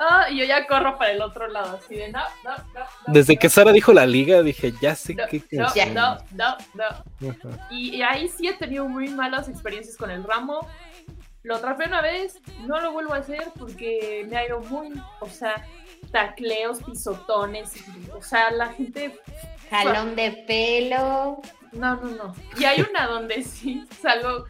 ¡Ah, 0.00 0.30
y 0.30 0.38
yo 0.38 0.44
ya 0.44 0.66
corro 0.66 0.96
para 0.96 1.12
el 1.12 1.20
otro 1.20 1.48
lado, 1.48 1.76
así 1.76 1.96
de 1.96 2.10
no, 2.12 2.22
no, 2.44 2.56
no. 2.56 2.86
Desde 3.12 3.36
que 3.36 3.48
Sara 3.48 3.72
dijo 3.72 3.92
la 3.92 4.06
liga, 4.06 4.42
dije, 4.42 4.72
ya 4.80 4.94
sé 4.94 5.16
qué 5.16 5.42
no, 5.52 5.68
no, 5.86 6.18
no, 6.34 6.56
no, 7.20 7.34
y, 7.70 7.96
y, 7.96 8.02
ahí 8.02 8.28
sí 8.28 8.46
he 8.46 8.54
tenido 8.54 8.88
muy 8.88 9.08
malas 9.08 9.48
experiencias 9.48 9.96
con 9.96 10.10
el 10.10 10.22
ramo. 10.24 10.66
Lo 11.42 11.56
atrapé 11.56 11.86
una 11.86 12.02
vez, 12.02 12.40
no 12.66 12.80
lo 12.80 12.92
vuelvo 12.92 13.14
a 13.14 13.18
hacer 13.18 13.50
porque 13.58 14.26
me 14.28 14.36
ha 14.36 14.46
ido 14.46 14.60
muy, 14.60 14.92
o 15.20 15.28
sea, 15.28 15.64
tacleos, 16.10 16.82
pisotones, 16.82 17.72
o 18.14 18.22
sea, 18.22 18.50
la 18.50 18.68
gente... 18.72 19.18
Jalón 19.70 20.16
de 20.16 20.44
pelo. 20.46 21.40
No, 21.72 21.96
no, 21.96 22.08
no. 22.10 22.34
Y 22.58 22.64
hay 22.64 22.80
una 22.80 23.06
donde 23.06 23.42
sí 23.42 23.84
salgo 24.00 24.46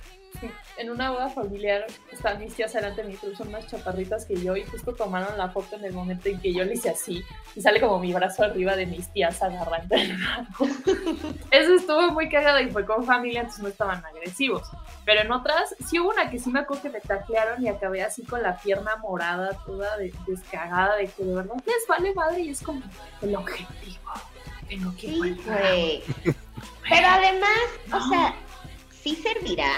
en 0.78 0.90
una 0.90 1.10
boda 1.10 1.28
familiar, 1.28 1.84
están 2.12 2.38
mis 2.38 2.54
tías 2.54 2.72
delante 2.72 3.02
de 3.02 3.08
mí, 3.08 3.18
son 3.36 3.50
más 3.50 3.66
chaparritas 3.66 4.24
que 4.24 4.36
yo, 4.40 4.56
y 4.56 4.64
justo 4.64 4.94
tomaron 4.94 5.36
la 5.36 5.48
foto 5.48 5.76
en 5.76 5.84
el 5.84 5.92
momento 5.92 6.28
en 6.28 6.40
que 6.40 6.52
yo 6.54 6.64
le 6.64 6.74
hice 6.74 6.90
así, 6.90 7.22
y 7.56 7.60
sale 7.60 7.80
como 7.80 7.98
mi 7.98 8.12
brazo 8.12 8.44
arriba 8.44 8.76
de 8.76 8.86
mis 8.86 9.12
tías 9.12 9.42
agarrando 9.42 9.96
el 9.96 10.12
Eso 11.50 11.74
estuvo 11.74 12.12
muy 12.12 12.28
cagado 12.28 12.60
y 12.60 12.70
fue 12.70 12.86
con 12.86 13.04
familia, 13.04 13.40
entonces 13.40 13.62
no 13.62 13.68
estaban 13.68 14.04
agresivos. 14.04 14.68
Pero 15.04 15.22
en 15.22 15.32
otras, 15.32 15.74
sí 15.88 15.98
hubo 15.98 16.10
una 16.10 16.30
que 16.30 16.38
sí 16.38 16.50
me 16.50 16.60
acuerdo 16.60 16.84
que 16.84 16.90
me 16.90 17.00
taclearon 17.00 17.62
y 17.62 17.68
acabé 17.68 18.02
así 18.02 18.22
con 18.22 18.42
la 18.42 18.56
pierna 18.56 18.96
morada, 18.96 19.58
toda 19.66 19.96
descagada, 20.26 20.96
de 20.96 21.08
que 21.08 21.24
de 21.24 21.34
verdad 21.34 21.56
les 21.66 21.86
vale 21.88 22.14
madre 22.14 22.40
y 22.40 22.50
es 22.50 22.62
como 22.62 22.82
el 23.20 23.34
objetivo. 23.34 24.12
Tengo 24.68 24.94
que 24.96 25.08
sí, 25.08 26.02
Pero 26.88 27.06
además, 27.06 27.58
o 27.92 28.08
sea, 28.08 28.34
sí 29.02 29.16
servirá 29.16 29.72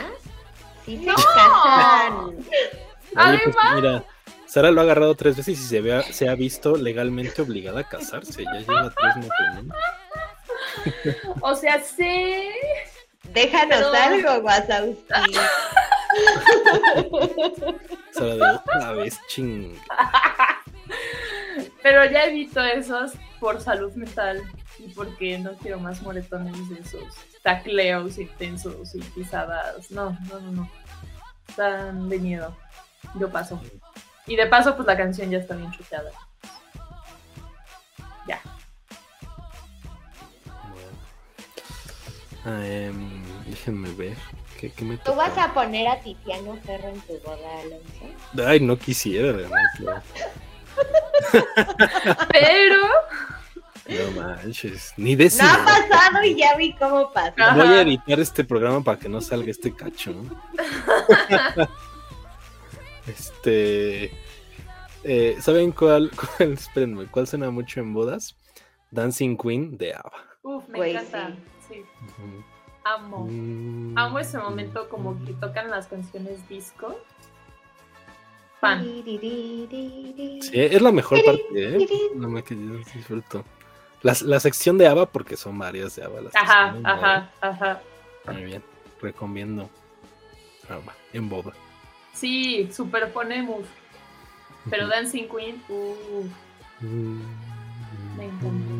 no. 0.86 1.14
Además. 3.16 3.56
mira, 3.74 4.04
Sara 4.46 4.70
lo 4.70 4.80
ha 4.80 4.84
agarrado 4.84 5.14
tres 5.14 5.36
veces 5.36 5.60
y 5.60 5.62
se, 5.62 5.80
vea, 5.80 6.02
se 6.02 6.28
ha 6.28 6.34
visto 6.34 6.76
legalmente 6.76 7.42
obligada 7.42 7.80
a 7.80 7.88
casarse. 7.88 8.44
Ya 8.44 8.60
lleva 8.60 8.90
tres 8.90 9.16
matrimonios. 9.16 9.76
O 11.42 11.54
sea, 11.54 11.80
sí. 11.80 12.48
Déjanos 13.32 13.94
algo, 13.94 14.38
Wazowski. 14.44 15.04
Sara 18.12 18.34
de 18.34 18.42
otra 18.42 18.92
vez, 18.92 19.20
ching. 19.28 19.76
Pero 21.82 22.04
ya 22.10 22.24
evito 22.24 22.60
esos 22.64 23.12
por 23.38 23.60
salud 23.60 23.92
mental 23.94 24.42
y 24.78 24.88
porque 24.94 25.38
no 25.38 25.52
quiero 25.54 25.78
más 25.78 26.02
moretones 26.02 26.68
de 26.70 26.80
esos 26.80 27.04
tacleos 27.42 28.18
intensos 28.18 28.94
y 28.94 29.00
pisadas. 29.00 29.90
No, 29.90 30.16
no, 30.28 30.40
no, 30.40 30.52
no. 30.52 30.70
Están 31.48 32.08
de 32.08 32.18
miedo. 32.18 32.56
Yo 33.18 33.30
paso. 33.30 33.60
Y 34.26 34.36
de 34.36 34.46
paso, 34.46 34.76
pues 34.76 34.86
la 34.86 34.96
canción 34.96 35.30
ya 35.30 35.38
está 35.38 35.56
bien 35.56 35.72
chuteada. 35.72 36.10
Ya. 38.26 38.40
Um, 42.44 43.22
déjenme 43.46 43.92
ver. 43.94 44.16
¿Qué, 44.58 44.70
qué 44.70 44.84
me 44.84 44.98
¿Tú 44.98 45.14
vas 45.14 45.36
a 45.38 45.54
poner 45.54 45.88
a 45.88 46.00
Tiziano 46.00 46.54
Ferro 46.56 46.88
en 46.88 47.00
tu 47.00 47.18
boda, 47.20 47.60
Alonso? 47.60 48.46
Ay, 48.46 48.60
no 48.60 48.78
quisiera, 48.78 49.32
realmente. 49.32 49.84
Pero 52.30 52.76
no 53.90 54.22
manches, 54.22 54.94
ni 54.96 55.16
de 55.16 55.30
No 55.38 55.44
ha 55.44 55.64
pasado 55.64 56.24
y 56.24 56.36
ya 56.36 56.56
vi 56.56 56.74
cómo 56.74 57.12
pasa. 57.12 57.54
Voy 57.54 57.66
a 57.66 57.82
editar 57.82 58.20
este 58.20 58.44
programa 58.44 58.82
para 58.82 58.98
que 58.98 59.08
no 59.08 59.20
salga 59.20 59.50
este 59.50 59.74
cacho. 59.74 60.14
este. 63.06 64.12
Eh, 65.02 65.36
¿Saben 65.40 65.72
cuál, 65.72 66.10
cuál, 66.10 66.52
espérenme, 66.52 67.06
cuál 67.06 67.26
suena 67.26 67.50
mucho 67.50 67.80
en 67.80 67.94
bodas? 67.94 68.36
Dancing 68.90 69.36
Queen 69.36 69.78
de 69.78 69.94
ABBA. 69.94 70.12
Uf, 70.42 70.68
me 70.68 70.90
encanta. 70.90 71.34
Sí. 71.68 71.84
Amo. 72.84 73.26
Mm. 73.30 73.96
Amo 73.96 74.18
ese 74.18 74.38
momento 74.38 74.88
como 74.88 75.22
que 75.24 75.32
tocan 75.34 75.70
las 75.70 75.86
canciones 75.86 76.46
disco. 76.48 76.96
Fan. 78.60 78.82
Sí, 78.82 80.50
es 80.52 80.82
la 80.82 80.92
mejor 80.92 81.24
parte, 81.24 81.44
¿eh? 81.54 81.88
No 82.14 82.28
me 82.28 82.42
que 82.42 82.54
disfruto. 82.54 83.42
La, 84.02 84.16
la, 84.22 84.40
sección 84.40 84.78
de 84.78 84.86
ABBA, 84.86 85.06
porque 85.06 85.36
son 85.36 85.58
varias 85.58 85.96
de 85.96 86.04
ABBA. 86.04 86.30
ajá, 86.34 86.76
ajá, 86.84 87.30
ajá. 87.40 87.82
Muy 88.32 88.44
bien, 88.44 88.62
recomiendo 89.00 89.68
ABBA 90.68 90.94
en 91.12 91.28
boda. 91.28 91.52
Sí, 92.12 92.68
superponemos. 92.72 93.60
Pero 94.68 94.88
Dancing 94.88 95.28
Queen, 95.28 95.62
uh, 95.68 96.24
me 98.16 98.24
encanta. 98.24 98.74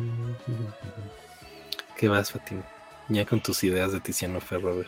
¿Qué 1.97 2.07
vas, 2.07 2.31
Fatima? 2.31 2.63
Ya 3.09 3.25
con 3.25 3.41
tus 3.41 3.63
ideas 3.63 3.91
de 3.91 3.99
Tiziano 3.99 4.39
Ferro, 4.39 4.83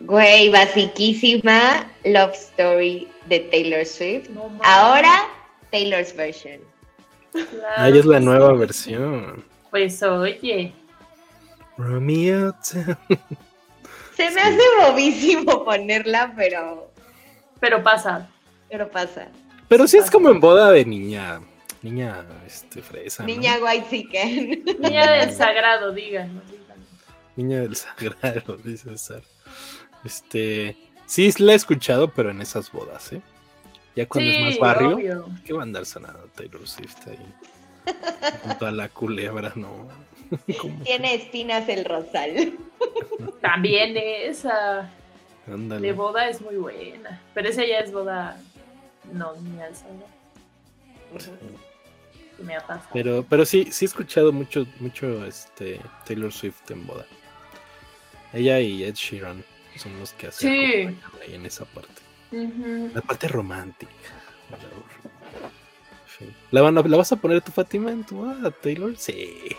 Güey, 0.00 0.48
basiquísima 0.50 1.90
Love 2.04 2.34
Story 2.34 3.08
de 3.26 3.40
Taylor 3.40 3.84
Swift. 3.84 4.28
Ahora, 4.62 5.28
Taylor's 5.70 6.14
version. 6.14 6.60
Ahí 7.76 7.98
es 7.98 8.04
la 8.04 8.20
nueva 8.20 8.52
versión. 8.52 9.44
Pues 9.72 10.02
oye. 10.02 10.74
Romeo. 11.78 12.54
Se 12.62 14.30
me 14.30 14.40
hace 14.42 14.60
bobísimo 14.82 15.64
ponerla, 15.64 16.34
pero. 16.36 16.92
Pero 17.58 17.82
pasa. 17.82 18.28
Pero 18.68 18.90
pasa. 18.90 19.28
Pero 19.68 19.88
sí 19.88 19.96
es 19.96 20.10
como 20.10 20.28
en 20.28 20.40
boda 20.40 20.70
de 20.72 20.84
niña. 20.84 21.40
Niña 21.80 22.22
este, 22.46 22.82
fresa. 22.82 23.24
Niña 23.24 23.56
white 23.62 23.86
chicken. 23.88 24.62
Niña 24.78 25.10
del 25.10 25.32
sagrado, 25.32 25.90
digan. 25.90 26.42
Niña 27.34 27.60
del 27.60 27.74
sagrado, 27.74 28.56
dice 28.64 28.90
César. 28.90 29.22
Este. 30.04 30.76
Sí, 31.06 31.32
la 31.38 31.52
he 31.52 31.56
escuchado, 31.56 32.08
pero 32.08 32.30
en 32.30 32.42
esas 32.42 32.70
bodas, 32.70 33.10
¿eh? 33.14 33.22
Ya 33.96 34.06
cuando 34.06 34.30
es 34.30 34.38
más 34.38 34.58
barrio, 34.58 35.26
¿qué 35.46 35.54
va 35.54 35.60
a 35.60 35.62
andar 35.62 35.86
sonando 35.86 36.28
Taylor 36.34 36.68
Swift 36.68 37.08
ahí? 37.08 37.34
Junto 38.42 38.66
a 38.66 38.70
la 38.72 38.88
culebra, 38.88 39.52
no. 39.54 39.88
Tiene 40.84 41.14
espinas 41.14 41.68
el 41.68 41.84
rosal. 41.84 42.58
También 43.40 43.96
esa 43.96 44.90
de 45.46 45.92
boda 45.92 46.28
es 46.28 46.40
muy 46.40 46.56
buena. 46.56 47.20
Pero 47.34 47.48
esa 47.48 47.64
ya 47.64 47.80
es 47.80 47.92
boda 47.92 48.40
no 49.12 49.34
ni 49.36 49.60
alzada. 49.60 49.92
Me 52.38 52.56
ha 52.56 52.60
pasado. 52.60 52.90
Pero, 52.92 53.24
pero 53.28 53.44
sí, 53.44 53.68
sí 53.70 53.84
he 53.84 53.88
escuchado 53.88 54.32
mucho, 54.32 54.66
mucho 54.80 55.24
este 55.26 55.80
Taylor 56.06 56.32
Swift 56.32 56.70
en 56.70 56.86
boda. 56.86 57.06
Ella 58.32 58.60
y 58.60 58.84
Ed 58.84 58.94
Sheeran 58.94 59.44
son 59.76 59.98
los 59.98 60.12
que 60.14 60.28
hacen 60.28 60.50
sí. 60.50 61.32
en 61.32 61.46
esa 61.46 61.64
parte. 61.66 62.02
La 62.30 63.02
parte 63.02 63.28
romántica. 63.28 63.92
¿La, 66.50 66.70
¿La 66.70 66.96
vas 66.96 67.12
a 67.12 67.16
poner 67.16 67.40
tu 67.40 67.52
Fátima 67.52 67.90
en 67.90 68.04
tu 68.04 68.24
a 68.24 68.50
Taylor? 68.50 68.96
Sí. 68.96 69.56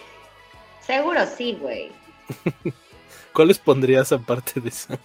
Seguro 0.86 1.22
sí, 1.26 1.58
güey. 1.60 1.92
¿Cuáles 3.34 3.58
pondrías 3.58 4.12
aparte 4.12 4.60
de 4.60 4.70
esa? 4.70 4.98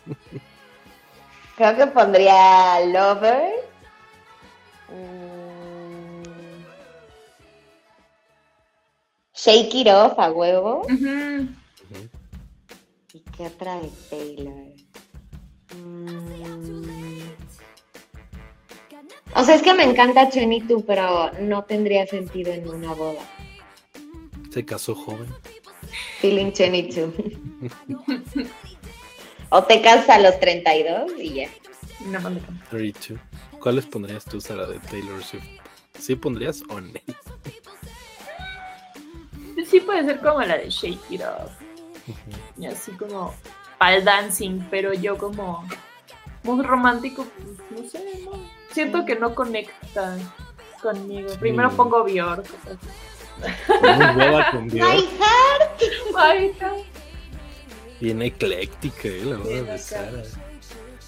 Creo 1.56 1.76
que 1.76 1.86
pondría 1.86 2.80
Lover. 2.86 3.52
Mm. 4.88 6.22
Shake 9.34 9.74
It 9.74 9.88
Off 9.88 10.18
a 10.18 10.30
huevo. 10.30 10.86
¿Y 13.12 13.20
qué 13.36 13.46
otra 13.46 13.80
de 13.80 13.90
Taylor? 14.10 14.54
Mm. 15.76 16.97
O 19.34 19.44
sea, 19.44 19.54
es 19.54 19.62
que 19.62 19.74
me 19.74 19.84
encanta 19.84 20.28
22, 20.34 20.82
pero 20.86 21.30
no 21.40 21.64
tendría 21.64 22.06
sentido 22.06 22.52
en 22.52 22.68
una 22.68 22.94
boda. 22.94 23.20
Se 24.50 24.64
casó 24.64 24.94
joven. 24.94 25.28
Feeling 26.20 26.52
22. 26.56 27.14
o 29.50 29.62
te 29.64 29.80
casas 29.82 30.08
a 30.08 30.18
los 30.18 30.40
32 30.40 31.12
y 31.18 31.34
ya. 31.34 31.48
No, 32.06 32.18
32. 32.70 33.20
¿Cuáles 33.60 33.86
pondrías 33.86 34.24
tú, 34.24 34.40
Sara, 34.40 34.66
de 34.66 34.78
Taylor 34.78 35.22
Swift? 35.22 35.44
¿Sí 35.98 36.14
pondrías 36.14 36.62
o 36.68 36.80
no? 36.80 36.92
Sí 39.66 39.80
puede 39.80 40.04
ser 40.04 40.20
como 40.20 40.40
la 40.42 40.56
de 40.56 40.70
Shake 40.70 41.10
It 41.10 41.22
Off. 41.22 41.50
Y 42.58 42.66
así 42.66 42.92
como 42.92 43.34
al 43.78 44.04
dancing, 44.04 44.60
pero 44.70 44.94
yo 44.94 45.18
como 45.18 45.68
muy 46.42 46.64
romántico, 46.64 47.26
pues, 47.36 47.82
no 47.82 47.88
sé, 47.88 48.22
no 48.24 48.57
siento 48.78 49.04
que 49.04 49.16
no 49.16 49.34
conecta 49.34 50.16
conmigo. 50.80 51.30
Primero 51.40 51.70
pongo 51.72 52.04
Bjork. 52.04 52.46
Muy 54.14 54.44
con 54.52 54.68
Bjork. 54.68 54.94
My 54.94 55.08
heart. 55.18 55.82
My 56.12 56.52
heart. 56.60 56.86
Bien 58.00 58.22
ecléctica, 58.22 59.08
¿eh? 59.08 59.24
La 59.24 59.36
boda 59.36 59.62
de 59.72 59.78
Sara. 59.78 60.22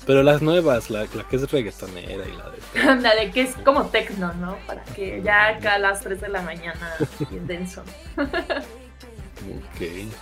Pero 0.04 0.24
las 0.24 0.42
nuevas, 0.42 0.90
la, 0.90 1.06
la 1.14 1.28
que 1.28 1.36
es 1.36 1.48
reggaetonera 1.52 2.24
y 2.26 2.36
la 2.36 2.50
de... 2.50 2.58
la 3.02 3.14
de 3.14 3.30
que 3.30 3.42
es 3.42 3.54
como 3.64 3.86
techno, 3.86 4.32
¿no? 4.34 4.56
Para 4.66 4.82
que 4.82 5.22
ya 5.22 5.48
acá 5.48 5.74
a 5.74 5.78
las 5.78 6.00
3 6.00 6.20
de 6.22 6.28
la 6.28 6.42
mañana, 6.42 6.96
bien 7.30 7.46
denso. 7.46 7.84
ok, 8.16 9.80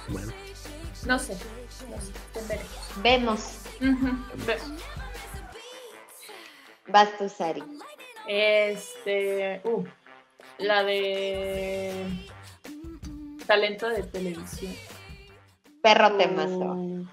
bueno. 0.08 0.32
No 1.06 1.18
sé, 1.18 1.38
no 1.88 1.96
sé, 2.42 2.60
Vemos. 3.02 3.60
Vemos. 3.80 4.82
Vas 6.88 7.16
tú, 7.18 7.28
Sari. 7.28 7.62
Este. 8.26 9.60
Uh, 9.64 9.84
la 10.58 10.82
de. 10.84 11.92
Talento 13.46 13.88
de 13.88 14.02
televisión. 14.02 14.74
Perro 15.82 16.16
temazo. 16.16 16.58
Uh, 16.58 17.06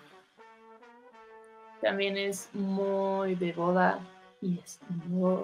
también 1.81 2.18
es 2.18 2.49
muy 2.53 3.35
de 3.35 3.53
boda 3.53 3.99
y 4.41 4.60
es 4.60 4.80
muy 5.07 5.38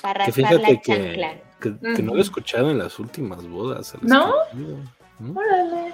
Para 0.00 0.24
que 0.24 0.32
fíjate 0.32 0.80
que, 0.80 1.38
que, 1.60 2.02
no 2.02 2.14
lo 2.14 2.18
he 2.18 2.22
escuchado 2.22 2.70
en 2.70 2.78
las 2.78 2.98
últimas 2.98 3.46
bodas. 3.46 3.94
¿No? 4.00 4.32
Órale. 5.34 5.92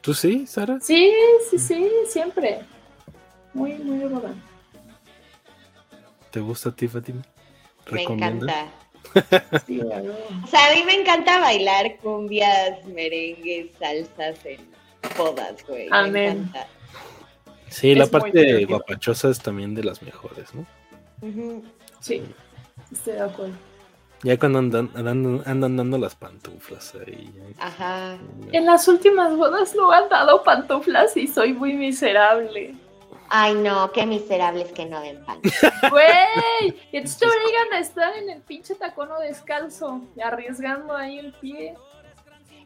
¿Tú 0.00 0.14
sí, 0.14 0.46
Sara? 0.46 0.78
Sí, 0.80 1.12
sí, 1.50 1.58
sí, 1.58 1.90
siempre. 2.08 2.60
Muy, 3.52 3.74
muy 3.74 3.98
de 3.98 4.08
boda. 4.08 4.34
¿Te 6.36 6.42
gusta 6.42 6.68
a 6.68 6.72
ti, 6.72 6.86
Fatima? 6.86 7.22
Me 7.90 8.02
encanta. 8.02 8.66
O 9.14 10.46
sea, 10.46 10.70
a 10.70 10.74
mí 10.74 10.82
me 10.84 11.00
encanta 11.00 11.40
bailar 11.40 11.96
cumbias, 11.96 12.84
merengues, 12.84 13.70
salsas 13.78 14.44
en 14.44 14.60
bodas, 15.16 15.64
güey. 15.66 15.88
Amén. 15.90 16.52
Sí, 17.70 17.94
la 17.94 18.06
parte 18.06 18.66
guapachosa 18.66 19.30
es 19.30 19.38
también 19.38 19.74
de 19.74 19.84
las 19.84 20.02
mejores, 20.02 20.54
¿no? 20.54 20.66
Sí, 22.00 22.22
estoy 22.92 23.14
de 23.14 23.22
acuerdo. 23.22 23.54
Ya 24.22 24.38
cuando 24.38 24.58
andan, 24.58 24.90
andan, 24.94 25.76
dando 25.78 25.96
las 25.96 26.16
pantuflas 26.16 26.94
ahí. 26.96 27.32
Ajá. 27.58 28.18
En 28.52 28.66
las 28.66 28.86
últimas 28.88 29.34
bodas 29.34 29.74
no 29.74 29.90
han 29.90 30.10
dado 30.10 30.44
pantuflas 30.44 31.16
y 31.16 31.28
soy 31.28 31.54
muy 31.54 31.72
miserable. 31.72 32.74
Ay, 33.28 33.54
no, 33.54 33.90
qué 33.92 34.06
miserables 34.06 34.70
que 34.72 34.86
no 34.86 35.00
den 35.00 35.24
pan. 35.24 35.40
Güey, 35.90 36.74
entonces 36.92 37.18
te 37.18 37.26
obligan 37.26 37.72
a 37.72 37.78
estar 37.80 38.16
en 38.16 38.30
el 38.30 38.40
pinche 38.42 38.74
tacono 38.74 39.18
descalzo, 39.18 40.00
arriesgando 40.22 40.94
ahí 40.96 41.18
el 41.18 41.32
pie. 41.34 41.74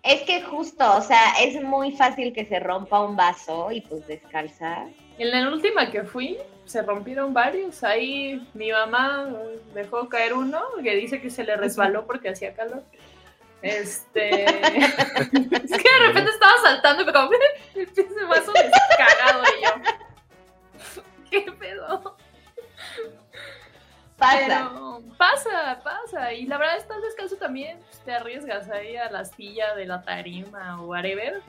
Es 0.02 0.22
que 0.22 0.42
justo, 0.42 0.96
o 0.96 1.00
sea, 1.02 1.34
es 1.40 1.62
muy 1.62 1.92
fácil 1.92 2.32
que 2.32 2.46
se 2.46 2.58
rompa 2.58 3.02
un 3.02 3.16
vaso 3.16 3.70
y 3.70 3.82
pues 3.82 4.06
descalza. 4.06 4.86
En 5.18 5.30
la 5.30 5.50
última 5.50 5.90
que 5.90 6.04
fui, 6.04 6.38
se 6.64 6.82
rompieron 6.82 7.34
varios. 7.34 7.82
Ahí 7.84 8.48
mi 8.54 8.72
mamá 8.72 9.28
dejó 9.74 10.08
caer 10.08 10.32
uno 10.32 10.62
que 10.82 10.94
dice 10.94 11.20
que 11.20 11.30
se 11.30 11.44
le 11.44 11.56
resbaló 11.56 12.06
porque 12.06 12.30
hacía 12.30 12.54
calor. 12.54 12.82
Este. 13.60 14.44
es 14.44 15.82
que 15.82 15.92
de 15.92 16.06
repente 16.06 16.30
estaba 16.30 16.54
saltando 16.62 17.02
y 17.02 17.12
como 17.12 17.30
el 17.74 17.86
pinche 17.88 18.24
vaso 18.28 18.52
descargado 18.52 19.42
y 19.42 19.64
yo. 19.64 19.70
¿Qué 21.44 21.52
pedo? 21.58 22.16
Pasa. 24.16 24.70
pasa, 25.16 25.80
pasa. 25.82 26.32
Y 26.32 26.46
la 26.46 26.58
verdad, 26.58 26.76
estás 26.76 27.00
descalzo 27.02 27.36
también. 27.36 27.78
Pues, 27.78 28.00
te 28.00 28.12
arriesgas 28.12 28.68
ahí 28.68 28.96
a 28.96 29.10
la 29.10 29.20
astilla 29.20 29.74
de 29.74 29.86
la 29.86 30.02
tarima 30.02 30.80
o 30.80 30.86
whatever. 30.86 31.40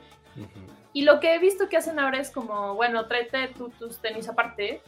Y 0.94 1.04
lo 1.04 1.20
que 1.20 1.36
he 1.36 1.40
visto 1.40 1.68
que 1.68 1.78
hacen 1.78 2.00
ahora 2.00 2.20
es 2.20 2.32
como, 2.32 2.76
bueno, 2.76 3.08
tráete 3.08 3.54
tus 3.78 4.00
tenis 4.00 4.30
aparte 4.30 4.82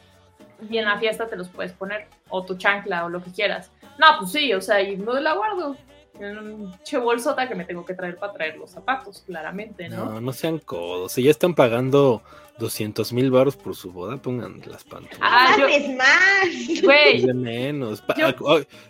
y 0.70 0.78
en 0.78 0.86
la 0.86 0.98
fiesta 0.98 1.28
te 1.28 1.36
los 1.36 1.50
puedes 1.50 1.74
poner. 1.74 2.08
O 2.30 2.46
tu 2.46 2.56
chancla 2.56 3.06
o 3.06 3.10
lo 3.10 3.22
que 3.22 3.32
quieras. 3.32 3.72
No, 3.98 4.08
pues 4.20 4.32
sí, 4.32 4.54
o 4.54 4.62
sea, 4.62 4.82
y 4.82 4.96
no 4.96 5.14
la 5.20 5.34
guardo 5.34 5.76
en 6.20 6.38
un 6.38 6.80
che 6.84 6.98
bolsota 6.98 7.48
que 7.48 7.56
me 7.56 7.66
tengo 7.66 7.86
que 7.86 7.94
traer 7.94 8.18
para 8.18 8.34
traer 8.34 8.58
los 8.58 8.70
zapatos, 8.70 9.24
claramente, 9.26 9.90
¿no? 9.90 10.06
No, 10.06 10.22
no 10.22 10.34
sean 10.34 10.60
codos. 10.60 11.14
Si 11.14 11.24
ya 11.24 11.32
están 11.32 11.56
pagando 11.56 12.22
200 12.60 13.14
mil 13.14 13.32
baros 13.32 13.56
por 13.56 13.76
su 13.76 13.92
boda, 13.92 14.18
pongan 14.18 14.62
las 14.66 14.84
pantuflas. 14.84 15.20
¡Ah, 15.22 15.56
es 15.70 15.96
más! 15.96 16.82
Güey. 16.84 17.26
De 17.26 17.34
menos. 17.34 18.04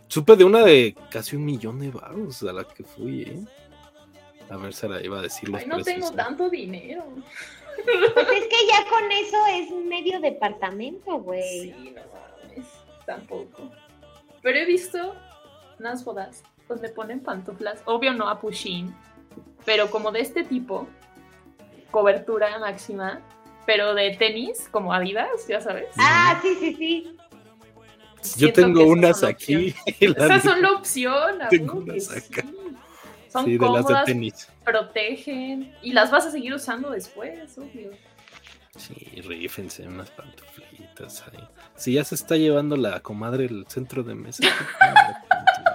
supe 0.08 0.36
de 0.36 0.44
una 0.44 0.64
de 0.64 0.96
casi 1.10 1.36
un 1.36 1.46
millón 1.46 1.80
de 1.80 1.92
baros 1.92 2.44
a 2.44 2.54
la 2.54 2.64
que 2.64 2.84
fui, 2.84 3.24
¿eh? 3.24 3.40
A 4.50 4.58
ver, 4.58 4.74
Sara 4.74 5.02
iba 5.02 5.20
a 5.20 5.22
decir 5.22 5.50
Ay, 5.56 5.66
no 5.66 5.82
tengo 5.82 6.10
¿eh? 6.10 6.14
tanto 6.16 6.50
dinero. 6.50 7.04
Pues 7.86 8.28
es 8.32 8.48
que 8.48 8.68
ya 8.68 8.88
con 8.90 9.12
eso 9.12 9.38
es 9.52 9.86
medio 9.86 10.20
departamento, 10.20 11.18
güey. 11.20 11.72
Sí, 11.72 11.94
no 11.96 12.02
tampoco. 13.06 13.72
Pero 14.42 14.60
he 14.60 14.66
visto 14.66 15.16
unas 15.80 16.04
bodas 16.04 16.44
donde 16.68 16.90
ponen 16.90 17.20
pantuflas, 17.20 17.82
obvio 17.86 18.14
no 18.14 18.30
a 18.30 18.40
Pushin, 18.40 18.94
pero 19.66 19.90
como 19.90 20.12
de 20.12 20.22
este 20.22 20.44
tipo, 20.44 20.88
cobertura 21.92 22.58
máxima, 22.60 23.22
pero 23.66 23.94
de 23.94 24.16
tenis, 24.18 24.68
como 24.72 24.94
Adidas, 24.94 25.48
ya 25.48 25.62
sabes. 25.62 25.88
Ah, 25.98 26.40
sí, 26.42 26.56
sí, 26.60 26.76
sí. 26.76 27.18
Yo 28.38 28.54
tengo 28.54 28.86
unas 28.86 29.24
aquí. 29.24 29.74
Esas 30.00 30.44
son 30.44 30.62
la 30.62 30.72
opción. 30.72 31.40
Tengo 31.50 31.80
unas 31.80 32.10
acá. 32.10 32.46
Son 33.30 33.46
sí, 33.46 33.58
cómodas, 33.58 33.88
de 33.88 33.94
las 33.94 34.06
de 34.06 34.14
tenis. 34.14 34.48
protegen 34.64 35.76
y 35.82 35.92
las 35.92 36.12
vas 36.12 36.26
a 36.28 36.32
seguir 36.32 36.54
usando 36.54 36.92
después, 36.92 37.58
obvio. 37.58 37.92
Sí, 38.76 39.22
rífense 39.22 39.88
unas 39.88 40.10
pantuflitas 40.12 41.24
ahí. 41.28 41.48
Si 41.76 41.94
ya 41.94 42.04
se 42.04 42.16
está 42.16 42.38
llevando 42.38 42.76
la 42.76 43.00
comadre 43.02 43.46
el 43.46 43.66
centro 43.68 44.04
de 44.04 44.16
mesa. 44.16 44.44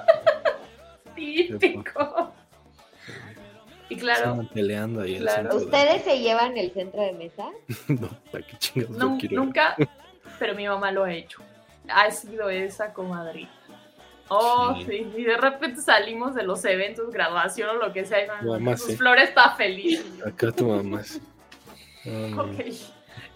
Típico. 1.58 2.32
Y 3.90 3.96
claro. 3.96 4.46
peleando 4.52 5.00
ahí 5.00 5.18
¿Ustedes 5.50 6.02
se 6.02 6.18
llevan 6.18 6.56
el 6.58 6.72
centro 6.72 7.00
de 7.00 7.12
mesa? 7.12 7.48
no, 7.88 8.10
¿para 8.30 8.46
qué 8.46 8.56
chingados 8.58 8.96
no, 8.96 9.18
Nunca, 9.30 9.76
pero 10.38 10.54
mi 10.54 10.68
mamá 10.68 10.92
lo 10.92 11.04
ha 11.04 11.12
hecho. 11.12 11.40
Ha 11.88 12.10
sido 12.10 12.50
esa 12.50 12.92
comadre. 12.92 13.48
Oh, 14.28 14.76
sí. 14.86 15.10
Y 15.16 15.24
de 15.24 15.38
repente 15.38 15.80
salimos 15.80 16.34
de 16.34 16.42
los 16.42 16.62
eventos, 16.66 17.10
graduación 17.10 17.70
o 17.70 17.74
lo 17.76 17.90
que 17.94 18.04
sea. 18.04 18.24
Y 18.42 18.46
mamá, 18.46 18.76
flores 18.76 19.30
está 19.30 19.54
feliz. 19.56 20.04
Acá 20.26 20.52
tu 20.52 20.68
mamá. 20.68 21.02
ok, 22.36 22.64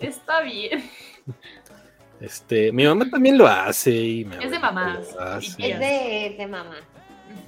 está 0.01 0.43
bien. 0.43 0.85
Este, 2.20 2.70
mi 2.73 2.85
mamá 2.85 3.09
también 3.09 3.39
lo 3.39 3.47
hace 3.47 3.90
y 3.90 4.28
Es 4.39 4.51
de 4.51 4.59
mamá. 4.59 5.01
Es 5.40 5.56
de, 5.56 6.35
de 6.36 6.47
mamá. 6.47 6.77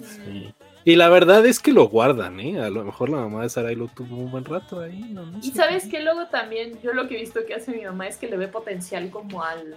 Sí. 0.04 0.54
Y 0.86 0.96
la 0.96 1.08
verdad 1.08 1.44
es 1.46 1.60
que 1.60 1.72
lo 1.72 1.88
guardan, 1.88 2.38
¿eh? 2.40 2.60
A 2.60 2.68
lo 2.68 2.84
mejor 2.84 3.08
la 3.08 3.16
mamá 3.16 3.42
de 3.42 3.48
Sarai 3.48 3.74
lo 3.74 3.88
tuvo 3.88 4.16
un 4.16 4.30
buen 4.30 4.44
rato 4.44 4.80
ahí. 4.80 5.00
No, 5.00 5.24
y 5.42 5.50
sabes 5.50 5.86
que 5.86 6.02
luego 6.02 6.26
también, 6.26 6.78
yo 6.82 6.92
lo 6.92 7.08
que 7.08 7.16
he 7.16 7.20
visto 7.20 7.40
que 7.46 7.54
hace 7.54 7.72
mi 7.72 7.84
mamá 7.84 8.06
es 8.06 8.18
que 8.18 8.28
le 8.28 8.36
ve 8.36 8.48
potencial 8.48 9.10
como 9.10 9.42
al 9.42 9.76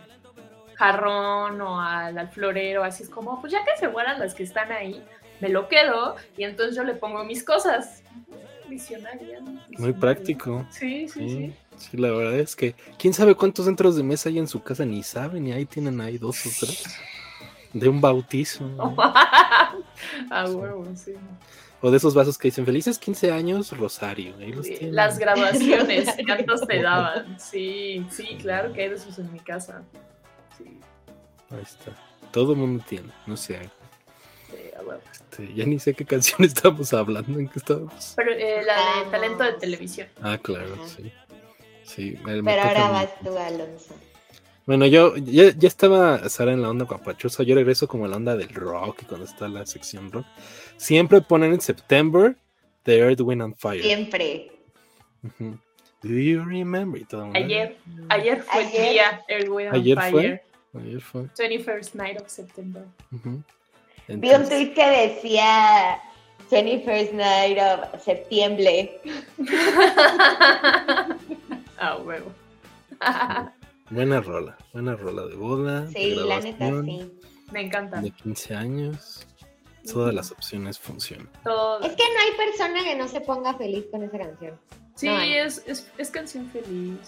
jarrón 0.75 1.61
o 1.61 1.79
al, 1.79 2.27
florero, 2.29 2.83
así 2.83 3.03
es 3.03 3.09
como, 3.09 3.39
pues 3.39 3.53
ya 3.53 3.63
que 3.63 3.79
se 3.79 3.87
mueran 3.87 4.19
las 4.19 4.35
que 4.35 4.43
están 4.43 4.71
ahí, 4.71 5.01
me 5.39 5.49
lo 5.49 5.69
quedo 5.69 6.15
y 6.37 6.43
entonces 6.43 6.75
yo 6.75 6.83
le 6.83 6.93
pongo 6.93 7.23
mis 7.23 7.43
cosas. 7.43 8.03
Visionaria. 8.67 9.39
Muy 9.77 9.93
práctico. 9.93 10.67
Sí, 10.69 11.07
sí, 11.07 11.29
sí, 11.29 11.53
sí. 11.77 11.97
la 11.97 12.11
verdad 12.11 12.37
es 12.37 12.53
que 12.53 12.75
quién 12.99 13.13
sabe 13.13 13.33
cuántos 13.33 13.65
centros 13.65 13.95
de 13.95 14.03
mesa 14.03 14.27
hay 14.27 14.39
en 14.39 14.47
su 14.47 14.61
casa, 14.61 14.83
ni 14.83 15.03
saben, 15.03 15.47
y 15.47 15.53
ahí 15.53 15.65
tienen 15.65 16.01
ahí 16.01 16.17
dos 16.17 16.45
o 16.45 16.49
tres. 16.59 16.83
De 17.73 17.89
un 17.89 18.02
bautizo. 18.02 18.69
ah, 18.98 20.45
huevo, 20.48 20.85
sí. 20.95 21.14
O 21.81 21.91
de 21.91 21.98
esos 21.98 22.15
vasos 22.15 22.38
que 22.38 22.48
dicen 22.48 22.65
felices 22.65 22.98
15 22.98 23.31
años, 23.31 23.77
Rosario. 23.77 24.35
las 24.81 25.19
graduaciones, 25.19 26.10
¿cuántos 26.26 26.61
te 26.61 26.81
daban? 26.81 27.39
Sí, 27.39 28.06
sí, 28.10 28.38
claro 28.41 28.73
que 28.73 28.84
hay 28.84 28.89
de 28.89 28.95
esos 28.95 29.19
en 29.19 29.31
mi 29.31 29.39
casa. 29.39 29.84
Ahí 31.49 31.61
está. 31.61 31.91
Todo 32.31 32.53
el 32.53 32.57
mundo 32.57 32.84
tiene, 32.88 33.10
no 33.26 33.38
sé. 33.38 33.69
Este, 35.11 35.53
ya 35.53 35.65
ni 35.65 35.80
sé 35.80 35.94
qué 35.94 36.06
canción 36.06 36.44
estamos 36.44 36.94
hablando, 36.94 37.39
en 37.39 37.48
qué 37.48 37.60
estábamos. 37.60 38.14
Pero, 38.15 38.31
eh, 38.31 38.64
la 38.65 39.03
de 39.03 39.11
talento 39.11 39.44
de 39.44 39.53
televisión. 39.53 40.07
Ah, 40.22 40.38
claro, 40.41 40.76
sí. 40.88 41.11
sí 41.84 42.19
Pero 42.23 42.61
ahora 42.61 42.89
vas 42.89 43.19
tú, 43.23 43.38
Alonso. 43.38 43.94
Bueno, 44.68 44.85
yo 44.85 45.15
ya, 45.15 45.53
estaba 45.61 46.27
Sara 46.27 46.52
en 46.52 46.61
la 46.61 46.69
onda 46.69 46.85
capachosa. 46.85 47.44
Yo 47.44 47.56
regreso 47.56 47.88
como 47.88 48.03
a 48.03 48.10
la 48.10 48.18
onda 48.18 48.35
del 48.35 48.49
rock, 48.49 49.06
cuando 49.07 49.26
está 49.26 49.48
la 49.48 49.65
sección 49.65 50.11
rock. 50.11 50.26
Siempre 50.76 51.22
ponen 51.22 51.53
en 51.53 51.61
September 51.61 52.35
The 52.84 52.99
Earth, 52.99 53.22
Wind 53.22 53.41
and 53.41 53.56
Fire. 53.56 53.81
Siempre. 53.81 54.52
Do 55.39 56.10
you 56.10 56.44
remember? 56.44 57.02
ayer, 57.34 57.77
ayer 58.10 58.44
fue 58.44 58.64
el 58.64 58.72
día 58.72 59.23
Earth, 59.30 59.48
Wind 59.48 59.73
and 59.73 60.11
Fire. 60.11 60.41
Ayer 60.73 60.99
fue. 60.99 61.23
21st 61.23 61.95
night 61.95 62.22
of 62.22 62.27
September. 62.27 62.84
Vi 64.10 64.34
un 64.34 64.49
tweet 64.49 64.73
que 64.73 64.85
decía 64.85 65.98
21st 66.52 67.14
night 67.14 67.57
of 67.57 68.03
septiembre. 68.03 68.99
Ah, 71.80 71.95
huevo. 71.98 72.34
Buena 73.89 74.22
rola, 74.22 74.57
buena 74.73 74.95
rola 74.95 75.26
de 75.26 75.35
boda. 75.35 75.88
Sí, 75.88 76.15
la 76.15 76.39
neta 76.39 76.84
sí. 76.84 77.11
Me 77.51 77.61
encanta. 77.61 78.01
De 78.01 78.11
15 78.11 78.55
años. 78.55 79.27
Todas 79.91 80.14
las 80.14 80.31
opciones 80.34 80.77
funcionan. 80.77 81.30
Es 81.81 81.93
que 81.93 82.03
no 82.03 82.19
hay 82.19 82.31
persona 82.45 82.84
que 82.84 82.97
no 82.97 83.07
se 83.07 83.22
ponga 83.22 83.53
feliz 83.53 83.85
con 83.89 84.03
esa 84.03 84.19
canción. 84.19 84.59
Sí, 84.95 85.07
es, 85.07 85.64
es, 85.65 86.09
canción 86.09 86.49
feliz. 86.49 86.99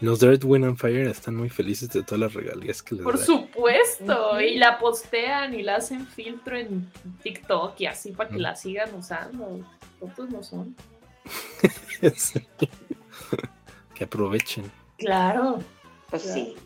Los 0.00 0.20
Dirt 0.20 0.42
Wind 0.44 0.64
and 0.64 0.78
Fire 0.78 1.08
están 1.08 1.36
muy 1.36 1.50
felices 1.50 1.90
de 1.90 2.02
todas 2.02 2.20
las 2.20 2.32
regalías 2.32 2.82
que 2.82 2.94
les 2.94 3.04
Por 3.04 3.18
supuesto, 3.18 4.40
y 4.40 4.56
la 4.56 4.78
postean 4.78 5.52
y 5.54 5.62
la 5.62 5.76
hacen 5.76 6.06
filtro 6.06 6.56
en 6.56 6.90
TikTok 7.22 7.78
y 7.80 7.86
así 7.86 8.12
para 8.12 8.30
que 8.30 8.38
la 8.38 8.56
sigan 8.56 8.94
usando. 8.94 9.60
¿Cuántos 9.98 10.30
no 10.30 10.42
son? 10.42 10.74
que 13.96 14.04
aprovechen. 14.04 14.70
Claro. 14.98 15.58
Pues 16.10 16.22
sí. 16.22 16.56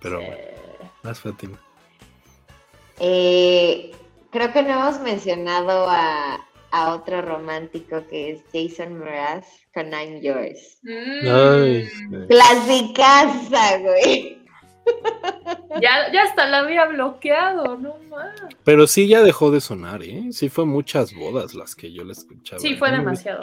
Pero 0.00 0.18
bueno, 0.18 0.36
más 1.02 1.18
Fátima. 1.20 1.58
Eh, 3.00 3.92
creo 4.30 4.52
que 4.52 4.62
no 4.62 4.70
hemos 4.70 5.00
mencionado 5.00 5.88
a, 5.88 6.46
a 6.70 6.94
otro 6.94 7.22
romántico 7.22 8.06
que 8.08 8.32
es 8.32 8.42
Jason 8.52 8.98
Mraz 8.98 9.46
con 9.74 9.90
I'm 9.92 10.20
Yours. 10.20 10.78
Mm. 10.82 12.26
Clasicaza, 12.28 13.78
güey. 13.78 14.44
Ya, 15.82 16.10
ya 16.12 16.22
hasta 16.22 16.46
la 16.46 16.60
había 16.60 16.86
bloqueado, 16.86 17.76
no 17.76 17.98
más. 18.08 18.40
Pero 18.64 18.86
sí 18.86 19.08
ya 19.08 19.22
dejó 19.22 19.50
de 19.50 19.60
sonar, 19.60 20.02
¿eh? 20.02 20.28
Sí 20.30 20.48
fue 20.48 20.64
muchas 20.64 21.12
bodas 21.12 21.54
las 21.54 21.74
que 21.74 21.92
yo 21.92 22.02
le 22.04 22.12
escuchaba. 22.12 22.60
Sí, 22.60 22.76
fue 22.76 22.90
demasiado. 22.92 23.42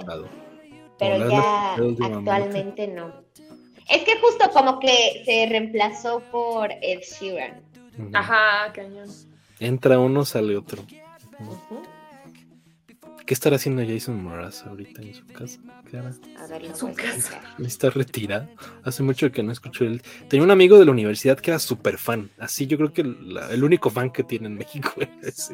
Pero 1.00 1.30
ya 1.30 1.74
actualmente 1.76 2.88
no. 2.88 3.14
Es 3.90 4.04
que 4.04 4.20
justo 4.20 4.50
como 4.54 4.80
que 4.80 5.24
se 5.26 5.46
reemplazó 5.50 6.22
por 6.32 6.72
Ed 6.82 7.02
Sheeran. 7.02 7.62
Ajá, 8.14 8.72
cañón. 8.74 9.10
Entra 9.60 10.00
uno, 10.00 10.26
sale 10.26 10.58
otro. 10.58 10.84
¿Qué 13.26 13.34
estará 13.34 13.56
haciendo 13.56 13.84
Jason 13.86 14.22
Mraz 14.22 14.66
ahorita 14.66 15.02
en 15.02 15.14
su 15.14 15.26
casa? 15.28 15.60
¿Qué 15.90 15.98
hará? 15.98 16.14
A 16.40 16.48
ver, 16.48 16.66
en 16.66 16.76
su 16.76 16.94
casa. 16.94 17.42
Está 17.60 17.90
retirado. 17.90 18.50
Hace 18.84 19.02
mucho 19.02 19.32
que 19.32 19.44
no 19.44 19.54
escucho 19.54 19.86
él. 19.86 20.02
Tenía 20.28 20.44
un 20.44 20.52
amigo 20.52 20.78
de 20.78 20.86
la 20.86 20.92
universidad 20.92 21.40
que 21.40 21.52
era 21.52 21.60
súper 21.60 21.98
fan. 21.98 22.30
Así 22.38 22.68
yo 22.68 22.78
creo 22.78 22.92
que 22.92 23.02
el 23.02 23.64
único 23.64 23.90
fan 23.90 24.10
que 24.12 24.24
tiene 24.24 24.48
en 24.48 24.56
México 24.56 24.92
es 25.22 25.54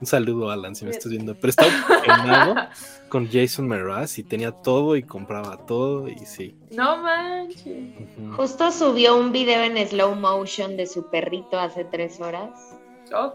Un 0.00 0.06
saludo, 0.06 0.50
Alan, 0.50 0.76
si 0.76 0.84
me 0.84 0.92
estás 0.92 1.10
viendo. 1.10 1.34
Pero 1.34 1.50
estaba 1.50 2.70
con 3.08 3.28
Jason 3.30 3.66
Mraz 3.66 4.18
y 4.18 4.22
tenía 4.22 4.52
todo 4.52 4.96
y 4.96 5.02
compraba 5.02 5.66
todo 5.66 6.08
y 6.08 6.18
sí. 6.18 6.56
No 6.70 6.98
manches. 6.98 7.94
Justo 8.36 8.70
subió 8.70 9.16
un 9.16 9.32
video 9.32 9.62
en 9.62 9.76
slow 9.88 10.14
motion 10.14 10.76
de 10.76 10.86
su 10.86 11.08
perrito 11.10 11.58
hace 11.58 11.84
tres 11.84 12.20
horas. 12.20 12.76
Oh. 13.12 13.34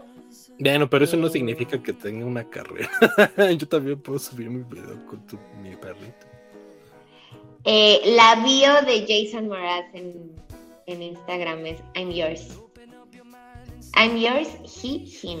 Bueno, 0.58 0.88
pero 0.88 1.04
eso 1.04 1.16
no 1.16 1.28
significa 1.28 1.82
que 1.82 1.92
tenga 1.92 2.24
una 2.24 2.48
carrera. 2.48 2.90
Yo 3.58 3.68
también 3.68 4.00
puedo 4.00 4.18
subir 4.18 4.48
mi 4.48 4.62
video 4.62 5.04
con 5.06 5.22
mi 5.62 5.76
perrito. 5.76 6.26
Eh, 7.64 8.00
la 8.14 8.42
bio 8.44 8.82
de 8.86 9.06
Jason 9.06 9.48
Mraz 9.48 9.86
en, 9.94 10.32
en 10.86 11.02
Instagram 11.02 11.66
es 11.66 11.80
I'm 11.94 12.10
yours. 12.10 12.58
I'm 13.96 14.16
yours, 14.16 14.48
he, 14.64 14.98
him. 14.98 15.40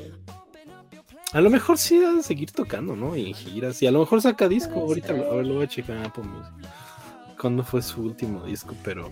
A 1.34 1.40
lo 1.40 1.50
mejor 1.50 1.78
sí 1.78 1.98
va 1.98 2.20
a 2.20 2.22
seguir 2.22 2.52
tocando, 2.52 2.94
¿no? 2.94 3.16
Y 3.16 3.26
en 3.26 3.34
giras. 3.34 3.82
Y 3.82 3.88
a 3.88 3.90
lo 3.90 3.98
mejor 3.98 4.22
saca 4.22 4.48
disco. 4.48 4.80
Ahorita 4.80 5.12
lo, 5.12 5.42
lo 5.42 5.54
voy 5.54 5.64
a 5.64 5.68
checar 5.68 5.96
en 5.96 6.04
Apple 6.04 6.22
Music. 6.22 6.70
¿Cuándo 7.40 7.64
fue 7.64 7.82
su 7.82 8.02
último 8.02 8.44
disco? 8.44 8.72
Pero 8.84 9.10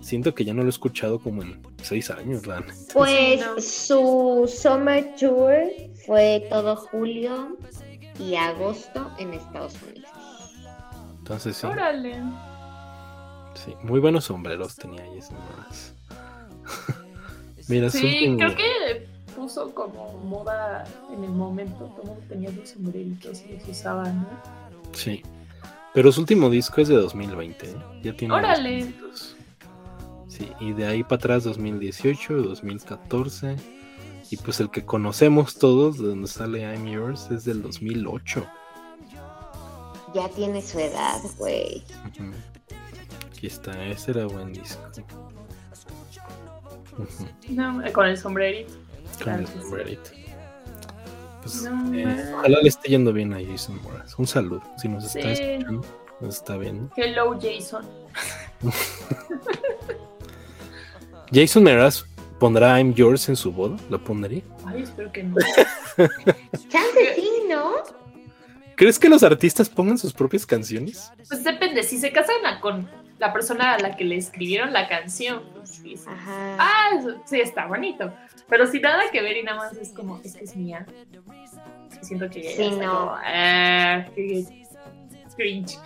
siento 0.00 0.32
que 0.32 0.44
ya 0.44 0.54
no 0.54 0.62
lo 0.62 0.68
he 0.68 0.70
escuchado 0.70 1.18
como 1.18 1.42
en 1.42 1.60
seis 1.82 2.10
años, 2.10 2.46
¿verdad? 2.46 2.72
Pues 2.92 3.44
su 3.66 4.48
Summer 4.48 5.16
Tour 5.18 5.64
fue 6.06 6.46
todo 6.48 6.76
julio 6.76 7.58
y 8.20 8.36
agosto 8.36 9.10
en 9.18 9.34
Estados 9.34 9.74
Unidos. 9.82 10.10
Entonces 11.18 11.56
sí. 11.56 11.66
Órale. 11.66 12.22
Sí, 13.54 13.74
muy 13.82 13.98
buenos 13.98 14.26
sombreros 14.26 14.76
tenía 14.76 15.02
ahí 15.02 15.18
más. 15.58 15.92
Mira, 17.68 17.90
sí, 17.90 18.36
creo 18.38 18.54
que 18.54 19.13
puso 19.34 19.74
como 19.74 20.12
moda 20.24 20.84
en 21.12 21.24
el 21.24 21.30
momento, 21.30 21.92
como 21.96 22.14
tenía 22.28 22.50
los 22.50 22.70
sombreritos 22.70 23.42
y 23.48 23.54
los 23.54 23.68
usaban, 23.68 24.22
¿no? 24.22 24.28
Sí. 24.92 25.22
Pero 25.92 26.10
su 26.10 26.20
último 26.20 26.50
disco 26.50 26.80
es 26.80 26.88
de 26.88 26.96
2020, 26.96 27.70
¿eh? 27.70 27.74
Ya 28.02 28.16
tiene. 28.16 28.34
Órale. 28.34 28.92
Sí, 30.28 30.50
y 30.58 30.72
de 30.72 30.86
ahí 30.86 31.04
para 31.04 31.16
atrás 31.16 31.44
2018, 31.44 32.42
2014. 32.42 33.56
Y 34.30 34.36
pues 34.38 34.58
el 34.58 34.70
que 34.70 34.84
conocemos 34.84 35.56
todos, 35.58 35.98
de 35.98 36.08
donde 36.08 36.26
sale 36.26 36.62
I'm 36.62 36.86
Yours, 36.86 37.30
es 37.30 37.44
del 37.44 37.62
2008. 37.62 38.44
Ya 40.14 40.28
tiene 40.30 40.60
su 40.62 40.80
edad, 40.80 41.20
güey. 41.38 41.84
Aquí 43.26 43.46
está, 43.46 43.86
ese 43.86 44.12
era 44.12 44.26
buen 44.26 44.52
disco. 44.52 44.82
no, 47.48 47.82
con 47.92 48.06
el 48.06 48.16
sombrerito. 48.16 48.83
Con 49.22 49.34
el 49.34 49.46
sombrerito. 49.46 50.10
Pues, 51.42 51.68
eh, 51.92 52.32
ojalá 52.34 52.58
le 52.62 52.68
esté 52.68 52.88
yendo 52.88 53.12
bien 53.12 53.32
a 53.34 53.38
Jason 53.44 53.80
Morales. 53.82 54.14
Un 54.18 54.26
saludo, 54.26 54.62
si 54.78 54.88
nos 54.88 55.04
está 55.04 55.30
escuchando, 55.30 55.86
nos 56.20 56.36
está 56.36 56.56
viendo. 56.56 56.90
Hello, 56.96 57.38
Jason. 57.40 57.84
Jason 61.32 61.62
Meraz 61.62 62.06
pondrá 62.38 62.78
I'm 62.78 62.94
Yours 62.94 63.28
en 63.28 63.36
su 63.36 63.52
boda, 63.52 63.76
¿lo 63.90 64.02
pondría? 64.02 64.42
Ay, 64.66 64.82
espero 64.82 65.12
que 65.12 65.22
no. 65.22 65.36
Chance 66.68 67.14
sí, 67.16 67.30
¿no? 67.48 67.74
¿Crees 68.76 68.98
que 68.98 69.08
los 69.08 69.22
artistas 69.22 69.68
pongan 69.68 69.98
sus 69.98 70.12
propias 70.12 70.46
canciones? 70.46 71.10
Pues 71.28 71.44
depende, 71.44 71.82
si 71.82 71.98
se 71.98 72.10
casan 72.10 72.36
con 72.60 72.88
la 73.18 73.32
persona 73.32 73.74
a 73.74 73.78
la 73.78 73.96
que 73.96 74.04
le 74.04 74.16
escribieron 74.16 74.72
la 74.72 74.88
canción, 74.88 75.42
pues 75.54 75.70
sí. 75.70 75.94
Ah, 76.06 76.90
sí, 77.24 77.40
está 77.40 77.66
bonito. 77.66 78.12
Pero 78.48 78.66
si 78.66 78.80
nada 78.80 79.02
que 79.10 79.22
ver 79.22 79.36
y 79.36 79.42
nada 79.42 79.58
más 79.58 79.76
es 79.76 79.90
como, 79.90 80.20
es 80.24 80.36
que 80.36 80.44
es 80.44 80.56
mía. 80.56 80.86
siento 82.02 82.28
que 82.28 82.42
sí, 82.42 82.70
no. 82.70 83.10
ah, 83.12 84.04
cringe. 85.36 85.78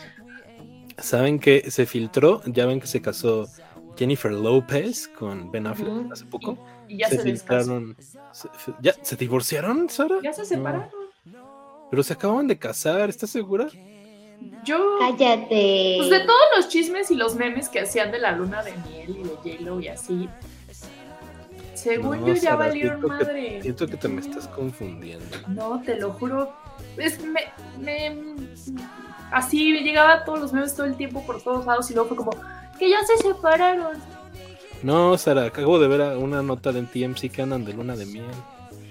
¿Saben 0.98 1.38
que 1.38 1.70
se 1.70 1.86
filtró? 1.86 2.42
Ya 2.46 2.66
ven 2.66 2.80
que 2.80 2.88
se 2.88 3.00
casó 3.00 3.48
Jennifer 3.96 4.32
Lopez 4.32 5.08
con 5.08 5.50
Ben 5.50 5.66
Affleck 5.66 6.12
hace 6.12 6.24
poco. 6.26 6.58
Y 6.88 6.98
ya 6.98 7.08
se, 7.08 7.20
filtraron. 7.20 7.96
¿Ya 8.80 8.94
se 9.00 9.16
divorciaron, 9.16 9.88
Sara? 9.88 10.16
Ya 10.22 10.32
se 10.32 10.44
separaron. 10.44 10.88
Pero 11.90 12.02
se 12.02 12.12
acaban 12.12 12.46
de 12.46 12.58
casar, 12.58 13.08
¿estás 13.08 13.30
segura? 13.30 13.68
Yo. 14.64 14.98
Cállate. 14.98 15.94
Pues 15.98 16.10
de 16.10 16.20
todos 16.20 16.44
los 16.56 16.68
chismes 16.68 17.10
y 17.10 17.14
los 17.14 17.34
memes 17.34 17.68
que 17.68 17.80
hacían 17.80 18.10
de 18.10 18.18
la 18.18 18.32
luna 18.32 18.62
de 18.62 18.72
miel 18.88 19.10
y 19.10 19.22
de 19.22 19.56
J-Lo 19.56 19.80
y 19.80 19.88
así. 19.88 20.28
Según 21.74 22.26
yo 22.26 22.34
ya 22.34 22.56
valieron 22.56 23.00
madre. 23.06 23.62
siento 23.62 23.86
que 23.86 23.96
te 23.96 24.08
me 24.08 24.20
estás 24.20 24.48
confundiendo. 24.48 25.24
No, 25.46 25.80
te 25.82 25.96
lo 25.96 26.12
juro. 26.12 26.52
Es, 26.96 27.20
me, 27.22 27.40
me, 27.78 28.16
así 29.30 29.72
llegaba 29.80 30.24
todos 30.24 30.40
los 30.40 30.52
memes 30.52 30.74
todo 30.74 30.86
el 30.86 30.96
tiempo 30.96 31.24
por 31.24 31.40
todos 31.40 31.66
lados 31.66 31.88
y 31.90 31.94
luego 31.94 32.08
fue 32.08 32.16
como, 32.16 32.32
que 32.78 32.90
ya 32.90 32.98
se 33.04 33.16
separaron. 33.18 33.96
No, 34.82 35.16
Sara, 35.16 35.44
acabo 35.44 35.78
de 35.78 35.88
ver 35.88 36.16
una 36.16 36.42
nota 36.42 36.72
de 36.72 36.82
TMC 36.82 37.30
que 37.30 37.42
andan 37.42 37.64
de 37.64 37.72
luna 37.72 37.96
de 37.96 38.06
miel. 38.06 38.26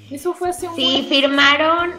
Eso 0.09 0.33
fue 0.33 0.49
hace 0.49 0.67
un 0.69 0.75
Sí, 0.75 1.05
firmaron 1.09 1.91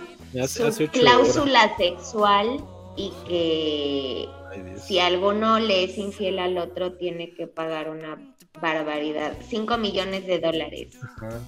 su 0.47 0.89
cláusula 0.89 1.77
sexual 1.77 2.65
y 2.99 3.13
que 3.29 4.29
si 4.77 4.99
alguno 4.99 5.61
le 5.61 5.85
es 5.85 5.97
infiel 5.97 6.41
al 6.41 6.59
otro 6.59 6.95
tiene 6.95 7.33
que 7.33 7.47
pagar 7.47 7.89
una 7.89 8.35
barbaridad, 8.61 9.35
5 9.49 9.79
millones 9.79 10.27
de 10.27 10.41
dólares. 10.41 10.99
Ajá. 11.01 11.41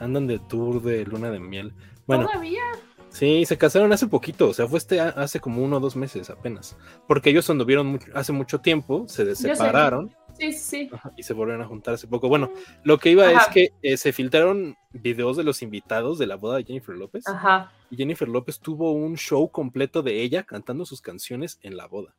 Andan 0.00 0.26
de 0.26 0.40
tour 0.40 0.82
de 0.82 1.04
luna 1.04 1.30
de 1.30 1.38
miel. 1.38 1.72
Bueno, 2.06 2.26
¿Todavía? 2.26 2.62
Sí, 3.10 3.44
se 3.44 3.56
casaron 3.58 3.92
hace 3.92 4.08
poquito, 4.08 4.48
o 4.48 4.54
sea, 4.54 4.66
fue 4.66 4.78
este 4.78 4.98
hace 4.98 5.38
como 5.38 5.62
uno 5.62 5.76
o 5.76 5.80
dos 5.80 5.94
meses 5.94 6.30
apenas. 6.30 6.76
Porque 7.06 7.30
ellos 7.30 7.48
anduvieron 7.48 8.00
hace 8.14 8.32
mucho 8.32 8.60
tiempo, 8.60 9.04
se 9.06 9.36
separaron. 9.36 10.12
Sí, 10.36 10.52
sí. 10.52 10.90
y 11.16 11.22
se 11.22 11.34
volvieron 11.34 11.62
a 11.62 11.68
juntar 11.68 11.94
hace 11.94 12.08
poco. 12.08 12.28
Bueno, 12.28 12.50
lo 12.82 12.98
que 12.98 13.10
iba 13.10 13.30
es 13.30 13.46
que 13.48 13.68
eh, 13.82 13.96
se 13.96 14.12
filtraron 14.12 14.76
videos 14.90 15.36
de 15.36 15.44
los 15.44 15.62
invitados 15.62 16.18
de 16.18 16.26
la 16.26 16.36
boda 16.36 16.56
de 16.56 16.64
Jennifer 16.64 16.96
López. 16.96 17.28
Ajá. 17.28 17.70
Y 17.92 17.96
Jennifer 17.98 18.26
López 18.26 18.58
tuvo 18.58 18.92
un 18.92 19.18
show 19.18 19.50
completo 19.50 20.02
de 20.02 20.22
ella 20.22 20.44
cantando 20.44 20.86
sus 20.86 21.02
canciones 21.02 21.58
en 21.60 21.76
la 21.76 21.86
boda. 21.86 22.16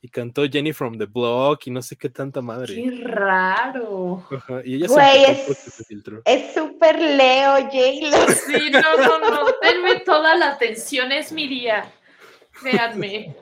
Y 0.00 0.10
cantó 0.10 0.48
Jenny 0.48 0.72
from 0.72 0.96
the 0.96 1.06
Block 1.06 1.66
y 1.66 1.72
no 1.72 1.82
sé 1.82 1.96
qué 1.96 2.08
tanta 2.08 2.40
madre. 2.40 2.72
Qué 2.76 2.88
raro. 3.02 4.24
Y 4.64 4.76
ella 4.76 4.86
se, 4.86 5.84
filtró. 5.86 6.22
Es 6.24 6.54
súper 6.54 7.00
Leo, 7.00 7.54
J-Lo. 7.64 8.28
Sí, 8.32 8.70
no, 8.70 8.96
no, 8.96 9.18
no. 9.18 9.46
Denme 9.60 9.98
toda 10.06 10.36
la 10.36 10.50
atención, 10.50 11.10
es 11.10 11.32
mi 11.32 11.48
día. 11.48 11.92
Véanme. 12.62 13.34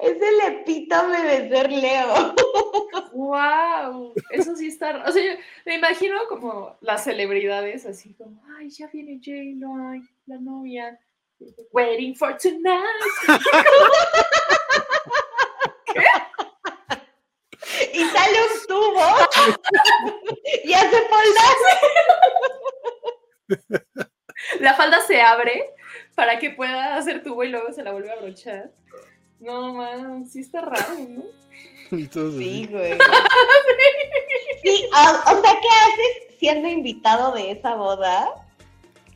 Es 0.00 0.16
el 0.22 0.54
epítome 0.54 1.22
de 1.22 1.48
ser 1.50 1.70
Leo. 1.70 2.34
¡Wow! 3.12 4.14
Eso 4.30 4.56
sí 4.56 4.68
está. 4.68 5.04
O 5.06 5.12
sea, 5.12 5.22
yo 5.22 5.38
me 5.66 5.74
imagino 5.74 6.16
como 6.30 6.78
las 6.80 7.04
celebridades, 7.04 7.84
así 7.84 8.14
como, 8.14 8.42
ay, 8.56 8.70
ya 8.70 8.86
viene 8.86 9.20
J-Lo, 9.22 9.90
ay, 9.90 10.00
la 10.24 10.38
novia. 10.38 10.98
Waiting 11.72 12.14
for 12.14 12.36
tonight. 12.36 12.84
¿Qué? 15.86 16.00
Y 17.92 18.04
sale 18.04 18.38
un 18.42 18.66
tubo 18.68 19.04
y 20.64 20.72
hace 20.72 20.96
falda. 21.08 21.42
La 24.60 24.74
falda 24.74 25.00
se 25.06 25.20
abre 25.20 25.74
para 26.14 26.38
que 26.38 26.50
pueda 26.50 26.96
hacer 26.96 27.22
tubo 27.22 27.44
y 27.44 27.48
luego 27.48 27.72
se 27.72 27.82
la 27.82 27.92
vuelve 27.92 28.10
a 28.10 28.14
abrochar. 28.14 28.70
No, 29.38 29.74
man, 29.74 30.26
sí 30.26 30.40
está 30.40 30.60
raro, 30.62 30.94
¿no? 31.08 31.22
Sí, 31.90 32.68
güey. 32.70 32.98
sí, 34.62 34.88
o, 34.88 35.42
sea, 35.42 35.60
¿qué 35.60 35.68
haces 35.68 36.38
siendo 36.38 36.68
invitado 36.68 37.32
de 37.32 37.50
esa 37.52 37.74
boda? 37.74 38.34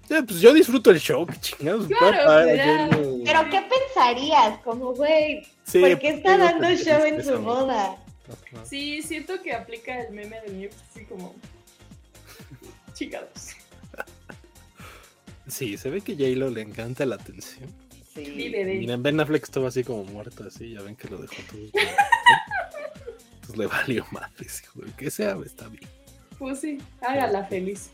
Pues 0.08 0.40
yo 0.40 0.52
disfruto 0.52 0.90
el 0.90 1.00
show, 1.00 1.26
chingados. 1.40 1.86
Pero 1.88 3.50
¿qué 3.50 3.62
pensarías? 3.62 4.58
Como, 4.60 4.94
güey, 4.94 5.42
¿por 5.72 5.98
qué 5.98 6.08
está 6.10 6.36
dando 6.36 6.68
show 6.76 7.04
en 7.04 7.24
su 7.24 7.38
boda? 7.38 7.96
Sí, 8.64 9.02
siento 9.02 9.42
que 9.42 9.52
aplica 9.52 10.00
el 10.00 10.12
meme 10.12 10.40
de 10.40 10.52
mí, 10.52 10.68
así 10.90 11.04
como 11.04 11.34
chingados. 12.94 13.56
Sí, 15.46 15.76
se 15.76 15.90
ve 15.90 16.00
que 16.00 16.14
J-Lo 16.14 16.48
le 16.50 16.62
encanta 16.62 17.04
la 17.04 17.16
atención. 17.16 17.68
Sí. 18.14 18.32
Miren, 18.36 19.02
Ben 19.02 19.20
Affleck 19.20 19.42
estaba 19.42 19.68
así 19.68 19.84
como 19.84 20.04
muerto, 20.04 20.44
así, 20.44 20.72
ya 20.72 20.82
ven 20.82 20.96
que 20.96 21.08
lo 21.08 21.18
dejó 21.18 21.34
todo. 21.50 21.60
pues 23.46 23.58
le 23.58 23.66
valió 23.66 24.06
más, 24.12 24.30
hijo, 24.40 24.80
que 24.96 25.10
sea, 25.10 25.36
está 25.44 25.68
bien. 25.68 25.88
Pues 26.38 26.60
sí, 26.60 26.78
hágala 27.00 27.44
feliz. 27.44 27.90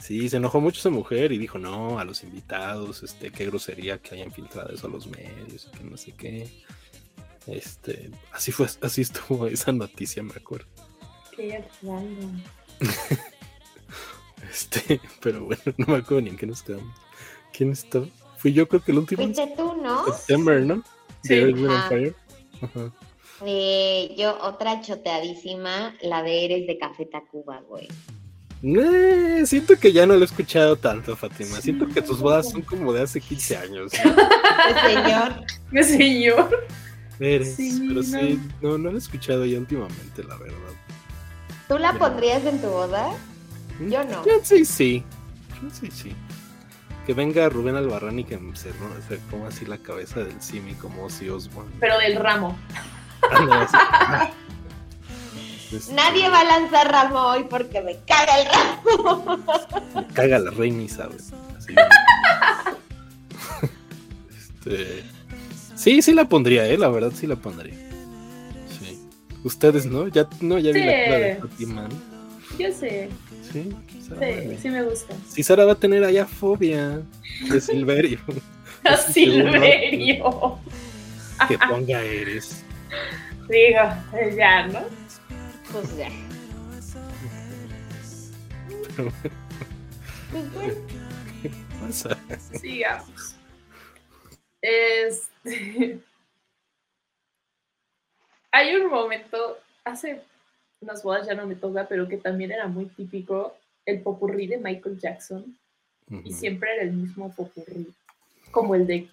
Sí, 0.00 0.28
se 0.28 0.38
enojó 0.38 0.60
mucho 0.60 0.80
esa 0.80 0.90
mujer 0.90 1.30
y 1.32 1.38
dijo, 1.38 1.58
no, 1.58 1.98
a 1.98 2.04
los 2.04 2.22
invitados, 2.22 3.02
este, 3.02 3.30
qué 3.30 3.46
grosería 3.46 3.98
que 3.98 4.14
hayan 4.14 4.32
filtrado 4.32 4.70
eso 4.70 4.86
a 4.86 4.90
los 4.90 5.06
medios, 5.06 5.70
que 5.76 5.84
no 5.84 5.96
sé 5.96 6.12
qué. 6.12 6.48
Este, 7.46 8.10
así 8.32 8.50
fue, 8.50 8.66
así 8.80 9.02
estuvo 9.02 9.46
esa 9.46 9.72
noticia, 9.72 10.22
me 10.22 10.32
acuerdo. 10.32 10.66
Qué 11.36 11.64
random. 11.82 12.42
este, 14.50 15.00
pero 15.20 15.44
bueno, 15.44 15.62
no 15.76 15.86
me 15.86 15.96
acuerdo 15.96 16.22
ni 16.22 16.30
en 16.30 16.36
qué 16.36 16.46
nos 16.46 16.62
quedamos. 16.62 16.94
¿Quién 17.52 17.72
estaba? 17.72 18.06
Fui 18.36 18.54
yo 18.54 18.66
creo 18.68 18.82
que 18.82 18.92
el 18.92 18.98
último. 18.98 19.22
Fuiste 19.22 19.52
tú, 19.54 19.76
¿no? 19.82 20.06
September, 20.06 20.62
¿no? 20.62 20.82
Sí. 21.22 21.34
Eh, 23.46 24.14
yo 24.18 24.38
otra 24.42 24.80
choteadísima, 24.80 25.94
la 26.02 26.22
de 26.22 26.44
Eres 26.44 26.66
de 26.66 26.78
Café 26.78 27.06
Tacuba, 27.06 27.60
güey. 27.60 27.88
Eh, 28.62 29.42
siento 29.46 29.78
que 29.78 29.92
ya 29.92 30.06
no 30.06 30.14
lo 30.14 30.20
he 30.20 30.24
escuchado 30.24 30.76
tanto, 30.76 31.16
Fátima. 31.16 31.60
Siento 31.60 31.88
que 31.88 32.02
tus 32.02 32.20
bodas 32.20 32.50
son 32.50 32.62
como 32.62 32.92
de 32.92 33.02
hace 33.02 33.20
15 33.20 33.56
años. 33.56 33.92
¿no? 34.04 34.14
señor. 34.88 35.44
Mi 35.70 35.84
señor. 35.84 36.68
Eres, 37.18 37.56
pero 37.86 38.02
sí, 38.02 38.40
no, 38.62 38.78
no 38.78 38.90
lo 38.90 38.96
he 38.96 38.98
escuchado 38.98 39.44
ya 39.44 39.58
últimamente, 39.58 40.24
la 40.24 40.36
verdad. 40.36 40.56
¿Tú 41.68 41.78
la 41.78 41.92
pondrías 41.94 42.44
en 42.44 42.60
tu 42.60 42.68
boda? 42.68 43.10
¿Mm? 43.78 43.90
Yo 43.90 44.04
no. 44.04 44.24
Yo 44.24 44.40
sí, 44.42 44.64
sí. 44.64 45.04
Yo 45.62 45.70
sí, 45.70 45.88
sí 45.90 46.14
que 47.06 47.14
venga 47.14 47.48
Rubén 47.48 47.76
Albarrán 47.76 48.18
y 48.18 48.24
que 48.24 48.36
se, 48.54 48.68
¿no? 48.68 48.88
se 49.08 49.16
ponga 49.30 49.48
así 49.48 49.64
la 49.64 49.78
cabeza 49.78 50.20
del 50.20 50.40
Simi 50.40 50.74
como 50.74 51.10
si 51.10 51.28
Osborne. 51.28 51.70
Pero 51.80 51.98
del 51.98 52.16
ramo. 52.16 52.56
Este, 55.72 55.94
Nadie 55.94 56.28
va 56.28 56.40
a 56.40 56.44
lanzar 56.44 56.90
ramo 56.90 57.20
hoy 57.20 57.44
porque 57.48 57.80
me 57.80 57.96
caga 58.06 58.40
el 58.40 58.48
ramo. 58.48 59.38
Me 59.94 60.06
caga 60.14 60.38
la 60.40 60.50
reina 60.50 60.88
¿sabes? 60.88 61.30
este, 64.36 65.04
sí, 65.76 66.02
sí 66.02 66.12
la 66.12 66.24
pondría, 66.24 66.66
eh, 66.66 66.76
la 66.76 66.88
verdad 66.88 67.12
sí 67.14 67.26
la 67.26 67.36
pondría. 67.36 67.74
Sí. 68.78 69.00
Ustedes 69.44 69.86
no, 69.86 70.08
ya 70.08 70.28
no, 70.40 70.58
ya 70.58 70.72
vi 70.72 70.80
la 70.80 71.04
cara 71.04 71.18
de 71.18 71.36
Fátima. 71.36 71.88
Yo 72.58 72.72
sé. 72.72 73.08
Sí, 73.52 73.70
sí, 74.00 74.58
sí 74.60 74.70
me 74.70 74.82
gusta. 74.82 75.14
Si 75.28 75.42
Sara 75.42 75.64
va 75.64 75.72
a 75.72 75.76
tener 75.76 76.02
allá 76.04 76.26
fobia 76.26 77.00
de 77.48 77.60
Silverio. 77.60 78.18
A 78.84 78.96
Silverio. 78.96 80.58
Que 81.46 81.58
ponga 81.58 82.02
eres. 82.02 82.64
Digo, 83.48 83.80
ya, 84.36 84.66
¿no? 84.68 84.99
Pues 85.72 85.96
ya. 85.96 86.08
¿Qué 91.42 91.50
pasa? 91.80 92.18
Sigamos. 92.60 93.36
Este... 94.60 96.00
Hay 98.52 98.74
un 98.74 98.90
momento, 98.90 99.58
hace 99.84 100.22
unas 100.80 101.04
bodas 101.04 101.26
ya 101.26 101.34
no 101.34 101.46
me 101.46 101.54
toca, 101.54 101.86
pero 101.86 102.08
que 102.08 102.16
también 102.16 102.50
era 102.50 102.66
muy 102.66 102.86
típico, 102.86 103.54
el 103.86 104.02
popurrí 104.02 104.48
de 104.48 104.58
Michael 104.58 104.98
Jackson. 104.98 105.56
Y 106.24 106.32
siempre 106.32 106.74
era 106.74 106.82
el 106.82 106.92
mismo 106.92 107.32
popurrí, 107.32 107.86
como 108.50 108.74
el 108.74 108.84
de 108.88 109.08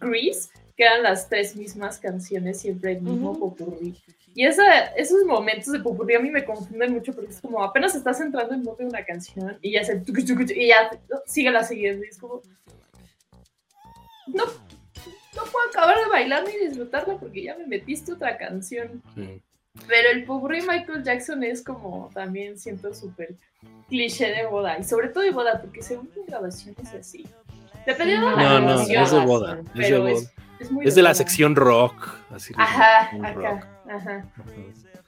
Grease, 0.00 0.50
que 0.76 0.82
eran 0.82 1.04
las 1.04 1.28
tres 1.28 1.54
mismas 1.54 2.00
canciones, 2.00 2.60
siempre 2.60 2.94
el 2.94 3.02
mismo 3.02 3.38
popurrí. 3.38 3.94
Y 4.34 4.46
esa, 4.46 4.86
esos 4.96 5.24
momentos 5.24 5.72
de 5.72 5.80
popurrí 5.80 6.14
a 6.14 6.20
mí 6.20 6.30
me 6.30 6.44
confunden 6.44 6.92
mucho 6.92 7.12
porque 7.12 7.32
es 7.32 7.40
como 7.40 7.62
apenas 7.62 7.94
estás 7.94 8.20
entrando 8.20 8.54
en 8.54 8.62
modo 8.62 8.76
de 8.76 8.86
una 8.86 9.04
canción 9.04 9.58
y 9.60 9.72
ya 9.72 9.84
se 9.84 10.02
y 10.06 10.68
ya 10.68 10.90
sigue 11.26 11.50
la 11.50 11.64
siguiente. 11.64 12.06
es 12.08 12.18
como. 12.18 12.40
No, 14.26 14.44
no 14.46 15.42
puedo 15.50 15.68
acabar 15.68 15.98
de 15.98 16.08
bailar 16.10 16.44
ni 16.46 16.66
disfrutarla 16.66 17.18
porque 17.18 17.42
ya 17.42 17.56
me 17.56 17.66
metiste 17.66 18.12
otra 18.12 18.38
canción. 18.38 19.02
Pero 19.86 20.10
el 20.10 20.24
pobre 20.24 20.60
Michael 20.60 21.02
Jackson 21.02 21.42
es 21.42 21.62
como 21.64 22.10
también 22.12 22.58
siento 22.58 22.94
súper 22.94 23.36
cliché 23.88 24.30
de 24.30 24.46
boda. 24.46 24.78
Y 24.78 24.84
sobre 24.84 25.08
todo 25.08 25.24
de 25.24 25.30
boda, 25.30 25.60
porque 25.60 25.82
según 25.82 26.10
mi 26.16 26.24
grabación 26.26 26.74
es 26.82 26.94
así. 26.94 27.26
Dependiendo 27.86 28.30
de 28.30 28.36
la 28.36 28.60
No, 28.60 28.60
no, 28.60 28.80
es 28.80 28.88
de 28.88 29.20
boda. 29.24 29.60
Es 29.74 29.90
de 29.90 29.98
boda. 29.98 30.10
Es, 30.10 30.32
de, 30.70 31.02
la 31.02 31.14
sección 31.14 31.56
rock. 31.56 32.08
Así 32.30 32.52
ajá, 32.56 33.10
acá. 33.24 33.82
Ajá. 33.88 34.26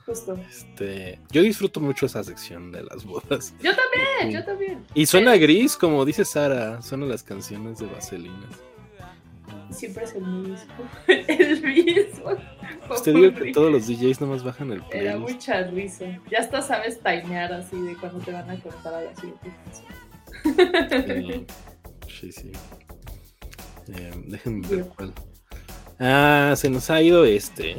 Justo. 0.06 0.38
Este, 0.50 1.18
yo 1.30 1.42
disfruto 1.42 1.80
mucho 1.80 2.06
esa 2.06 2.22
sección 2.22 2.70
de 2.70 2.82
las 2.82 3.04
bodas. 3.04 3.54
Yo 3.62 3.72
también, 3.74 4.30
yo 4.30 4.44
también. 4.44 4.84
Y 4.94 5.06
suena 5.06 5.36
gris, 5.36 5.76
como 5.76 6.04
dice 6.04 6.24
Sara, 6.24 6.82
suenan 6.82 7.08
las 7.08 7.22
canciones 7.22 7.78
de 7.78 7.86
Vaselina 7.86 8.48
siempre 9.74 10.04
es 10.04 10.14
el 10.14 10.22
mismo. 10.26 10.74
el 11.08 11.62
mismo. 11.62 12.36
Usted 12.90 13.14
digo 13.14 13.34
que 13.34 13.52
todos 13.52 13.72
los 13.72 13.86
DJs 13.86 14.20
nomás 14.20 14.44
bajan 14.44 14.72
el 14.72 14.82
playlist. 14.82 15.06
Era 15.06 15.18
mucha 15.18 15.62
risa. 15.64 16.04
Ya 16.30 16.38
hasta 16.38 16.62
sabes 16.62 17.00
timear 17.00 17.52
así 17.52 17.78
de 17.80 17.96
cuando 17.96 18.20
te 18.20 18.32
van 18.32 18.48
a 18.50 18.60
cortar 18.60 18.94
a 18.94 19.00
la 19.02 19.14
siguiente 19.16 19.50
Sí, 22.08 22.32
sí. 22.32 22.52
Eh, 23.88 24.12
déjenme 24.26 24.66
ver 24.68 24.86
cuál. 24.86 25.12
Ah, 25.98 26.54
se 26.56 26.70
nos 26.70 26.90
ha 26.90 27.00
ido 27.00 27.24
este. 27.24 27.76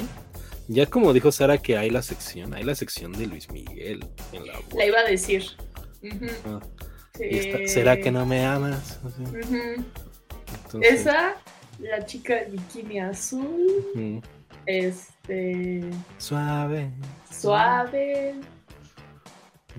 Ya 0.68 0.88
como 0.88 1.14
dijo 1.14 1.32
Sara 1.32 1.58
que 1.60 1.78
hay 1.78 1.90
la 1.90 2.02
sección, 2.02 2.54
hay 2.54 2.64
la 2.64 2.74
sección 2.74 3.12
de 3.12 3.28
Luis 3.28 3.52
Miguel 3.52 4.06
en 4.32 4.48
la 4.48 4.54
La 4.76 4.86
iba 4.86 5.00
a 5.00 5.04
decir. 5.04 5.44
Ah, 6.46 6.60
¿Será 7.68 7.98
que 7.98 8.12
no 8.12 8.26
me 8.26 8.46
amas? 8.46 9.00
Esa 10.82 11.36
la 11.80 12.06
chica 12.06 12.36
de 12.36 12.46
bikini 12.52 13.00
azul. 13.00 14.22
Este. 14.66 15.82
Suave. 16.18 16.92
Suave. 17.32 18.36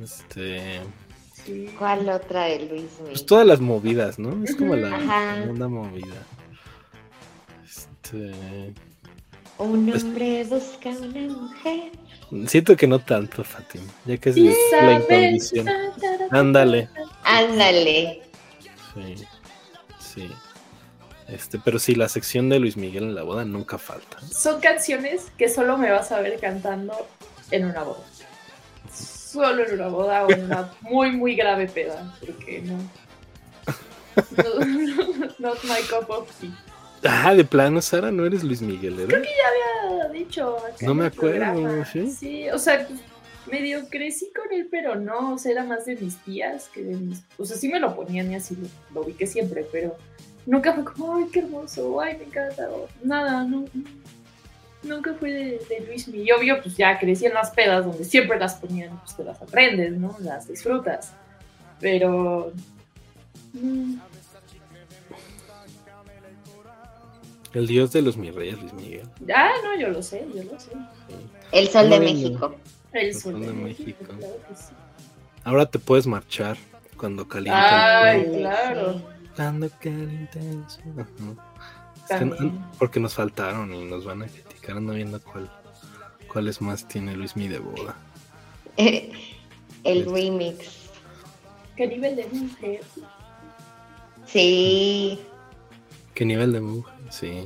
Este. 0.02 0.80
¿Cuál 1.78 2.08
otra 2.08 2.46
de 2.46 2.66
Luis 2.66 2.90
Pues 3.04 3.24
todas 3.24 3.46
las 3.46 3.60
movidas, 3.60 4.18
¿no? 4.18 4.42
Es 4.44 4.54
como 4.56 4.74
la 4.74 5.36
segunda 5.36 5.68
movida. 5.68 6.26
Este. 8.06 8.72
Un 9.58 9.90
pues 9.90 10.04
hombre 10.04 10.44
busca 10.44 10.90
una 10.90 11.32
mujer. 11.32 11.92
Siento 12.46 12.76
que 12.76 12.86
no 12.86 12.98
tanto, 12.98 13.42
Fátima, 13.42 13.92
ya 14.04 14.16
que 14.18 14.30
es 14.30 14.36
la 14.36 14.92
incondición. 14.94 15.68
Ándale. 16.30 16.88
Ándale. 17.24 18.22
Sí, 18.94 19.26
sí. 19.98 20.28
Este, 21.28 21.58
pero 21.58 21.78
sí, 21.78 21.94
la 21.94 22.08
sección 22.08 22.48
de 22.48 22.60
Luis 22.60 22.76
Miguel 22.76 23.04
en 23.04 23.14
la 23.14 23.22
boda 23.22 23.44
nunca 23.44 23.78
falta. 23.78 24.20
Son 24.28 24.60
canciones 24.60 25.32
que 25.36 25.48
solo 25.48 25.76
me 25.78 25.90
vas 25.90 26.12
a 26.12 26.20
ver 26.20 26.38
cantando 26.38 26.94
en 27.50 27.64
una 27.64 27.82
boda. 27.82 28.04
Solo 28.92 29.66
en 29.66 29.74
una 29.74 29.88
boda 29.88 30.26
o 30.26 30.30
en 30.30 30.44
una 30.44 30.72
muy, 30.82 31.12
muy 31.12 31.34
grave 31.34 31.66
peda, 31.66 32.14
porque 32.20 32.62
no. 32.62 32.76
no 34.36 35.26
not 35.38 35.64
my 35.64 35.80
cup 35.88 36.10
of 36.10 36.30
tea. 36.40 36.50
Ah, 37.04 37.34
de 37.34 37.44
plano, 37.44 37.80
Sara, 37.82 38.10
no 38.10 38.24
eres 38.26 38.42
Luis 38.42 38.62
Miguel, 38.62 38.94
¿verdad? 38.94 39.08
Creo 39.08 39.22
que 39.22 39.28
ya 39.28 40.02
había 40.02 40.08
dicho. 40.08 40.56
no 40.80 40.94
me 40.94 41.06
acuerdo, 41.06 41.84
¿sí? 41.84 42.10
Sí, 42.10 42.48
o 42.50 42.58
sea, 42.58 42.86
medio 43.50 43.88
crecí 43.88 44.30
con 44.34 44.52
él, 44.52 44.68
pero 44.70 44.94
no, 44.94 45.34
o 45.34 45.38
sea, 45.38 45.52
era 45.52 45.64
más 45.64 45.86
de 45.86 45.96
mis 45.96 46.16
tías 46.18 46.68
que 46.72 46.82
de 46.82 46.96
mis. 46.96 47.22
O 47.38 47.44
sea, 47.44 47.56
sí 47.56 47.68
me 47.68 47.80
lo 47.80 47.94
ponían 47.94 48.30
y 48.30 48.36
así 48.36 48.56
lo, 48.92 49.04
vi 49.04 49.12
que 49.12 49.26
siempre, 49.26 49.66
pero 49.70 49.96
nunca 50.46 50.72
fue 50.72 50.84
como, 50.84 51.16
ay, 51.16 51.26
qué 51.32 51.40
hermoso, 51.40 52.00
ay, 52.00 52.16
me 52.18 52.24
encanta. 52.24 52.68
nada, 53.02 53.44
no, 53.44 53.64
nunca 54.82 55.14
fue 55.14 55.30
de, 55.32 55.84
Luis 55.86 56.08
Miguel. 56.08 56.36
Obvio, 56.38 56.62
pues 56.62 56.76
ya 56.76 56.98
crecí 56.98 57.26
en 57.26 57.34
las 57.34 57.50
pedas 57.50 57.84
donde 57.84 58.04
siempre 58.04 58.38
las 58.38 58.54
ponían, 58.54 58.98
pues 59.00 59.16
te 59.16 59.24
las 59.24 59.40
aprendes, 59.40 59.92
¿no? 59.92 60.16
Las 60.20 60.48
disfrutas. 60.48 61.12
Pero. 61.80 62.52
Mm. 63.52 63.96
El 67.56 67.66
dios 67.66 67.90
de 67.90 68.02
los 68.02 68.18
mis 68.18 68.34
reyes, 68.34 68.60
Luis 68.60 68.74
Miguel. 68.74 69.08
Ah, 69.34 69.50
no, 69.64 69.80
yo 69.80 69.88
lo 69.88 70.02
sé, 70.02 70.26
yo 70.34 70.42
lo 70.42 70.60
sé. 70.60 70.72
El 71.52 71.68
sol 71.68 71.88
de 71.88 72.00
México. 72.00 72.54
El 72.92 73.14
sol 73.14 73.40
de, 73.40 73.50
México. 73.50 74.04
Ahora 75.42 75.64
te 75.64 75.78
puedes 75.78 76.06
marchar 76.06 76.58
cuando 76.98 77.26
calienta. 77.26 78.10
Ay, 78.10 78.26
claro. 78.30 79.00
Cuando 79.34 79.70
calienta 79.80 80.38
porque 82.78 83.00
nos 83.00 83.14
faltaron 83.14 83.72
y 83.72 83.86
nos 83.86 84.04
van 84.04 84.24
a 84.24 84.26
criticar. 84.26 84.76
Ando 84.76 84.92
viendo 84.92 85.18
cuál, 85.22 85.50
cuáles 86.30 86.60
más 86.60 86.86
tiene 86.86 87.16
Luis 87.16 87.36
Mi 87.36 87.48
de 87.48 87.58
boda. 87.58 87.96
el 88.76 89.10
este. 89.82 90.12
remix. 90.12 90.90
¿Qué 91.74 91.86
nivel 91.86 92.16
de 92.16 92.26
mujer? 92.26 92.80
Sí. 94.26 95.18
¿Qué 96.12 96.26
nivel 96.26 96.52
de 96.52 96.60
mujer? 96.60 96.95
Sí. 97.10 97.44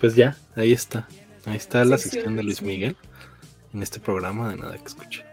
Pues 0.00 0.14
ya, 0.14 0.36
ahí 0.56 0.72
está. 0.72 1.08
Ahí 1.46 1.56
está 1.56 1.84
la 1.84 1.98
sección 1.98 2.36
de 2.36 2.42
Luis 2.42 2.62
Miguel 2.62 2.96
en 3.74 3.82
este 3.82 4.00
programa 4.00 4.50
de 4.50 4.56
nada 4.56 4.76
que 4.76 4.86
escuche. 4.86 5.24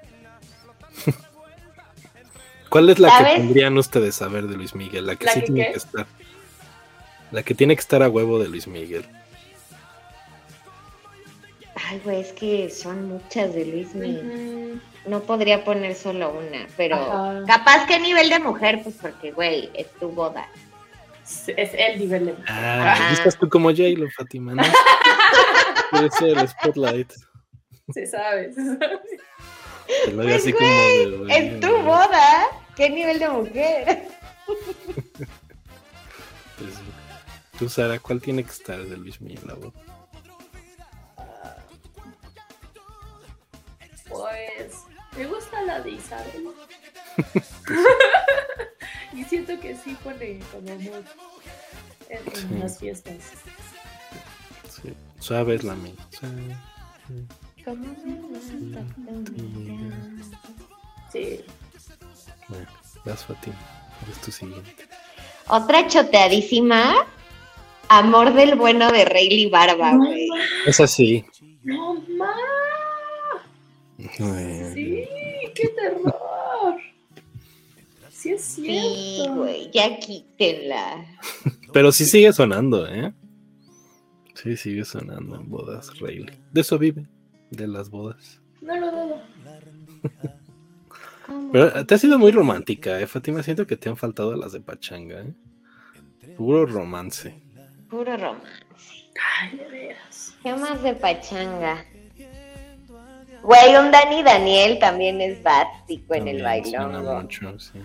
¿Cuál 2.70 2.90
es 2.90 3.00
la 3.00 3.18
que 3.18 3.36
tendrían 3.36 3.78
ustedes 3.78 4.16
saber 4.16 4.48
de 4.48 4.56
Luis 4.56 4.76
Miguel? 4.76 5.06
La 5.06 5.16
que 5.16 5.28
sí 5.30 5.42
tiene 5.42 5.72
que 5.72 5.78
estar. 5.78 6.08
La 7.32 7.44
que 7.44 7.56
tiene 7.56 7.76
que 7.76 7.82
estar 7.82 8.02
a 8.04 8.10
huevo 8.10 8.40
de 8.40 8.50
Luis 8.50 8.68
Miguel. 8.68 9.06
Ay, 11.88 12.02
güey, 12.04 12.22
es 12.22 12.32
que 12.34 12.70
son 12.70 13.10
muchas 13.10 13.54
de 13.54 13.66
Luis 13.66 13.94
Miguel. 13.94 14.82
No 15.06 15.22
podría 15.22 15.64
poner 15.64 15.96
solo 15.96 16.32
una, 16.32 16.68
pero 16.78 17.44
capaz 17.46 17.86
que 17.86 18.00
nivel 18.00 18.30
de 18.30 18.40
mujer, 18.40 18.82
pues 18.84 18.96
porque, 19.00 19.32
güey, 19.32 19.70
es 19.74 19.92
tu 20.00 20.10
boda. 20.10 20.48
Es 21.26 21.72
el 21.74 22.00
nivel 22.00 22.26
de 22.28 22.34
mujer. 22.34 22.46
Ah, 22.50 23.10
estás 23.12 23.38
tú 23.38 23.50
como 23.50 23.70
J-Lo, 23.70 24.10
Fatima, 24.12 24.54
¿no? 24.54 24.64
Puede 25.92 26.12
ser 26.12 26.38
el 26.38 26.48
spotlight. 26.48 27.12
Se 27.94 28.06
sabe, 28.06 28.54
se 28.54 28.64
sabe. 28.64 29.00
Pues, 30.14 30.36
así 30.36 30.54
como 30.54 31.28
es 31.30 31.60
tu 31.60 31.78
boda. 31.82 32.48
¿Qué 32.76 32.90
nivel 32.90 33.20
de 33.20 33.30
mujer? 33.30 34.08
Pues, 36.58 36.74
tú, 37.60 37.68
Sara, 37.68 38.00
¿cuál 38.00 38.22
tiene 38.22 38.42
que 38.42 38.52
estar 38.52 38.82
de 38.82 38.96
Luis 38.96 39.20
Miguel 39.20 39.42
la 39.46 39.56
boda? 39.56 39.74
Pues 44.08 44.74
me 45.18 45.26
gusta 45.26 45.62
la 45.64 45.82
de 45.82 45.92
Isabel. 45.92 46.48
y 49.16 49.24
siento 49.24 49.60
que 49.60 49.76
sí 49.76 49.96
pone 50.04 50.40
como 50.52 50.72
amor 50.72 51.04
en, 52.10 52.60
las 52.60 52.80
fiestas. 52.80 53.16
Sí, 54.70 54.94
suave 55.20 55.56
es 55.56 55.64
la 55.64 55.76
mía. 55.76 55.94
Sí. 61.12 61.40
Bueno, 62.48 62.68
vas 63.06 63.26
Fatima. 63.26 63.56
Es 64.12 64.22
tu 64.22 64.32
siguiente. 64.32 64.76
Otra 65.48 65.88
choteadísima. 65.88 67.08
Amor 67.88 68.34
del 68.34 68.56
bueno 68.56 68.92
de 68.92 69.06
Rayleigh 69.06 69.50
Barba, 69.50 69.96
güey. 69.96 70.28
es 70.66 70.80
así. 70.80 71.24
No 71.64 71.94
más. 72.18 72.56
Sí, 74.74 75.08
qué 75.54 75.68
terror. 75.70 76.25
Sí 78.26 78.32
es 78.32 78.42
cierto. 78.42 78.96
Sí, 78.96 79.24
güey, 79.36 79.72
ya 79.72 80.00
quítenla. 80.00 81.06
Pero 81.72 81.92
sí 81.92 82.06
sigue 82.06 82.34
sonando, 82.34 82.88
¿eh? 82.88 83.14
Sí, 84.34 84.58
sigue 84.58 84.84
sonando 84.84 85.36
en 85.36 85.48
bodas, 85.48 86.00
Rayleigh. 86.00 86.36
De 86.52 86.62
eso 86.62 86.80
vive 86.80 87.06
de 87.52 87.68
las 87.68 87.92
bodas. 87.92 88.42
No 88.64 88.80
lo 88.80 88.90
dudo. 88.90 89.22
Pero 91.52 91.86
te 91.86 91.94
has 91.94 92.02
sido 92.02 92.18
muy 92.18 92.32
romántica, 92.32 93.00
¿eh, 93.00 93.06
Fátima? 93.06 93.44
Siento 93.44 93.68
que 93.68 93.78
te 93.78 93.90
han 93.90 93.96
faltado 93.96 94.36
las 94.36 94.54
de 94.54 94.62
Pachanga, 94.62 95.22
¿eh? 95.22 95.36
Puro 96.36 96.66
romance. 96.66 97.40
Puro 97.92 98.18
romance. 98.18 98.48
Ay, 99.40 99.56
de 99.56 99.68
veras. 99.68 100.36
¿Qué 100.42 100.52
más 100.56 100.82
de 100.82 100.96
Pachanga? 100.96 101.86
Güey, 103.44 103.76
un 103.76 103.92
Dani 103.92 104.24
Daniel 104.24 104.80
también 104.80 105.22
es 105.22 105.44
básico 105.44 106.16
en 106.16 106.28
el 106.28 106.42
bailón. 106.42 107.06
mucho, 107.22 107.60
sí. 107.60 107.80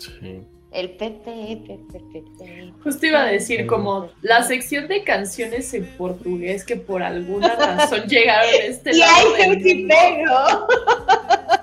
Sí. 0.00 0.44
El 0.72 0.90
Pepe, 0.90 1.60
Pepe, 1.66 2.00
Pepe. 2.12 2.72
Justo 2.84 3.06
iba 3.06 3.22
a 3.22 3.26
decir, 3.26 3.66
como 3.66 4.08
la 4.22 4.44
sección 4.44 4.86
de 4.86 5.02
canciones 5.02 5.74
en 5.74 5.84
portugués 5.96 6.64
que 6.64 6.76
por 6.76 7.02
alguna 7.02 7.56
razón 7.56 8.02
llegaron 8.08 8.48
a 8.48 8.56
este 8.56 8.92
y 8.92 8.98
lado. 8.98 9.36
Y 9.58 9.88
pego. 9.88 10.68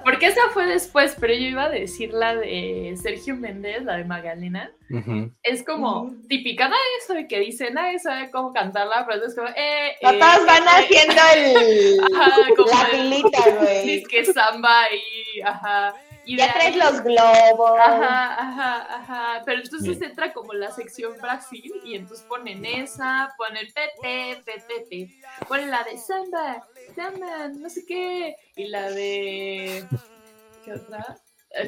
Porque 0.04 0.28
esa 0.28 0.42
fue 0.54 0.68
después, 0.68 1.16
pero 1.20 1.34
yo 1.34 1.48
iba 1.48 1.66
a 1.66 1.70
decir 1.70 2.14
la 2.14 2.36
de 2.36 2.96
Sergio 3.02 3.36
Méndez, 3.36 3.84
la 3.84 3.96
de 3.96 4.04
Magdalena. 4.04 4.72
Es 5.42 5.64
como 5.64 6.14
típica, 6.28 6.66
nadie 6.66 6.82
sabe 7.06 7.28
qué 7.28 7.40
dice, 7.40 7.72
nadie 7.72 8.00
sabe 8.00 8.30
cómo 8.30 8.52
cantarla, 8.52 9.06
pero 9.08 9.26
es 9.26 9.36
como, 9.36 9.48
eh. 9.50 9.92
eh 9.92 9.96
van 10.02 10.14
eh, 10.14 10.66
haciendo 10.66 11.22
el. 11.36 12.00
Ajá, 12.14 12.32
como 12.58 12.72
la 12.72 12.90
pilita, 12.92 13.50
güey. 13.58 14.04
que 14.04 14.26
samba 14.26 14.84
y. 14.94 15.42
Ajá 15.42 15.94
y 16.28 16.36
ya 16.36 16.54
traes 16.54 16.76
los 16.76 17.02
globos. 17.04 17.80
Ajá, 17.80 18.42
ajá, 18.42 18.96
ajá. 18.96 19.44
Pero 19.46 19.62
entonces 19.62 20.02
entra 20.02 20.34
como 20.34 20.54
la 20.54 20.72
sección 20.72 21.16
Brasil 21.22 21.72
y 21.86 21.96
entonces 21.96 22.26
ponen 22.28 22.66
esa, 22.66 23.34
ponen 23.38 23.66
PT, 23.68 24.44
PT, 24.44 25.10
ponen 25.48 25.72
la 25.72 25.84
de 25.86 25.98
samba, 25.98 26.68
samba, 26.96 27.48
no 27.48 27.70
sé 27.70 27.86
qué, 27.86 28.36
y 28.58 28.68
la 28.68 28.92
de. 28.92 29.86
¿Qué 30.66 30.74
otra? 30.74 31.18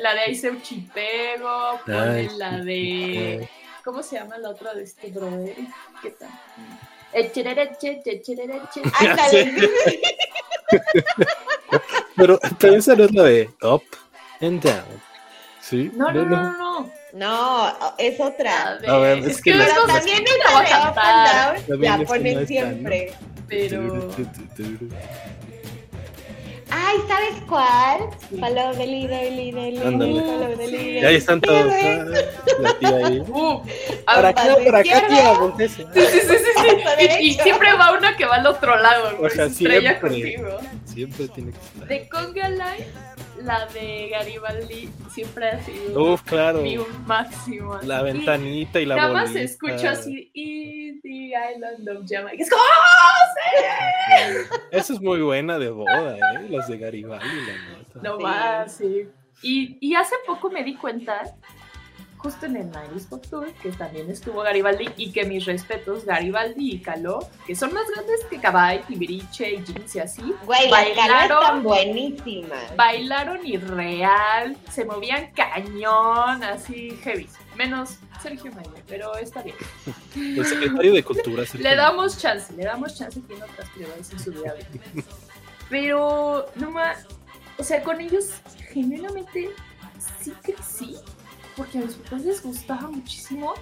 La 0.01 0.13
de 0.13 0.19
Aiseu 0.19 0.61
Chipego, 0.61 1.79
ponen 1.85 2.37
la 2.37 2.57
de. 2.57 3.49
¿Cómo 3.85 4.03
se 4.03 4.17
llama 4.17 4.37
la 4.37 4.49
otra 4.49 4.73
de 4.73 4.83
este 4.83 5.09
brother? 5.09 5.55
¿Qué 6.01 6.11
tal? 6.11 6.29
Echerereche, 7.13 8.01
echerereche. 8.05 8.81
Pero, 12.15 12.37
pero 12.59 12.75
esa 12.75 12.95
no 12.95 13.05
es 13.05 13.13
la 13.13 13.23
de 13.23 13.49
Up 13.61 13.83
and 14.41 14.61
down. 14.61 15.01
¿Sí? 15.61 15.91
No, 15.93 16.11
no, 16.11 16.25
no, 16.25 16.57
no. 16.57 16.91
No, 17.13 17.95
es 17.97 18.19
otra. 18.19 18.79
A 18.87 18.97
ver, 18.97 19.19
es 19.19 19.41
que, 19.41 19.51
pero 19.51 19.85
también 19.87 20.23
es 20.23 20.53
la 20.53 20.61
de 20.61 20.89
up 20.89 20.99
and 20.99 21.67
down. 21.67 21.81
La 21.81 22.05
ponen 22.05 22.47
siempre. 22.47 23.13
Pero. 23.47 24.09
Ay, 26.71 26.97
¿sabes 27.07 27.41
cuál? 27.47 28.09
Follow 28.39 28.75
the 28.75 28.85
leader, 28.85 29.31
leader, 29.31 30.57
the 30.57 30.67
leader. 30.67 31.05
ahí 31.07 31.15
están 31.15 31.41
todos. 31.41 31.65
La 32.59 32.73
tía 32.79 33.07
ahí. 33.07 33.23
Uh, 33.29 33.63
para 34.05 34.29
acá, 34.29 34.43
para 34.65 34.79
acá, 34.79 35.07
tía, 35.07 35.67
Sí, 35.67 35.85
sí, 35.93 36.19
sí, 36.19 36.19
sí. 36.21 36.37
sí. 36.99 37.05
Y, 37.21 37.33
siempre 37.33 37.73
va 37.73 37.97
una 37.97 38.15
que 38.15 38.25
va 38.25 38.35
al 38.35 38.45
otro 38.45 38.75
lado. 38.77 39.17
O 39.19 39.29
sea, 39.29 39.49
siempre. 39.49 39.99
Contigo. 39.99 40.59
Siempre 40.85 41.27
tiene 41.29 41.51
que 41.51 41.57
estar. 41.57 41.87
De 41.87 42.09
Conga 42.09 42.49
Line 42.49 42.85
la 43.43 43.65
de 43.67 44.09
Garibaldi 44.09 44.89
siempre 45.09 45.49
ha 45.49 45.63
sido 45.63 46.13
Uf, 46.13 46.21
claro. 46.23 46.61
mi 46.61 46.77
máximo. 47.05 47.77
La 47.83 48.01
ventanita 48.01 48.79
y, 48.79 48.85
la 48.85 48.95
Nada 48.95 49.13
más 49.13 49.35
escucho 49.35 49.89
así, 49.89 50.29
y 50.33 50.99
the 51.01 51.33
Island 51.55 51.89
of 51.89 52.05
Jamaica. 52.07 52.43
Es 52.43 52.49
como, 52.49 52.61
¡Oh, 52.61 53.27
Esa 54.71 54.93
es 54.93 55.01
muy 55.01 55.21
buena 55.21 55.59
de 55.59 55.69
boda, 55.69 56.17
¿eh? 56.17 56.47
Las 56.49 56.67
de 56.67 56.77
Garibaldi, 56.77 57.25
la 57.25 57.77
nota. 57.77 57.99
No 58.01 58.19
más, 58.19 58.75
sí. 58.75 59.07
Y, 59.41 59.77
y 59.79 59.95
hace 59.95 60.15
poco 60.27 60.49
me 60.49 60.63
di 60.63 60.75
cuenta 60.75 61.23
justo 62.19 62.45
en 62.45 62.57
el 62.57 62.69
90 62.69 63.09
Pop 63.09 63.25
Tour, 63.29 63.53
que 63.53 63.71
también 63.71 64.09
estuvo 64.11 64.41
Garibaldi, 64.41 64.89
y 64.97 65.11
que 65.11 65.23
mis 65.23 65.45
respetos, 65.45 66.05
Garibaldi 66.05 66.73
y 66.75 66.79
Caló, 66.79 67.19
que 67.47 67.55
son 67.55 67.73
más 67.73 67.85
grandes 67.93 68.25
que 68.29 68.39
Cabay, 68.39 68.83
Tibiriche 68.83 69.53
y 69.53 69.63
Jeans 69.63 69.95
y 69.95 69.99
así. 69.99 70.33
Güey, 70.45 70.69
bailaron 70.69 71.41
están 71.41 71.63
buenísimas. 71.63 72.75
Bailaron 72.75 73.45
irreal, 73.47 74.57
se 74.69 74.83
movían 74.83 75.31
cañón, 75.31 76.43
así 76.43 76.97
heavy. 77.03 77.27
Menos 77.55 77.97
Sergio 78.21 78.51
Mayer, 78.51 78.83
pero 78.87 79.15
está 79.15 79.41
bien. 79.41 79.55
El 80.15 80.45
secretario 80.45 80.93
de 80.93 81.03
Cultura. 81.03 81.43
le 81.53 81.75
damos 81.75 82.17
chance, 82.17 82.53
le 82.53 82.65
damos 82.65 82.97
chance, 82.97 83.19
tiene 83.21 83.43
otras 83.43 83.69
prioridades 83.69 84.11
en 84.11 84.19
su 84.19 84.31
vida. 84.31 84.53
Pero, 85.69 86.47
no 86.55 86.71
más, 86.71 87.05
o 87.57 87.63
sea, 87.63 87.81
con 87.81 88.01
ellos 88.01 88.41
genuinamente 88.73 89.49
sí 90.21 90.33
crecí, 90.41 90.97
porque 91.59 91.77
a 91.77 91.81
mis 91.81 91.95
papás 91.95 92.23
les 92.23 92.41
gustaba 92.41 92.87
muchísimo. 92.87 93.53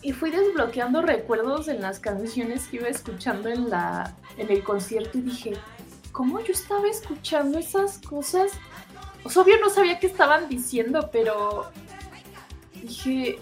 Y 0.00 0.12
fui 0.12 0.30
desbloqueando 0.30 1.02
recuerdos 1.02 1.66
en 1.66 1.82
las 1.82 1.98
canciones 1.98 2.68
que 2.68 2.76
iba 2.76 2.88
escuchando 2.88 3.48
en, 3.48 3.68
la, 3.68 4.14
en 4.36 4.50
el 4.50 4.62
concierto 4.62 5.18
y 5.18 5.22
dije, 5.22 5.52
¿cómo 6.12 6.40
yo 6.40 6.52
estaba 6.52 6.88
escuchando 6.88 7.58
esas 7.58 7.98
cosas? 7.98 8.52
O 9.24 9.30
sea, 9.30 9.42
obvio 9.42 9.58
no 9.60 9.70
sabía 9.70 9.98
qué 9.98 10.06
estaban 10.06 10.48
diciendo, 10.48 11.10
pero 11.12 11.70
dije, 12.80 13.40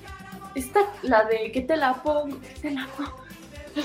esta, 0.55 0.81
la 1.03 1.25
de 1.25 1.53
¿qué 1.53 1.61
te 1.61 1.77
la 1.77 2.03
pongo? 2.03 2.41
¿Qué 2.41 2.55
te 2.61 2.71
la 2.71 2.87
pongo? 2.97 3.21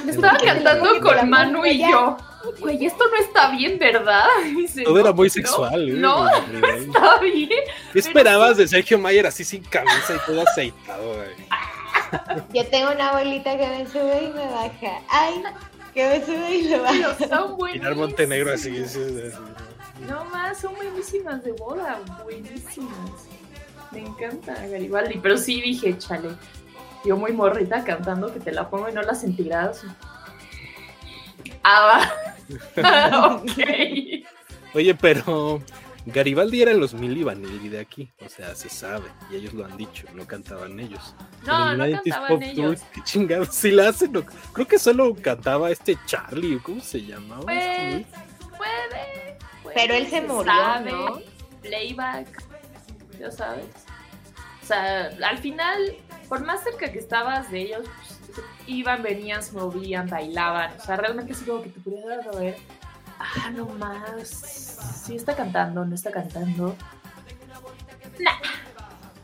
estaba 0.09 0.37
cantando 0.37 1.01
con 1.01 1.29
Manu 1.29 1.65
y 1.65 1.79
yo. 1.79 2.17
Güey, 2.59 2.85
esto 2.85 3.03
no 3.09 3.17
está 3.23 3.51
bien, 3.51 3.77
¿verdad? 3.79 4.25
Todo 4.83 4.99
era 4.99 5.11
muy 5.11 5.29
sexual. 5.29 5.89
¿eh? 5.89 5.93
No, 5.93 6.25
no, 6.47 6.67
está 6.67 7.19
bien. 7.19 7.49
¿Qué 7.93 7.99
esperabas 7.99 8.57
de 8.57 8.67
Sergio 8.67 8.97
Mayer 8.99 9.25
así 9.27 9.43
sin 9.43 9.63
camisa 9.63 10.15
y 10.15 10.25
todo 10.25 10.41
aceitado, 10.41 11.13
güey? 11.15 12.45
Yo 12.53 12.67
tengo 12.69 12.91
una 12.91 13.13
bolita 13.13 13.57
que 13.57 13.67
me 13.67 13.87
sube 13.87 14.23
y 14.23 14.33
me 14.33 14.45
baja. 14.45 15.01
Ay, 15.09 15.43
que 15.93 16.07
me 16.07 16.25
sube 16.25 16.55
y 16.55 16.63
me 16.69 16.79
baja. 16.79 17.27
Son 17.27 17.57
buenísimas. 17.57 17.97
Montenegro 17.97 18.53
así, 18.53 18.77
así. 18.77 18.99
No 20.07 20.25
más, 20.25 20.59
son 20.59 20.75
buenísimas 20.75 21.43
de 21.43 21.53
boda, 21.53 21.99
buenísimas. 22.23 23.27
Me 23.91 24.01
encanta 24.01 24.53
Garibaldi, 24.67 25.19
pero 25.21 25.37
sí 25.37 25.61
dije, 25.61 25.97
chale, 25.97 26.29
yo 27.05 27.15
muy 27.15 27.31
morrita 27.31 27.83
cantando 27.83 28.33
que 28.33 28.39
te 28.39 28.51
la 28.51 28.69
pongo 28.69 28.89
y 28.89 28.93
no 28.93 29.01
la 29.01 29.15
sentirás. 29.15 29.85
Ah, 31.67 32.11
ok. 33.41 33.59
Oye, 34.75 34.93
pero 34.93 35.63
Garibaldi 36.05 36.61
era 36.61 36.73
los 36.73 36.93
Milli 36.93 37.23
Vanilli 37.23 37.69
de 37.69 37.79
aquí, 37.79 38.11
o 38.23 38.29
sea, 38.29 38.53
se 38.53 38.69
sabe, 38.69 39.05
y 39.31 39.37
ellos 39.37 39.53
lo 39.55 39.65
han 39.65 39.75
dicho, 39.75 40.05
no 40.13 40.27
cantaban 40.27 40.79
ellos. 40.79 41.15
No, 41.43 41.75
no 41.75 41.83
cantaban 41.89 42.43
ellos. 42.43 42.81
qué 42.93 43.01
chingados, 43.03 43.49
si 43.55 43.71
la 43.71 43.89
hacen, 43.89 44.11
creo 44.53 44.67
que 44.67 44.77
solo 44.77 45.15
cantaba 45.15 45.71
este 45.71 45.97
Charlie, 46.05 46.59
¿cómo 46.59 46.81
se 46.81 47.03
llamaba? 47.03 47.41
Pues, 47.41 48.05
puede, 48.55 49.37
Pero 49.73 49.95
él 49.95 50.07
se 50.07 50.21
murió, 50.21 50.53
¿no? 50.85 51.19
Playback, 51.63 52.43
ya 53.19 53.31
sabes. 53.31 53.65
O 54.61 54.67
sea, 54.67 55.09
al 55.23 55.37
final 55.39 55.95
por 56.27 56.43
más 56.45 56.63
cerca 56.63 56.91
que 56.91 56.99
estabas 56.99 57.51
de 57.51 57.61
ellos, 57.61 57.85
pues, 57.97 58.14
iban, 58.67 59.03
venían, 59.03 59.43
se 59.43 59.53
movían, 59.53 60.07
bailaban. 60.07 60.73
O 60.79 60.83
sea, 60.83 60.95
realmente 60.95 61.33
sí 61.33 61.45
como 61.45 61.61
que 61.61 61.69
te 61.69 61.79
pudieras 61.79 62.25
ver, 62.37 62.57
ah, 63.19 63.49
no 63.51 63.65
más, 63.65 64.29
sí 65.03 65.15
está 65.15 65.35
cantando, 65.35 65.85
no 65.85 65.95
está 65.95 66.11
cantando. 66.11 66.75
Nah. 68.19 68.31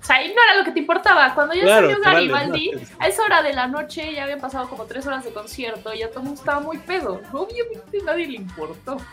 O 0.01 0.03
sea, 0.03 0.15
ahí 0.15 0.33
no 0.33 0.41
era 0.43 0.57
lo 0.57 0.65
que 0.65 0.71
te 0.71 0.79
importaba. 0.79 1.33
Cuando 1.35 1.53
ya 1.53 1.67
salió 1.67 1.99
Garibaldi, 2.01 2.71
a 2.97 3.07
esa 3.07 3.23
hora 3.23 3.43
de 3.43 3.53
la 3.53 3.67
noche 3.67 4.13
ya 4.13 4.23
habían 4.23 4.39
pasado 4.41 4.67
como 4.67 4.85
tres 4.85 5.05
horas 5.05 5.23
de 5.23 5.31
concierto 5.31 5.93
y 5.93 5.99
ya 5.99 6.09
todo 6.09 6.21
el 6.21 6.25
mundo 6.25 6.41
estaba 6.41 6.59
muy 6.59 6.79
pedo. 6.79 7.21
Obviamente 7.31 7.99
a 8.01 8.05
nadie 8.05 8.27
le 8.27 8.35
importó. 8.37 8.97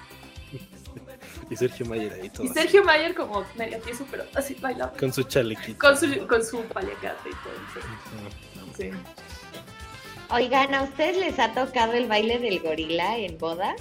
Y 1.50 1.56
Sergio 1.56 1.86
Mayer 1.86 2.12
ahí 2.12 2.28
todo. 2.28 2.44
Y 2.44 2.48
Sergio 2.48 2.84
Mayer 2.84 3.14
como 3.14 3.42
medio 3.56 3.78
tieso, 3.78 4.06
pero 4.10 4.24
así 4.34 4.54
bailaba. 4.60 4.92
Con 4.92 5.12
su 5.12 5.22
chalequito. 5.22 5.78
Con 5.78 5.96
su, 5.96 6.26
con 6.26 6.44
su 6.44 6.62
paliacate 6.64 7.30
y 7.30 7.32
todo. 7.32 8.74
Sí. 8.76 8.90
Oigan, 10.30 10.74
¿a 10.74 10.82
ustedes 10.82 11.16
les 11.16 11.38
ha 11.38 11.52
tocado 11.54 11.94
el 11.94 12.06
baile 12.06 12.38
del 12.38 12.60
gorila 12.60 13.16
en 13.16 13.38
boda? 13.38 13.74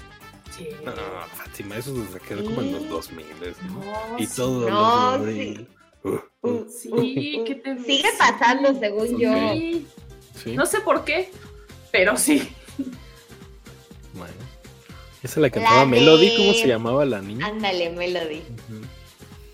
Sí. 0.56 0.69
No, 0.84 0.94
Fátima, 1.36 1.78
eso 1.78 1.94
se 2.11 2.19
quedó 2.19 2.44
como 2.45 2.61
en 2.61 2.72
los 2.72 2.90
2000. 2.90 3.26
¿no? 3.68 4.18
y 4.18 4.28
todo 4.28 4.69
no, 4.69 5.18
los 5.18 5.34
sí. 5.34 5.68
Uh, 6.03 6.48
uh, 6.48 6.69
sí, 6.69 7.44
¿qué 7.45 7.56
te 7.56 7.78
Sigue 7.80 8.10
pasando, 8.18 8.80
según 8.80 9.19
yo. 9.19 9.34
Sí. 9.53 10.56
No 10.56 10.65
sé 10.65 10.80
por 10.82 11.03
qué, 11.03 11.30
pero 11.91 12.15
sí. 12.15 12.49
Esa 15.24 15.40
la 15.41 15.49
cantaba 15.49 15.86
Melody, 15.86 16.38
¿cómo 16.38 16.53
se 16.53 16.68
llamaba 16.68 17.03
la 17.03 17.22
niña? 17.22 17.48
Ándale, 17.48 17.90
Melody. 17.90 18.44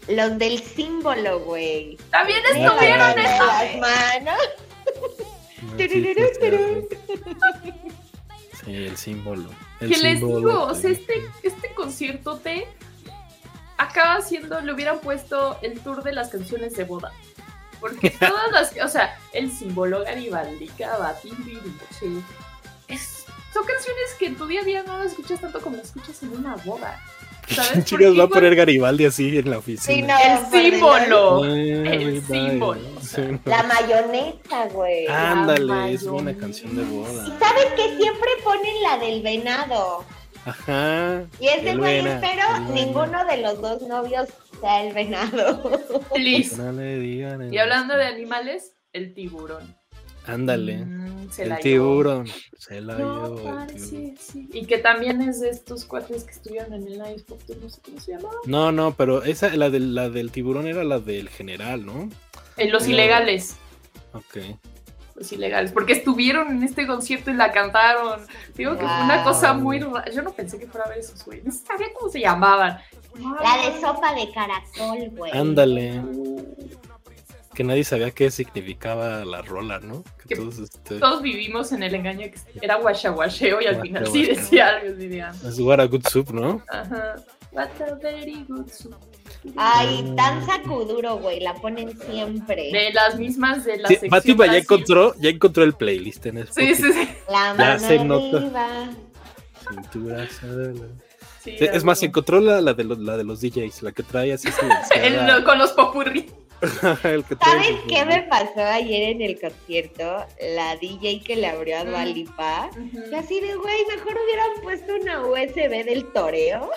Los 0.07 0.37
del 0.37 0.61
símbolo, 0.61 1.39
güey. 1.39 1.97
También 2.11 2.39
estuvieron 2.45 3.17
en 3.17 3.23
las 3.23 3.77
manos. 3.77 4.37
Sí, 8.63 8.75
el 8.75 8.97
símbolo. 8.97 9.49
¿Qué 9.79 9.97
les 9.97 10.19
digo, 10.19 10.63
o 10.63 10.75
sea, 10.75 10.91
este, 10.91 11.25
este 11.43 11.73
concierto 11.73 12.37
te 12.37 12.67
acaba 13.77 14.21
siendo, 14.21 14.61
le 14.61 14.73
hubieran 14.73 14.99
puesto 14.99 15.57
el 15.61 15.79
tour 15.79 16.03
de 16.03 16.13
las 16.13 16.29
canciones 16.29 16.75
de 16.75 16.85
boda. 16.85 17.11
Porque 17.79 18.09
todas 18.19 18.51
las, 18.51 18.73
o 18.83 18.87
sea, 18.87 19.19
el 19.33 19.51
símbolo 19.51 20.03
Garibaldi, 20.03 20.71
es 22.87 23.23
son 23.53 23.65
canciones 23.65 24.15
que 24.17 24.25
en 24.25 24.35
tu 24.35 24.47
día 24.47 24.61
a 24.61 24.63
día 24.63 24.83
no 24.83 24.97
las 24.97 25.11
escuchas 25.11 25.39
tanto 25.39 25.61
como 25.61 25.77
las 25.77 25.85
escuchas 25.85 26.23
en 26.23 26.29
una 26.31 26.55
boda. 26.55 26.99
¿Sabes? 27.47 27.85
Chicas, 27.85 28.17
va 28.17 28.23
a 28.23 28.27
poner 28.27 28.55
Garibaldi 28.55 29.05
así 29.05 29.37
en 29.37 29.49
la 29.49 29.57
oficina. 29.57 30.17
Sí, 30.17 30.23
el 30.23 30.71
símbolo. 30.71 31.45
el 31.45 32.23
símbolo. 32.23 32.81
La 33.45 33.63
mayonesa, 33.63 34.67
güey. 34.71 35.07
Ándale, 35.07 35.93
es 35.93 36.03
una 36.03 36.35
canción 36.35 36.75
de 36.75 36.83
boda. 36.83 37.27
¿Y 37.27 37.39
sabes 37.39 37.65
que 37.75 37.97
siempre 37.97 38.29
ponen 38.43 38.81
la 38.83 38.97
del 38.97 39.21
venado? 39.21 40.05
Ajá. 40.45 41.25
Y 41.39 41.47
es 41.47 41.63
de 41.63 41.75
güey, 41.75 42.03
pero 42.19 42.59
ninguno 42.73 43.25
de 43.25 43.37
los 43.37 43.61
dos 43.61 43.81
novios 43.83 44.27
sea 44.59 44.83
el 44.83 44.93
venado. 44.93 45.79
Liz. 46.15 46.57
y 46.57 47.57
hablando 47.57 47.95
de 47.95 48.05
animales, 48.05 48.73
el 48.91 49.13
tiburón. 49.13 49.75
Ándale. 50.25 50.77
Mm, 50.77 51.29
el 51.37 51.59
tiburón. 51.59 52.27
Se 52.57 52.79
la 52.79 52.97
llevó. 52.97 53.67
Sí, 53.77 54.15
sí. 54.17 54.49
Y 54.53 54.65
que 54.65 54.77
también 54.77 55.21
es 55.21 55.41
de 55.41 55.49
estos 55.49 55.85
cuates 55.85 56.23
que 56.23 56.31
estuvieron 56.31 56.73
en 56.73 56.87
el 56.87 57.13
Ice 57.13 57.25
Pop, 57.25 57.41
no 57.61 57.69
sé 57.69 57.81
cómo 57.83 57.99
se 57.99 58.11
llamaba. 58.13 58.35
No, 58.45 58.71
no, 58.71 58.93
pero 58.93 59.23
esa, 59.23 59.53
la, 59.55 59.69
del, 59.69 59.95
la 59.95 60.09
del 60.09 60.31
tiburón 60.31 60.67
era 60.67 60.83
la 60.83 60.99
del 60.99 61.29
general, 61.29 61.85
¿no? 61.85 62.09
En 62.57 62.71
los 62.71 62.87
ilegales. 62.87 63.57
Ok. 64.13 64.37
Los 65.15 65.31
ilegales, 65.31 65.71
porque 65.71 65.93
estuvieron 65.93 66.49
en 66.49 66.63
este 66.63 66.87
concierto 66.87 67.29
y 67.29 67.35
la 67.35 67.51
cantaron. 67.51 68.21
Digo 68.55 68.73
que 68.73 68.85
fue 68.85 69.03
una 69.03 69.23
cosa 69.23 69.53
muy 69.53 69.79
rara. 69.79 70.09
Yo 70.11 70.23
no 70.23 70.31
pensé 70.31 70.57
que 70.57 70.67
fuera 70.67 70.85
a 70.85 70.89
ver 70.89 70.99
esos 70.99 71.23
güeyes. 71.23 71.45
No 71.45 71.51
sabía 71.51 71.87
cómo 71.93 72.11
se 72.11 72.21
llamaban. 72.21 72.79
La 73.15 73.69
de 73.69 73.79
sopa 73.79 74.15
de 74.15 74.31
caracol, 74.33 75.09
güey. 75.15 75.31
Ándale. 75.37 75.99
Uh 75.99 76.82
que 77.53 77.63
nadie 77.63 77.83
sabía 77.83 78.11
qué 78.11 78.31
significaba 78.31 79.23
la 79.25 79.41
rola, 79.41 79.79
¿no? 79.79 80.03
Que 80.27 80.33
este, 80.33 80.99
todos, 80.99 81.21
vivimos 81.21 81.71
en 81.71 81.83
el 81.83 81.95
engaño 81.95 82.27
que 82.31 82.39
era 82.61 82.75
guachaguacheo 82.75 83.61
y 83.61 83.65
al 83.65 83.81
final 83.81 84.07
sí 84.07 84.25
decía 84.25 84.69
algo, 84.69 84.93
dirían. 84.95 85.35
Es 85.45 85.59
what 85.59 85.79
a 85.79 85.85
good 85.85 86.05
soup, 86.07 86.31
¿no? 86.31 86.61
Ajá. 86.69 87.15
What 87.51 87.69
a 87.81 87.95
very 87.95 88.45
good 88.47 88.67
soup. 88.67 88.95
Ay, 89.55 90.03
danza 90.15 90.61
kuduro, 90.63 91.17
güey, 91.17 91.39
la 91.39 91.53
ponen 91.55 91.97
siempre. 91.99 92.71
De 92.71 92.91
las 92.93 93.17
mismas 93.17 93.65
de 93.65 93.77
la 93.77 93.89
sí, 93.89 93.97
Fátima 94.09 94.47
ya 94.47 94.57
encontró, 94.57 95.13
ya 95.19 95.29
encontró 95.29 95.63
el 95.63 95.73
playlist 95.73 96.25
en 96.25 96.39
Spotify. 96.39 96.75
Sí, 96.75 96.83
sí, 96.83 96.93
sí. 96.93 97.09
La 97.29 97.55
ya 97.57 97.79
se 97.79 98.03
nota. 98.03 98.89
Cintura 99.69 100.27
sí, 101.41 101.55
es 101.59 101.83
más, 101.83 102.01
encontró 102.03 102.39
la, 102.39 102.61
la, 102.61 102.73
de 102.73 102.83
los, 102.83 102.97
la 102.99 103.17
de 103.17 103.23
los 103.23 103.41
DJs, 103.41 103.83
la 103.83 103.91
que 103.91 104.03
trae 104.03 104.33
así 104.33 104.49
con 105.45 105.57
los 105.57 105.71
popurrí. 105.71 106.29
¿Sabes 106.81 107.75
qué 107.87 108.05
me 108.05 108.23
pasó 108.23 108.61
ayer 108.61 109.09
en 109.09 109.21
el 109.21 109.39
concierto? 109.39 110.25
La 110.55 110.77
DJ 110.77 111.21
que 111.21 111.35
le 111.35 111.47
abrió 111.47 111.79
a 111.79 111.85
Dualipa. 111.85 112.69
Y 113.11 113.13
así 113.13 113.39
de, 113.41 113.55
güey, 113.55 113.85
mejor 113.87 114.17
hubieran 114.23 114.61
puesto 114.61 114.95
una 114.95 115.25
USB 115.25 115.85
del 115.85 116.11
toreo. 116.13 116.69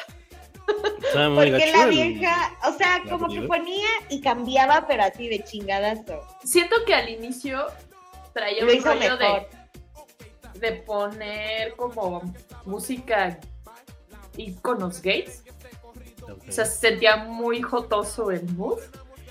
Porque 1.13 1.73
la 1.73 1.87
vieja, 1.87 2.59
o 2.69 2.73
sea, 2.73 3.03
como 3.09 3.29
que 3.29 3.43
ponía 3.43 3.87
y 4.11 4.21
cambiaba, 4.21 4.87
pero 4.89 5.05
así 5.05 5.29
de 5.29 5.45
chingadazo. 5.45 6.23
Siento 6.43 6.77
que 6.85 6.95
al 6.95 7.09
inicio 7.09 7.67
traía 8.33 8.65
un 8.65 8.83
rollo 8.83 9.17
de, 9.17 9.47
de 10.59 10.73
poner 10.73 11.77
como 11.77 12.23
música 12.65 13.39
iconos 14.37 15.01
gays. 15.01 15.45
O 16.29 16.53
sea, 16.53 16.65
se 16.65 16.89
sentía 16.89 17.17
muy 17.17 17.63
jotoso 17.63 18.33
el 18.33 18.45
mood. 18.55 18.81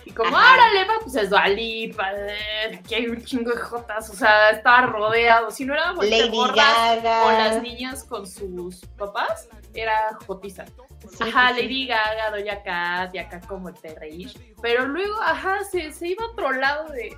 Y 0.06 0.12
como, 0.12 0.30
órale, 0.30 0.86
va, 0.86 1.00
pues 1.02 1.16
es 1.16 1.30
Dualipa, 1.32 2.12
aquí 2.72 2.96
hay 2.96 3.08
un 3.08 3.24
chingo 3.24 3.52
de 3.52 3.58
jotas, 3.58 4.10
o 4.10 4.14
sea, 4.14 4.52
estaba 4.52 4.86
rodeado. 4.86 5.50
Si 5.50 5.66
no 5.66 5.74
era 5.74 5.94
Lady 5.94 6.38
Gaga. 6.56 7.26
o 7.26 7.32
las 7.32 7.62
niñas 7.62 8.04
con 8.04 8.28
sus 8.28 8.86
papás, 8.98 9.50
era 9.74 10.16
jotiza. 10.28 10.66
ajá, 11.20 11.52
Lady 11.52 11.88
Gaga, 11.88 12.30
Doña 12.32 12.62
Cat, 12.62 13.16
y 13.16 13.18
acá 13.18 13.42
como 13.48 13.70
el 13.70 13.76
Terrish. 13.76 14.38
Pero 14.62 14.86
luego, 14.88 15.20
ajá, 15.22 15.64
se, 15.64 15.92
se 15.92 16.10
iba 16.10 16.24
a 16.24 16.28
otro 16.28 16.52
lado 16.52 16.90
de, 16.90 17.18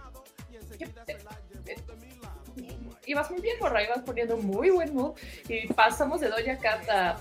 ibas 3.08 3.32
muy 3.32 3.42
bien, 3.42 3.58
morra, 3.60 3.84
ibas 3.84 4.02
poniendo 4.02 4.38
muy 4.38 4.70
buen 4.70 4.94
mood. 4.94 5.18
Y 5.48 5.68
pasamos 5.74 6.22
de 6.22 6.30
Doña 6.30 6.58
Cat 6.60 6.88
a 6.90 7.18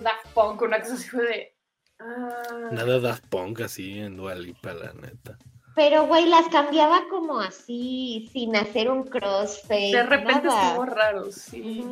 Daft 0.00 0.28
Punk, 0.34 0.62
una 0.62 0.80
cosa 0.80 0.94
así 0.94 1.08
fue 1.08 1.22
de. 1.22 1.56
Ah. 2.04 2.70
Nada 2.72 2.98
Daft 3.00 3.24
Punk 3.28 3.60
así 3.60 3.98
en 3.98 4.16
Dualipa, 4.16 4.74
la 4.74 4.92
neta. 4.94 5.38
Pero, 5.74 6.06
güey, 6.06 6.26
las 6.26 6.48
cambiaba 6.48 7.02
como 7.08 7.40
así, 7.40 8.28
sin 8.32 8.54
hacer 8.56 8.90
un 8.90 9.04
crossfade. 9.04 9.92
De 9.92 10.02
repente 10.02 10.48
estuvo 10.48 10.84
raro, 10.84 11.32
sí. 11.32 11.84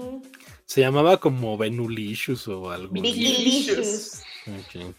Se 0.66 0.82
llamaba 0.82 1.16
como 1.18 1.56
Benulicious 1.56 2.46
o 2.48 2.70
algo. 2.70 2.92
Bigilicious. 2.92 4.22
Okay. 4.66 4.94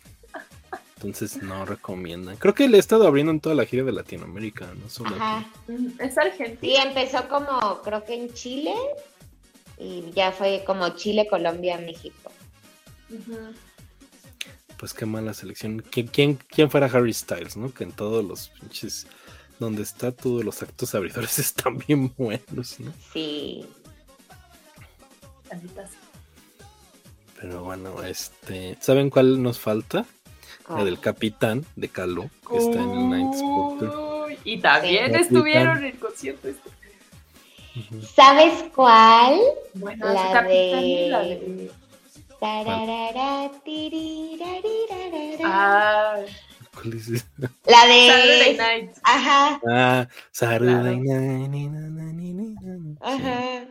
Entonces 0.95 1.41
no 1.41 1.65
recomiendan. 1.65 2.37
Creo 2.37 2.53
que 2.53 2.67
le 2.67 2.77
he 2.77 2.79
estado 2.79 3.07
abriendo 3.07 3.31
en 3.31 3.39
toda 3.39 3.55
la 3.55 3.65
gira 3.65 3.83
de 3.83 3.91
Latinoamérica, 3.91 4.67
no 4.79 4.89
solo 4.89 5.15
Ajá. 5.15 5.45
Mm, 5.67 5.99
es 5.99 6.17
argentino. 6.17 6.75
Sí, 6.75 6.75
empezó 6.75 7.27
como, 7.27 7.81
creo 7.81 8.03
que 8.03 8.15
en 8.15 8.33
Chile. 8.33 8.73
Y 9.77 10.11
ya 10.11 10.31
fue 10.31 10.63
como 10.65 10.89
Chile, 10.89 11.27
Colombia, 11.27 11.77
México. 11.77 12.31
Pues 14.81 14.95
qué 14.95 15.05
mala 15.05 15.35
selección. 15.35 15.83
¿Quién, 15.91 16.39
quién, 16.49 16.71
fuera 16.71 16.87
Harry 16.87 17.13
Styles, 17.13 17.55
no? 17.55 17.71
Que 17.71 17.83
en 17.83 17.91
todos 17.91 18.25
los 18.25 18.49
pinches. 18.49 19.05
Donde 19.59 19.83
está 19.83 20.11
todos 20.11 20.43
los 20.43 20.63
actos 20.63 20.95
abridores 20.95 21.37
están 21.39 21.77
bien 21.77 22.11
buenos, 22.17 22.79
¿no? 22.79 22.91
Sí. 23.13 23.63
Pero 27.39 27.63
bueno, 27.63 28.01
este. 28.01 28.75
¿Saben 28.81 29.11
cuál 29.11 29.43
nos 29.43 29.59
falta? 29.59 30.03
La 30.67 30.83
del 30.83 30.99
capitán 30.99 31.63
de 31.75 31.89
Calo, 31.89 32.31
que 32.49 32.57
está 32.57 32.81
en 32.81 32.89
el 32.89 33.09
Night 33.09 33.35
Sport. 33.35 34.39
Y 34.45 34.61
también 34.61 35.13
estuvieron 35.13 35.77
en 35.77 35.83
el 35.83 35.99
concierto 35.99 36.47
este. 36.47 36.69
¿Sabes 38.15 38.63
cuál? 38.73 39.39
la, 39.75 40.43
de... 40.43 41.07
la 41.07 41.19
de... 41.19 41.71
Ah. 45.43 46.19
¿Cuál 46.73 46.93
es 46.93 47.25
La 47.65 47.85
de 47.85 48.07
Saturday 48.07 48.57
Night. 48.57 48.97
Ajá. 49.03 49.61
Ah, 49.69 50.07
Saturday 50.31 50.99
Night. 50.99 52.97
Ajá. 53.01 53.67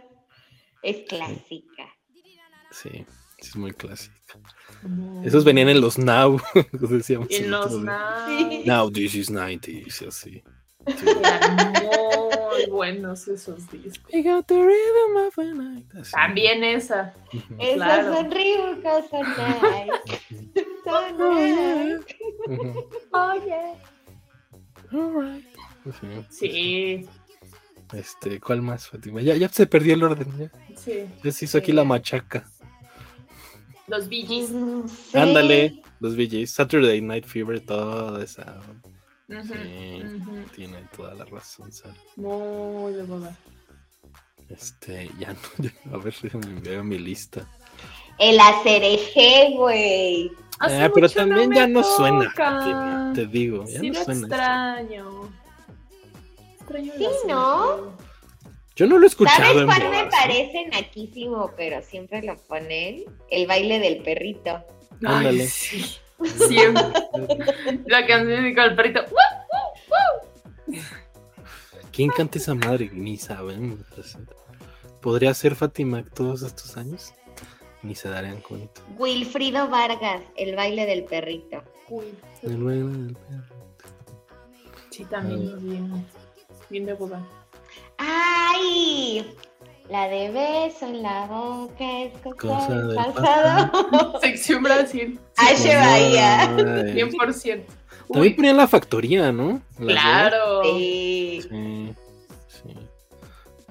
Es 0.83 1.09
clásica. 1.09 1.89
Sí, 2.71 3.05
es 3.39 3.57
muy 3.57 3.73
clásica. 3.73 4.15
Esos 5.25 5.45
venían 5.45 5.69
en 5.69 5.81
los 5.81 5.99
Now, 5.99 6.41
decíamos. 6.73 7.29
En 7.31 7.51
los 7.51 7.73
Now. 7.73 8.29
Now 8.65 8.91
this 8.91 9.15
is 9.15 9.31
90s, 9.31 10.07
así. 10.07 10.45
muy 10.87 12.71
buenos 12.71 13.29
esos 13.29 13.71
discos. 13.71 14.11
También 16.11 16.65
esa. 16.65 17.15
Esas 17.59 17.75
claro. 17.75 18.15
son 18.15 18.31
Ryuko, 18.31 19.09
son 19.11 19.27
nice. 19.29 20.65
Son 20.85 21.19
nice. 21.19 22.05
Oye. 23.13 23.75
Alright. 24.93 25.47
Sí. 26.31 27.09
Este, 27.93 28.41
¿cuál 28.41 28.63
más, 28.63 28.89
Fatima? 28.89 29.21
Ya, 29.21 29.37
ya 29.37 29.49
se 29.49 29.67
perdió 29.67 29.95
el 29.95 30.03
orden. 30.03 30.29
Ya, 30.39 30.77
sí. 30.77 31.07
ya 31.23 31.33
se 31.33 31.45
hizo 31.45 31.59
aquí 31.59 31.73
la 31.73 31.85
machaca. 31.85 32.49
Los 33.87 34.09
VGs. 34.09 35.15
Ándale, 35.15 35.83
los 35.99 36.17
VGs. 36.17 36.51
Saturday 36.51 37.01
Night 37.01 37.27
Fever, 37.27 37.61
toda 37.61 38.23
esa 38.23 38.61
sí, 39.45 40.03
tiene 40.55 40.83
toda 40.97 41.15
la 41.15 41.25
razón, 41.25 41.73
Sara. 41.73 41.95
Muy 42.17 42.93
de 42.93 43.03
moda. 43.05 43.37
Este, 44.49 45.11
ya 45.19 45.33
no, 45.33 45.97
a 45.97 45.99
ver 46.03 46.13
si 46.13 46.29
me 46.37 46.61
veo 46.61 46.85
mi 46.85 46.99
lista. 46.99 47.49
El 48.19 48.39
acereje, 48.39 49.55
güey. 49.57 50.31
Ah, 50.59 50.91
pero 50.93 51.09
también 51.09 51.53
ya 51.53 51.67
no 51.67 51.83
suena, 51.83 53.13
te, 53.15 53.27
digo, 53.27 53.65
ya 53.67 53.83
no 53.83 54.05
suena. 54.05 54.21
extraño. 54.21 55.33
extraño 56.61 56.93
sí, 56.99 57.07
¿no? 57.27 57.97
Yo 58.77 58.87
no 58.87 58.99
lo 58.99 59.05
he 59.05 59.09
escuchado. 59.09 59.39
¿Sabes 59.43 59.65
cuál 59.65 59.91
me 59.91 60.11
parece 60.11 60.67
naquísimo, 60.67 61.51
pero 61.57 61.83
siempre 61.83 62.23
lo 62.23 62.37
ponen? 62.37 63.05
El 63.31 63.47
baile 63.47 63.79
del 63.79 64.03
perrito. 64.03 64.63
Ándale. 65.03 65.47
Sí. 65.49 65.99
Siempre. 66.25 66.85
la 67.87 68.07
canción 68.07 68.55
con 68.55 68.65
el 68.65 68.77
perrito. 68.77 69.01
¿Quién 71.93 72.11
canta 72.11 72.39
esa 72.39 72.55
madre? 72.55 72.91
Ni 72.93 73.17
saben. 73.17 73.85
¿Podría 75.01 75.35
ser 75.35 75.55
Fátima 75.55 76.05
todos 76.05 76.43
estos 76.43 76.77
años? 76.77 77.13
Ni 77.83 77.95
se 77.95 78.09
darían 78.09 78.41
cuenta. 78.41 78.83
Wilfrido 78.99 79.69
Vargas, 79.69 80.23
el 80.37 80.55
baile 80.55 80.87
del 80.87 81.05
perrito. 81.05 81.63
El 82.43 82.63
baile 82.63 82.85
del 82.85 83.17
perrito. 83.17 83.55
Sí, 84.91 85.05
también 85.05 85.59
bien, 85.63 86.07
bien 86.69 86.87
de 86.87 86.93
boda. 86.95 87.27
¡Ay! 87.97 89.35
La 89.91 90.09
de 90.09 90.31
beso 90.31 90.87
en 90.87 91.03
la 91.03 91.27
boca 91.27 92.03
es 92.03 92.13
cosa, 92.37 92.81
del 92.81 92.95
pasado. 92.95 94.21
Sección 94.21 94.63
Brasil. 94.63 95.19
H 95.37 95.77
Bahía. 95.77 96.49
100%. 96.57 97.65
También 98.13 98.37
ponían 98.37 98.57
la 98.57 98.69
factoría, 98.69 99.33
¿no? 99.33 99.61
claro. 99.77 100.63
Sí. 100.63 101.41
Sí. 101.43 102.75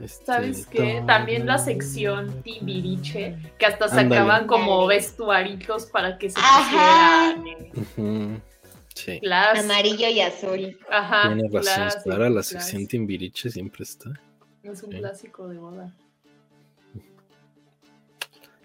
Este, 0.02 0.26
¿Sabes 0.26 0.68
qué? 0.68 1.02
También 1.08 1.46
la 1.46 1.58
sección 1.58 2.44
Timbiriche, 2.44 3.38
que 3.58 3.66
hasta 3.66 3.88
sacaban 3.88 4.46
como 4.46 4.88
vestuaritos 4.88 5.86
para 5.86 6.18
que 6.18 6.30
se 6.30 6.40
pusieran. 6.40 8.52
Sí. 8.94 9.22
Amarillo 9.58 10.10
y 10.10 10.20
azul. 10.20 10.78
Ajá. 10.92 11.34
Tiene 11.34 11.50
razón, 11.50 12.02
claro, 12.04 12.30
la 12.30 12.44
sección 12.44 12.88
Timbiriche 12.88 13.50
siempre 13.50 13.84
está. 13.84 14.10
Es 14.64 14.84
un 14.84 14.92
clásico 14.92 15.48
de 15.48 15.58
boda. 15.58 15.96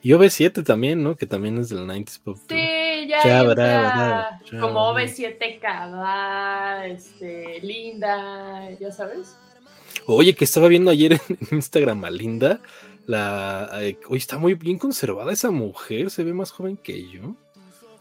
Y 0.05 0.11
OV7 0.11 0.63
también, 0.63 1.03
¿no? 1.03 1.17
Que 1.17 1.27
también 1.27 1.57
es 1.57 1.71
del 1.71 1.87
90s 1.89 2.21
Pop. 2.23 2.37
Sí, 2.47 3.09
ya. 3.09 3.25
ya, 3.25 4.41
como 4.61 4.93
OV7 4.93 5.59
Cabal, 5.59 6.91
este, 6.91 7.59
Linda, 7.63 8.71
ya 8.79 8.93
sabes. 8.93 9.35
Oye, 10.07 10.35
que 10.35 10.45
estaba 10.45 10.69
viendo 10.69 10.91
ayer 10.91 11.15
en 11.15 11.39
Instagram 11.53 12.05
a 12.05 12.11
Linda. 12.11 12.61
La, 13.07 13.71
eh, 13.81 13.99
oye, 14.11 14.19
está 14.19 14.37
muy 14.37 14.53
bien 14.53 14.79
conservada 14.79 15.33
esa 15.33 15.51
mujer, 15.51 16.11
se 16.11 16.23
ve 16.23 16.35
más 16.35 16.51
joven 16.51 16.77
que 16.77 17.09
yo. 17.09 17.35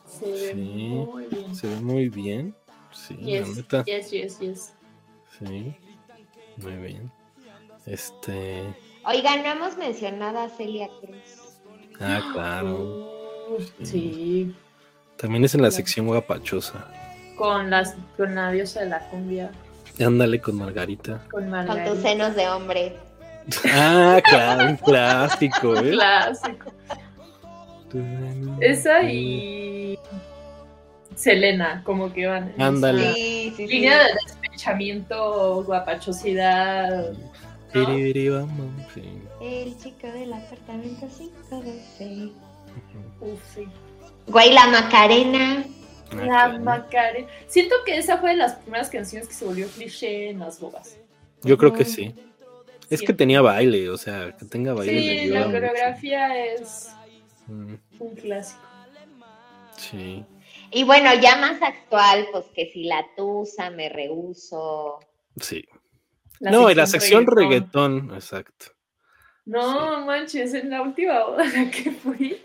Se 0.05 0.29
ve 0.29 0.55
muy 0.55 1.25
bien. 1.27 1.55
Se 1.55 1.67
ve 1.67 1.75
muy 1.77 2.09
bien. 2.09 2.53
Sí, 2.91 3.15
yes, 3.15 3.47
la 3.47 3.55
neta. 3.55 3.85
Yes, 3.85 4.11
yes, 4.11 4.39
yes. 4.41 4.73
Sí, 5.39 5.73
muy 6.57 6.75
bien. 6.85 7.09
Este. 7.85 8.61
Oigan, 9.05 9.41
no 9.41 9.51
hemos 9.53 9.77
mencionado 9.77 10.39
a 10.39 10.49
Celia 10.49 10.89
Cruz. 10.99 11.42
Ah, 11.99 12.21
claro. 12.33 13.11
sí. 13.83 14.53
También 15.17 15.43
es 15.45 15.55
en 15.55 15.61
la 15.61 15.71
sección 15.71 16.07
guapachosa. 16.07 16.87
Con 17.37 17.69
las 17.69 17.95
con 18.17 18.35
la 18.35 18.51
diosa 18.51 18.81
de 18.81 18.89
la 18.89 18.99
cumbia. 19.09 19.51
Ándale 19.99 20.41
con 20.41 20.55
Margarita. 20.55 21.21
Con 21.31 21.49
Margarita. 21.49 21.85
Con 21.85 21.93
tus 21.93 22.03
senos 22.03 22.35
de 22.35 22.49
hombre. 22.49 22.97
Ah, 23.65 24.21
claro, 24.23 24.69
un 24.69 24.77
clásico, 24.77 25.75
¿eh? 25.75 25.91
Clásico. 25.91 26.71
Esa 28.61 29.03
y 29.03 29.99
Selena, 31.15 31.81
como 31.83 32.11
que 32.11 32.25
van. 32.25 32.53
Ándale. 32.57 33.13
Sí, 33.13 33.53
sí, 33.55 33.67
Línea 33.67 33.97
de 33.99 34.13
despechamiento, 34.25 35.63
guapachosidad. 35.63 37.13
El 39.43 39.77
chico 39.77 40.07
del 40.07 40.31
apartamento 40.31 41.05
512. 41.05 42.31
Uf, 43.19 43.41
sí. 43.53 43.67
Güey, 44.25 44.53
la 44.53 44.67
Macarena. 44.67 45.65
La 46.15 46.47
Macarena. 46.59 47.27
Siento 47.47 47.75
que 47.85 47.97
esa 47.97 48.19
fue 48.19 48.29
de 48.29 48.37
las 48.37 48.55
primeras 48.55 48.89
canciones 48.89 49.27
que 49.27 49.33
se 49.33 49.43
volvió 49.43 49.67
cliché 49.67 50.29
en 50.29 50.39
las 50.39 50.61
bodas. 50.61 50.97
Yo 51.41 51.57
creo 51.57 51.73
que 51.73 51.83
sí. 51.83 52.15
Es 52.89 53.01
que 53.01 53.11
tenía 53.11 53.41
baile, 53.41 53.89
o 53.89 53.97
sea, 53.97 54.33
que 54.37 54.45
tenga 54.45 54.73
baile. 54.73 55.23
Sí, 55.23 55.27
la 55.27 55.43
coreografía 55.43 56.45
es 56.45 56.93
mm. 57.47 57.73
un 57.99 58.15
clásico. 58.15 58.61
Sí. 59.75 60.23
Y 60.71 60.83
bueno, 60.85 61.09
ya 61.21 61.35
más 61.35 61.61
actual, 61.61 62.27
pues 62.31 62.45
que 62.55 62.71
si 62.71 62.85
la 62.85 63.05
tusa, 63.17 63.71
me 63.71 63.89
rehuso. 63.89 64.99
Sí. 65.41 65.67
no, 66.39 66.71
y 66.71 66.75
la 66.75 66.87
sección 66.87 67.27
reggaetón 67.27 68.13
exacto. 68.13 68.67
No, 69.45 70.05
manches, 70.05 70.53
en 70.53 70.69
la 70.69 70.81
última 70.81 71.23
boda 71.25 71.43
la 71.43 71.69
que 71.69 71.91
fui, 71.91 72.37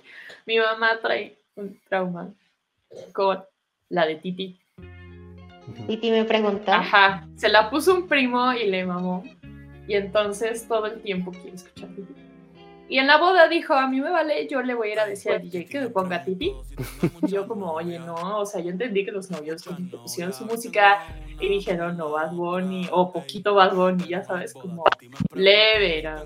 mi 0.46 0.58
mamá 0.58 0.98
trae 1.00 1.36
un 1.54 1.78
trauma 1.88 2.32
con 3.12 3.44
la 3.88 4.06
de 4.06 4.16
Titi. 4.16 4.58
Titi 5.86 6.10
me 6.10 6.24
preguntó. 6.24 6.72
Ajá, 6.72 7.28
se 7.36 7.48
la 7.48 7.70
puso 7.70 7.94
un 7.94 8.08
primo 8.08 8.52
y 8.52 8.66
le 8.66 8.84
mamó. 8.84 9.24
Y 9.86 9.94
entonces 9.94 10.66
todo 10.66 10.86
el 10.86 11.00
tiempo 11.00 11.30
quiere 11.30 11.54
escuchar 11.54 11.88
Titi. 11.90 12.27
Y 12.88 12.98
en 12.98 13.06
la 13.06 13.18
boda 13.18 13.48
dijo, 13.48 13.74
a 13.74 13.86
mí 13.86 14.00
me 14.00 14.10
vale, 14.10 14.48
yo 14.48 14.62
le 14.62 14.74
voy 14.74 14.88
a 14.88 14.92
ir 14.92 15.00
a 15.00 15.06
decir 15.06 15.32
al 15.32 15.42
DJ 15.42 15.66
que 15.66 15.80
me 15.80 15.90
ponga 15.90 16.24
Titi. 16.24 16.52
Y 17.22 17.30
yo 17.30 17.46
como, 17.46 17.72
oye, 17.72 17.98
no, 17.98 18.40
o 18.40 18.46
sea, 18.46 18.62
yo 18.62 18.70
entendí 18.70 19.04
que 19.04 19.12
los 19.12 19.30
novios 19.30 19.62
pusieron 19.90 20.32
su 20.32 20.46
música 20.46 21.00
y 21.38 21.48
dijeron, 21.48 21.96
no, 21.98 22.10
Bad 22.12 22.32
Bunny, 22.32 22.88
o 22.90 23.12
poquito 23.12 23.54
Bad 23.54 23.74
Bunny, 23.74 24.08
ya 24.08 24.24
sabes, 24.24 24.54
como 24.54 24.84
leve, 25.34 25.98
era 25.98 26.24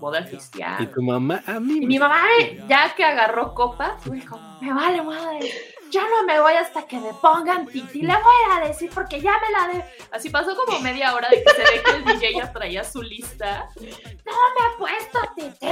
boda 0.00 0.24
cristiana. 0.24 0.78
Y 0.80 0.86
tu 0.86 1.02
mamá, 1.02 1.42
a 1.46 1.60
mí. 1.60 1.78
Y 1.82 1.86
mi 1.86 1.98
mamá, 1.98 2.22
ya 2.68 2.94
que 2.96 3.04
agarró 3.04 3.54
copas, 3.54 4.02
dijo, 4.10 4.38
me 4.60 4.72
vale 4.72 5.02
madre 5.02 5.50
yo 5.92 6.08
no 6.08 6.24
me 6.24 6.40
voy 6.40 6.54
hasta 6.54 6.86
que 6.86 6.98
me 6.98 7.12
pongan 7.12 7.66
Titi, 7.66 8.00
le 8.00 8.14
voy 8.14 8.50
a 8.50 8.66
decir 8.66 8.90
porque 8.92 9.20
ya 9.20 9.32
me 9.38 9.50
la 9.50 9.72
de... 9.72 9.84
Así 10.10 10.30
pasó 10.30 10.56
como 10.56 10.80
media 10.80 11.14
hora 11.14 11.28
de 11.28 11.44
que 11.44 11.50
se 11.50 11.60
ve 11.60 11.82
que 11.84 11.90
el 11.90 12.04
DJ 12.04 12.34
ya 12.34 12.52
traía 12.52 12.82
su 12.82 13.02
lista. 13.02 13.68
No 13.76 13.84
me 13.84 14.66
ha 14.66 14.78
puesto 14.78 15.18
Titi. 15.36 15.66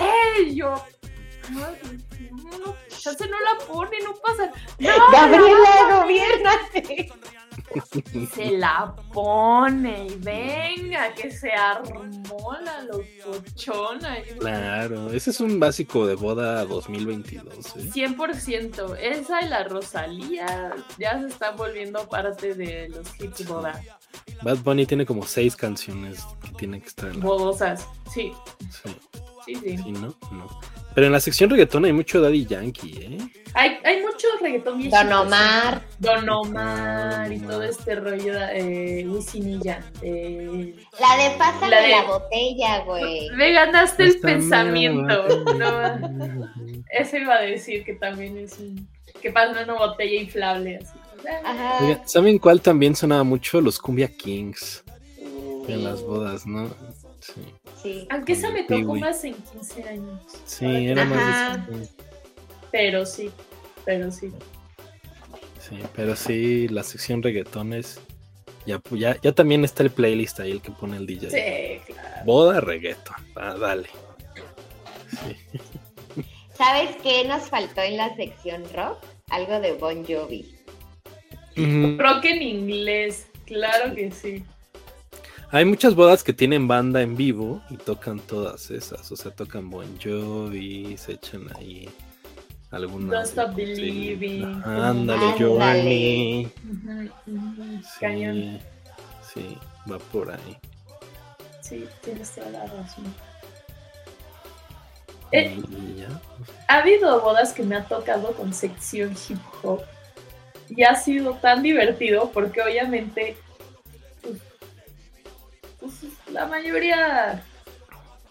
Y 0.46 0.56
yo, 0.56 0.74
no, 1.48 1.60
no, 1.60 2.58
no, 2.58 2.76
no 2.76 3.40
la 3.40 3.66
pone, 3.66 3.98
no 4.04 4.14
pasa. 4.14 4.52
No, 4.78 5.10
Gabriela, 5.10 6.02
gobiernate. 6.02 7.10
Se 8.34 8.58
la 8.58 8.94
pone 9.12 10.06
y 10.06 10.16
venga, 10.16 11.14
que 11.14 11.30
se 11.30 11.52
armó 11.52 12.56
la 12.64 12.82
locochona. 12.82 14.16
Claro, 14.38 15.12
ese 15.12 15.30
es 15.30 15.40
un 15.40 15.60
básico 15.60 16.06
de 16.06 16.14
boda 16.14 16.64
2022. 16.64 17.76
¿eh? 17.76 17.90
100%. 17.92 18.96
Esa 18.98 19.42
y 19.42 19.48
la 19.48 19.64
Rosalía 19.64 20.74
ya 20.98 21.20
se 21.20 21.26
están 21.28 21.56
volviendo 21.56 22.08
parte 22.08 22.54
de 22.54 22.88
los 22.88 23.20
hits 23.20 23.46
boda. 23.46 23.80
Bad 24.42 24.58
Bunny 24.58 24.86
tiene 24.86 25.06
como 25.06 25.24
seis 25.26 25.54
canciones 25.54 26.24
que 26.42 26.50
tienen 26.52 26.80
que 26.80 26.88
estar. 26.88 27.12
Bodosas, 27.18 27.86
sí. 28.12 28.32
Sí. 28.70 28.96
Sí, 29.44 29.54
sí. 29.56 29.78
sí 29.78 29.92
¿no? 29.92 30.14
No. 30.30 30.60
Pero 30.94 31.06
en 31.06 31.12
la 31.12 31.20
sección 31.20 31.50
reggaetón 31.50 31.84
hay 31.84 31.92
mucho 31.92 32.20
Daddy 32.20 32.46
Yankee, 32.46 32.98
¿eh? 33.00 33.18
Hay, 33.54 33.78
hay 33.84 34.02
mucho 34.02 34.26
reggaetón 34.40 34.78
viejito. 34.78 34.96
Don 34.96 35.12
Omar. 35.12 35.82
Don 35.98 36.28
Omar 36.28 37.32
y 37.32 37.38
todo 37.40 37.62
este 37.62 37.94
rollo 37.94 38.34
de 38.34 39.00
eh, 39.00 40.74
La 41.00 41.16
de 41.16 41.38
pasa 41.38 41.68
la 41.68 41.80
de 41.80 41.88
la 41.90 42.02
botella, 42.02 42.84
güey. 42.84 43.30
Me 43.36 43.52
ganaste 43.52 44.04
el 44.04 44.20
pensamiento. 44.20 45.44
No, 45.54 46.50
eso 46.90 47.16
iba 47.16 47.36
a 47.36 47.42
decir 47.42 47.84
que 47.84 47.94
también 47.94 48.36
es 48.38 48.58
un... 48.58 48.88
Que 49.22 49.30
pasa 49.30 49.62
una 49.62 49.74
botella 49.74 50.20
inflable 50.20 50.78
así. 50.78 50.98
Ajá. 51.44 52.02
¿Saben 52.06 52.38
cuál 52.38 52.60
también 52.60 52.96
sonaba 52.96 53.22
mucho? 53.22 53.60
Los 53.60 53.78
Cumbia 53.78 54.08
Kings. 54.08 54.82
En 55.68 55.84
las 55.84 56.02
bodas, 56.02 56.46
¿no? 56.46 56.68
Sí. 57.82 58.06
Aunque 58.10 58.32
esa 58.32 58.50
me 58.50 58.64
tocó 58.64 58.96
más 58.96 59.24
en 59.24 59.34
15 59.34 59.88
años. 59.88 60.20
Sí, 60.44 60.66
era 60.66 61.04
más 61.04 61.60
Pero 62.70 63.06
sí, 63.06 63.30
pero 63.84 64.10
sí. 64.10 64.32
Sí, 65.58 65.78
pero 65.94 66.16
sí, 66.16 66.68
la 66.68 66.82
sección 66.82 67.22
reggaetones. 67.22 68.00
Ya, 68.66 68.80
ya, 68.90 69.16
ya 69.22 69.32
también 69.32 69.64
está 69.64 69.82
el 69.82 69.90
playlist 69.90 70.40
ahí, 70.40 70.50
el 70.50 70.60
que 70.60 70.70
pone 70.70 70.96
el 70.96 71.06
DJ. 71.06 71.30
Sí, 71.30 71.92
claro. 71.92 72.24
Boda 72.24 72.60
reggaeton. 72.60 73.16
Ah, 73.36 73.56
dale. 73.58 73.88
¿Sabes 76.54 76.94
qué 77.02 77.24
nos 77.24 77.48
faltó 77.48 77.80
en 77.80 77.96
la 77.96 78.14
sección 78.16 78.64
rock? 78.74 78.98
Algo 79.30 79.60
de 79.60 79.72
Bon 79.72 80.04
Jovi. 80.04 80.54
Rock 81.56 82.24
en 82.24 82.42
inglés, 82.42 83.26
claro 83.46 83.94
que 83.94 84.10
sí. 84.10 84.44
Hay 85.52 85.64
muchas 85.64 85.96
bodas 85.96 86.22
que 86.22 86.32
tienen 86.32 86.68
banda 86.68 87.02
en 87.02 87.16
vivo 87.16 87.60
y 87.70 87.76
tocan 87.76 88.20
todas 88.20 88.70
esas. 88.70 89.10
O 89.10 89.16
sea, 89.16 89.32
tocan 89.32 89.68
Bon 89.68 89.98
Jovi, 90.00 90.96
se 90.96 91.12
echan 91.12 91.48
ahí 91.56 91.88
algunas. 92.70 93.10
Don't 93.10 93.26
Stop 93.26 93.56
Believing. 93.56 94.62
Ándale. 94.64 95.34
Sí, 97.98 98.60
sí, 99.34 99.58
va 99.90 99.98
por 99.98 100.30
ahí. 100.30 100.56
Sí, 101.62 101.84
tienes 102.04 102.30
toda 102.30 102.50
la 102.50 102.66
razón. 102.66 103.12
Eh, 105.32 105.60
ha 106.68 106.78
habido 106.78 107.20
bodas 107.20 107.52
que 107.52 107.62
me 107.62 107.76
ha 107.76 107.84
tocado 107.84 108.32
con 108.32 108.52
sección 108.52 109.16
hip 109.28 109.38
hop 109.62 109.82
y 110.68 110.82
ha 110.82 110.96
sido 110.96 111.34
tan 111.34 111.62
divertido 111.62 112.30
porque 112.32 112.62
obviamente 112.62 113.36
pues, 115.80 115.92
la 116.32 116.46
mayoría 116.46 117.42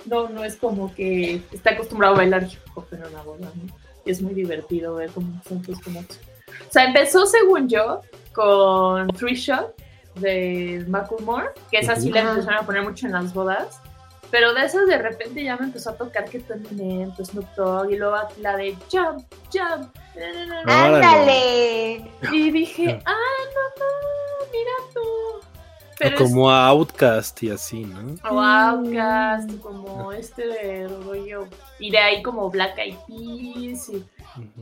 no, 0.05 0.29
no 0.29 0.43
es 0.43 0.55
como 0.55 0.93
que 0.93 1.41
está 1.51 1.71
acostumbrado 1.71 2.15
a 2.15 2.17
bailar 2.17 2.43
hip 2.43 2.59
hop 2.75 2.85
en 2.91 3.03
una 3.03 3.21
boda, 3.21 3.51
¿no? 3.55 3.75
Y 4.05 4.11
es 4.11 4.21
muy 4.21 4.33
divertido 4.33 4.95
ver 4.95 5.09
cómo 5.11 5.41
son 5.47 5.61
tus 5.61 5.79
como... 5.81 5.99
O 5.99 6.71
sea, 6.71 6.85
empezó, 6.85 7.25
según 7.25 7.67
yo, 7.67 8.01
con 8.33 9.07
Three 9.09 9.35
Shot 9.35 9.75
de 10.15 10.85
Macklemore, 10.87 11.49
que 11.69 11.79
esa 11.79 11.95
sí 11.95 12.11
la 12.11 12.21
empezaron 12.21 12.59
a 12.59 12.65
poner 12.65 12.83
mucho 12.83 13.05
en 13.07 13.13
las 13.13 13.33
bodas. 13.33 13.81
Pero 14.31 14.53
de 14.53 14.65
esas 14.65 14.87
de 14.87 14.97
repente 14.97 15.43
ya 15.43 15.57
me 15.57 15.65
empezó 15.65 15.89
a 15.89 15.95
tocar 15.95 16.25
que 16.25 16.39
tu 16.39 16.53
Eminem, 16.53 17.13
tu 17.15 17.25
Snoop 17.25 17.47
Dogg 17.55 17.91
y 17.91 17.97
luego 17.97 18.15
la 18.39 18.55
de 18.57 18.75
Jump, 18.91 19.25
Jump. 19.51 19.95
¡Ándale! 20.67 22.11
Y 22.31 22.51
dije, 22.51 23.01
¡ah, 23.05 23.13
no, 23.55 23.83
no! 23.83 24.51
¡Mira 24.51 24.71
tú! 24.93 25.48
Como 26.17 26.49
Outcast 26.49 27.43
y 27.43 27.51
así, 27.51 27.83
¿no? 27.83 28.15
O 28.29 28.39
Outcast, 28.39 29.59
como 29.61 30.11
este 30.11 30.47
de 30.47 30.87
rollo. 30.87 31.47
Y 31.79 31.91
de 31.91 31.97
ahí 31.97 32.23
como 32.23 32.49
Black 32.49 32.77
Eyed 32.77 32.97
Peas. 33.07 33.91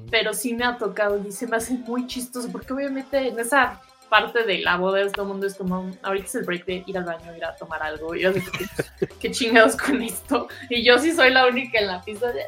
Pero 0.09 0.33
sí 0.33 0.53
me 0.53 0.65
ha 0.65 0.77
tocado 0.77 1.21
y 1.25 1.31
se 1.31 1.47
me 1.47 1.57
hace 1.57 1.73
muy 1.75 2.07
chistoso 2.07 2.49
porque 2.51 2.73
obviamente 2.73 3.27
en 3.27 3.39
esa 3.39 3.81
parte 4.09 4.43
de 4.43 4.59
la 4.59 4.77
boda 4.77 5.05
todo 5.11 5.23
el 5.23 5.27
mundo 5.29 5.47
es 5.47 5.55
como, 5.55 5.91
ahorita 6.01 6.25
es 6.25 6.35
el 6.35 6.45
break 6.45 6.65
de 6.65 6.83
ir 6.85 6.97
al 6.97 7.03
baño, 7.03 7.35
ir 7.35 7.45
a 7.45 7.55
tomar 7.55 7.83
algo. 7.83 8.15
Y 8.15 8.21
yo 8.21 8.33
sé 8.33 8.41
qué 9.19 9.31
chingados 9.31 9.75
con 9.75 10.01
esto. 10.01 10.47
Y 10.69 10.83
yo 10.83 10.97
sí 10.97 11.11
soy 11.13 11.31
la 11.31 11.47
única 11.47 11.79
en 11.79 11.87
la 11.87 12.01
pista 12.01 12.31
de, 12.31 12.43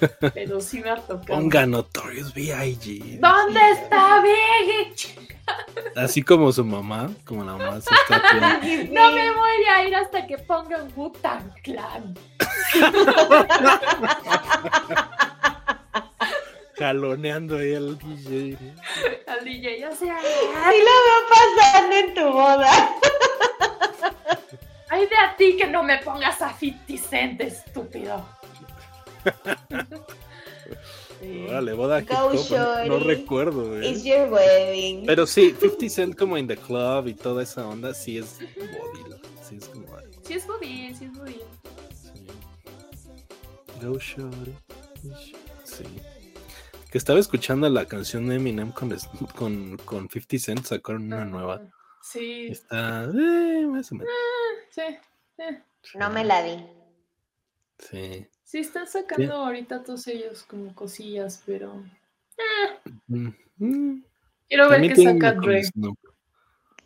¡Gracias! 0.00 0.32
Pero 0.34 0.60
sí 0.60 0.80
me 0.80 0.90
ha 0.90 0.96
tocado. 0.96 1.40
Ponga 1.40 1.66
Notorious 1.66 2.34
B.I.G. 2.34 3.20
¿Dónde 3.20 3.60
está 3.70 4.22
Biggie? 4.22 5.33
Así 5.96 6.22
como 6.22 6.52
su 6.52 6.64
mamá, 6.64 7.10
como 7.24 7.44
la 7.44 7.52
mamá 7.52 7.80
se 7.80 7.94
está 7.94 8.18
No 8.90 9.12
me 9.12 9.30
voy 9.30 9.64
a 9.72 9.84
ir 9.86 9.94
hasta 9.94 10.26
que 10.26 10.38
pongan 10.38 10.90
Wu-Tang 10.96 11.52
Clan. 11.62 12.18
Jaloneando 16.76 17.58
ahí 17.58 17.74
al 17.74 17.96
DJ. 17.98 18.58
Al 19.28 19.44
DJ, 19.44 19.86
o 19.86 19.94
sea. 19.94 20.16
Así 20.18 20.80
lo 20.80 21.04
veo 21.04 21.28
pasando 21.30 21.96
en 21.96 22.14
tu 22.14 22.32
boda. 22.32 22.90
Ay 24.90 25.06
de 25.06 25.16
a 25.16 25.36
ti 25.36 25.56
que 25.56 25.68
no 25.68 25.84
me 25.84 25.98
pongas 25.98 26.42
a 26.42 26.52
50 26.52 27.08
Cent, 27.08 27.40
estúpido. 27.40 28.26
Boda 31.76 32.02
no, 32.86 32.98
recuerdo. 32.98 33.82
It's 33.82 34.04
your 34.04 34.30
wedding. 34.30 35.06
Pero 35.06 35.26
sí, 35.26 35.54
50 35.58 35.88
Cent 35.88 36.16
como 36.16 36.36
en 36.36 36.46
The 36.46 36.56
Club 36.56 37.08
y 37.08 37.14
toda 37.14 37.42
esa 37.42 37.66
onda, 37.66 37.94
sí 37.94 38.18
es 38.18 38.38
bodil. 38.56 39.16
Sí 39.42 39.56
es 39.56 39.68
como. 39.68 39.86
Sí 40.22 40.34
es 40.34 40.46
bodil, 40.46 40.96
sí 40.96 41.04
es 41.04 41.18
bodil. 41.18 41.42
Go 43.82 43.98
Shorty. 43.98 44.52
Sí. 45.64 45.84
Que 46.90 46.98
estaba 46.98 47.18
escuchando 47.18 47.68
la 47.68 47.86
canción 47.86 48.28
de 48.28 48.36
Eminem 48.36 48.72
con, 48.72 48.96
con, 49.34 49.76
con 49.78 50.08
50 50.08 50.38
Cent, 50.38 50.64
sacaron 50.64 51.04
una 51.04 51.24
nueva. 51.24 51.62
Sí. 52.02 52.46
Está. 52.50 53.04
Eh, 53.04 53.66
más 53.66 53.90
o 53.90 53.94
menos. 53.96 54.12
Ah, 54.12 54.62
sí. 54.70 54.82
Eh. 55.38 55.62
No 55.98 56.10
me 56.10 56.24
la 56.24 56.42
di. 56.42 56.83
Sí. 57.78 58.26
Sí, 58.44 58.58
están 58.58 58.86
sacando 58.86 59.34
ahorita 59.34 59.82
todos 59.82 60.06
ellos 60.06 60.44
como 60.44 60.74
cosillas, 60.74 61.42
pero. 61.44 61.82
Eh. 62.38 63.32
Quiero 64.48 64.68
ver 64.68 64.82
qué 64.82 64.96
saca 64.96 65.32
Dre. 65.32 65.62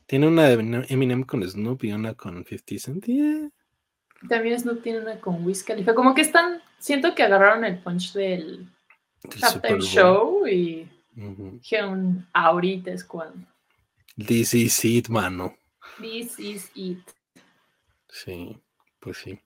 Tiene 0.06 0.26
una 0.26 0.48
de 0.48 0.86
Eminem 0.88 1.24
con 1.24 1.42
Snoop 1.46 1.84
y 1.84 1.92
una 1.92 2.14
con 2.14 2.44
50 2.44 2.78
Cent. 2.78 3.06
También 4.28 4.58
Snoop 4.58 4.82
tiene 4.82 5.00
una 5.00 5.20
con 5.20 5.44
Wiz 5.44 5.62
Khalifa. 5.62 5.94
Como 5.94 6.14
que 6.14 6.22
están. 6.22 6.62
Siento 6.78 7.14
que 7.14 7.24
agarraron 7.24 7.64
el 7.64 7.78
punch 7.78 8.12
del 8.14 8.66
Captain 9.40 9.80
Show 9.80 10.46
y 10.46 10.88
dijeron 11.14 12.26
ahorita 12.32 12.92
es 12.92 13.04
cuando. 13.04 13.46
This 14.16 14.54
is 14.54 14.84
it, 14.84 15.08
mano. 15.08 15.56
This 16.00 16.38
is 16.38 16.70
it. 16.74 17.00
Sí, 18.08 18.56
pues 19.00 19.18
sí. 19.18 19.38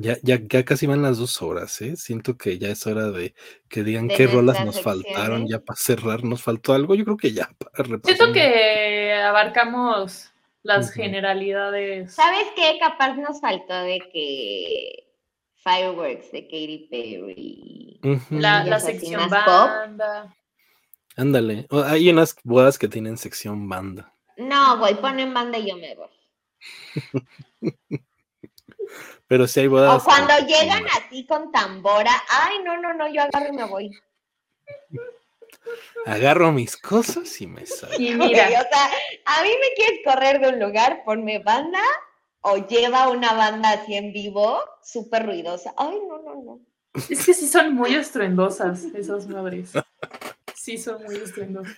Ya, 0.00 0.16
ya, 0.22 0.38
ya 0.40 0.64
casi 0.64 0.86
van 0.86 1.02
las 1.02 1.18
dos 1.18 1.42
horas, 1.42 1.80
¿eh? 1.80 1.96
Siento 1.96 2.36
que 2.36 2.56
ya 2.56 2.68
es 2.68 2.86
hora 2.86 3.10
de 3.10 3.34
que 3.68 3.82
digan 3.82 4.06
qué 4.06 4.28
rolas 4.28 4.64
nos 4.64 4.80
faltaron 4.80 5.48
ya 5.48 5.58
para 5.58 5.76
cerrar. 5.76 6.22
¿Nos 6.22 6.40
faltó 6.40 6.72
algo? 6.72 6.94
Yo 6.94 7.04
creo 7.04 7.16
que 7.16 7.32
ya. 7.32 7.50
Siento 8.04 8.32
que 8.32 9.12
abarcamos 9.12 10.32
las 10.62 10.92
generalidades. 10.92 12.14
¿Sabes 12.14 12.46
qué? 12.54 12.78
Capaz 12.78 13.16
nos 13.16 13.40
faltó 13.40 13.74
de 13.74 13.98
que 14.12 15.08
Fireworks 15.56 16.30
de 16.30 16.44
Katy 16.44 16.88
Perry. 16.88 18.00
La, 18.30 18.78
sección 18.78 19.28
banda. 19.28 20.32
Ándale. 21.16 21.66
Hay 21.86 22.08
unas 22.08 22.36
bodas 22.44 22.78
que 22.78 22.86
tienen 22.86 23.16
sección 23.16 23.68
banda. 23.68 24.14
No, 24.36 24.78
voy, 24.78 24.94
ponen 24.94 25.34
banda 25.34 25.58
y 25.58 25.68
yo 25.68 25.76
me 25.76 25.96
voy. 25.96 26.08
Pero 29.26 29.46
si 29.46 29.60
hay 29.60 29.66
bodas. 29.66 30.00
O 30.00 30.04
cuando 30.04 30.34
llegan 30.46 30.84
así 30.96 31.26
con 31.26 31.52
tambora, 31.52 32.12
ay, 32.28 32.58
no, 32.64 32.80
no, 32.80 32.94
no, 32.94 33.08
yo 33.12 33.22
agarro 33.22 33.48
y 33.48 33.56
me 33.56 33.64
voy. 33.64 33.90
Agarro 36.06 36.52
mis 36.52 36.76
cosas 36.76 37.40
y 37.40 37.46
me 37.46 37.66
salgo. 37.66 37.96
Y 37.98 38.14
mira, 38.14 38.46
o 38.46 38.50
sea, 38.50 38.90
a 39.26 39.42
mí 39.42 39.50
me 39.60 39.74
quieres 39.74 40.00
correr 40.04 40.40
de 40.40 40.48
un 40.48 40.60
lugar, 40.60 41.02
ponme 41.04 41.40
banda 41.40 41.82
o 42.40 42.56
lleva 42.56 43.10
una 43.10 43.34
banda 43.34 43.70
así 43.70 43.94
en 43.94 44.12
vivo, 44.12 44.58
súper 44.82 45.26
ruidosa. 45.26 45.74
Ay, 45.76 45.98
no, 46.08 46.22
no, 46.22 46.42
no. 46.42 46.60
Es 47.10 47.26
que 47.26 47.34
sí 47.34 47.46
son 47.46 47.74
muy 47.74 47.94
estruendosas 47.94 48.84
esas 48.94 49.26
madres. 49.26 49.72
Sí 50.54 50.78
son 50.78 51.02
muy 51.04 51.16
estruendosas. 51.16 51.76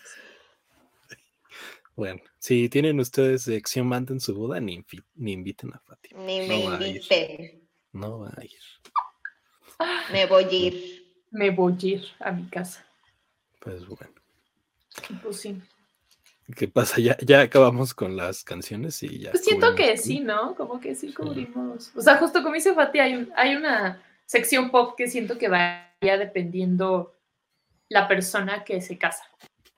Bueno, 1.97 2.23
si 2.41 2.71
tienen 2.71 2.99
ustedes 2.99 3.43
sección 3.43 3.89
banda 3.91 4.15
en 4.15 4.21
su 4.21 4.35
boda, 4.35 4.59
ni, 4.61 4.83
ni 5.15 5.33
inviten 5.33 5.75
a 5.75 5.79
Fátima. 5.79 6.21
Ni 6.23 6.49
me 6.49 6.65
inviten. 6.65 7.69
No 7.93 8.21
va 8.21 8.33
a 8.35 8.45
ir. 8.45 8.59
Me 10.11 10.25
voy 10.25 10.45
a 10.45 10.53
ir. 10.53 11.07
Me 11.31 11.51
voy 11.51 11.75
a 11.75 11.87
ir 11.87 12.05
a 12.19 12.33
mi 12.33 12.49
casa. 12.49 12.87
Pues 13.61 13.87
bueno. 13.87 14.15
Pues 15.23 15.37
sí. 15.37 15.61
¿Qué 16.57 16.67
pasa? 16.67 16.99
Ya, 16.99 17.17
ya 17.19 17.43
acabamos 17.43 17.93
con 17.93 18.17
las 18.17 18.43
canciones 18.43 19.03
y 19.03 19.19
ya. 19.19 19.33
Pues 19.33 19.45
siento 19.45 19.75
que 19.75 19.99
sí, 19.99 20.21
¿no? 20.21 20.55
Como 20.55 20.81
que 20.81 20.95
sí 20.95 21.13
cubrimos. 21.13 21.95
O 21.95 22.01
sea, 22.01 22.17
justo 22.17 22.43
como 22.43 22.55
dice 22.55 22.75
Fati, 22.75 23.01
hay, 23.01 23.29
hay 23.37 23.55
una 23.55 24.03
sección 24.25 24.71
pop 24.71 24.95
que 24.97 25.09
siento 25.09 25.37
que 25.37 25.49
vaya 25.49 26.17
dependiendo 26.19 27.15
la 27.91 28.09
persona 28.09 28.65
que 28.65 28.81
se 28.81 28.97
casa. 28.97 29.25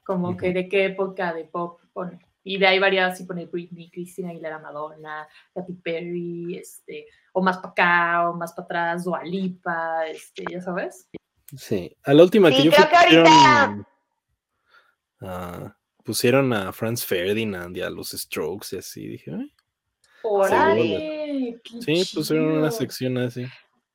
Como 0.04 0.36
que 0.36 0.52
de 0.52 0.68
qué 0.68 0.86
época 0.86 1.34
de 1.34 1.44
pop 1.44 1.80
pone. 1.92 2.20
Y 2.44 2.58
de 2.58 2.66
ahí 2.66 2.78
varias, 2.78 3.18
si 3.18 3.24
pone 3.24 3.46
Britney, 3.46 3.90
Christina 3.90 4.30
Aguilera, 4.30 4.58
Madonna, 4.58 5.28
Katy 5.54 5.74
Perry, 5.74 6.58
este, 6.58 7.06
o 7.32 7.40
más 7.40 7.58
para 7.58 7.68
acá, 7.70 8.30
o 8.30 8.34
más 8.34 8.52
para 8.52 8.64
atrás, 8.64 9.06
o 9.06 9.14
Alipa, 9.14 10.06
este, 10.08 10.44
ya 10.50 10.60
sabes. 10.60 11.08
Sí, 11.56 11.96
a 12.04 12.14
la 12.14 12.22
última 12.22 12.50
que 12.50 12.64
yo 12.64 12.72
fui, 12.72 12.84
pusieron, 12.84 13.86
uh, 15.20 15.70
pusieron 16.02 16.52
a 16.52 16.72
Franz 16.72 17.04
Ferdinand 17.04 17.76
y 17.76 17.82
a 17.82 17.90
los 17.90 18.10
Strokes 18.10 18.74
y 18.74 18.78
así, 18.78 19.06
dije, 19.06 19.30
ay. 19.32 19.52
¡Órale! 20.24 21.60
Sí, 21.80 22.04
pusieron 22.14 22.46
una 22.46 22.70
sección 22.70 23.18
así. 23.18 23.46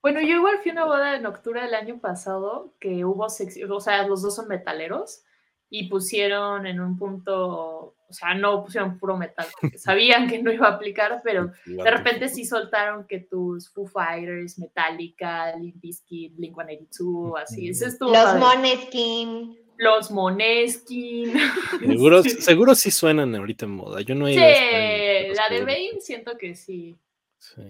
Bueno, 0.02 0.22
yo 0.22 0.36
igual 0.36 0.60
fui 0.62 0.72
a 0.72 0.74
una 0.74 0.86
boda 0.86 1.16
en 1.16 1.26
octubre 1.26 1.62
del 1.62 1.74
año 1.74 2.00
pasado 2.00 2.76
que 2.80 3.04
hubo 3.04 3.28
sección, 3.30 3.72
o 3.72 3.80
sea, 3.80 4.08
los 4.08 4.22
dos 4.22 4.36
son 4.36 4.48
metaleros 4.48 5.24
y 5.70 5.90
pusieron 5.90 6.66
en 6.66 6.80
un 6.80 6.98
punto, 6.98 7.96
o 8.08 8.14
sea, 8.14 8.34
no 8.34 8.64
pusieron 8.64 8.98
puro 9.00 9.18
metal, 9.18 9.48
porque 9.60 9.78
sabían 9.78 10.30
que 10.30 10.42
no 10.42 10.52
iba 10.52 10.68
a 10.68 10.74
aplicar, 10.74 11.22
pero 11.24 11.52
de 11.66 11.92
repente 11.92 12.30
sí 12.30 12.46
soltaron 12.46 13.06
que 13.06 13.20
tus 13.20 13.70
Foo 13.70 13.86
Fighters, 13.86 14.60
Metallica, 14.60 15.56
Limp 15.56 15.82
Bizkit, 15.82 16.36
Blink-182, 16.36 17.42
así, 17.42 17.70
eso 17.70 17.86
estuvo 17.86 18.12
Los 18.12 18.36
Moneskin. 18.36 19.58
Los 19.80 20.10
Moneskin. 20.10 21.34
Seguro, 21.86 22.24
seguro 22.24 22.74
sí 22.74 22.90
suenan 22.90 23.36
ahorita 23.36 23.66
en 23.66 23.72
moda, 23.72 24.02
yo 24.02 24.16
no 24.16 24.28
he 24.28 24.34
Sí, 24.34 25.36
la 25.36 25.50
de 25.50 25.62
Bane 25.62 26.02
siento 26.02 26.36
que 26.38 26.56
sí. 26.56 26.98
Sí. 27.38 27.62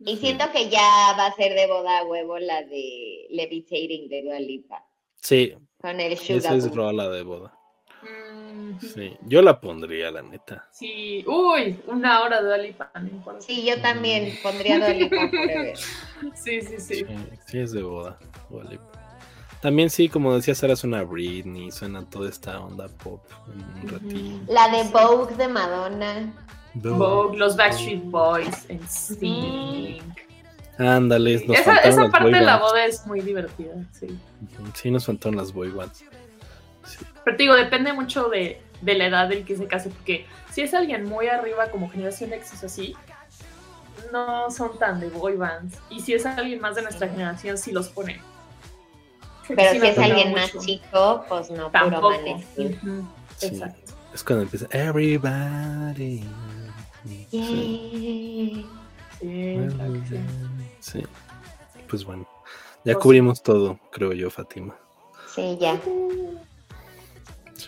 Y 0.00 0.16
siento 0.16 0.44
que 0.52 0.68
ya 0.68 1.14
va 1.18 1.26
a 1.26 1.34
ser 1.34 1.54
de 1.54 1.66
boda 1.66 2.00
a 2.00 2.04
huevo 2.04 2.38
la 2.38 2.62
de 2.62 3.26
Levitating 3.30 4.08
de 4.08 4.22
Dua 4.22 4.40
Lipa. 4.40 4.86
Sí. 5.16 5.54
Con 5.80 5.98
el 6.00 6.16
Sugar 6.18 6.36
Esa 6.38 6.54
es 6.54 6.74
rola 6.74 7.08
de 7.08 7.22
boda. 7.22 7.52
Sí, 8.80 9.16
yo 9.22 9.42
la 9.42 9.60
pondría, 9.60 10.10
la 10.10 10.22
neta. 10.22 10.68
Sí, 10.70 11.24
uy, 11.26 11.80
una 11.86 12.22
hora 12.22 12.42
de 12.42 12.72
Dua 12.72 12.90
no 13.00 13.08
importa. 13.08 13.40
Sí, 13.40 13.64
yo 13.64 13.80
también 13.80 14.32
pondría 14.42 14.78
Dua 14.78 14.90
Lipa 14.90 15.16
Sí, 16.34 16.60
sí, 16.62 16.78
sí, 16.78 17.04
sí. 17.46 17.58
es 17.58 17.72
de 17.72 17.82
boda, 17.82 18.18
También 19.60 19.90
sí, 19.90 20.08
como 20.08 20.34
decía 20.34 20.54
Sara, 20.54 20.76
suena 20.76 21.02
Britney, 21.02 21.70
suena 21.70 22.08
toda 22.08 22.28
esta 22.28 22.60
onda 22.60 22.88
pop 22.88 23.22
un 23.46 23.88
ratito. 23.88 24.52
La 24.52 24.68
de 24.68 24.84
Vogue 24.90 25.34
de 25.36 25.48
Madonna. 25.48 26.32
Vogue, 26.74 27.36
los 27.36 27.56
Backstreet 27.56 28.04
Boys, 28.04 28.66
en 28.68 28.80
Sting. 28.84 30.00
Ándale, 30.80 31.44
nos 31.46 31.58
esa, 31.58 31.76
esa 31.78 32.08
parte 32.08 32.30
de 32.30 32.40
la 32.40 32.58
boda 32.58 32.86
es 32.86 33.06
muy 33.06 33.20
divertida, 33.20 33.74
sí. 33.92 34.18
Sí, 34.74 34.90
nos 34.90 35.04
faltaron 35.04 35.36
las 35.36 35.52
boy 35.52 35.70
bands. 35.70 36.04
Pero 37.24 37.36
te 37.36 37.42
digo, 37.42 37.54
depende 37.54 37.92
mucho 37.92 38.30
de, 38.30 38.62
de, 38.80 38.94
la 38.94 39.06
edad 39.06 39.28
del 39.28 39.44
que 39.44 39.56
se 39.56 39.66
case, 39.66 39.90
porque 39.90 40.24
si 40.50 40.62
es 40.62 40.72
alguien 40.72 41.04
muy 41.04 41.28
arriba 41.28 41.70
como 41.70 41.90
generación 41.90 42.32
X 42.32 42.64
así, 42.64 42.96
no 44.10 44.50
son 44.50 44.78
tan 44.78 45.00
de 45.00 45.10
boy 45.10 45.36
bands. 45.36 45.76
Y 45.90 46.00
si 46.00 46.14
es 46.14 46.24
alguien 46.24 46.60
más 46.60 46.74
de 46.74 46.82
nuestra 46.82 47.08
generación, 47.08 47.58
sí 47.58 47.72
los 47.72 47.88
pone. 47.90 48.20
Pero 49.46 49.72
si 49.72 49.86
es 49.86 49.98
alguien 49.98 50.32
más 50.32 50.56
chico, 50.58 51.24
pues 51.28 51.50
no, 51.50 51.70
Tampoco. 51.70 52.12
Exacto. 53.42 53.92
Es 54.14 54.24
cuando 54.24 54.44
empieza 54.44 54.66
Everybody. 54.70 56.24
Sí. 57.30 58.66
Sí, 59.20 59.46
Pues 61.88 62.04
bueno, 62.04 62.26
ya 62.84 62.94
pues 62.94 62.98
cubrimos 62.98 63.42
todo, 63.42 63.78
creo 63.90 64.12
yo, 64.12 64.30
Fátima. 64.30 64.76
Sí, 65.34 65.56
ya. 65.60 65.80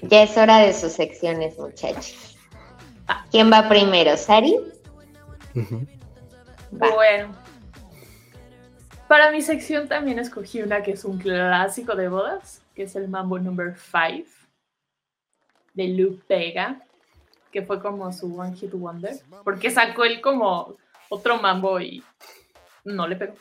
Ya 0.03 0.23
es 0.23 0.37
hora 0.37 0.59
de 0.59 0.73
sus 0.73 0.93
secciones, 0.93 1.59
muchachos. 1.59 2.37
¿Quién 3.31 3.53
va 3.53 3.69
primero? 3.69 4.17
¿Sari? 4.17 4.57
Bueno. 6.71 7.37
Para 9.09 9.31
mi 9.31 9.43
sección 9.43 9.89
también 9.89 10.19
escogí 10.19 10.63
una 10.63 10.83
que 10.83 10.93
es 10.93 11.05
un 11.05 11.19
clásico 11.19 11.95
de 11.95 12.09
bodas, 12.09 12.63
que 12.75 12.85
es 12.85 12.97
el 12.97 13.09
Mambo 13.09 13.39
Number 13.39 13.77
5 13.77 14.27
de 15.75 15.89
Luke 15.89 16.23
Vega, 16.29 16.81
que 17.51 17.63
fue 17.63 17.81
como 17.83 18.11
su 18.13 18.39
One 18.39 18.57
Hit 18.57 18.73
Wonder, 18.73 19.15
porque 19.45 19.71
sacó 19.71 20.05
él 20.05 20.23
como 20.23 20.77
otro 21.11 21.39
mambo 21.39 21.79
y 21.79 22.03
no 22.85 23.07
le 23.07 23.17
pegó. 23.17 23.35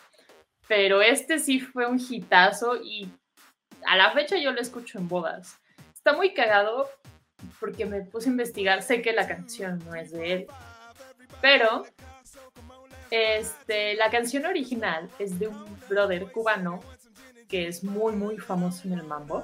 Pero 0.68 1.02
este 1.02 1.40
sí 1.40 1.60
fue 1.60 1.86
un 1.86 2.00
hitazo 2.00 2.78
y 2.78 3.10
a 3.86 3.96
la 3.98 4.12
fecha 4.12 4.38
yo 4.38 4.52
lo 4.52 4.62
escucho 4.62 4.98
en 4.98 5.08
bodas. 5.08 5.60
Está 5.94 6.14
muy 6.14 6.34
cagado 6.34 6.90
porque 7.60 7.86
me 7.86 8.02
puse 8.02 8.30
a 8.30 8.32
investigar, 8.32 8.82
sé 8.84 9.02
que 9.02 9.14
la 9.14 9.28
canción 9.28 9.80
no 9.86 9.96
es 9.96 10.12
de 10.12 10.34
él, 10.34 10.48
pero 11.42 11.86
este, 13.10 13.96
la 13.96 14.10
canción 14.10 14.46
original 14.46 15.10
es 15.20 15.40
de 15.40 15.48
un 15.48 15.78
brother 15.90 16.32
cubano 16.32 16.80
que 17.50 17.68
es 17.68 17.84
muy 17.84 18.14
muy 18.14 18.38
famoso 18.38 18.88
en 18.88 18.94
el 18.94 19.04
mambo. 19.04 19.44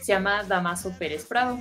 Se 0.00 0.12
llama 0.12 0.44
Damaso 0.44 0.96
Pérez 0.98 1.26
Prado. 1.26 1.60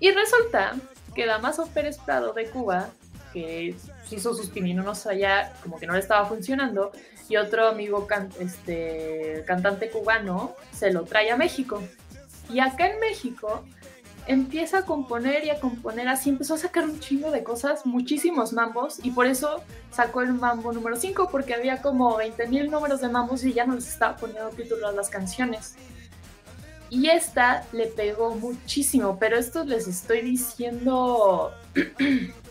Y 0.00 0.10
resulta 0.12 0.74
que 1.14 1.26
Damaso 1.26 1.66
Pérez 1.66 1.98
Prado 1.98 2.32
de 2.32 2.48
Cuba 2.48 2.88
que 3.32 3.74
hizo 4.16 4.34
sus 4.34 4.48
pininos 4.48 5.06
allá, 5.06 5.52
como 5.62 5.78
que 5.78 5.86
no 5.86 5.94
le 5.94 6.00
estaba 6.00 6.26
funcionando, 6.26 6.92
y 7.28 7.36
otro 7.36 7.68
amigo 7.68 8.06
este, 8.40 9.44
cantante 9.46 9.90
cubano 9.90 10.54
se 10.72 10.92
lo 10.92 11.04
trae 11.04 11.30
a 11.30 11.36
México. 11.36 11.82
Y 12.50 12.60
acá 12.60 12.88
en 12.88 13.00
México 13.00 13.64
empieza 14.26 14.78
a 14.78 14.82
componer 14.82 15.44
y 15.44 15.50
a 15.50 15.58
componer 15.58 16.08
así, 16.08 16.30
empezó 16.30 16.54
a 16.54 16.58
sacar 16.58 16.84
un 16.84 17.00
chingo 17.00 17.30
de 17.30 17.42
cosas, 17.42 17.86
muchísimos 17.86 18.52
mambos, 18.52 18.98
y 19.02 19.10
por 19.10 19.26
eso 19.26 19.62
sacó 19.90 20.20
el 20.20 20.34
mambo 20.34 20.72
número 20.72 20.96
5, 20.96 21.28
porque 21.30 21.54
había 21.54 21.80
como 21.82 22.16
20 22.16 22.46
mil 22.48 22.70
números 22.70 23.00
de 23.00 23.08
mambos 23.08 23.44
y 23.44 23.52
ya 23.52 23.66
no 23.66 23.74
les 23.74 23.88
estaba 23.88 24.16
poniendo 24.16 24.50
títulos 24.50 24.90
a 24.90 24.92
las 24.92 25.08
canciones. 25.08 25.76
Y 26.90 27.08
esta 27.08 27.66
le 27.72 27.86
pegó 27.86 28.34
muchísimo, 28.34 29.18
pero 29.18 29.36
esto 29.36 29.64
les 29.64 29.86
estoy 29.86 30.22
diciendo 30.22 31.52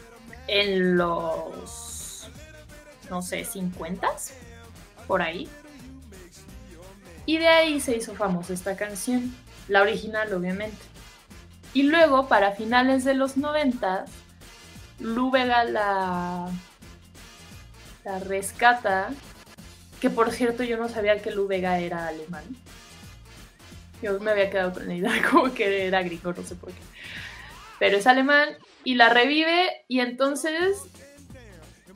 en 0.48 0.98
los, 0.98 2.28
no 3.10 3.22
sé, 3.22 3.44
50 3.45 4.07
por 5.07 5.22
ahí. 5.22 5.48
Y 7.26 7.38
de 7.38 7.48
ahí 7.48 7.80
se 7.80 7.95
hizo 7.95 8.15
famosa 8.15 8.53
esta 8.53 8.76
canción, 8.76 9.36
la 9.68 9.82
original 9.82 10.34
obviamente. 10.34 10.78
Y 11.74 11.84
luego, 11.84 12.28
para 12.28 12.53
finales 12.53 13.03
de 13.03 13.14
los 13.14 13.38
90, 13.38 14.06
Lu 14.99 15.30
Vega 15.30 15.64
la, 15.65 16.49
la 18.03 18.19
rescata 18.19 19.11
que 19.99 20.10
por 20.10 20.32
cierto 20.32 20.64
yo 20.64 20.78
no 20.78 20.90
sabía 20.90 21.22
que 21.22 21.32
Lu 21.32 21.48
Vega 21.48 21.80
era 21.80 22.07
alemán. 22.07 22.44
Yo 24.02 24.19
me 24.19 24.32
había 24.32 24.49
quedado 24.49 24.74
con 24.74 24.88
la 24.88 24.94
idea 24.94 25.11
como 25.32 25.53
que 25.53 25.88
era 25.88 26.03
gringo, 26.03 26.34
no 26.34 26.44
sé 26.44 26.56
por 26.56 26.72
qué. 26.72 26.82
Pero 27.80 27.98
es 27.98 28.07
alemán 28.07 28.49
y 28.88 28.95
la 28.95 29.09
revive 29.09 29.84
y 29.89 29.99
entonces, 29.99 30.84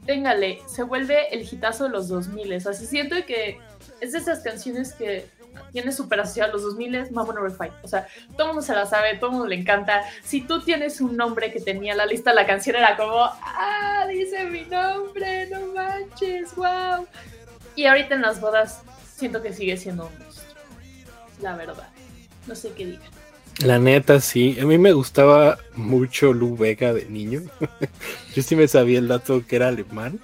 téngale, 0.06 0.60
se 0.68 0.84
vuelve 0.84 1.34
el 1.34 1.42
hitazo 1.42 1.86
de 1.86 1.90
los 1.90 2.10
2000. 2.10 2.54
O 2.54 2.60
sea, 2.60 2.74
siento 2.74 3.16
que 3.26 3.60
es 4.02 4.12
de 4.12 4.18
esas 4.18 4.42
canciones 4.42 4.92
que 4.92 5.26
tiene 5.72 5.94
súper 5.94 6.20
asociado 6.20 6.50
a 6.50 6.54
los 6.54 6.64
2000, 6.64 7.12
Mambo 7.12 7.32
Number 7.32 7.54
5. 7.54 7.76
O 7.82 7.88
sea, 7.88 8.10
todo 8.36 8.48
mundo 8.48 8.62
se 8.62 8.74
la 8.74 8.86
sabe, 8.86 9.16
todo 9.16 9.32
mundo 9.32 9.48
le 9.48 9.56
encanta. 9.56 10.04
Si 10.22 10.42
tú 10.42 10.64
tienes 10.64 11.00
un 11.00 11.16
nombre 11.16 11.50
que 11.54 11.62
tenía 11.62 11.96
la 11.96 12.06
lista, 12.06 12.34
la 12.34 12.46
canción 12.46 12.76
era 12.76 12.98
como, 12.98 13.24
ah, 13.24 14.06
dice 14.10 14.44
mi 14.44 14.64
nombre, 14.64 15.48
no 15.48 15.68
manches, 15.68 16.54
wow. 16.56 17.08
Y 17.78 17.86
ahorita 17.86 18.16
en 18.16 18.22
las 18.22 18.42
bodas 18.42 18.82
siento 19.16 19.42
que 19.42 19.54
sigue 19.54 19.78
siendo 19.78 20.08
un 20.08 20.20
monstruo. 20.20 20.56
La 21.40 21.56
verdad. 21.56 21.88
No 22.48 22.54
sé 22.54 22.74
qué 22.74 22.86
diga. 22.86 23.21
La 23.60 23.78
neta, 23.80 24.20
sí. 24.22 24.58
A 24.60 24.66
mí 24.66 24.78
me 24.78 24.94
gustaba 24.94 25.60
mucho 25.76 26.34
Lu 26.34 26.58
Vega 26.58 26.94
de 26.94 27.06
niño. 27.06 27.44
Yo 28.36 28.42
sí 28.42 28.56
me 28.56 28.68
sabía 28.68 29.00
el 29.00 29.08
dato 29.08 29.46
que 29.46 29.56
era 29.56 29.68
alemán. 29.68 30.20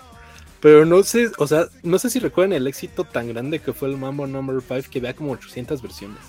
Pero 0.60 0.86
no 0.86 1.04
sé, 1.04 1.32
o 1.38 1.46
sea, 1.46 1.68
no 1.84 2.00
sé 2.00 2.10
si 2.10 2.20
recuerdan 2.20 2.54
el 2.54 2.68
éxito 2.68 3.04
tan 3.04 3.28
grande 3.28 3.60
que 3.60 3.74
fue 3.74 3.90
el 3.90 3.98
Mambo 3.98 4.26
Number 4.26 4.60
5 4.60 4.90
que 4.90 5.00
había 5.00 5.16
como 5.16 5.34
800 5.34 5.82
versiones. 5.82 6.20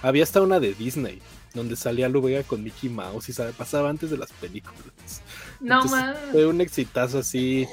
Había 0.00 0.22
hasta 0.22 0.40
una 0.40 0.58
de 0.58 0.72
Disney, 0.74 1.20
donde 1.52 1.76
salía 1.76 2.08
Lu 2.08 2.22
Vega 2.22 2.42
con 2.44 2.62
Mickey 2.62 2.88
Mouse 2.88 3.28
y 3.28 3.32
sabe, 3.34 3.52
pasaba 3.52 3.90
antes 3.90 4.10
de 4.10 4.16
las 4.16 4.32
películas. 4.32 5.22
No 5.60 5.84
más. 5.84 6.16
Fue 6.32 6.46
un 6.46 6.60
exitazo 6.60 7.18
así 7.18 7.66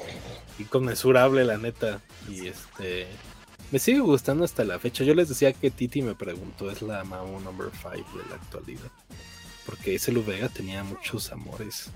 inconmensurable, 0.58 1.44
la 1.44 1.56
neta. 1.56 2.00
Y 2.28 2.46
este. 2.48 3.06
Me 3.72 3.78
sigue 3.78 4.00
gustando 4.00 4.44
hasta 4.44 4.64
la 4.64 4.78
fecha. 4.78 5.02
Yo 5.02 5.14
les 5.14 5.30
decía 5.30 5.50
que 5.54 5.70
Titi 5.70 6.02
me 6.02 6.14
preguntó, 6.14 6.70
es 6.70 6.82
la 6.82 7.02
Mambo 7.04 7.40
Number 7.40 7.68
5 7.70 8.18
de 8.18 8.28
la 8.28 8.36
actualidad. 8.36 8.90
Porque 9.64 9.94
ese 9.94 10.12
Lu 10.12 10.22
Vega 10.22 10.50
tenía 10.50 10.84
muchos 10.84 11.32
amores. 11.32 11.90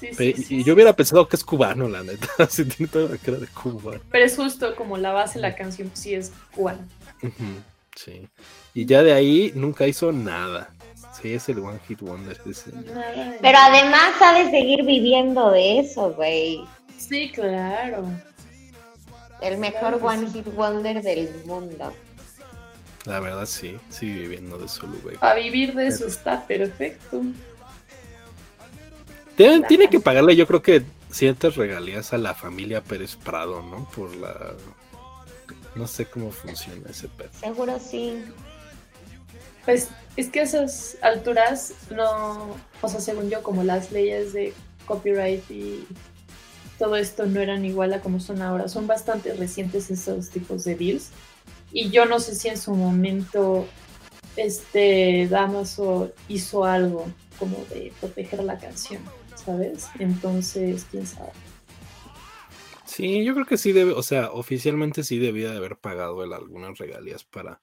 y 0.00 0.62
yo 0.62 0.74
hubiera 0.74 0.94
pensado 0.94 1.26
que 1.26 1.34
es 1.34 1.42
cubano, 1.42 1.88
la 1.88 2.04
neta. 2.04 2.28
tiene 2.46 2.90
toda 2.90 3.10
la 3.10 3.16
cara 3.18 3.38
de 3.38 3.48
Cuba. 3.48 3.98
Pero 4.08 4.24
es 4.24 4.36
justo 4.36 4.76
como 4.76 4.96
la 4.96 5.10
base 5.10 5.34
de 5.34 5.42
la 5.42 5.56
canción, 5.56 5.90
sí 5.94 6.14
es 6.14 6.30
cubana. 6.54 6.86
sí. 7.96 8.28
Y 8.72 8.86
ya 8.86 9.02
de 9.02 9.14
ahí 9.14 9.50
nunca 9.56 9.88
hizo 9.88 10.12
nada. 10.12 10.72
Sí, 11.20 11.34
es 11.34 11.48
el 11.48 11.58
One 11.58 11.80
Hit 11.88 12.02
Wonder. 12.02 12.40
Pero 13.40 13.58
además 13.58 14.12
ha 14.20 14.38
de 14.38 14.50
seguir 14.50 14.84
viviendo 14.84 15.50
de 15.50 15.80
eso, 15.80 16.12
güey. 16.14 16.60
Sí, 16.96 17.32
claro. 17.32 18.06
El 19.44 19.58
mejor 19.58 20.00
One 20.02 20.30
Hit 20.30 20.46
Wonder 20.54 21.02
del 21.02 21.44
mundo. 21.44 21.92
La 23.04 23.20
verdad 23.20 23.44
sí, 23.44 23.76
sigue 23.90 24.20
viviendo 24.20 24.56
de 24.56 24.68
solo, 24.68 24.94
güey. 25.02 25.18
A 25.20 25.34
vivir 25.34 25.74
de 25.74 25.88
eso 25.88 26.06
está 26.06 26.46
perfecto. 26.46 27.20
Tiene, 29.36 29.90
que 29.90 30.00
pagarle, 30.00 30.34
yo 30.34 30.46
creo 30.46 30.62
que 30.62 30.82
ciertas 31.10 31.56
regalías 31.56 32.14
a 32.14 32.18
la 32.18 32.34
familia 32.34 32.82
Pérez 32.82 33.16
Prado, 33.16 33.62
¿no? 33.62 33.86
Por 33.90 34.16
la. 34.16 34.54
No 35.74 35.86
sé 35.86 36.06
cómo 36.06 36.30
funciona 36.30 36.88
ese 36.88 37.08
pedo. 37.08 37.30
Seguro 37.38 37.78
sí. 37.78 38.24
Pues 39.66 39.88
es 40.16 40.28
que 40.30 40.40
a 40.40 40.44
esas 40.44 40.96
alturas 41.02 41.74
no. 41.90 42.56
O 42.80 42.88
sea, 42.88 43.00
según 43.00 43.28
yo, 43.28 43.42
como 43.42 43.62
las 43.62 43.92
leyes 43.92 44.32
de 44.32 44.54
copyright 44.86 45.50
y 45.50 45.86
todo 46.84 46.96
esto 46.96 47.24
no 47.24 47.40
eran 47.40 47.64
igual 47.64 47.94
a 47.94 48.02
como 48.02 48.20
son 48.20 48.42
ahora. 48.42 48.68
Son 48.68 48.86
bastante 48.86 49.32
recientes 49.32 49.90
esos 49.90 50.28
tipos 50.28 50.64
de 50.64 50.74
deals. 50.74 51.12
Y 51.72 51.88
yo 51.88 52.04
no 52.04 52.20
sé 52.20 52.34
si 52.34 52.48
en 52.48 52.58
su 52.58 52.74
momento 52.74 53.66
este 54.36 55.26
Damaso 55.28 56.12
hizo 56.28 56.66
algo 56.66 57.06
como 57.38 57.56
de 57.70 57.90
proteger 58.00 58.44
la 58.44 58.58
canción, 58.58 59.00
¿sabes? 59.34 59.88
Entonces, 59.98 60.86
quién 60.90 61.06
sabe. 61.06 61.30
Sí, 62.84 63.24
yo 63.24 63.32
creo 63.32 63.46
que 63.46 63.56
sí 63.56 63.72
debe, 63.72 63.92
o 63.92 64.02
sea, 64.02 64.30
oficialmente 64.30 65.04
sí 65.04 65.18
debía 65.18 65.52
de 65.52 65.56
haber 65.56 65.78
pagado 65.78 66.22
él 66.22 66.34
algunas 66.34 66.76
regalías 66.76 67.24
para 67.24 67.62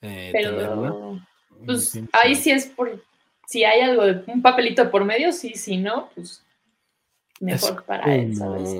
eh, 0.00 0.30
Pero, 0.32 1.20
Pues 1.66 2.00
ahí 2.12 2.34
sí 2.34 2.50
es 2.50 2.64
por, 2.64 3.04
si 3.46 3.64
hay 3.64 3.82
algo 3.82 4.06
de 4.06 4.24
un 4.26 4.40
papelito 4.40 4.90
por 4.90 5.04
medio, 5.04 5.32
sí, 5.34 5.50
si 5.54 5.76
no, 5.76 6.08
pues 6.14 6.42
mejor 7.40 7.84
para 7.84 8.14
él, 8.14 8.36
¿sabes? 8.36 8.70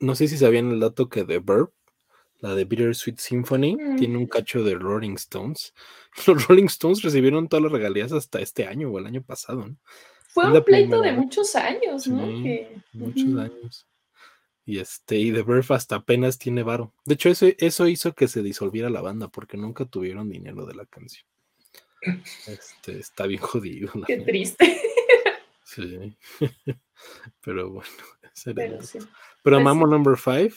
No 0.00 0.14
sé 0.14 0.28
si 0.28 0.36
sabían 0.36 0.70
el 0.70 0.80
dato 0.80 1.08
que 1.08 1.24
The 1.24 1.38
Verb, 1.38 1.72
la 2.40 2.54
de 2.54 2.64
Bittersweet 2.64 3.18
Symphony, 3.18 3.76
mm. 3.76 3.96
tiene 3.96 4.18
un 4.18 4.26
cacho 4.26 4.64
de 4.64 4.74
Rolling 4.74 5.14
Stones. 5.14 5.72
Los 6.26 6.48
Rolling 6.48 6.66
Stones 6.66 7.02
recibieron 7.02 7.48
todas 7.48 7.62
las 7.62 7.72
regalías 7.72 8.12
hasta 8.12 8.40
este 8.40 8.66
año 8.66 8.90
o 8.90 8.98
el 8.98 9.06
año 9.06 9.22
pasado, 9.22 9.66
¿no? 9.66 9.76
Fue 10.28 10.50
un 10.50 10.64
pleito 10.64 11.00
de 11.02 11.12
muchos 11.12 11.54
años, 11.54 12.08
¿no? 12.08 12.26
Muchos 12.94 13.38
años. 13.38 13.86
Y 14.64 14.78
este, 14.78 15.18
y 15.18 15.32
The 15.32 15.42
Verb 15.42 15.72
hasta 15.72 15.96
apenas 15.96 16.38
tiene 16.38 16.62
varo. 16.62 16.94
De 17.04 17.14
hecho, 17.14 17.28
eso, 17.28 17.46
eso 17.58 17.88
hizo 17.88 18.14
que 18.14 18.28
se 18.28 18.42
disolviera 18.42 18.88
la 18.88 19.02
banda, 19.02 19.28
porque 19.28 19.56
nunca 19.56 19.84
tuvieron 19.84 20.30
dinero 20.30 20.66
de 20.66 20.74
la 20.74 20.86
canción. 20.86 21.26
Este, 22.48 22.98
está 22.98 23.26
bien 23.26 23.40
jodido. 23.42 23.92
Qué 24.06 24.18
triste. 24.18 24.80
Sí. 25.74 26.16
Pero 27.44 27.70
bueno, 27.70 27.90
Pero, 28.44 28.78
pues 29.42 29.62
Mamo 29.62 29.86
Number 29.86 30.16
5 30.16 30.54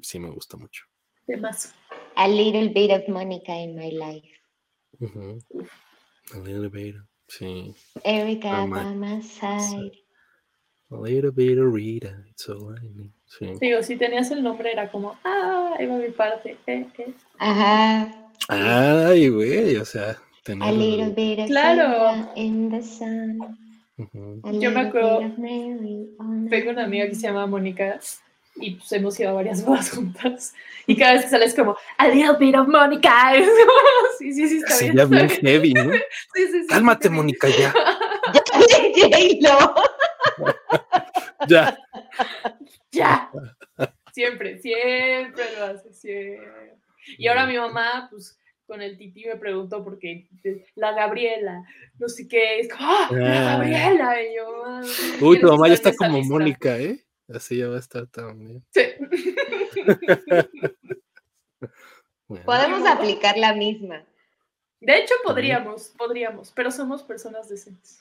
sí 0.00 0.18
me 0.18 0.30
gusta 0.30 0.56
mucho. 0.56 0.84
De 1.26 1.36
más. 1.36 1.74
A 2.16 2.28
little 2.28 2.68
bit 2.68 2.90
of 2.90 3.08
Monica 3.08 3.54
in 3.54 3.74
my 3.74 3.90
life. 3.90 4.28
A 6.34 6.38
little 6.38 6.68
bit, 6.68 6.96
sí. 7.28 7.74
Erika 8.04 8.66
by 8.66 8.94
my 8.94 9.22
side. 9.22 9.92
A 10.90 10.96
little 10.96 11.32
bit 11.32 11.58
of 11.58 11.72
Rita, 11.72 12.24
it's 12.30 12.48
all 12.48 12.74
I 12.74 12.82
need. 12.94 13.12
Sí. 13.26 13.46
Digo, 13.60 13.82
si 13.82 13.96
tenías 13.96 14.30
el 14.30 14.42
nombre 14.42 14.70
era 14.70 14.90
como, 14.90 15.16
ah, 15.24 15.74
ahí 15.78 15.86
va 15.86 15.96
mi 15.96 16.10
parte. 16.10 16.56
Eh, 16.66 16.86
eh. 16.98 17.14
Ajá. 17.38 18.30
Ay, 18.48 19.28
güey, 19.28 19.76
o 19.76 19.84
sea, 19.84 20.16
tener... 20.44 20.68
A 20.68 20.72
little 20.72 21.10
bit 21.10 21.40
of 21.40 21.46
claro. 21.46 22.30
in 22.36 22.70
the 22.70 22.82
sun. 22.82 23.63
Yo 23.96 24.70
me 24.70 24.80
acuerdo, 24.80 25.20
tengo 25.20 26.70
una 26.70 26.84
amiga 26.84 27.06
que 27.06 27.14
se 27.14 27.22
llama 27.22 27.46
Mónica 27.46 28.00
y 28.56 28.72
pues 28.72 28.92
hemos 28.92 29.18
ido 29.18 29.30
a 29.30 29.34
varias 29.34 29.64
bodas 29.66 29.90
juntas 29.90 30.54
y 30.86 30.96
cada 30.96 31.14
vez 31.14 31.24
que 31.24 31.30
sales 31.30 31.54
como 31.54 31.76
a 31.98 32.08
little 32.08 32.36
bit 32.38 32.54
of 32.56 32.68
Mónica 32.68 33.32
sí, 34.18 34.32
sí, 34.32 34.48
sí, 34.48 34.58
está 34.58 34.78
bien. 34.78 34.96
Ya 34.96 35.04
bien 35.04 35.28
heavy, 35.28 35.74
¿no? 35.74 35.92
Sí, 36.34 36.46
sí, 36.46 36.62
sí. 36.62 36.66
Cálmate, 36.68 37.10
Mónica, 37.10 37.48
ya. 37.48 37.74
ya. 41.48 41.78
Ya. 42.90 43.30
Siempre, 44.12 44.58
siempre 44.58 45.44
lo 45.58 45.64
hace, 45.64 45.92
siempre. 45.92 46.74
Y 47.18 47.26
ahora 47.28 47.46
mi 47.46 47.58
mamá, 47.58 48.08
pues 48.10 48.38
con 48.66 48.82
el 48.82 48.96
tití 48.96 49.24
me 49.26 49.36
preguntó 49.36 49.84
porque 49.84 50.28
la 50.74 50.92
Gabriela, 50.92 51.64
no 51.98 52.08
sé 52.08 52.26
qué, 52.28 52.60
es 52.60 52.68
como, 52.68 52.84
¡ah! 52.84 53.08
La 53.10 53.40
ah. 53.40 53.44
Gabriela, 53.56 54.22
y 54.22 54.36
yo, 54.36 54.64
ah, 54.64 54.82
Uy, 55.20 55.40
tu 55.40 55.48
mamá 55.48 55.68
ya 55.68 55.74
está 55.74 55.94
como 55.94 56.22
Mónica, 56.22 56.78
¿eh? 56.78 57.04
Así 57.28 57.58
ya 57.58 57.68
va 57.68 57.76
a 57.76 57.80
estar 57.80 58.06
también. 58.06 58.64
Sí. 58.70 58.82
Podemos 62.44 62.86
aplicar 62.86 63.36
la 63.36 63.54
misma. 63.54 64.04
De 64.80 64.98
hecho, 64.98 65.14
podríamos, 65.24 65.94
podríamos, 65.96 66.50
pero 66.52 66.70
somos 66.70 67.02
personas 67.02 67.48
decentes. 67.48 68.00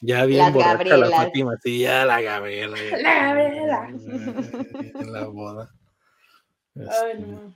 Ya 0.00 0.24
bien 0.24 0.52
borracha 0.52 0.96
la 0.96 1.10
Fátima, 1.10 1.56
sí, 1.62 1.80
ya 1.80 2.04
la 2.04 2.20
Gabriela. 2.20 2.76
la 3.00 3.14
Gabriela. 3.14 3.88
En 3.88 5.12
la 5.12 5.26
boda. 5.26 5.72
Ay, 6.76 7.18
no. 7.18 7.52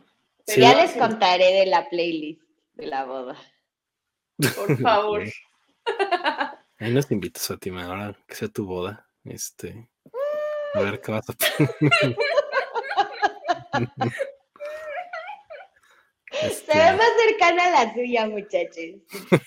Ya 0.46 0.74
les 0.74 0.92
contaré 0.92 1.52
de 1.52 1.66
la 1.66 1.88
playlist 1.88 2.42
de 2.74 2.86
la 2.86 3.04
boda. 3.04 3.36
Por 4.36 4.78
favor. 4.82 5.24
Ahí 6.78 6.92
nos 6.92 7.10
invitas, 7.10 7.46
Fátima, 7.46 7.84
ahora 7.84 8.16
que 8.26 8.34
sea 8.34 8.48
tu 8.48 8.66
boda. 8.66 9.06
Este. 9.24 9.88
A 10.74 10.80
ver 10.80 11.00
qué 11.00 11.12
vas 11.12 11.28
a 11.28 11.34
Se 16.32 16.78
ve 16.78 16.96
más 16.96 17.08
cercana 17.28 17.66
a 17.66 17.84
la 17.84 17.94
tuya, 17.94 18.26
muchachos. 18.26 19.00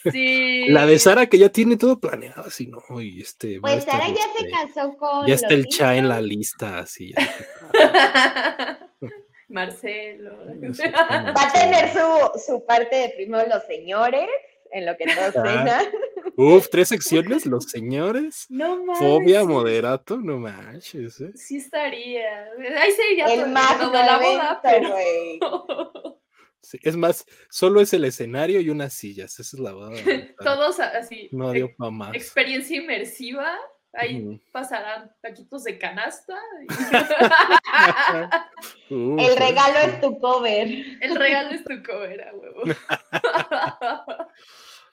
Sí. 0.11 0.67
La 0.69 0.85
de 0.85 0.99
Sara 0.99 1.25
que 1.25 1.39
ya 1.39 1.49
tiene 1.49 1.77
todo 1.77 1.99
planeado, 1.99 2.43
así, 2.43 2.67
¿no? 2.67 3.01
Y 3.01 3.21
este, 3.21 3.59
pues 3.59 3.83
Sara 3.83 4.07
ya 4.07 4.13
se 4.15 4.45
este, 4.45 4.51
casó 4.51 4.95
con. 4.97 5.25
Ya 5.25 5.33
está 5.33 5.53
el 5.53 5.65
cha 5.67 5.95
en 5.95 6.07
la 6.07 6.21
lista, 6.21 6.79
así. 6.79 7.13
Marcelo. 9.55 10.37
Va 10.37 11.47
a 11.47 11.53
tener 11.53 11.89
su, 11.93 12.39
su 12.45 12.65
parte 12.65 12.95
de 12.95 13.09
primero 13.15 13.47
los 13.47 13.65
señores, 13.65 14.27
en 14.71 14.85
lo 14.85 14.97
que 14.97 15.05
todos 15.05 15.33
cenan. 15.33 15.85
Uf, 16.35 16.67
tres 16.69 16.89
secciones, 16.89 17.45
los 17.45 17.65
señores. 17.65 18.45
No 18.49 18.83
manches. 18.83 19.07
Fobia, 19.07 19.45
moderato, 19.45 20.17
no 20.17 20.37
manches. 20.37 21.21
¿eh? 21.21 21.31
Sí 21.35 21.57
estaría. 21.57 22.49
Ahí 22.77 22.91
sería 22.91 23.33
el 23.33 23.49
más 23.49 23.79
de 23.79 23.97
la 23.97 24.19
boda, 24.19 24.59
pero. 24.61 26.19
Sí, 26.65 26.79
es 26.81 26.97
más, 26.97 27.27
solo 27.51 27.79
es 27.79 27.93
el 27.93 28.05
escenario 28.05 28.59
y 28.59 28.71
unas 28.71 28.91
sillas. 28.91 29.39
Esa 29.39 29.55
es 29.55 29.61
la 29.61 29.73
boda. 29.73 29.91
Todos 30.43 30.79
así. 30.79 31.29
No 31.31 31.51
dio 31.51 31.69
para 31.77 31.91
más. 31.91 32.15
Experiencia 32.15 32.77
inmersiva. 32.77 33.55
Ahí 33.95 34.41
pasarán 34.51 35.11
taquitos 35.21 35.63
de 35.63 35.77
canasta. 35.77 36.37
el 38.89 39.37
regalo 39.37 39.79
es 39.79 40.01
tu 40.01 40.19
cover. 40.19 40.67
El 41.01 41.15
regalo 41.15 41.51
es 41.51 41.63
tu 41.63 41.81
cover, 41.83 42.21
a 42.27 42.33
huevo. 42.33 42.63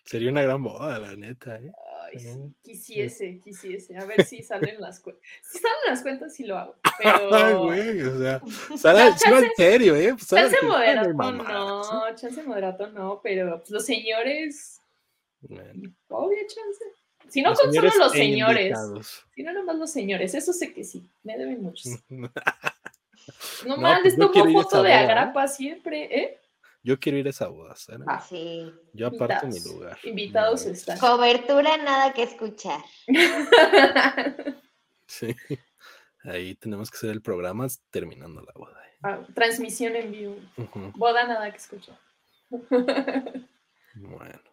Sería 0.04 0.30
una 0.30 0.42
gran 0.42 0.62
boda, 0.62 0.98
la 0.98 1.16
neta. 1.16 1.56
¿eh? 1.56 1.72
Ay, 2.02 2.18
quisiese, 2.62 3.40
quisiese. 3.42 3.96
A 3.96 4.04
ver 4.04 4.24
si 4.24 4.42
salen 4.42 4.80
las 4.80 5.00
cuentas. 5.00 5.24
Si 5.42 5.58
salen 5.58 5.78
las 5.86 6.02
cuentas, 6.02 6.34
sí 6.34 6.44
lo 6.44 6.58
hago. 6.58 6.76
Pero... 6.98 7.34
Ay, 7.34 7.54
güey, 7.54 8.02
o 8.02 8.18
sea, 8.18 8.42
sale, 8.76 9.06
en 9.06 9.50
serio, 9.56 9.96
¿eh? 9.96 10.10
Pues, 10.10 10.28
chance 10.28 10.56
moderato 10.62 11.12
no, 11.14 12.14
chance 12.14 12.42
moderato 12.42 12.86
no, 12.88 13.20
pero 13.22 13.58
pues, 13.58 13.70
los 13.70 13.86
señores. 13.86 14.80
Obvio, 16.08 16.38
chance. 16.46 16.84
Si 17.32 17.40
no 17.40 17.54
con 17.54 17.72
solo 17.72 17.90
los 17.98 18.12
señores. 18.12 18.78
Si 19.34 19.42
no 19.42 19.54
nomás 19.54 19.76
los 19.76 19.90
señores, 19.90 20.34
eso 20.34 20.52
sé 20.52 20.74
que 20.74 20.84
sí, 20.84 21.08
me 21.22 21.38
deben 21.38 21.62
muchos. 21.62 21.90
no, 23.66 23.78
mal, 23.78 24.02
pues 24.02 24.18
les 24.18 24.32
tomo 24.32 24.62
foto 24.62 24.82
de 24.82 24.90
¿eh? 24.90 24.94
agrapa 24.94 25.48
siempre, 25.48 26.14
¿eh? 26.14 26.38
Yo 26.82 27.00
quiero 27.00 27.16
ir 27.16 27.26
a 27.28 27.30
esa 27.30 27.48
boda, 27.48 27.74
¿sabes? 27.74 28.06
Ah, 28.06 28.20
sí. 28.20 28.70
Yo 28.92 29.06
aparto 29.06 29.46
mi 29.46 29.60
lugar. 29.60 29.96
Invitados 30.02 30.66
están. 30.66 30.98
Cobertura, 30.98 31.78
nada 31.78 32.12
que 32.12 32.24
escuchar. 32.24 32.82
sí. 35.06 35.34
Ahí 36.24 36.54
tenemos 36.56 36.90
que 36.90 36.98
hacer 36.98 37.10
el 37.12 37.22
programa 37.22 37.66
terminando 37.90 38.42
la 38.42 38.52
boda. 38.54 38.78
¿eh? 38.84 38.98
Ah, 39.04 39.20
transmisión 39.34 39.96
en 39.96 40.12
vivo. 40.12 40.36
Boda, 40.96 41.26
nada 41.26 41.50
que 41.50 41.56
escuchar. 41.56 41.98
bueno. 43.94 44.51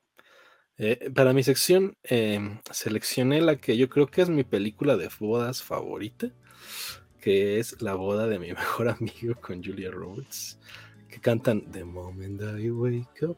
Eh, 0.81 1.11
para 1.13 1.33
mi 1.33 1.43
sección, 1.43 1.93
em, 2.03 2.59
seleccioné 2.71 3.41
la 3.41 3.57
que 3.57 3.75
yo 3.75 3.89
creo 3.89 4.07
que 4.07 4.21
es 4.21 4.29
mi 4.29 4.45
película 4.45 4.95
de 4.95 5.09
bodas 5.19 5.61
favorita, 5.61 6.31
que 7.19 7.59
es 7.59 7.81
La 7.81 7.95
boda 7.95 8.27
de 8.27 8.39
mi 8.39 8.53
mejor 8.53 8.87
amigo 8.87 9.35
con 9.41 9.61
Julia 9.61 9.91
Roberts 9.91 10.57
que 11.09 11.19
cantan 11.19 11.71
The 11.71 11.83
Moment 11.83 12.41
I 12.41 12.69
Wake 12.69 13.25
Up, 13.25 13.37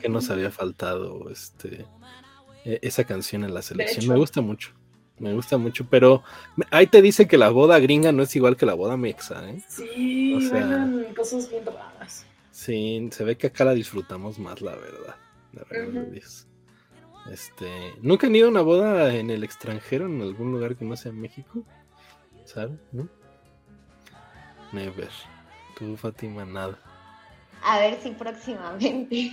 que 0.00 0.08
nos 0.08 0.30
había 0.30 0.50
faltado 0.50 1.30
este, 1.30 1.84
e, 2.64 2.78
esa 2.82 3.04
canción 3.04 3.44
en 3.44 3.54
la 3.54 3.62
selección. 3.62 4.08
Me 4.08 4.16
gusta 4.16 4.40
mucho, 4.40 4.72
me 5.18 5.34
gusta 5.34 5.58
mucho, 5.58 5.86
pero 5.88 6.22
ahí 6.70 6.86
te 6.86 7.02
dice 7.02 7.28
que 7.28 7.36
la 7.36 7.50
boda 7.50 7.78
gringa 7.78 8.10
no 8.10 8.22
es 8.22 8.34
igual 8.34 8.56
que 8.56 8.66
la 8.66 8.74
boda 8.74 8.96
mexa, 8.96 9.48
¿eh? 9.50 9.62
Sí, 9.68 10.34
o 10.34 11.14
cosas 11.14 11.50
bien 11.50 11.64
raras. 11.66 12.26
Sí, 12.50 13.08
se 13.12 13.24
ve 13.24 13.36
que 13.36 13.48
acá 13.48 13.64
la 13.64 13.74
disfrutamos 13.74 14.38
más, 14.38 14.60
la 14.62 14.74
verdad. 14.74 15.16
La 15.52 15.64
verdad 15.70 16.06
Este, 17.30 17.94
¿Nunca 18.00 18.26
han 18.26 18.36
ido 18.36 18.46
a 18.46 18.50
una 18.50 18.62
boda 18.62 19.14
en 19.14 19.30
el 19.30 19.44
extranjero, 19.44 20.06
en 20.06 20.20
algún 20.22 20.52
lugar 20.52 20.76
que 20.76 20.84
no 20.84 20.96
sea 20.96 21.12
México? 21.12 21.64
¿Sabes? 22.44 22.78
¿No? 22.90 23.08
Never. 24.72 25.10
Tú, 25.76 25.96
Fátima, 25.96 26.44
nada. 26.44 26.78
A 27.62 27.78
ver 27.78 27.98
si 28.02 28.10
próximamente. 28.10 29.30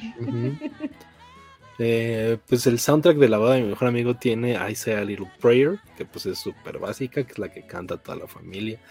Eh, 1.82 2.38
pues 2.46 2.68
el 2.68 2.78
soundtrack 2.78 3.16
de 3.16 3.30
la 3.30 3.38
boda 3.38 3.54
de 3.54 3.62
mi 3.62 3.70
mejor 3.70 3.88
amigo 3.88 4.14
tiene 4.14 4.52
I 4.70 4.76
Say 4.76 4.96
a 4.96 5.02
Little 5.06 5.32
Prayer, 5.40 5.80
que 5.96 6.04
pues 6.04 6.26
es 6.26 6.38
súper 6.38 6.78
básica, 6.78 7.24
que 7.24 7.32
es 7.32 7.40
la 7.40 7.50
que 7.54 7.66
canta 7.66 7.96
toda 7.96 8.18
la 8.18 8.28
familia. 8.28 8.82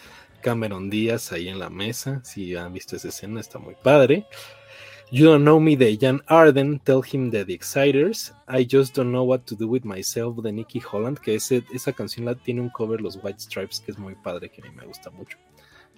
Cameron 0.40 0.88
Díaz 0.88 1.30
ahí 1.32 1.48
en 1.48 1.58
la 1.58 1.68
mesa, 1.68 2.24
si 2.24 2.56
han 2.56 2.72
visto 2.72 2.96
esa 2.96 3.08
escena, 3.08 3.40
está 3.40 3.58
muy 3.58 3.74
padre. 3.74 4.26
You 5.10 5.24
Don't 5.24 5.42
Know 5.42 5.58
Me 5.58 5.74
de 5.74 5.96
Jan 5.96 6.20
Arden, 6.26 6.80
Tell 6.80 7.00
Him 7.02 7.30
the 7.30 7.40
Exciters, 7.48 8.34
I 8.46 8.66
Just 8.70 8.94
Don't 8.94 9.10
Know 9.10 9.24
What 9.24 9.46
to 9.46 9.56
Do 9.56 9.66
With 9.66 9.84
Myself 9.84 10.36
de 10.42 10.52
Nicky 10.52 10.80
Holland, 10.80 11.18
que 11.18 11.36
ese, 11.36 11.64
esa 11.72 11.94
canción 11.94 12.26
la 12.26 12.34
tiene 12.34 12.60
un 12.60 12.68
cover 12.68 13.00
los 13.00 13.18
White 13.22 13.40
Stripes, 13.40 13.80
que 13.80 13.92
es 13.92 13.98
muy 13.98 14.14
padre, 14.16 14.50
que 14.50 14.60
a 14.60 14.64
mí 14.66 14.76
me 14.76 14.84
gusta 14.84 15.08
mucho. 15.08 15.38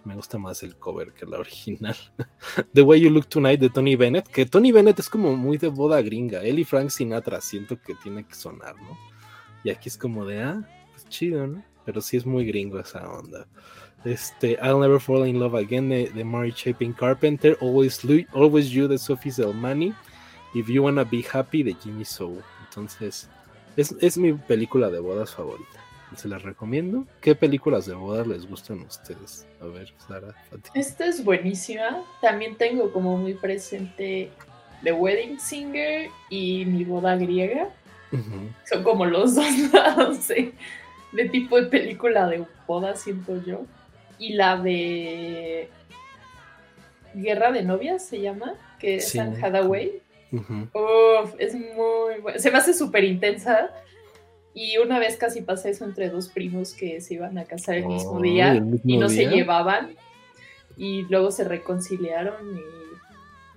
Me 0.04 0.14
gusta 0.14 0.38
más 0.38 0.62
el 0.62 0.76
cover 0.76 1.12
que 1.12 1.26
la 1.26 1.40
original. 1.40 1.96
The 2.72 2.82
Way 2.82 3.00
You 3.00 3.10
Look 3.10 3.26
Tonight 3.26 3.58
de 3.58 3.68
Tony 3.68 3.96
Bennett, 3.96 4.28
que 4.28 4.46
Tony 4.46 4.70
Bennett 4.70 5.00
es 5.00 5.08
como 5.10 5.34
muy 5.34 5.58
de 5.58 5.68
boda 5.68 6.00
gringa. 6.02 6.42
Él 6.42 6.60
y 6.60 6.64
Frank 6.64 6.90
Sinatra 6.90 7.40
siento 7.40 7.82
que 7.82 7.96
tiene 7.96 8.24
que 8.24 8.36
sonar, 8.36 8.76
¿no? 8.76 8.96
Y 9.64 9.70
aquí 9.70 9.88
es 9.88 9.98
como 9.98 10.24
de, 10.24 10.40
ah, 10.40 10.68
pues 10.92 11.08
chido, 11.08 11.48
¿no? 11.48 11.64
Pero 11.84 12.00
sí 12.00 12.16
es 12.16 12.24
muy 12.24 12.46
gringo 12.46 12.78
esa 12.78 13.10
onda. 13.10 13.48
Este, 14.04 14.58
I'll 14.62 14.80
Never 14.80 14.98
Fall 14.98 15.26
in 15.28 15.38
Love 15.38 15.56
Again 15.56 15.88
de, 15.88 16.24
Mary 16.24 16.52
Chapin 16.52 16.92
Carpenter, 16.92 17.56
Always, 17.60 18.00
Always 18.32 18.70
You 18.70 18.88
de 18.88 18.98
Sophie 18.98 19.32
Zelmani, 19.32 19.94
If 20.54 20.68
You 20.68 20.84
Wanna 20.84 21.04
Be 21.04 21.24
Happy 21.32 21.62
de 21.62 21.74
Jimmy 21.74 22.04
Soul. 22.04 22.42
Entonces, 22.68 23.28
es, 23.76 23.94
es 24.00 24.16
mi 24.16 24.32
película 24.32 24.90
de 24.90 25.00
bodas 25.00 25.34
favorita 25.34 25.80
se 26.16 26.28
las 26.28 26.42
recomiendo. 26.42 27.06
¿Qué 27.20 27.34
películas 27.34 27.86
de 27.86 27.94
bodas 27.94 28.26
les 28.26 28.46
gustan 28.46 28.80
a 28.80 28.84
ustedes? 28.84 29.46
A 29.60 29.66
ver, 29.66 29.92
Sara. 30.06 30.34
Esta 30.74 31.06
es 31.06 31.24
buenísima. 31.24 32.02
También 32.20 32.56
tengo 32.56 32.92
como 32.92 33.16
muy 33.16 33.34
presente 33.34 34.30
The 34.82 34.92
Wedding 34.92 35.38
Singer 35.38 36.10
y 36.28 36.64
Mi 36.64 36.84
Boda 36.84 37.16
Griega. 37.16 37.68
Son 38.68 38.82
como 38.82 39.06
los 39.06 39.36
dos 39.36 39.46
lados 39.72 40.28
de, 40.28 41.28
tipo 41.28 41.60
de 41.60 41.68
película 41.68 42.26
de 42.26 42.44
boda, 42.66 42.96
siento 42.96 43.40
yo. 43.44 43.66
Y 44.20 44.34
la 44.34 44.56
de 44.56 45.68
Guerra 47.14 47.50
de 47.50 47.62
Novias 47.62 48.04
se 48.04 48.20
llama, 48.20 48.54
que 48.78 48.96
es 48.96 49.10
San 49.10 49.42
Hathaway. 49.42 50.00
es 51.38 51.54
muy 51.54 52.20
buena. 52.22 52.38
Se 52.38 52.52
me 52.52 52.58
hace 52.58 52.72
súper 52.72 53.02
intensa 53.02 53.70
y 54.54 54.78
una 54.78 54.98
vez 54.98 55.16
casi 55.16 55.42
pasé 55.42 55.70
eso 55.70 55.84
entre 55.84 56.10
dos 56.10 56.28
primos 56.28 56.74
que 56.74 57.00
se 57.00 57.14
iban 57.14 57.38
a 57.38 57.44
casar 57.44 57.76
el 57.76 57.86
mismo 57.86 58.20
día 58.20 58.62
y 58.84 58.96
no 58.96 59.08
se 59.08 59.26
llevaban. 59.26 59.96
Y 60.76 61.02
luego 61.02 61.30
se 61.30 61.44
reconciliaron 61.44 62.60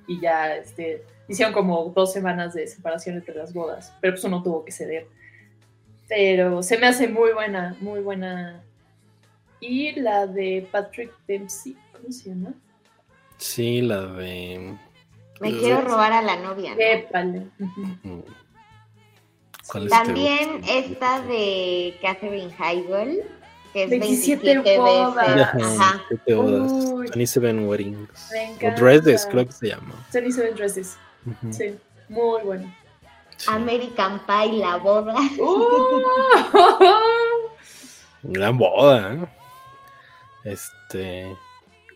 y, 0.07 0.19
ya 0.19 0.56
este, 0.56 1.03
hicieron 1.27 1.53
como 1.53 1.91
dos 1.95 2.11
semanas 2.11 2.53
de 2.53 2.68
separación 2.68 3.15
entre 3.15 3.35
las 3.35 3.53
bodas. 3.53 3.94
Pero 4.02 4.14
pues 4.14 4.23
uno 4.26 4.44
tuvo 4.44 4.65
que 4.65 4.72
ceder. 4.72 5.07
Pero 6.07 6.61
se 6.61 6.77
me 6.77 6.88
hace 6.88 7.07
muy 7.07 7.31
buena, 7.31 7.76
muy 7.80 8.02
buena. 8.02 8.64
Y 9.65 9.94
la 9.94 10.27
de 10.27 10.68
Patrick 10.73 11.14
Dempsey, 11.26 11.77
¿cómo 11.94 12.11
se 12.11 12.30
llama? 12.30 12.53
Sí, 13.38 13.81
la 13.81 14.02
de. 14.07 14.77
Me 15.40 15.57
quiero 15.57 15.80
robar 15.81 16.11
a 16.11 16.22
la 16.22 16.35
novia. 16.35 16.76
También 19.90 20.61
esta 20.68 21.22
de 21.22 21.98
Catherine 22.02 22.53
Heigl, 22.60 23.23
que 23.72 23.84
es 23.84 23.90
27, 23.90 24.44
27 24.44 24.77
bodas. 24.80 25.30
Ajá. 25.30 26.03
27 26.10 26.35
bodas. 26.35 26.94
27 27.15 27.60
weddings. 27.60 28.31
O 28.61 28.72
dresses, 28.76 29.26
creo 29.31 29.45
que 29.45 29.53
se 29.53 29.68
llama. 29.69 29.95
27 30.11 30.56
dresses. 30.56 30.98
Sí, 31.52 31.76
muy 32.10 32.44
bueno. 32.44 32.76
American 33.48 34.22
Pie, 34.26 34.60
la 34.60 34.76
boda. 34.76 35.15
Gran 38.23 38.57
boda, 38.57 39.14
¿eh? 39.14 39.26
Este. 40.44 41.36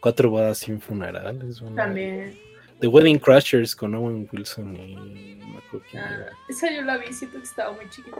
Cuatro 0.02 0.30
bodas 0.30 0.60
sin 0.60 0.80
funerales. 0.80 1.62
También. 1.76 2.38
The 2.80 2.88
Wedding 2.88 3.20
Crashers 3.20 3.76
con 3.76 3.96
Owen 3.96 4.30
Wilson 4.32 4.76
y 4.76 5.42
ah, 5.96 6.28
esa 6.48 6.72
yo 6.72 6.84
la 6.84 6.98
vi, 6.98 7.12
siento 7.12 7.40
que 7.40 7.44
estaba 7.44 7.72
muy 7.72 7.90
chiquita 7.90 8.18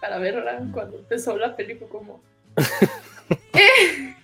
para 0.00 0.18
verla 0.18 0.62
cuando 0.72 0.98
empezó 0.98 1.36
la 1.38 1.56
película 1.56 1.88
como... 1.90 2.20
¿Eh? 3.54 4.14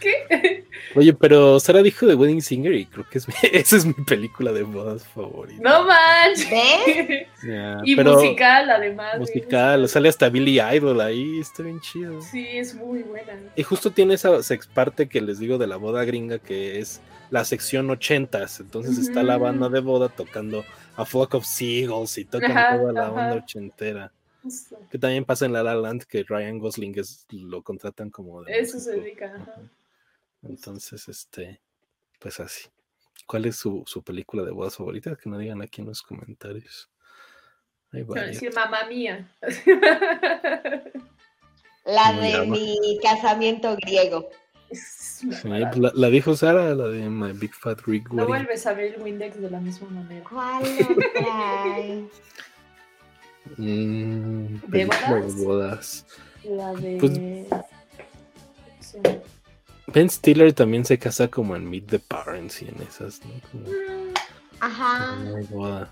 ¿Qué? 0.00 0.66
Oye, 0.94 1.12
pero 1.12 1.60
Sara 1.60 1.82
dijo 1.82 2.06
The 2.06 2.14
Wedding 2.14 2.42
Singer 2.42 2.74
y 2.74 2.86
creo 2.86 3.06
que 3.08 3.18
es 3.18 3.26
esa 3.52 3.76
es 3.76 3.86
mi 3.86 3.92
película 3.92 4.52
de 4.52 4.62
bodas 4.62 5.06
favorita. 5.06 5.62
No 5.62 5.86
manches. 5.86 7.26
y 7.84 7.96
musical, 7.96 8.70
además. 8.70 9.18
Musical, 9.18 9.88
sale 9.88 10.08
hasta 10.08 10.28
Billy 10.28 10.60
Idol 10.60 11.00
ahí, 11.00 11.40
está 11.40 11.62
bien 11.62 11.80
chido. 11.80 12.20
Sí, 12.20 12.46
es 12.46 12.74
muy 12.74 13.02
buena. 13.02 13.34
Y 13.56 13.62
justo 13.62 13.90
tiene 13.90 14.14
esa 14.14 14.42
sex 14.42 14.66
parte 14.66 15.08
que 15.08 15.20
les 15.20 15.38
digo 15.38 15.58
de 15.58 15.66
la 15.66 15.76
boda 15.76 16.04
gringa 16.04 16.38
que 16.38 16.78
es 16.78 17.00
la 17.30 17.44
sección 17.44 17.90
ochentas, 17.90 18.60
entonces 18.60 18.98
está 18.98 19.22
la 19.22 19.36
banda 19.36 19.68
de 19.68 19.80
boda 19.80 20.08
tocando 20.08 20.64
a 20.96 21.04
Flock 21.04 21.34
of 21.34 21.44
Seagulls 21.44 22.16
y 22.18 22.24
tocan 22.24 22.78
toda 22.78 22.92
la 22.92 23.10
banda 23.10 23.36
ochentera. 23.36 24.12
Que 24.90 24.98
también 24.98 25.24
pasa 25.24 25.46
en 25.46 25.52
La 25.52 25.62
La 25.62 25.74
Land 25.74 26.04
que 26.04 26.24
Ryan 26.26 26.58
Gosling 26.58 26.98
es, 26.98 27.26
lo 27.30 27.62
contratan 27.62 28.10
como 28.10 28.42
de 28.44 28.58
Eso 28.58 28.78
se 28.78 28.92
dedica. 28.92 29.32
Entonces, 30.42 31.08
este, 31.08 31.60
pues 32.18 32.40
así. 32.40 32.68
¿Cuál 33.26 33.46
es 33.46 33.56
su, 33.56 33.82
su, 33.86 34.02
película 34.02 34.42
de 34.42 34.52
bodas 34.52 34.76
favorita? 34.76 35.16
Que 35.16 35.28
no 35.28 35.38
digan 35.38 35.60
aquí 35.60 35.80
en 35.80 35.88
los 35.88 36.02
comentarios. 36.02 36.88
Quiero 37.90 38.14
decir 38.14 38.52
mamá 38.54 38.84
mía. 38.86 39.28
La 41.84 42.12
de 42.12 42.46
mi 42.46 42.98
casamiento 43.02 43.74
griego. 43.76 44.28
la, 45.44 46.08
dijo 46.10 46.36
Sara, 46.36 46.74
la 46.74 46.88
de 46.88 47.08
My 47.08 47.32
Big 47.32 47.54
Fat 47.54 47.80
Rick 47.86 48.10
No 48.12 48.26
vuelves 48.26 48.66
a 48.66 48.74
ver 48.74 48.94
el 48.94 49.02
Windex 49.02 49.40
de 49.40 49.50
la 49.50 49.58
misma 49.58 49.88
manera. 49.88 50.22
¿Cuál 50.28 50.64
mm, 53.56 54.60
¿De 54.66 54.84
bodas? 55.42 56.04
La 56.44 56.74
de. 56.74 56.98
Pues, 57.00 57.18
ben 59.92 60.10
Stiller 60.10 60.52
también 60.52 60.84
se 60.84 60.98
casa 60.98 61.28
como 61.28 61.56
en 61.56 61.68
Meet 61.68 61.86
the 61.86 61.98
Parents 61.98 62.62
y 62.62 62.68
en 62.68 62.76
esas, 62.82 63.20
¿no? 63.24 63.32
Mm, 63.60 64.14
ajá. 64.60 65.16
boda. 65.50 65.90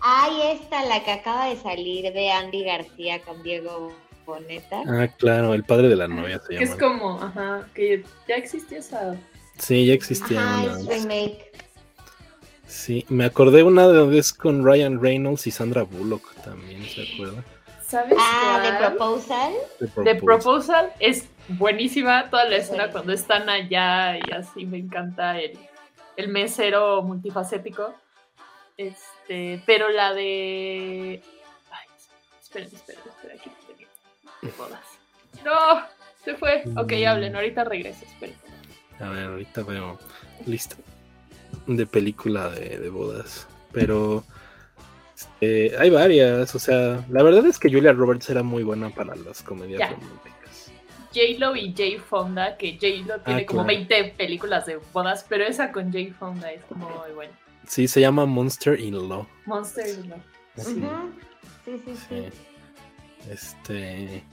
Ahí 0.00 0.58
está 0.60 0.84
la 0.86 1.04
que 1.04 1.12
acaba 1.12 1.46
de 1.46 1.56
salir 1.56 2.12
de 2.12 2.30
Andy 2.30 2.64
García 2.64 3.20
con 3.22 3.42
Diego 3.42 3.92
Boneta. 4.26 4.82
Ah, 4.86 5.08
claro, 5.18 5.54
el 5.54 5.64
padre 5.64 5.88
de 5.88 5.96
la 5.96 6.08
novia 6.08 6.40
se 6.40 6.56
que 6.56 6.64
es 6.64 6.74
como, 6.76 7.20
ajá, 7.22 7.68
que 7.74 8.04
ya 8.28 8.36
existía 8.36 8.78
esa. 8.78 9.16
Sí, 9.58 9.86
ya 9.86 9.94
existía 9.94 10.40
ajá, 10.40 10.76
una. 10.78 10.90
remake. 10.90 11.52
Sí, 12.66 13.04
me 13.08 13.24
acordé 13.26 13.62
una 13.62 13.86
vez 13.86 14.32
con 14.32 14.64
Ryan 14.64 15.00
Reynolds 15.00 15.46
y 15.46 15.50
Sandra 15.50 15.82
Bullock 15.82 16.34
también, 16.42 16.82
¿se 16.84 17.02
acuerda? 17.12 17.44
¿Sabes? 17.92 18.16
Ah, 18.18 18.58
de 18.62 18.88
Proposal. 18.88 19.52
De 19.98 20.14
Proposal 20.14 20.92
es 20.98 21.28
buenísima 21.46 22.30
toda 22.30 22.46
la 22.46 22.56
escena 22.56 22.90
cuando 22.90 23.12
están 23.12 23.50
allá 23.50 24.16
y 24.16 24.32
así 24.32 24.64
me 24.64 24.78
encanta 24.78 25.38
el, 25.38 25.58
el 26.16 26.28
mesero 26.28 27.02
multifacético. 27.02 27.94
Este, 28.78 29.62
pero 29.66 29.90
la 29.90 30.14
de. 30.14 31.22
Ay, 31.70 31.86
esperen, 32.40 32.70
esperen, 32.72 33.02
esperen, 33.10 33.38
aquí 33.38 33.50
de 34.40 34.52
bodas. 34.52 34.80
No, 35.44 35.82
se 36.24 36.34
fue. 36.36 36.64
Ok, 36.74 36.92
mm. 36.92 37.06
hablen, 37.06 37.36
ahorita 37.36 37.64
regreso, 37.64 38.06
esperen. 38.06 38.36
A 39.00 39.10
ver, 39.10 39.26
ahorita 39.26 39.64
veo. 39.64 39.98
Listo. 40.46 40.76
De 41.66 41.84
película 41.86 42.48
de, 42.48 42.78
de 42.78 42.88
bodas. 42.88 43.46
Pero. 43.70 44.24
Este, 45.22 45.76
hay 45.78 45.90
varias, 45.90 46.54
o 46.54 46.58
sea, 46.58 47.04
la 47.08 47.22
verdad 47.22 47.46
es 47.46 47.58
que 47.58 47.70
Julia 47.70 47.92
Roberts 47.92 48.28
era 48.30 48.42
muy 48.42 48.62
buena 48.62 48.90
para 48.90 49.14
las 49.14 49.42
comedias 49.42 49.90
románticas. 49.90 50.72
J-Lo 51.14 51.54
y 51.56 51.74
Jay 51.76 51.98
Fonda, 51.98 52.56
que 52.56 52.72
J-Lo 52.74 53.20
tiene 53.20 53.42
ah, 53.42 53.46
como 53.46 53.64
20 53.64 54.14
películas 54.16 54.66
de 54.66 54.78
bodas, 54.92 55.26
pero 55.28 55.44
esa 55.44 55.70
con 55.70 55.92
Jay 55.92 56.10
Fonda 56.10 56.50
es 56.50 56.64
como 56.64 56.88
muy 56.88 57.14
buena. 57.14 57.32
Sí, 57.66 57.86
se 57.86 58.00
llama 58.00 58.26
Monster 58.26 58.80
in 58.80 59.08
Law. 59.08 59.26
Monster 59.46 59.86
in 59.88 60.10
Law. 60.10 60.18
Sí. 60.56 60.82
sí, 61.64 61.82
sí, 61.84 61.94
sí, 62.08 62.24
Este. 63.30 64.24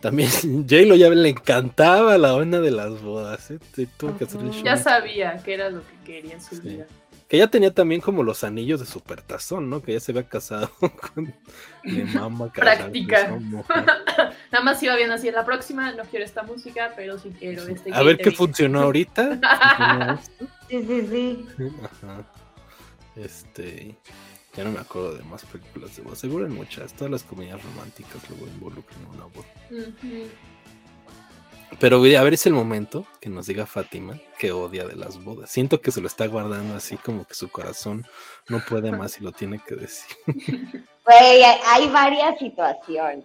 También 0.00 0.30
J-Lo 0.68 0.94
ya 0.94 1.10
le 1.10 1.28
encantaba 1.28 2.16
la 2.16 2.34
onda 2.34 2.60
de 2.60 2.70
las 2.70 3.02
bodas. 3.02 3.50
¿eh? 3.50 3.58
Tuvo 3.96 4.16
que 4.16 4.24
hacer 4.24 4.40
el 4.40 4.50
show. 4.50 4.64
Ya 4.64 4.76
sabía 4.76 5.36
que 5.44 5.54
era 5.54 5.68
lo 5.68 5.82
que 5.82 5.96
quería 6.04 6.34
en 6.34 6.40
su 6.40 6.60
vida. 6.62 6.86
Que 7.30 7.38
ya 7.38 7.46
tenía 7.46 7.72
también 7.72 8.00
como 8.00 8.24
los 8.24 8.42
anillos 8.42 8.80
de 8.80 8.86
supertazón, 8.86 9.70
¿no? 9.70 9.80
Que 9.80 9.92
ya 9.92 10.00
se 10.00 10.10
había 10.10 10.28
casado 10.28 10.68
con 11.14 11.32
mi 11.84 12.02
mamá. 12.02 12.52
Práctica. 12.52 13.38
Nada 14.50 14.64
más 14.64 14.82
iba 14.82 14.96
bien 14.96 15.12
así. 15.12 15.30
La 15.30 15.44
próxima 15.44 15.92
no 15.92 16.02
quiero 16.02 16.24
esta 16.24 16.42
música, 16.42 16.92
pero 16.96 17.20
sí 17.20 17.32
quiero 17.38 17.68
este. 17.68 17.94
A 17.94 18.02
ver 18.02 18.18
qué 18.18 18.32
funcionó 18.32 18.80
ahorita. 18.80 20.18
sí, 20.68 20.84
sí, 20.84 21.06
sí. 21.08 21.46
Ajá. 21.84 22.24
Este. 23.14 23.94
Ya 24.56 24.64
no 24.64 24.72
me 24.72 24.80
acuerdo 24.80 25.14
de 25.14 25.22
más 25.22 25.44
películas 25.44 25.96
de 25.96 26.02
voz. 26.02 26.18
Seguro 26.18 26.46
en 26.46 26.52
muchas. 26.52 26.92
Todas 26.94 27.12
las 27.12 27.22
comedias 27.22 27.62
románticas 27.62 28.28
luego 28.28 28.48
involucran 28.48 29.06
una 29.14 29.26
voz. 29.26 29.46
Pero 31.78 31.96
a 31.96 32.22
ver, 32.22 32.34
es 32.34 32.46
el 32.46 32.52
momento 32.52 33.06
que 33.20 33.30
nos 33.30 33.46
diga 33.46 33.66
Fátima 33.66 34.18
que 34.38 34.52
odia 34.52 34.84
de 34.86 34.96
las 34.96 35.22
bodas. 35.22 35.50
Siento 35.50 35.80
que 35.80 35.92
se 35.92 36.00
lo 36.00 36.06
está 36.06 36.26
guardando 36.26 36.74
así 36.74 36.96
como 36.96 37.24
que 37.24 37.34
su 37.34 37.48
corazón 37.48 38.06
no 38.48 38.60
puede 38.68 38.90
más 38.90 39.20
y 39.20 39.24
lo 39.24 39.32
tiene 39.32 39.60
que 39.66 39.76
decir. 39.76 40.16
Güey, 41.02 41.42
hay 41.42 41.88
varias 41.88 42.38
situaciones. 42.38 43.24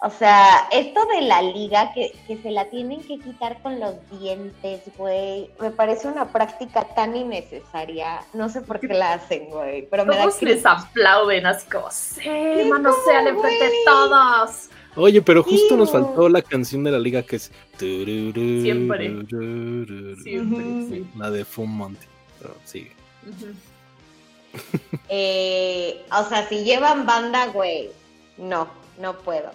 O 0.00 0.10
sea, 0.10 0.68
esto 0.70 1.04
de 1.06 1.22
la 1.22 1.42
liga 1.42 1.92
que, 1.92 2.12
se 2.40 2.50
la 2.50 2.66
tienen 2.66 3.02
que 3.02 3.18
quitar 3.18 3.60
con 3.62 3.80
los 3.80 3.94
dientes, 4.10 4.82
güey, 4.96 5.50
me 5.60 5.72
parece 5.72 6.06
una 6.06 6.26
práctica 6.26 6.84
tan 6.94 7.16
innecesaria. 7.16 8.20
No 8.32 8.48
sé 8.48 8.60
por 8.60 8.78
qué 8.78 8.86
la 8.88 9.14
hacen, 9.14 9.50
güey, 9.50 9.88
pero 9.90 10.06
me 10.06 10.16
da 10.16 10.26
les 10.40 10.64
aplauden 10.64 11.46
así 11.46 11.68
como, 11.68 11.90
sí, 11.90 12.28
manosean 12.70 13.26
enfrente 13.26 13.64
de 13.64 13.72
todos. 13.84 14.70
Oye, 14.98 15.22
pero 15.22 15.44
justo 15.44 15.76
nos 15.76 15.92
faltó 15.92 16.28
la 16.28 16.42
canción 16.42 16.82
de 16.82 16.90
la 16.90 16.98
liga 16.98 17.22
que 17.22 17.36
es 17.36 17.52
Siempre. 17.78 19.24
Siempre, 20.22 21.04
La 21.16 21.30
de 21.30 21.44
Fun 21.44 21.70
Monty. 21.70 22.06
Pero 22.40 22.54
sigue. 22.64 22.92
Eh, 25.10 26.04
o 26.10 26.24
sea, 26.26 26.48
si 26.48 26.64
llevan 26.64 27.04
banda, 27.04 27.48
güey, 27.48 27.90
no, 28.38 28.66
no 28.98 29.18
puedo. 29.18 29.50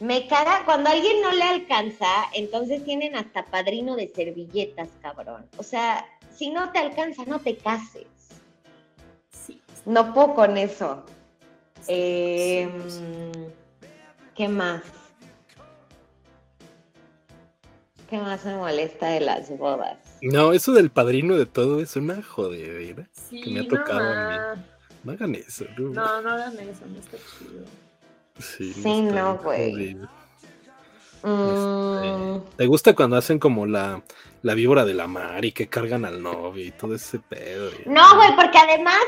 Me 0.00 0.26
caga, 0.26 0.62
cuando 0.64 0.88
a 0.88 0.92
alguien 0.92 1.20
no 1.22 1.30
le 1.30 1.42
alcanza, 1.42 2.06
entonces 2.32 2.82
tienen 2.84 3.14
hasta 3.16 3.44
padrino 3.44 3.96
de 3.96 4.08
servilletas, 4.08 4.88
cabrón. 5.02 5.46
O 5.58 5.62
sea, 5.62 6.06
si 6.34 6.50
no 6.50 6.72
te 6.72 6.78
alcanza, 6.78 7.24
no 7.26 7.38
te 7.38 7.56
cases. 7.56 8.06
Sí. 9.30 9.60
No 9.84 10.12
puedo 10.14 10.34
con 10.34 10.56
eso. 10.56 11.04
Em, 11.86 12.72
¿Qué 14.34 14.48
más? 14.48 14.82
¿Qué 18.10 18.18
más 18.18 18.44
me 18.44 18.56
molesta 18.56 19.08
de 19.08 19.20
las 19.20 19.56
bodas? 19.56 19.98
No, 20.22 20.52
eso 20.52 20.72
del 20.72 20.90
padrino 20.90 21.36
de 21.36 21.46
todo 21.46 21.80
es 21.80 21.96
una 21.96 22.22
jodedera 22.22 23.08
sí, 23.12 23.40
que 23.40 23.50
me 23.50 23.60
ha 23.60 23.68
tocado 23.68 24.00
a 24.00 24.54
mí. 24.56 24.62
No 25.04 25.12
hagan 25.12 25.34
eso, 25.34 25.64
no. 25.76 25.90
No, 25.90 26.22
no 26.22 26.30
hagan 26.30 26.58
eso, 26.60 26.86
no 26.86 26.98
está 26.98 27.16
chido. 27.16 27.64
Sí, 28.38 29.02
no, 29.02 29.38
güey. 29.38 29.94
Mm. 31.22 32.36
Este, 32.36 32.56
¿Te 32.56 32.66
gusta 32.66 32.94
cuando 32.94 33.16
hacen 33.16 33.38
como 33.38 33.66
la, 33.66 34.02
la 34.42 34.54
víbora 34.54 34.84
de 34.84 34.94
la 34.94 35.06
mar 35.06 35.44
y 35.44 35.52
que 35.52 35.68
cargan 35.68 36.04
al 36.04 36.22
novio 36.22 36.64
y 36.64 36.70
todo 36.70 36.94
ese 36.94 37.18
pedo? 37.18 37.70
No, 37.86 38.16
güey, 38.16 38.34
porque 38.36 38.58
además, 38.58 39.00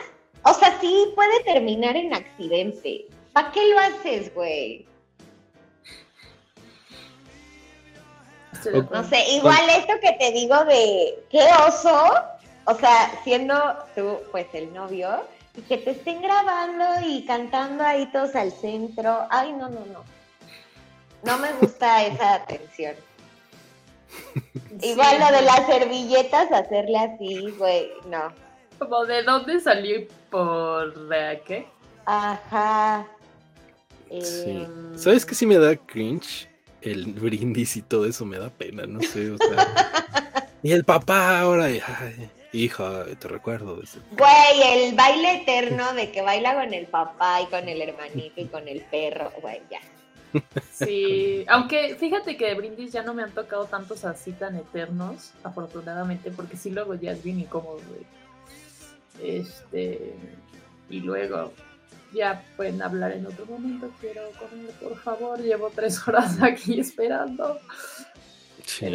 o 0.43 0.55
sea, 0.55 0.78
sí 0.81 1.12
puede 1.15 1.43
terminar 1.44 1.97
en 1.97 2.15
accidente. 2.15 3.07
¿Para 3.32 3.51
qué 3.53 3.69
lo 3.69 3.78
haces, 3.81 4.35
güey? 4.35 4.86
No 8.72 9.05
sé, 9.05 9.30
igual 9.30 9.68
esto 9.70 9.94
que 10.01 10.12
te 10.12 10.32
digo 10.32 10.64
de 10.64 11.24
qué 11.30 11.47
oso, 11.66 12.14
o 12.64 12.74
sea, 12.74 13.20
siendo 13.24 13.55
tú, 13.94 14.18
pues 14.30 14.47
el 14.52 14.72
novio, 14.72 15.22
y 15.56 15.62
que 15.62 15.78
te 15.78 15.93
estén 15.93 16.22
grabando 16.22 16.84
y 17.06 17.24
cantando 17.24 17.84
ahí 17.84 18.06
todos 18.12 18.34
al 18.34 18.52
centro. 18.52 19.26
Ay, 19.30 19.52
no, 19.52 19.68
no, 19.68 19.80
no. 19.86 20.05
No 21.22 21.38
me 21.38 21.52
gusta 21.55 22.05
esa 22.06 22.34
atención. 22.34 22.94
Igual 24.82 25.20
lo 25.20 25.36
de 25.36 25.43
las 25.43 25.66
servilletas, 25.66 26.52
hacerle 26.52 26.98
así, 26.98 27.51
güey, 27.59 27.90
no. 28.06 28.32
¿Como 28.78 29.06
de 29.06 29.22
dónde 29.22 29.59
salió 29.60 30.06
por 30.30 30.93
qué? 31.44 31.66
Ajá. 32.05 33.06
Sí. 34.10 34.51
Em, 34.51 34.98
¿Sabes 34.98 35.24
qué 35.24 35.34
sí 35.34 35.47
me 35.47 35.59
da 35.59 35.74
cringe? 35.74 36.48
El 36.86 37.06
brindis 37.06 37.76
y 37.76 37.82
todo 37.82 38.06
eso 38.06 38.24
me 38.24 38.38
da 38.38 38.48
pena, 38.48 38.86
no 38.86 39.02
sé, 39.02 39.32
o 39.32 39.36
sea. 39.38 40.48
y 40.62 40.70
el 40.70 40.84
papá 40.84 41.40
ahora, 41.40 41.64
ay, 41.64 41.82
Hija, 42.52 43.04
te 43.18 43.28
recuerdo. 43.28 43.82
Güey, 44.12 44.86
el 44.88 44.94
baile 44.94 45.42
eterno 45.42 45.92
de 45.94 46.10
que 46.12 46.22
baila 46.22 46.54
con 46.54 46.72
el 46.72 46.86
papá 46.86 47.42
y 47.42 47.46
con 47.46 47.68
el 47.68 47.82
hermanito 47.82 48.40
y 48.40 48.46
con 48.46 48.68
el 48.68 48.82
perro, 48.82 49.32
güey, 49.42 49.60
ya. 49.70 49.80
Sí, 50.72 51.44
aunque 51.48 51.96
fíjate 51.96 52.36
que 52.36 52.46
de 52.46 52.54
Brindis 52.54 52.92
ya 52.92 53.02
no 53.02 53.14
me 53.14 53.24
han 53.24 53.32
tocado 53.32 53.64
tantos 53.66 54.04
así 54.04 54.32
tan 54.32 54.56
eternos, 54.56 55.32
afortunadamente, 55.42 56.30
porque 56.30 56.56
sí 56.56 56.70
luego 56.70 56.94
ya 56.94 57.12
es 57.12 57.22
bien 57.22 57.40
incómodo, 57.40 57.80
güey. 57.88 59.38
Este, 59.38 60.14
y 60.88 61.00
luego 61.00 61.52
ya 62.12 62.44
pueden 62.56 62.82
hablar 62.82 63.12
en 63.12 63.26
otro 63.26 63.46
momento, 63.46 63.90
quiero 64.00 64.22
comer, 64.38 64.70
por 64.80 64.96
favor, 64.98 65.40
llevo 65.40 65.70
tres 65.74 66.06
horas 66.06 66.36
aquí 66.42 66.80
esperando. 66.80 67.58
Sí. 68.64 68.86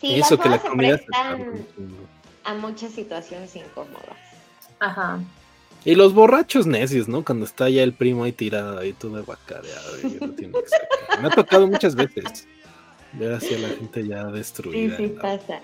sí. 0.00 0.14
eso 0.14 0.38
que 0.38 0.48
la 0.48 0.58
comida 0.58 1.00
a 2.44 2.54
muchas 2.54 2.92
situaciones 2.92 3.54
incómodas. 3.56 4.18
Ajá. 4.80 5.20
Y 5.84 5.94
los 5.94 6.14
borrachos 6.14 6.66
necios, 6.66 7.08
¿no? 7.08 7.24
Cuando 7.24 7.44
está 7.44 7.68
ya 7.68 7.82
el 7.82 7.92
primo 7.92 8.24
ahí 8.24 8.32
tirado, 8.32 8.78
ahí 8.78 8.92
todo 8.92 9.22
bacareado 9.24 10.00
y 10.00 10.18
no 10.20 10.30
tiene 10.30 10.52
que 10.52 11.20
Me 11.20 11.28
ha 11.28 11.30
tocado 11.30 11.66
muchas 11.66 11.94
veces 11.96 12.46
ver 13.12 13.32
así 13.32 13.54
a 13.54 13.58
la 13.58 13.68
gente 13.68 14.06
ya 14.06 14.24
destruida. 14.32 14.96
Sí, 14.96 15.08
sí 15.08 15.14
pasa. 15.20 15.60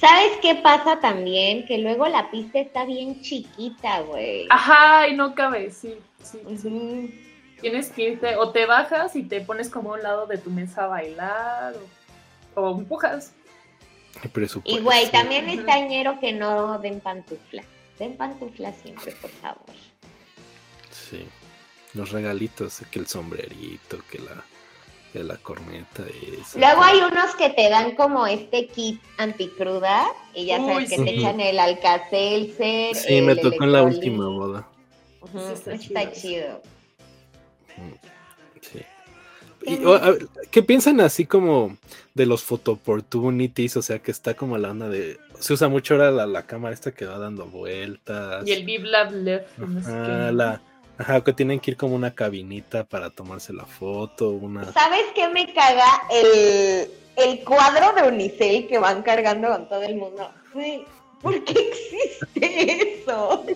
¿Sabes 0.00 0.38
qué 0.40 0.54
pasa 0.54 0.98
también? 0.98 1.66
Que 1.66 1.76
luego 1.76 2.08
la 2.08 2.30
pista 2.30 2.58
está 2.58 2.86
bien 2.86 3.20
chiquita, 3.20 4.00
güey. 4.00 4.46
Ajá, 4.48 5.06
y 5.08 5.14
no 5.14 5.34
cabe, 5.34 5.70
sí. 5.70 5.94
sí, 6.22 6.38
Tienes 7.60 7.90
que 7.90 8.02
irte, 8.02 8.36
o 8.36 8.50
te 8.50 8.64
bajas 8.64 9.14
y 9.14 9.24
te 9.24 9.42
pones 9.42 9.68
como 9.68 9.92
a 9.92 9.98
un 9.98 10.02
lado 10.02 10.26
de 10.26 10.38
tu 10.38 10.48
mesa 10.48 10.84
a 10.84 10.88
bailar, 10.88 11.74
o, 12.54 12.78
empujas. 12.78 13.34
Y 14.64 14.78
güey, 14.80 15.10
también 15.10 15.48
es 15.48 15.64
tañero 15.66 16.18
que 16.18 16.32
no 16.32 16.78
den 16.78 17.00
pantufla. 17.00 17.62
Den 17.98 18.16
pantufla 18.16 18.72
siempre, 18.72 19.12
por 19.12 19.30
favor. 19.30 19.74
Sí. 20.90 21.26
Los 21.92 22.10
regalitos, 22.10 22.82
que 22.90 22.98
el 22.98 23.06
sombrerito, 23.06 23.98
que 24.10 24.18
la 24.18 24.42
de 25.12 25.24
la 25.24 25.36
corneta. 25.36 26.04
Luego 26.56 26.82
hay 26.82 26.98
unos 26.98 27.34
que 27.36 27.50
te 27.50 27.68
dan 27.68 27.94
como 27.96 28.26
este 28.26 28.68
kit 28.68 29.00
anticruda 29.18 30.06
y 30.34 30.46
ya 30.46 30.58
sabes 30.58 30.90
que 30.90 30.96
te 30.96 31.16
echan 31.16 31.40
el 31.40 31.58
alcacelser. 31.58 32.94
Sí, 32.94 33.20
me 33.20 33.36
tocó 33.36 33.64
en 33.64 33.72
la 33.72 33.82
última 33.82 34.28
boda. 34.28 34.68
está, 35.66 36.12
chido. 36.12 36.62
Sí. 38.60 38.80
¿Qué 40.50 40.62
piensan 40.62 41.00
así 41.00 41.26
como 41.26 41.76
de 42.14 42.26
los 42.26 42.42
photo 42.42 42.72
opportunities? 42.72 43.76
O 43.76 43.82
sea, 43.82 43.98
que 43.98 44.10
está 44.10 44.34
como 44.34 44.56
la 44.58 44.70
onda 44.70 44.88
de. 44.88 45.18
Se 45.38 45.54
usa 45.54 45.68
mucho 45.68 45.94
ahora 45.94 46.26
la, 46.26 46.46
cámara 46.46 46.74
esta 46.74 46.92
que 46.92 47.06
va 47.06 47.18
dando 47.18 47.46
vueltas. 47.46 48.46
Y 48.46 48.52
el 48.52 48.64
Biblab 48.64 49.12
Left. 49.12 49.58
la, 49.58 50.60
Ajá, 51.00 51.24
que 51.24 51.32
tienen 51.32 51.60
que 51.60 51.70
ir 51.70 51.76
como 51.78 51.94
una 51.94 52.14
cabinita 52.14 52.84
para 52.84 53.08
tomarse 53.08 53.54
la 53.54 53.64
foto, 53.64 54.28
una... 54.28 54.70
¿Sabes 54.70 55.06
qué 55.14 55.28
me 55.28 55.50
caga? 55.54 55.86
El, 56.10 56.90
el 57.16 57.42
cuadro 57.42 57.94
de 57.94 58.06
Unicel 58.06 58.68
que 58.68 58.78
van 58.78 59.02
cargando 59.02 59.48
con 59.48 59.66
todo 59.66 59.82
el 59.82 59.96
mundo. 59.96 60.30
¿Por 61.22 61.42
qué 61.44 61.70
existe 61.70 63.00
eso? 63.00 63.46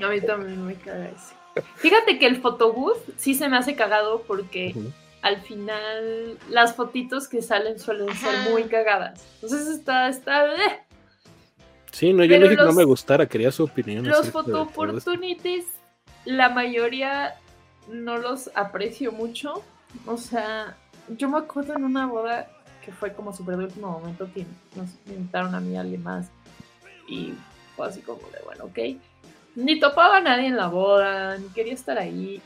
A 0.00 0.08
mí 0.08 0.20
también 0.20 0.64
me 0.64 0.76
caga 0.76 1.08
eso. 1.08 1.34
Fíjate 1.74 2.20
que 2.20 2.26
el 2.26 2.40
photobooth 2.40 3.02
sí 3.16 3.34
se 3.34 3.48
me 3.48 3.56
hace 3.56 3.74
cagado 3.74 4.22
porque 4.22 4.72
al 5.22 5.42
final 5.42 6.38
las 6.50 6.76
fotitos 6.76 7.26
que 7.26 7.42
salen 7.42 7.80
suelen 7.80 8.14
ser 8.14 8.48
muy 8.52 8.62
cagadas. 8.64 9.26
Entonces 9.42 9.66
está, 9.66 10.08
está... 10.08 10.54
Eh. 10.54 10.82
Sí, 11.90 12.12
no, 12.12 12.22
yo 12.24 12.38
no 12.38 12.44
dije 12.44 12.56
que 12.56 12.62
no 12.62 12.72
me 12.72 12.84
gustara, 12.84 13.26
quería 13.26 13.50
su 13.50 13.64
opinión. 13.64 14.06
Los 14.06 14.30
photo 14.30 14.62
opportunities 14.62 15.64
la 16.26 16.50
mayoría 16.50 17.36
no 17.88 18.18
los 18.18 18.50
aprecio 18.54 19.12
mucho. 19.12 19.62
O 20.04 20.18
sea, 20.18 20.76
yo 21.08 21.28
me 21.28 21.38
acuerdo 21.38 21.74
en 21.74 21.84
una 21.84 22.06
boda 22.06 22.48
que 22.84 22.92
fue 22.92 23.12
como 23.12 23.32
súper 23.32 23.56
de 23.56 23.64
último 23.64 23.90
momento 23.90 24.28
que 24.34 24.44
nos 24.74 24.90
invitaron 25.06 25.54
a 25.54 25.60
mí 25.60 25.76
a 25.76 25.80
alguien 25.80 26.02
más. 26.02 26.28
Y 27.08 27.32
fue 27.74 27.86
así 27.86 28.00
como 28.00 28.20
de, 28.30 28.40
bueno, 28.44 28.64
ok. 28.64 29.00
Ni 29.54 29.80
topaba 29.80 30.18
a 30.18 30.20
nadie 30.20 30.48
en 30.48 30.56
la 30.56 30.66
boda, 30.66 31.38
ni 31.38 31.48
quería 31.48 31.72
estar 31.72 31.98
ahí. 31.98 32.42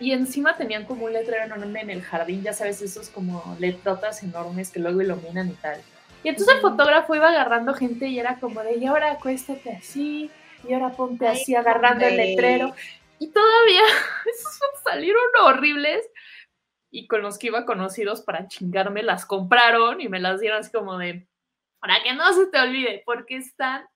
Y 0.00 0.12
encima 0.12 0.56
tenían 0.56 0.84
como 0.84 1.06
un 1.06 1.12
letrero 1.12 1.44
enorme 1.44 1.80
en 1.80 1.90
el 1.90 2.02
jardín, 2.02 2.42
ya 2.42 2.52
sabes, 2.52 2.80
esos 2.82 3.08
como 3.08 3.56
letrotas 3.58 4.22
enormes 4.22 4.70
que 4.70 4.78
luego 4.78 5.02
iluminan 5.02 5.48
y 5.48 5.54
tal. 5.54 5.80
Y 6.22 6.28
entonces 6.28 6.56
el 6.56 6.60
fotógrafo 6.60 7.14
iba 7.14 7.28
agarrando 7.28 7.74
gente 7.74 8.06
y 8.06 8.18
era 8.18 8.36
como 8.36 8.62
de, 8.62 8.76
y 8.76 8.86
ahora 8.86 9.12
acuéstate 9.12 9.72
así, 9.72 10.30
y 10.68 10.72
ahora 10.72 10.90
ponte 10.90 11.26
así 11.26 11.54
agarrando 11.54 12.06
el 12.06 12.16
letrero. 12.16 12.74
Y 13.18 13.30
todavía 13.30 13.82
esos 14.26 14.82
salieron 14.84 15.22
horribles. 15.42 16.08
Y 16.90 17.06
con 17.06 17.22
los 17.22 17.38
que 17.38 17.48
iba 17.48 17.66
conocidos 17.66 18.22
para 18.22 18.48
chingarme, 18.48 19.02
las 19.02 19.26
compraron 19.26 20.00
y 20.00 20.08
me 20.08 20.20
las 20.20 20.40
dieron 20.40 20.60
así 20.60 20.72
como 20.72 20.96
de, 20.96 21.28
para 21.80 22.02
que 22.02 22.14
no 22.14 22.32
se 22.32 22.46
te 22.46 22.58
olvide, 22.58 23.02
porque 23.04 23.36
están 23.36 23.86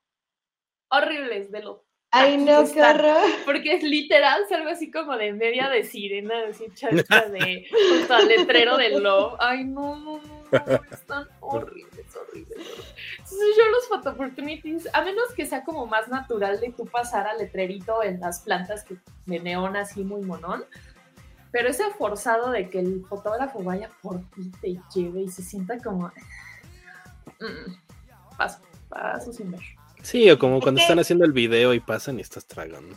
horribles 0.91 1.51
de 1.51 1.63
lo 1.63 1.87
Ay, 2.15 2.37
no, 2.37 2.71
qué 2.71 2.83
horror. 2.83 3.23
Porque 3.47 3.73
es 3.73 3.83
literal, 3.83 4.43
algo 4.51 4.69
así 4.69 4.91
como 4.91 5.17
de 5.17 5.33
media 5.33 5.71
de 5.71 5.83
sirena, 5.83 6.45
así 6.51 6.67
chacha 6.75 7.23
de 7.29 7.67
junto 7.91 8.15
al 8.15 8.29
letrero 8.29 8.77
del 8.77 9.03
love. 9.03 9.35
Ay, 9.39 9.65
no, 9.65 9.97
no, 9.97 10.19
no, 10.19 10.42
están 10.91 11.29
horribles, 11.41 12.07
horribles. 12.17 12.59
Entonces 13.19 13.57
yo 13.57 13.69
los 13.71 13.89
photo 13.89 14.11
opportunities, 14.11 14.89
a 14.93 15.03
menos 15.03 15.33
que 15.35 15.47
sea 15.47 15.65
como 15.65 15.87
más 15.87 16.09
natural 16.09 16.61
de 16.61 16.73
tú 16.73 16.87
pasar 16.87 17.27
al 17.27 17.39
letrerito 17.39 18.03
en 18.03 18.21
las 18.21 18.41
plantas 18.41 18.85
que, 18.85 18.97
de 19.27 19.41
neón 19.41 19.77
así 19.77 20.05
muy 20.05 20.23
monón, 20.23 20.65
pero 21.51 21.69
ese 21.69 21.85
forzado 21.99 22.51
de 22.51 22.69
que 22.69 22.81
el 22.81 23.05
fotógrafo 23.09 23.63
vaya 23.63 23.91
por 24.03 24.21
ti, 24.31 24.51
te 24.61 24.79
lleve 24.95 25.23
y 25.23 25.29
se 25.29 25.43
sienta 25.43 25.79
como... 25.79 26.13
Mm, 27.39 28.37
paso, 28.37 28.61
paso 28.89 29.33
sin 29.33 29.51
ver. 29.51 29.61
Sí, 30.03 30.31
o 30.31 30.39
como 30.39 30.61
cuando 30.61 30.81
están 30.81 31.01
haciendo 31.01 31.25
el 31.25 31.33
video 31.33 31.75
y 31.75 31.81
pasan 31.81 32.19
y 32.19 32.23
estás 32.23 32.47
tragando. 32.47 32.95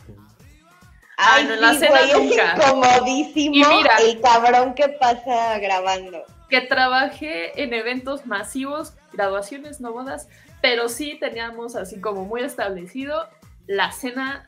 Ay, 1.16 1.46
no, 1.46 1.56
la 1.56 1.74
cena 1.74 2.00
nunca. 2.12 2.52
Es 2.52 2.58
incomodísimo 2.58 3.54
y 3.54 3.64
mira, 3.64 3.96
el 3.98 4.20
cabrón 4.20 4.74
que 4.74 4.88
pasa 5.00 5.58
grabando. 5.58 6.24
Que 6.48 6.60
trabajé 6.60 7.62
en 7.62 7.74
eventos 7.74 8.26
masivos, 8.26 8.94
graduaciones, 9.12 9.80
no 9.80 9.92
bodas, 9.92 10.28
pero 10.62 10.88
sí 10.88 11.16
teníamos 11.18 11.76
así 11.76 12.00
como 12.00 12.24
muy 12.24 12.42
establecido 12.42 13.28
la 13.66 13.92
cena. 13.92 14.46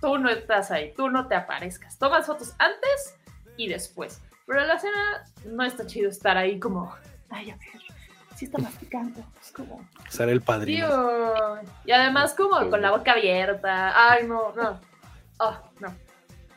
Tú 0.00 0.18
no 0.18 0.28
estás 0.28 0.70
ahí, 0.70 0.92
tú 0.96 1.08
no 1.08 1.26
te 1.26 1.34
aparezcas. 1.34 1.98
Tomas 1.98 2.26
fotos 2.26 2.54
antes 2.58 3.16
y 3.56 3.68
después. 3.68 4.20
Pero 4.46 4.64
la 4.64 4.78
cena 4.78 5.24
no 5.46 5.64
está 5.64 5.86
chido 5.86 6.08
estar 6.10 6.36
ahí 6.36 6.60
como, 6.60 6.94
ay, 7.30 7.50
a 7.50 7.56
ver, 7.56 7.82
sí 8.36 8.44
está 8.44 8.58
masticando. 8.58 9.24
Es 9.40 9.50
como. 9.50 9.84
Ser 10.08 10.28
el 10.28 10.42
padrino. 10.42 11.58
y 11.84 11.92
además, 11.92 12.34
como 12.34 12.70
con 12.70 12.80
la 12.80 12.92
boca 12.92 13.12
abierta. 13.12 14.10
Ay, 14.10 14.26
no, 14.26 14.52
no. 14.54 14.80
Oh, 15.38 15.58
no. 15.80 15.94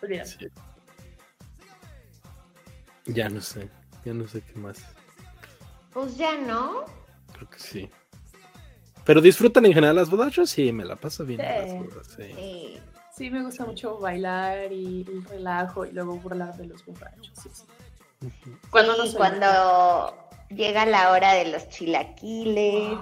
Olvídate. 0.01 0.51
Ya 3.05 3.29
no 3.29 3.41
sé. 3.41 3.69
Ya 4.05 4.13
no 4.13 4.27
sé 4.27 4.41
qué 4.41 4.59
más. 4.59 4.83
Pues 5.93 6.17
ya 6.17 6.37
no. 6.37 6.85
Creo 7.33 7.49
que 7.49 7.59
sí. 7.59 7.89
Pero 9.05 9.21
disfrutan 9.21 9.65
en 9.65 9.73
general 9.73 9.95
las 9.95 10.09
bodas. 10.09 10.33
Yo 10.33 10.45
sí, 10.45 10.71
me 10.71 10.85
la 10.85 10.95
paso 10.95 11.25
bien 11.25 11.41
sí. 12.15 12.79
sí. 13.15 13.29
me 13.29 13.43
gusta 13.43 13.65
mucho 13.65 13.97
bailar 13.99 14.71
y 14.71 15.05
el 15.07 15.25
relajo 15.25 15.85
y 15.85 15.91
luego 15.91 16.15
burlar 16.17 16.55
de 16.57 16.67
los 16.67 16.85
borrachos. 16.85 17.31
Sí, 17.33 17.49
sí. 17.51 17.63
Cuando, 18.69 18.93
cuando 19.15 20.13
llega 20.49 20.85
la 20.85 21.11
hora 21.11 21.33
de 21.33 21.51
los 21.51 21.69
chilaquiles. 21.69 22.97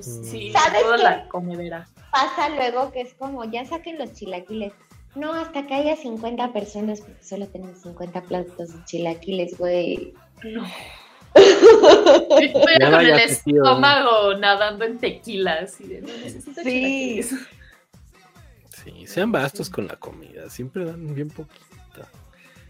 sí, 0.00 0.52
¿Sabes 0.52 0.82
toda 0.82 0.96
la 0.96 1.28
comedera. 1.28 1.88
Pasa 2.10 2.48
luego 2.50 2.90
que 2.92 3.02
es 3.02 3.14
como, 3.14 3.44
ya 3.44 3.64
saquen 3.66 3.98
los 3.98 4.12
chilaquiles. 4.12 4.72
No, 5.14 5.32
hasta 5.32 5.66
que 5.66 5.74
haya 5.74 5.96
50 5.96 6.52
personas, 6.52 7.00
porque 7.00 7.24
solo 7.24 7.46
tenemos 7.48 7.78
50 7.78 8.22
platos 8.22 8.72
de 8.72 8.84
chilaquiles, 8.84 9.58
güey. 9.58 10.14
No. 10.44 10.64
Estoy 11.34 12.52
con 12.52 13.00
el 13.00 13.18
estómago 13.20 14.34
nadando 14.34 14.84
en 14.84 14.98
tequilas. 14.98 15.80
Y 15.80 15.88
de, 15.88 16.00
no, 16.02 16.08
necesito 16.08 16.62
sí. 16.62 17.22
Sí, 17.22 19.06
sean 19.06 19.32
bastos 19.32 19.68
con 19.68 19.86
la 19.86 19.96
comida, 19.96 20.48
siempre 20.48 20.84
dan 20.84 21.14
bien 21.14 21.28
poquito 21.28 21.68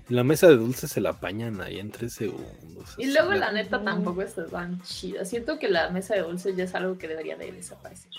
la 0.08 0.24
mesa 0.24 0.48
de 0.48 0.56
dulces 0.56 0.90
se 0.90 1.00
la 1.00 1.10
apañan 1.10 1.60
ahí 1.60 1.78
en 1.78 1.90
tres 1.90 2.14
segundos. 2.14 2.94
Y 2.96 3.12
luego 3.12 3.32
la 3.34 3.52
neta 3.52 3.82
tampoco 3.82 4.22
está 4.22 4.46
tan 4.46 4.80
chida. 4.82 5.24
Siento 5.24 5.58
que 5.58 5.68
la 5.68 5.90
mesa 5.90 6.14
de 6.14 6.22
dulces 6.22 6.56
ya 6.56 6.64
es 6.64 6.74
algo 6.74 6.96
que 6.96 7.08
debería 7.08 7.36
de 7.36 7.52
desaparecer. 7.52 8.10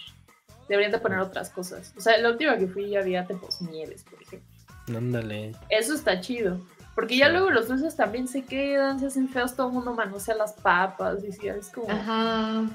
Deberían 0.69 0.91
de 0.91 0.99
poner 0.99 1.19
otras 1.19 1.49
cosas. 1.49 1.93
O 1.97 2.01
sea, 2.01 2.17
la 2.19 2.29
última 2.29 2.57
que 2.57 2.67
fui 2.67 2.89
ya 2.89 2.99
había 2.99 3.25
tempos 3.25 3.61
nieves, 3.61 4.03
por 4.03 4.21
ejemplo. 4.21 4.47
Ándale. 4.95 5.53
Eso 5.69 5.93
está 5.93 6.21
chido. 6.21 6.59
Porque 6.95 7.17
ya 7.17 7.29
luego 7.29 7.49
los 7.49 7.67
dulces 7.67 7.95
también 7.95 8.27
se 8.27 8.43
quedan, 8.43 8.99
se 8.99 9.07
hacen 9.07 9.29
feos, 9.29 9.55
todo 9.55 9.67
el 9.67 9.73
mundo 9.73 9.93
manosea 9.93 10.35
las 10.35 10.53
papas 10.53 11.23
y 11.23 11.31
si 11.31 11.47
es 11.47 11.69
como... 11.69 11.89
Ajá. 11.89 12.65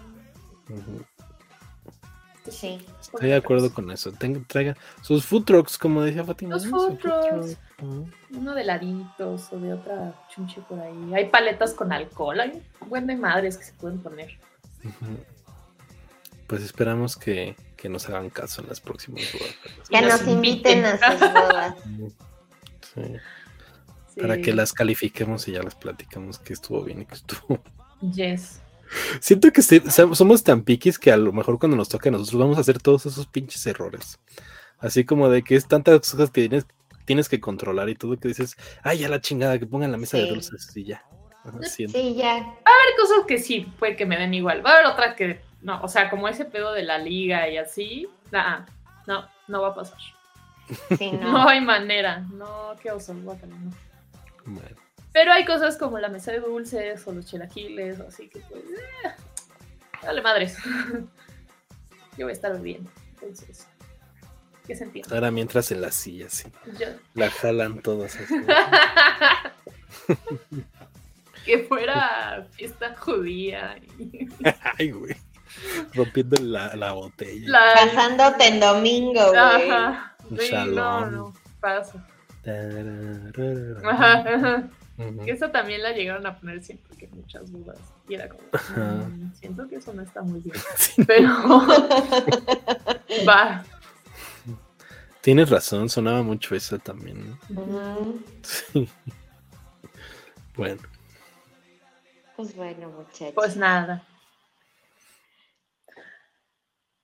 Sí. 2.50 2.84
Estoy 3.00 3.28
de 3.28 3.36
acuerdo 3.36 3.72
con 3.72 3.90
eso. 3.90 4.12
traiga 4.46 4.76
sus 5.02 5.24
food 5.24 5.44
trucks, 5.44 5.78
como 5.78 6.02
decía 6.02 6.24
Fatima. 6.24 6.54
Los 6.54 6.66
food 6.66 6.98
trucks. 6.98 7.58
Uno 8.30 8.54
de 8.54 8.64
laditos 8.64 9.52
o 9.52 9.58
de 9.58 9.72
otra 9.72 10.14
chunche 10.28 10.60
por 10.68 10.80
ahí. 10.80 11.14
Hay 11.14 11.28
paletas 11.28 11.74
con 11.74 11.92
alcohol. 11.92 12.40
Hay 12.40 12.62
un 12.80 12.88
buen 12.88 13.06
de 13.06 13.16
madres 13.16 13.56
que 13.56 13.64
se 13.64 13.72
pueden 13.74 13.98
poner. 14.00 14.38
Pues 16.46 16.62
esperamos 16.62 17.16
que, 17.16 17.56
que, 17.84 17.88
nos 17.90 18.08
hagan 18.08 18.30
caso 18.30 18.62
en 18.62 18.68
las 18.68 18.80
próximas 18.80 19.24
bodas. 19.32 19.54
Que 19.90 20.00
nos 20.00 20.26
inviten 20.26 20.84
a 20.86 20.96
sus 20.96 21.20
bodas. 21.20 21.74
Sí. 22.94 24.20
Para 24.20 24.40
que 24.40 24.54
las 24.54 24.72
califiquemos 24.72 25.46
y 25.48 25.52
ya 25.52 25.62
las 25.62 25.74
platicamos 25.74 26.38
que 26.38 26.54
estuvo 26.54 26.82
bien 26.82 27.02
y 27.02 27.06
que 27.06 27.14
estuvo. 27.14 27.62
Yes. 28.12 28.60
Siento 29.20 29.50
que 29.50 29.62
somos 29.62 30.44
tan 30.44 30.62
piquis 30.62 30.98
que 30.98 31.10
a 31.10 31.16
lo 31.16 31.32
mejor 31.32 31.58
cuando 31.58 31.74
nos 31.74 31.88
toca 31.88 32.10
a 32.10 32.12
nosotros 32.12 32.38
vamos 32.38 32.58
a 32.58 32.60
hacer 32.60 32.78
todos 32.78 33.06
esos 33.06 33.26
pinches 33.26 33.66
errores. 33.66 34.18
Así 34.78 35.04
como 35.04 35.30
de 35.30 35.42
que 35.42 35.56
es 35.56 35.66
tantas 35.66 36.10
cosas 36.10 36.30
que 36.30 36.48
tienes, 36.48 36.66
tienes 37.06 37.30
que 37.30 37.40
controlar 37.40 37.88
y 37.88 37.94
todo 37.94 38.18
que 38.18 38.28
dices, 38.28 38.56
ay, 38.82 38.98
ya 38.98 39.08
la 39.08 39.22
chingada, 39.22 39.58
que 39.58 39.66
pongan 39.66 39.90
la 39.90 39.96
mesa 39.96 40.18
de 40.18 40.26
dulces 40.26 40.70
y 40.76 40.84
ya. 40.84 41.04
sí, 41.62 41.86
ya. 42.14 42.34
Va 42.34 42.70
a 42.70 42.82
haber 42.82 42.96
cosas 42.98 43.26
que 43.26 43.38
sí, 43.38 43.72
puede 43.78 43.96
que 43.96 44.04
me 44.04 44.18
den 44.18 44.34
igual. 44.34 44.64
Va 44.64 44.70
a 44.70 44.74
haber 44.74 44.86
otras 44.86 45.16
que 45.16 45.40
no, 45.64 45.80
o 45.80 45.88
sea, 45.88 46.10
como 46.10 46.28
ese 46.28 46.44
pedo 46.44 46.72
de 46.74 46.82
la 46.82 46.98
liga 46.98 47.48
y 47.48 47.56
así, 47.56 48.06
nah, 48.30 48.66
no, 49.06 49.26
no 49.48 49.62
va 49.62 49.68
a 49.68 49.74
pasar. 49.74 49.98
no. 51.20 51.48
hay 51.48 51.62
manera, 51.62 52.20
no, 52.20 52.76
qué 52.82 52.90
oso, 52.90 53.14
no. 53.14 53.34
Pero 55.12 55.32
hay 55.32 55.46
cosas 55.46 55.78
como 55.78 55.98
la 55.98 56.10
mesa 56.10 56.32
de 56.32 56.40
dulces 56.40 57.06
o 57.06 57.12
los 57.12 57.24
chilaquiles, 57.24 57.98
así 58.00 58.28
que 58.28 58.40
pues, 58.40 58.62
eh, 58.62 59.14
dale 60.02 60.20
madres. 60.20 60.58
Yo 62.18 62.26
voy 62.26 62.30
a 62.30 62.34
estar 62.34 62.60
bien, 62.60 62.86
entonces, 63.14 63.66
¿qué 64.66 64.76
sentido? 64.76 65.08
Ahora 65.14 65.30
mientras 65.30 65.72
en 65.72 65.80
la 65.80 65.90
silla, 65.92 66.28
sí. 66.28 66.46
La 67.14 67.30
jalan 67.30 67.80
todas. 67.80 68.18
que 71.46 71.60
fuera 71.60 72.46
fiesta 72.52 72.94
judía. 72.96 73.80
Ay, 74.78 74.90
güey. 74.90 75.16
Rompiendo 75.94 76.36
la, 76.42 76.74
la 76.76 76.92
botella. 76.92 77.48
Pasándote 77.74 78.48
en 78.48 78.60
domingo, 78.60 79.28
güey. 79.28 79.70
Ajá. 79.70 80.16
no, 80.66 81.10
no, 81.10 81.32
pasa. 81.60 82.04
Ajá, 83.84 84.68
Eso 85.26 85.50
también 85.50 85.82
la 85.82 85.92
llegaron 85.92 86.26
a 86.26 86.38
poner 86.38 86.62
siempre 86.62 86.96
que 86.96 87.08
muchas 87.08 87.50
dudas. 87.50 87.78
Y 88.08 88.14
era 88.14 88.28
como, 88.28 88.42
mm, 88.76 89.32
siento 89.34 89.68
que 89.68 89.76
eso 89.76 89.92
no 89.94 90.02
está 90.02 90.22
muy 90.22 90.40
bien. 90.40 90.56
Pero 91.06 91.28
va. 93.28 93.64
Tienes 95.22 95.48
razón, 95.48 95.88
sonaba 95.88 96.22
mucho 96.22 96.54
eso 96.54 96.78
también. 96.78 97.38
Sí. 98.42 98.86
Bueno. 100.54 100.82
Pues 102.36 102.54
bueno, 102.54 102.90
muchachos. 102.90 103.32
Pues 103.34 103.56
nada. 103.56 104.04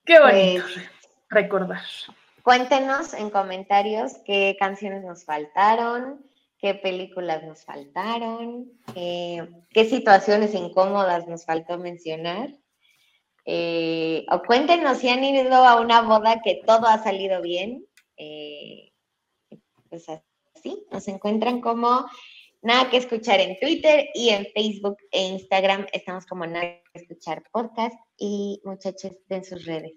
Qué 0.04 0.18
bonito 0.18 0.64
pues, 0.74 0.90
recordar. 1.28 1.82
Cuéntenos 2.42 3.14
en 3.14 3.30
comentarios 3.30 4.14
qué 4.24 4.56
canciones 4.58 5.04
nos 5.04 5.24
faltaron, 5.24 6.24
qué 6.58 6.74
películas 6.74 7.42
nos 7.44 7.64
faltaron, 7.64 8.70
qué 8.94 9.84
situaciones 9.88 10.54
incómodas 10.54 11.26
nos 11.28 11.44
faltó 11.44 11.78
mencionar. 11.78 12.50
Eh, 13.44 14.26
o 14.30 14.42
cuéntenos 14.42 14.98
si 14.98 15.08
han 15.08 15.24
ido 15.24 15.54
a 15.54 15.80
una 15.80 16.02
boda 16.02 16.40
que 16.42 16.62
todo 16.66 16.86
ha 16.86 17.02
salido 17.02 17.40
bien. 17.42 17.86
Eh, 18.16 18.92
pues 19.88 20.06
así, 20.08 20.86
nos 20.90 21.08
encuentran 21.08 21.60
como 21.60 22.06
Nada 22.62 22.90
que 22.90 22.98
escuchar 22.98 23.40
en 23.40 23.58
Twitter 23.58 24.10
y 24.12 24.28
en 24.28 24.46
Facebook 24.52 24.98
e 25.10 25.28
Instagram. 25.28 25.86
Estamos 25.94 26.26
como 26.26 26.46
Nada 26.46 26.82
que 26.92 27.00
escuchar 27.00 27.42
podcast 27.50 27.94
y 28.18 28.60
muchachos 28.64 29.12
en 29.30 29.44
sus 29.44 29.64
redes. 29.64 29.94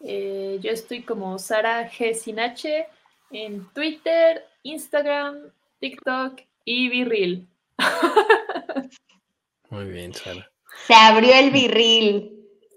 Eh, 0.00 0.58
yo 0.60 0.70
estoy 0.70 1.02
como 1.02 1.38
Sara 1.38 1.90
G. 1.90 2.12
Sinache 2.12 2.88
en 3.30 3.66
Twitter, 3.72 4.44
Instagram, 4.64 5.50
TikTok 5.80 6.42
y 6.66 6.90
Virril. 6.90 7.48
Muy 9.70 9.86
bien, 9.86 10.12
Sara. 10.12 10.50
Se 10.86 10.92
abrió 10.92 11.32
el 11.36 11.52
Virril. 11.52 12.32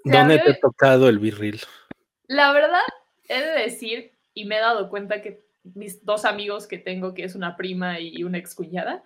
¿Dónde 0.05 0.39
te 0.39 0.51
ha 0.51 0.59
tocado 0.61 1.09
el 1.09 1.19
Virril? 1.19 1.59
La 2.27 2.53
verdad, 2.53 2.79
he 3.27 3.41
de 3.41 3.59
decir, 3.63 4.13
y 4.33 4.45
me 4.45 4.55
he 4.55 4.59
dado 4.61 4.89
cuenta 4.89 5.21
que 5.21 5.48
mis 5.75 6.03
dos 6.05 6.25
amigos 6.25 6.67
que 6.67 6.77
tengo, 6.77 7.13
que 7.13 7.23
es 7.23 7.35
una 7.35 7.55
prima 7.55 7.99
y 7.99 8.23
una 8.23 8.37
excuñada, 8.37 9.03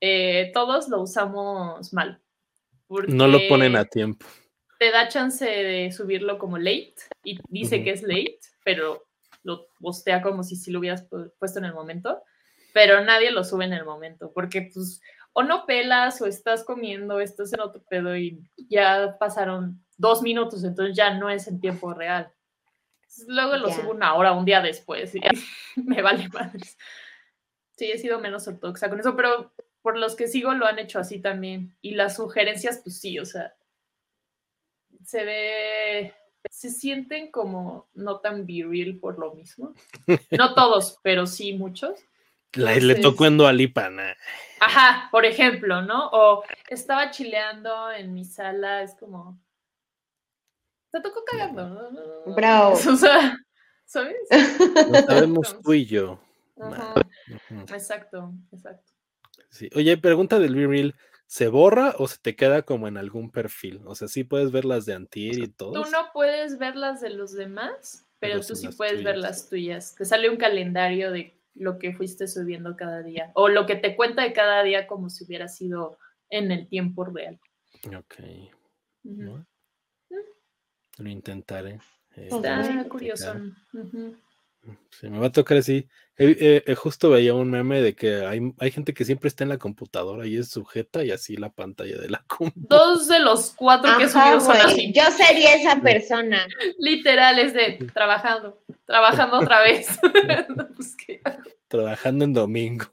eh, 0.00 0.50
todos 0.52 0.88
lo 0.88 1.00
usamos 1.00 1.92
mal. 1.92 2.20
No 3.08 3.26
lo 3.26 3.38
ponen 3.48 3.76
a 3.76 3.84
tiempo. 3.84 4.26
Te 4.78 4.90
da 4.90 5.08
chance 5.08 5.44
de 5.44 5.90
subirlo 5.92 6.38
como 6.38 6.58
late 6.58 6.94
y 7.22 7.38
dice 7.48 7.82
que 7.82 7.90
es 7.90 8.02
late, 8.02 8.40
pero 8.64 9.06
lo 9.42 9.66
postea 9.80 10.20
como 10.22 10.42
si 10.42 10.56
sí 10.56 10.70
lo 10.70 10.80
hubieras 10.80 11.06
puesto 11.38 11.58
en 11.58 11.64
el 11.64 11.74
momento, 11.74 12.22
pero 12.72 13.04
nadie 13.04 13.30
lo 13.30 13.44
sube 13.44 13.64
en 13.64 13.72
el 13.72 13.84
momento, 13.84 14.32
porque 14.34 14.70
pues 14.72 15.00
o 15.32 15.42
no 15.42 15.66
pelas 15.66 16.20
o 16.20 16.26
estás 16.26 16.64
comiendo, 16.64 17.20
estás 17.20 17.52
en 17.52 17.60
otro 17.60 17.82
pedo 17.88 18.16
y 18.16 18.42
ya 18.68 19.16
pasaron 19.18 19.84
dos 19.96 20.22
minutos, 20.22 20.64
entonces 20.64 20.96
ya 20.96 21.14
no 21.18 21.28
es 21.28 21.48
en 21.48 21.60
tiempo 21.60 21.92
real. 21.92 22.32
Luego 23.28 23.56
lo 23.56 23.70
subo 23.70 23.90
una 23.92 24.14
hora, 24.14 24.32
un 24.32 24.44
día 24.44 24.60
después 24.60 25.14
y 25.14 25.20
me 25.76 26.02
vale 26.02 26.28
madres. 26.28 26.76
Sí, 27.76 27.90
he 27.90 27.98
sido 27.98 28.20
menos 28.20 28.46
ortodoxa 28.46 28.88
con 28.88 29.00
eso, 29.00 29.16
pero 29.16 29.52
por 29.82 29.98
los 29.98 30.16
que 30.16 30.28
sigo 30.28 30.54
lo 30.54 30.66
han 30.66 30.78
hecho 30.78 30.98
así 30.98 31.20
también. 31.20 31.76
Y 31.82 31.94
las 31.94 32.16
sugerencias, 32.16 32.80
pues 32.82 33.00
sí, 33.00 33.18
o 33.18 33.26
sea, 33.26 33.54
se 35.04 35.24
ve, 35.24 36.14
se 36.50 36.70
sienten 36.70 37.30
como 37.30 37.88
no 37.94 38.20
tan 38.20 38.46
viril 38.46 38.98
por 38.98 39.18
lo 39.18 39.34
mismo. 39.34 39.74
No 40.38 40.54
todos, 40.54 40.98
pero 41.02 41.26
sí 41.26 41.52
muchos. 41.52 42.00
le 42.52 42.94
tocó 42.96 43.26
en 43.26 43.36
Dualipana. 43.36 44.16
Ajá, 44.60 45.08
por 45.10 45.24
ejemplo, 45.26 45.82
¿no? 45.82 46.08
O 46.12 46.44
estaba 46.68 47.10
chileando 47.10 47.92
en 47.92 48.14
mi 48.14 48.24
sala, 48.24 48.82
es 48.82 48.94
como, 48.94 49.38
te 50.94 51.00
tocó 51.00 51.24
cagando. 51.24 51.90
Bravo. 52.36 52.74
O 52.88 52.96
sea, 52.96 53.36
¿sabes? 53.84 54.16
Lo 54.90 55.00
sabemos 55.02 55.60
tú 55.62 55.74
y 55.74 55.86
yo. 55.86 56.20
Exacto, 57.72 58.32
exacto. 58.52 58.92
Sí. 59.50 59.68
Oye, 59.74 59.96
pregunta 59.98 60.38
del 60.38 60.54
B-Reel. 60.54 60.94
¿Se 61.26 61.48
borra 61.48 61.94
o 61.98 62.06
se 62.06 62.18
te 62.18 62.36
queda 62.36 62.62
como 62.62 62.86
en 62.86 62.96
algún 62.96 63.30
perfil? 63.30 63.80
O 63.86 63.94
sea, 63.94 64.08
sí 64.08 64.24
puedes 64.24 64.52
ver 64.52 64.64
las 64.64 64.84
de 64.84 64.94
Antier 64.94 65.38
y 65.38 65.48
todo. 65.48 65.72
Tú 65.72 65.90
no 65.90 66.10
puedes 66.12 66.58
ver 66.58 66.76
las 66.76 67.00
de 67.00 67.10
los 67.10 67.32
demás, 67.32 68.06
pero, 68.20 68.40
tú 68.40 68.54
sí 68.54 68.68
puedes 68.68 69.02
ver 69.02 69.16
las 69.16 69.48
tuyas. 69.48 69.94
Te 69.96 70.04
sale 70.04 70.28
un 70.28 70.36
calendario 70.36 71.10
de 71.10 71.34
lo 71.54 71.78
que 71.78 71.94
fuiste 71.94 72.28
subiendo 72.28 72.76
cada 72.76 73.02
día. 73.02 73.32
O 73.34 73.48
lo 73.48 73.66
que 73.66 73.74
te 73.74 73.96
cuenta 73.96 74.22
de 74.22 74.32
cada 74.32 74.62
día 74.62 74.86
como 74.86 75.08
si 75.08 75.24
hubiera 75.24 75.48
sido 75.48 75.98
en 76.28 76.52
el 76.52 76.68
tiempo 76.68 77.04
real. 77.04 77.40
Ok. 77.96 78.14
Lo 80.98 81.08
intentaré. 81.08 81.78
Eh, 82.16 82.28
Está 82.30 82.84
curioso. 82.88 83.34
Se 84.90 85.10
me 85.10 85.18
va 85.18 85.26
a 85.26 85.32
tocar 85.32 85.58
así. 85.58 85.88
justo 86.76 87.10
veía 87.10 87.34
un 87.34 87.50
meme 87.50 87.82
de 87.82 87.94
que 87.94 88.24
hay, 88.24 88.40
hay, 88.58 88.70
gente 88.70 88.94
que 88.94 89.04
siempre 89.04 89.28
está 89.28 89.44
en 89.44 89.50
la 89.50 89.58
computadora 89.58 90.26
y 90.26 90.36
es 90.36 90.48
sujeta 90.48 91.04
y 91.04 91.10
así 91.10 91.36
la 91.36 91.50
pantalla 91.50 91.98
de 91.98 92.08
la 92.08 92.24
computadora. 92.26 92.86
Dos 92.86 93.08
de 93.08 93.18
los 93.18 93.50
cuatro 93.50 93.98
que 93.98 94.08
son 94.08 94.22
así. 94.22 94.92
Yo 94.92 95.02
sería 95.10 95.54
esa 95.54 95.80
persona. 95.80 96.46
Literal, 96.78 97.38
es 97.38 97.52
de 97.52 97.86
trabajando, 97.92 98.62
trabajando 98.86 99.38
otra 99.38 99.60
vez. 99.60 99.88
Pues, 100.76 100.96
trabajando 101.68 102.24
en 102.24 102.32
domingo. 102.32 102.86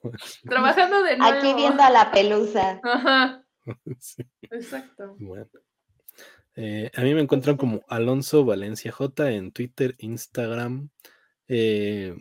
Trabajando 0.44 1.04
de 1.04 1.18
nuevo. 1.18 1.38
Aquí 1.38 1.54
viendo 1.54 1.84
a 1.84 1.90
la 1.90 2.12
pelusa. 2.12 2.80
Ajá. 2.84 3.44
Exacto. 4.42 5.16
Bueno. 5.20 5.50
Eh, 6.56 6.92
a 6.96 7.02
mí 7.02 7.14
me 7.14 7.22
encuentran 7.22 7.58
como 7.58 7.82
Alonso 7.88 8.44
Valencia 8.44 8.92
J 8.92 9.32
en 9.32 9.52
Twitter, 9.52 9.96
Instagram 10.00 10.90
eh, 11.48 12.16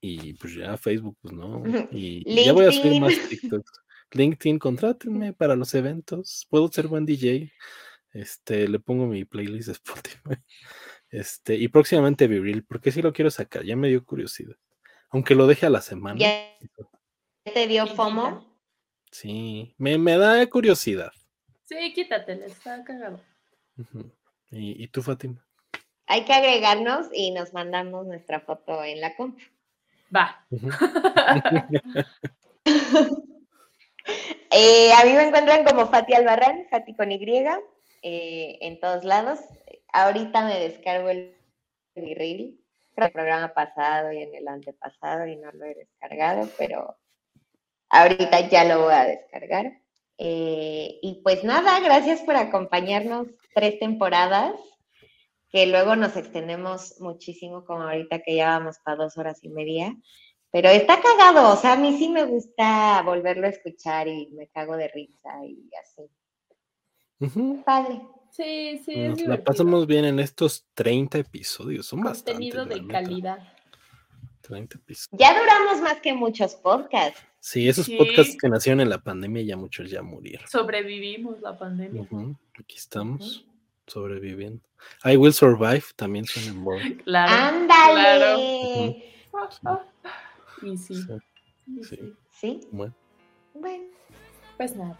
y 0.00 0.34
pues 0.34 0.54
ya 0.54 0.76
Facebook, 0.76 1.16
pues 1.20 1.34
no. 1.34 1.62
Y 1.92 2.44
ya 2.44 2.52
voy 2.52 2.66
a 2.66 2.72
subir 2.72 3.00
más 3.00 3.14
TikToks. 3.28 3.72
LinkedIn, 4.12 4.58
contrátenme 4.58 5.32
para 5.32 5.56
los 5.56 5.74
eventos. 5.74 6.46
Puedo 6.48 6.68
ser 6.68 6.86
buen 6.86 7.06
DJ. 7.06 7.52
Este, 8.12 8.68
le 8.68 8.78
pongo 8.78 9.06
mi 9.06 9.24
playlist 9.24 9.66
de 9.66 9.72
Spotify. 9.72 10.42
Este, 11.10 11.54
y 11.54 11.68
próximamente 11.68 12.26
Viril, 12.26 12.64
porque 12.64 12.90
si 12.90 13.02
lo 13.02 13.12
quiero 13.12 13.30
sacar, 13.30 13.64
ya 13.64 13.76
me 13.76 13.88
dio 13.88 14.04
curiosidad. 14.04 14.56
Aunque 15.10 15.34
lo 15.34 15.46
deje 15.46 15.66
a 15.66 15.70
la 15.70 15.80
semana. 15.80 16.18
¿Ya 16.18 16.56
te 17.44 17.66
dio 17.66 17.86
FOMO? 17.86 18.44
Sí, 19.10 19.74
me, 19.78 19.98
me 19.98 20.18
da 20.18 20.44
curiosidad. 20.48 21.12
Sí, 21.64 21.92
quítatele, 21.94 22.46
está 22.46 22.82
cagado. 22.84 23.20
¿Y, 24.50 24.88
tú, 24.88 25.02
Fátima? 25.02 25.44
Hay 26.06 26.24
que 26.24 26.32
agregarnos 26.32 27.08
y 27.12 27.32
nos 27.32 27.52
mandamos 27.52 28.06
nuestra 28.06 28.40
foto 28.40 28.84
en 28.84 29.00
la 29.00 29.16
compu. 29.16 29.42
Va. 30.14 30.46
Eh, 34.52 34.92
a 34.92 35.04
mí 35.04 35.12
me 35.12 35.24
encuentran 35.24 35.64
como 35.64 35.88
Fati 35.88 36.14
Albarrán, 36.14 36.66
Fati 36.70 36.94
con 36.94 37.10
Y, 37.10 37.18
eh, 38.02 38.58
en 38.60 38.80
todos 38.80 39.04
lados. 39.04 39.40
Ahorita 39.92 40.44
me 40.44 40.60
descargo 40.60 41.10
el 41.10 41.36
Virril, 41.96 42.60
el 42.96 43.12
programa 43.12 43.52
pasado 43.52 44.12
y 44.12 44.22
en 44.22 44.34
el 44.34 44.48
antepasado 44.48 45.26
y 45.26 45.36
no 45.36 45.50
lo 45.52 45.64
he 45.64 45.74
descargado, 45.74 46.48
pero 46.56 46.96
ahorita 47.88 48.48
ya 48.48 48.64
lo 48.64 48.84
voy 48.84 48.94
a 48.94 49.04
descargar. 49.04 49.80
Eh, 50.18 50.98
y 51.02 51.20
pues 51.22 51.44
nada, 51.44 51.78
gracias 51.80 52.20
por 52.22 52.36
acompañarnos 52.36 53.28
tres 53.54 53.78
temporadas, 53.78 54.54
que 55.50 55.66
luego 55.66 55.96
nos 55.96 56.16
extendemos 56.16 57.00
muchísimo, 57.00 57.64
como 57.64 57.82
ahorita 57.82 58.20
que 58.20 58.36
ya 58.36 58.58
vamos 58.58 58.78
para 58.84 59.04
dos 59.04 59.16
horas 59.18 59.42
y 59.42 59.48
media. 59.48 59.94
Pero 60.50 60.68
está 60.70 61.00
cagado, 61.00 61.52
o 61.52 61.56
sea, 61.56 61.72
a 61.74 61.76
mí 61.76 61.98
sí 61.98 62.08
me 62.08 62.24
gusta 62.24 63.02
volverlo 63.02 63.46
a 63.46 63.50
escuchar 63.50 64.08
y 64.08 64.28
me 64.32 64.48
cago 64.48 64.76
de 64.76 64.88
risa 64.88 65.30
y 65.44 65.68
así. 65.82 67.62
Padre. 67.64 68.00
Sí, 68.30 68.82
sí. 68.84 68.96
Nos 69.08 69.20
la 69.22 69.42
pasamos 69.42 69.86
bien 69.86 70.04
en 70.04 70.18
estos 70.20 70.66
30 70.74 71.18
episodios. 71.18 71.86
Son 71.86 72.02
Contenido 72.02 72.66
de 72.66 72.86
calidad. 72.86 73.38
30 74.42 74.76
episodios. 74.76 75.20
Ya 75.20 75.38
duramos 75.38 75.80
más 75.80 76.00
que 76.00 76.12
muchos 76.12 76.54
podcasts. 76.54 77.20
Sí, 77.46 77.68
esos 77.68 77.88
podcasts 77.88 78.36
que 78.36 78.48
nacieron 78.48 78.80
en 78.80 78.90
la 78.90 78.98
pandemia 78.98 79.40
ya 79.44 79.56
muchos 79.56 79.88
ya 79.88 80.02
murieron. 80.02 80.48
Sobrevivimos 80.48 81.40
la 81.42 81.56
pandemia. 81.56 82.04
Aquí 82.58 82.74
estamos, 82.76 83.46
sobreviviendo. 83.86 84.60
I 85.04 85.16
Will 85.16 85.32
Survive 85.32 85.84
también 85.94 86.24
suena 86.24 86.48
en 86.82 86.96
Claro. 87.04 87.32
¡Ándale! 87.32 89.12
Claro. 89.60 89.84
Y 90.62 90.76
sí. 90.76 90.96
Sí. 91.82 92.14
sí. 92.32 92.60
Bueno. 92.72 92.92
Bueno. 93.54 93.84
Pues 94.56 94.74
nada. 94.74 94.98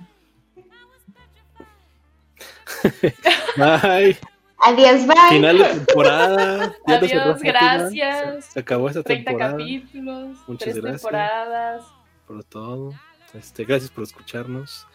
Bye. 3.57 4.17
Adiós, 4.59 5.05
bye. 5.05 5.17
Final 5.31 5.59
de 5.59 5.65
temporada. 5.65 6.77
Adiós, 6.87 7.43
gracias. 7.43 8.45
Se 8.45 8.61
acabó 8.61 8.89
esta 8.89 9.03
30 9.03 9.31
temporada. 9.31 9.59
capítulos. 9.59 10.39
Muchas 10.47 10.59
tres 10.59 10.77
gracias. 10.77 11.03
temporadas. 11.03 11.96
Por 12.27 12.45
todo. 12.45 12.93
Este, 13.35 13.65
gracias 13.65 13.91
por 13.91 14.05
escucharnos. 14.05 14.87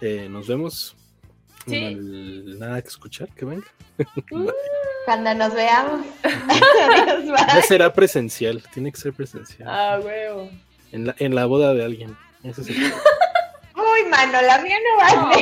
Eh, 0.00 0.28
nos 0.30 0.46
vemos. 0.46 0.96
¿Sí? 1.66 1.96
nada 2.58 2.80
que 2.80 2.88
escuchar, 2.88 3.28
que 3.34 3.44
venga. 3.44 3.66
Uh. 4.30 4.50
Cuando 5.04 5.34
nos 5.34 5.54
veamos. 5.54 6.06
Adiós, 6.22 7.24
bye. 7.24 7.46
Ya 7.54 7.62
será 7.62 7.92
presencial, 7.92 8.62
tiene 8.72 8.92
que 8.92 8.98
ser 8.98 9.12
presencial. 9.12 9.68
Ah, 9.68 10.00
huevo. 10.02 10.50
En 10.92 11.06
la, 11.06 11.16
en 11.18 11.34
la 11.34 11.46
boda 11.46 11.74
de 11.74 11.84
alguien. 11.84 12.16
Ese 12.42 12.60
es 12.60 12.68
el... 12.68 12.76
Uy, 13.74 14.10
mano, 14.10 14.42
la 14.42 14.60
mía 14.60 14.76
no 14.78 14.98
va 15.02 15.32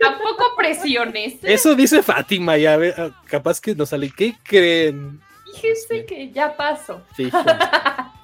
Tampoco 0.00 0.56
presiones. 0.56 1.36
Eso 1.42 1.74
dice 1.74 2.02
Fátima, 2.02 2.56
ya 2.56 2.76
ve, 2.76 2.94
ah, 2.96 3.10
capaz 3.26 3.60
que 3.60 3.74
nos 3.74 3.88
sale. 3.90 4.10
¿Qué 4.10 4.34
creen? 4.42 5.20
Fíjense 5.54 6.04
que 6.04 6.30
ya 6.30 6.56
pasó. 6.56 7.02
Fíjense. 7.14 7.48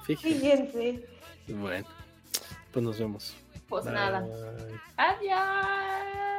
Fíjense. 0.05 1.05
Bueno, 1.47 1.87
pues 2.71 2.83
nos 2.83 2.99
vemos. 2.99 3.35
Pues 3.67 3.85
nada. 3.85 4.25
Adiós. 4.97 6.30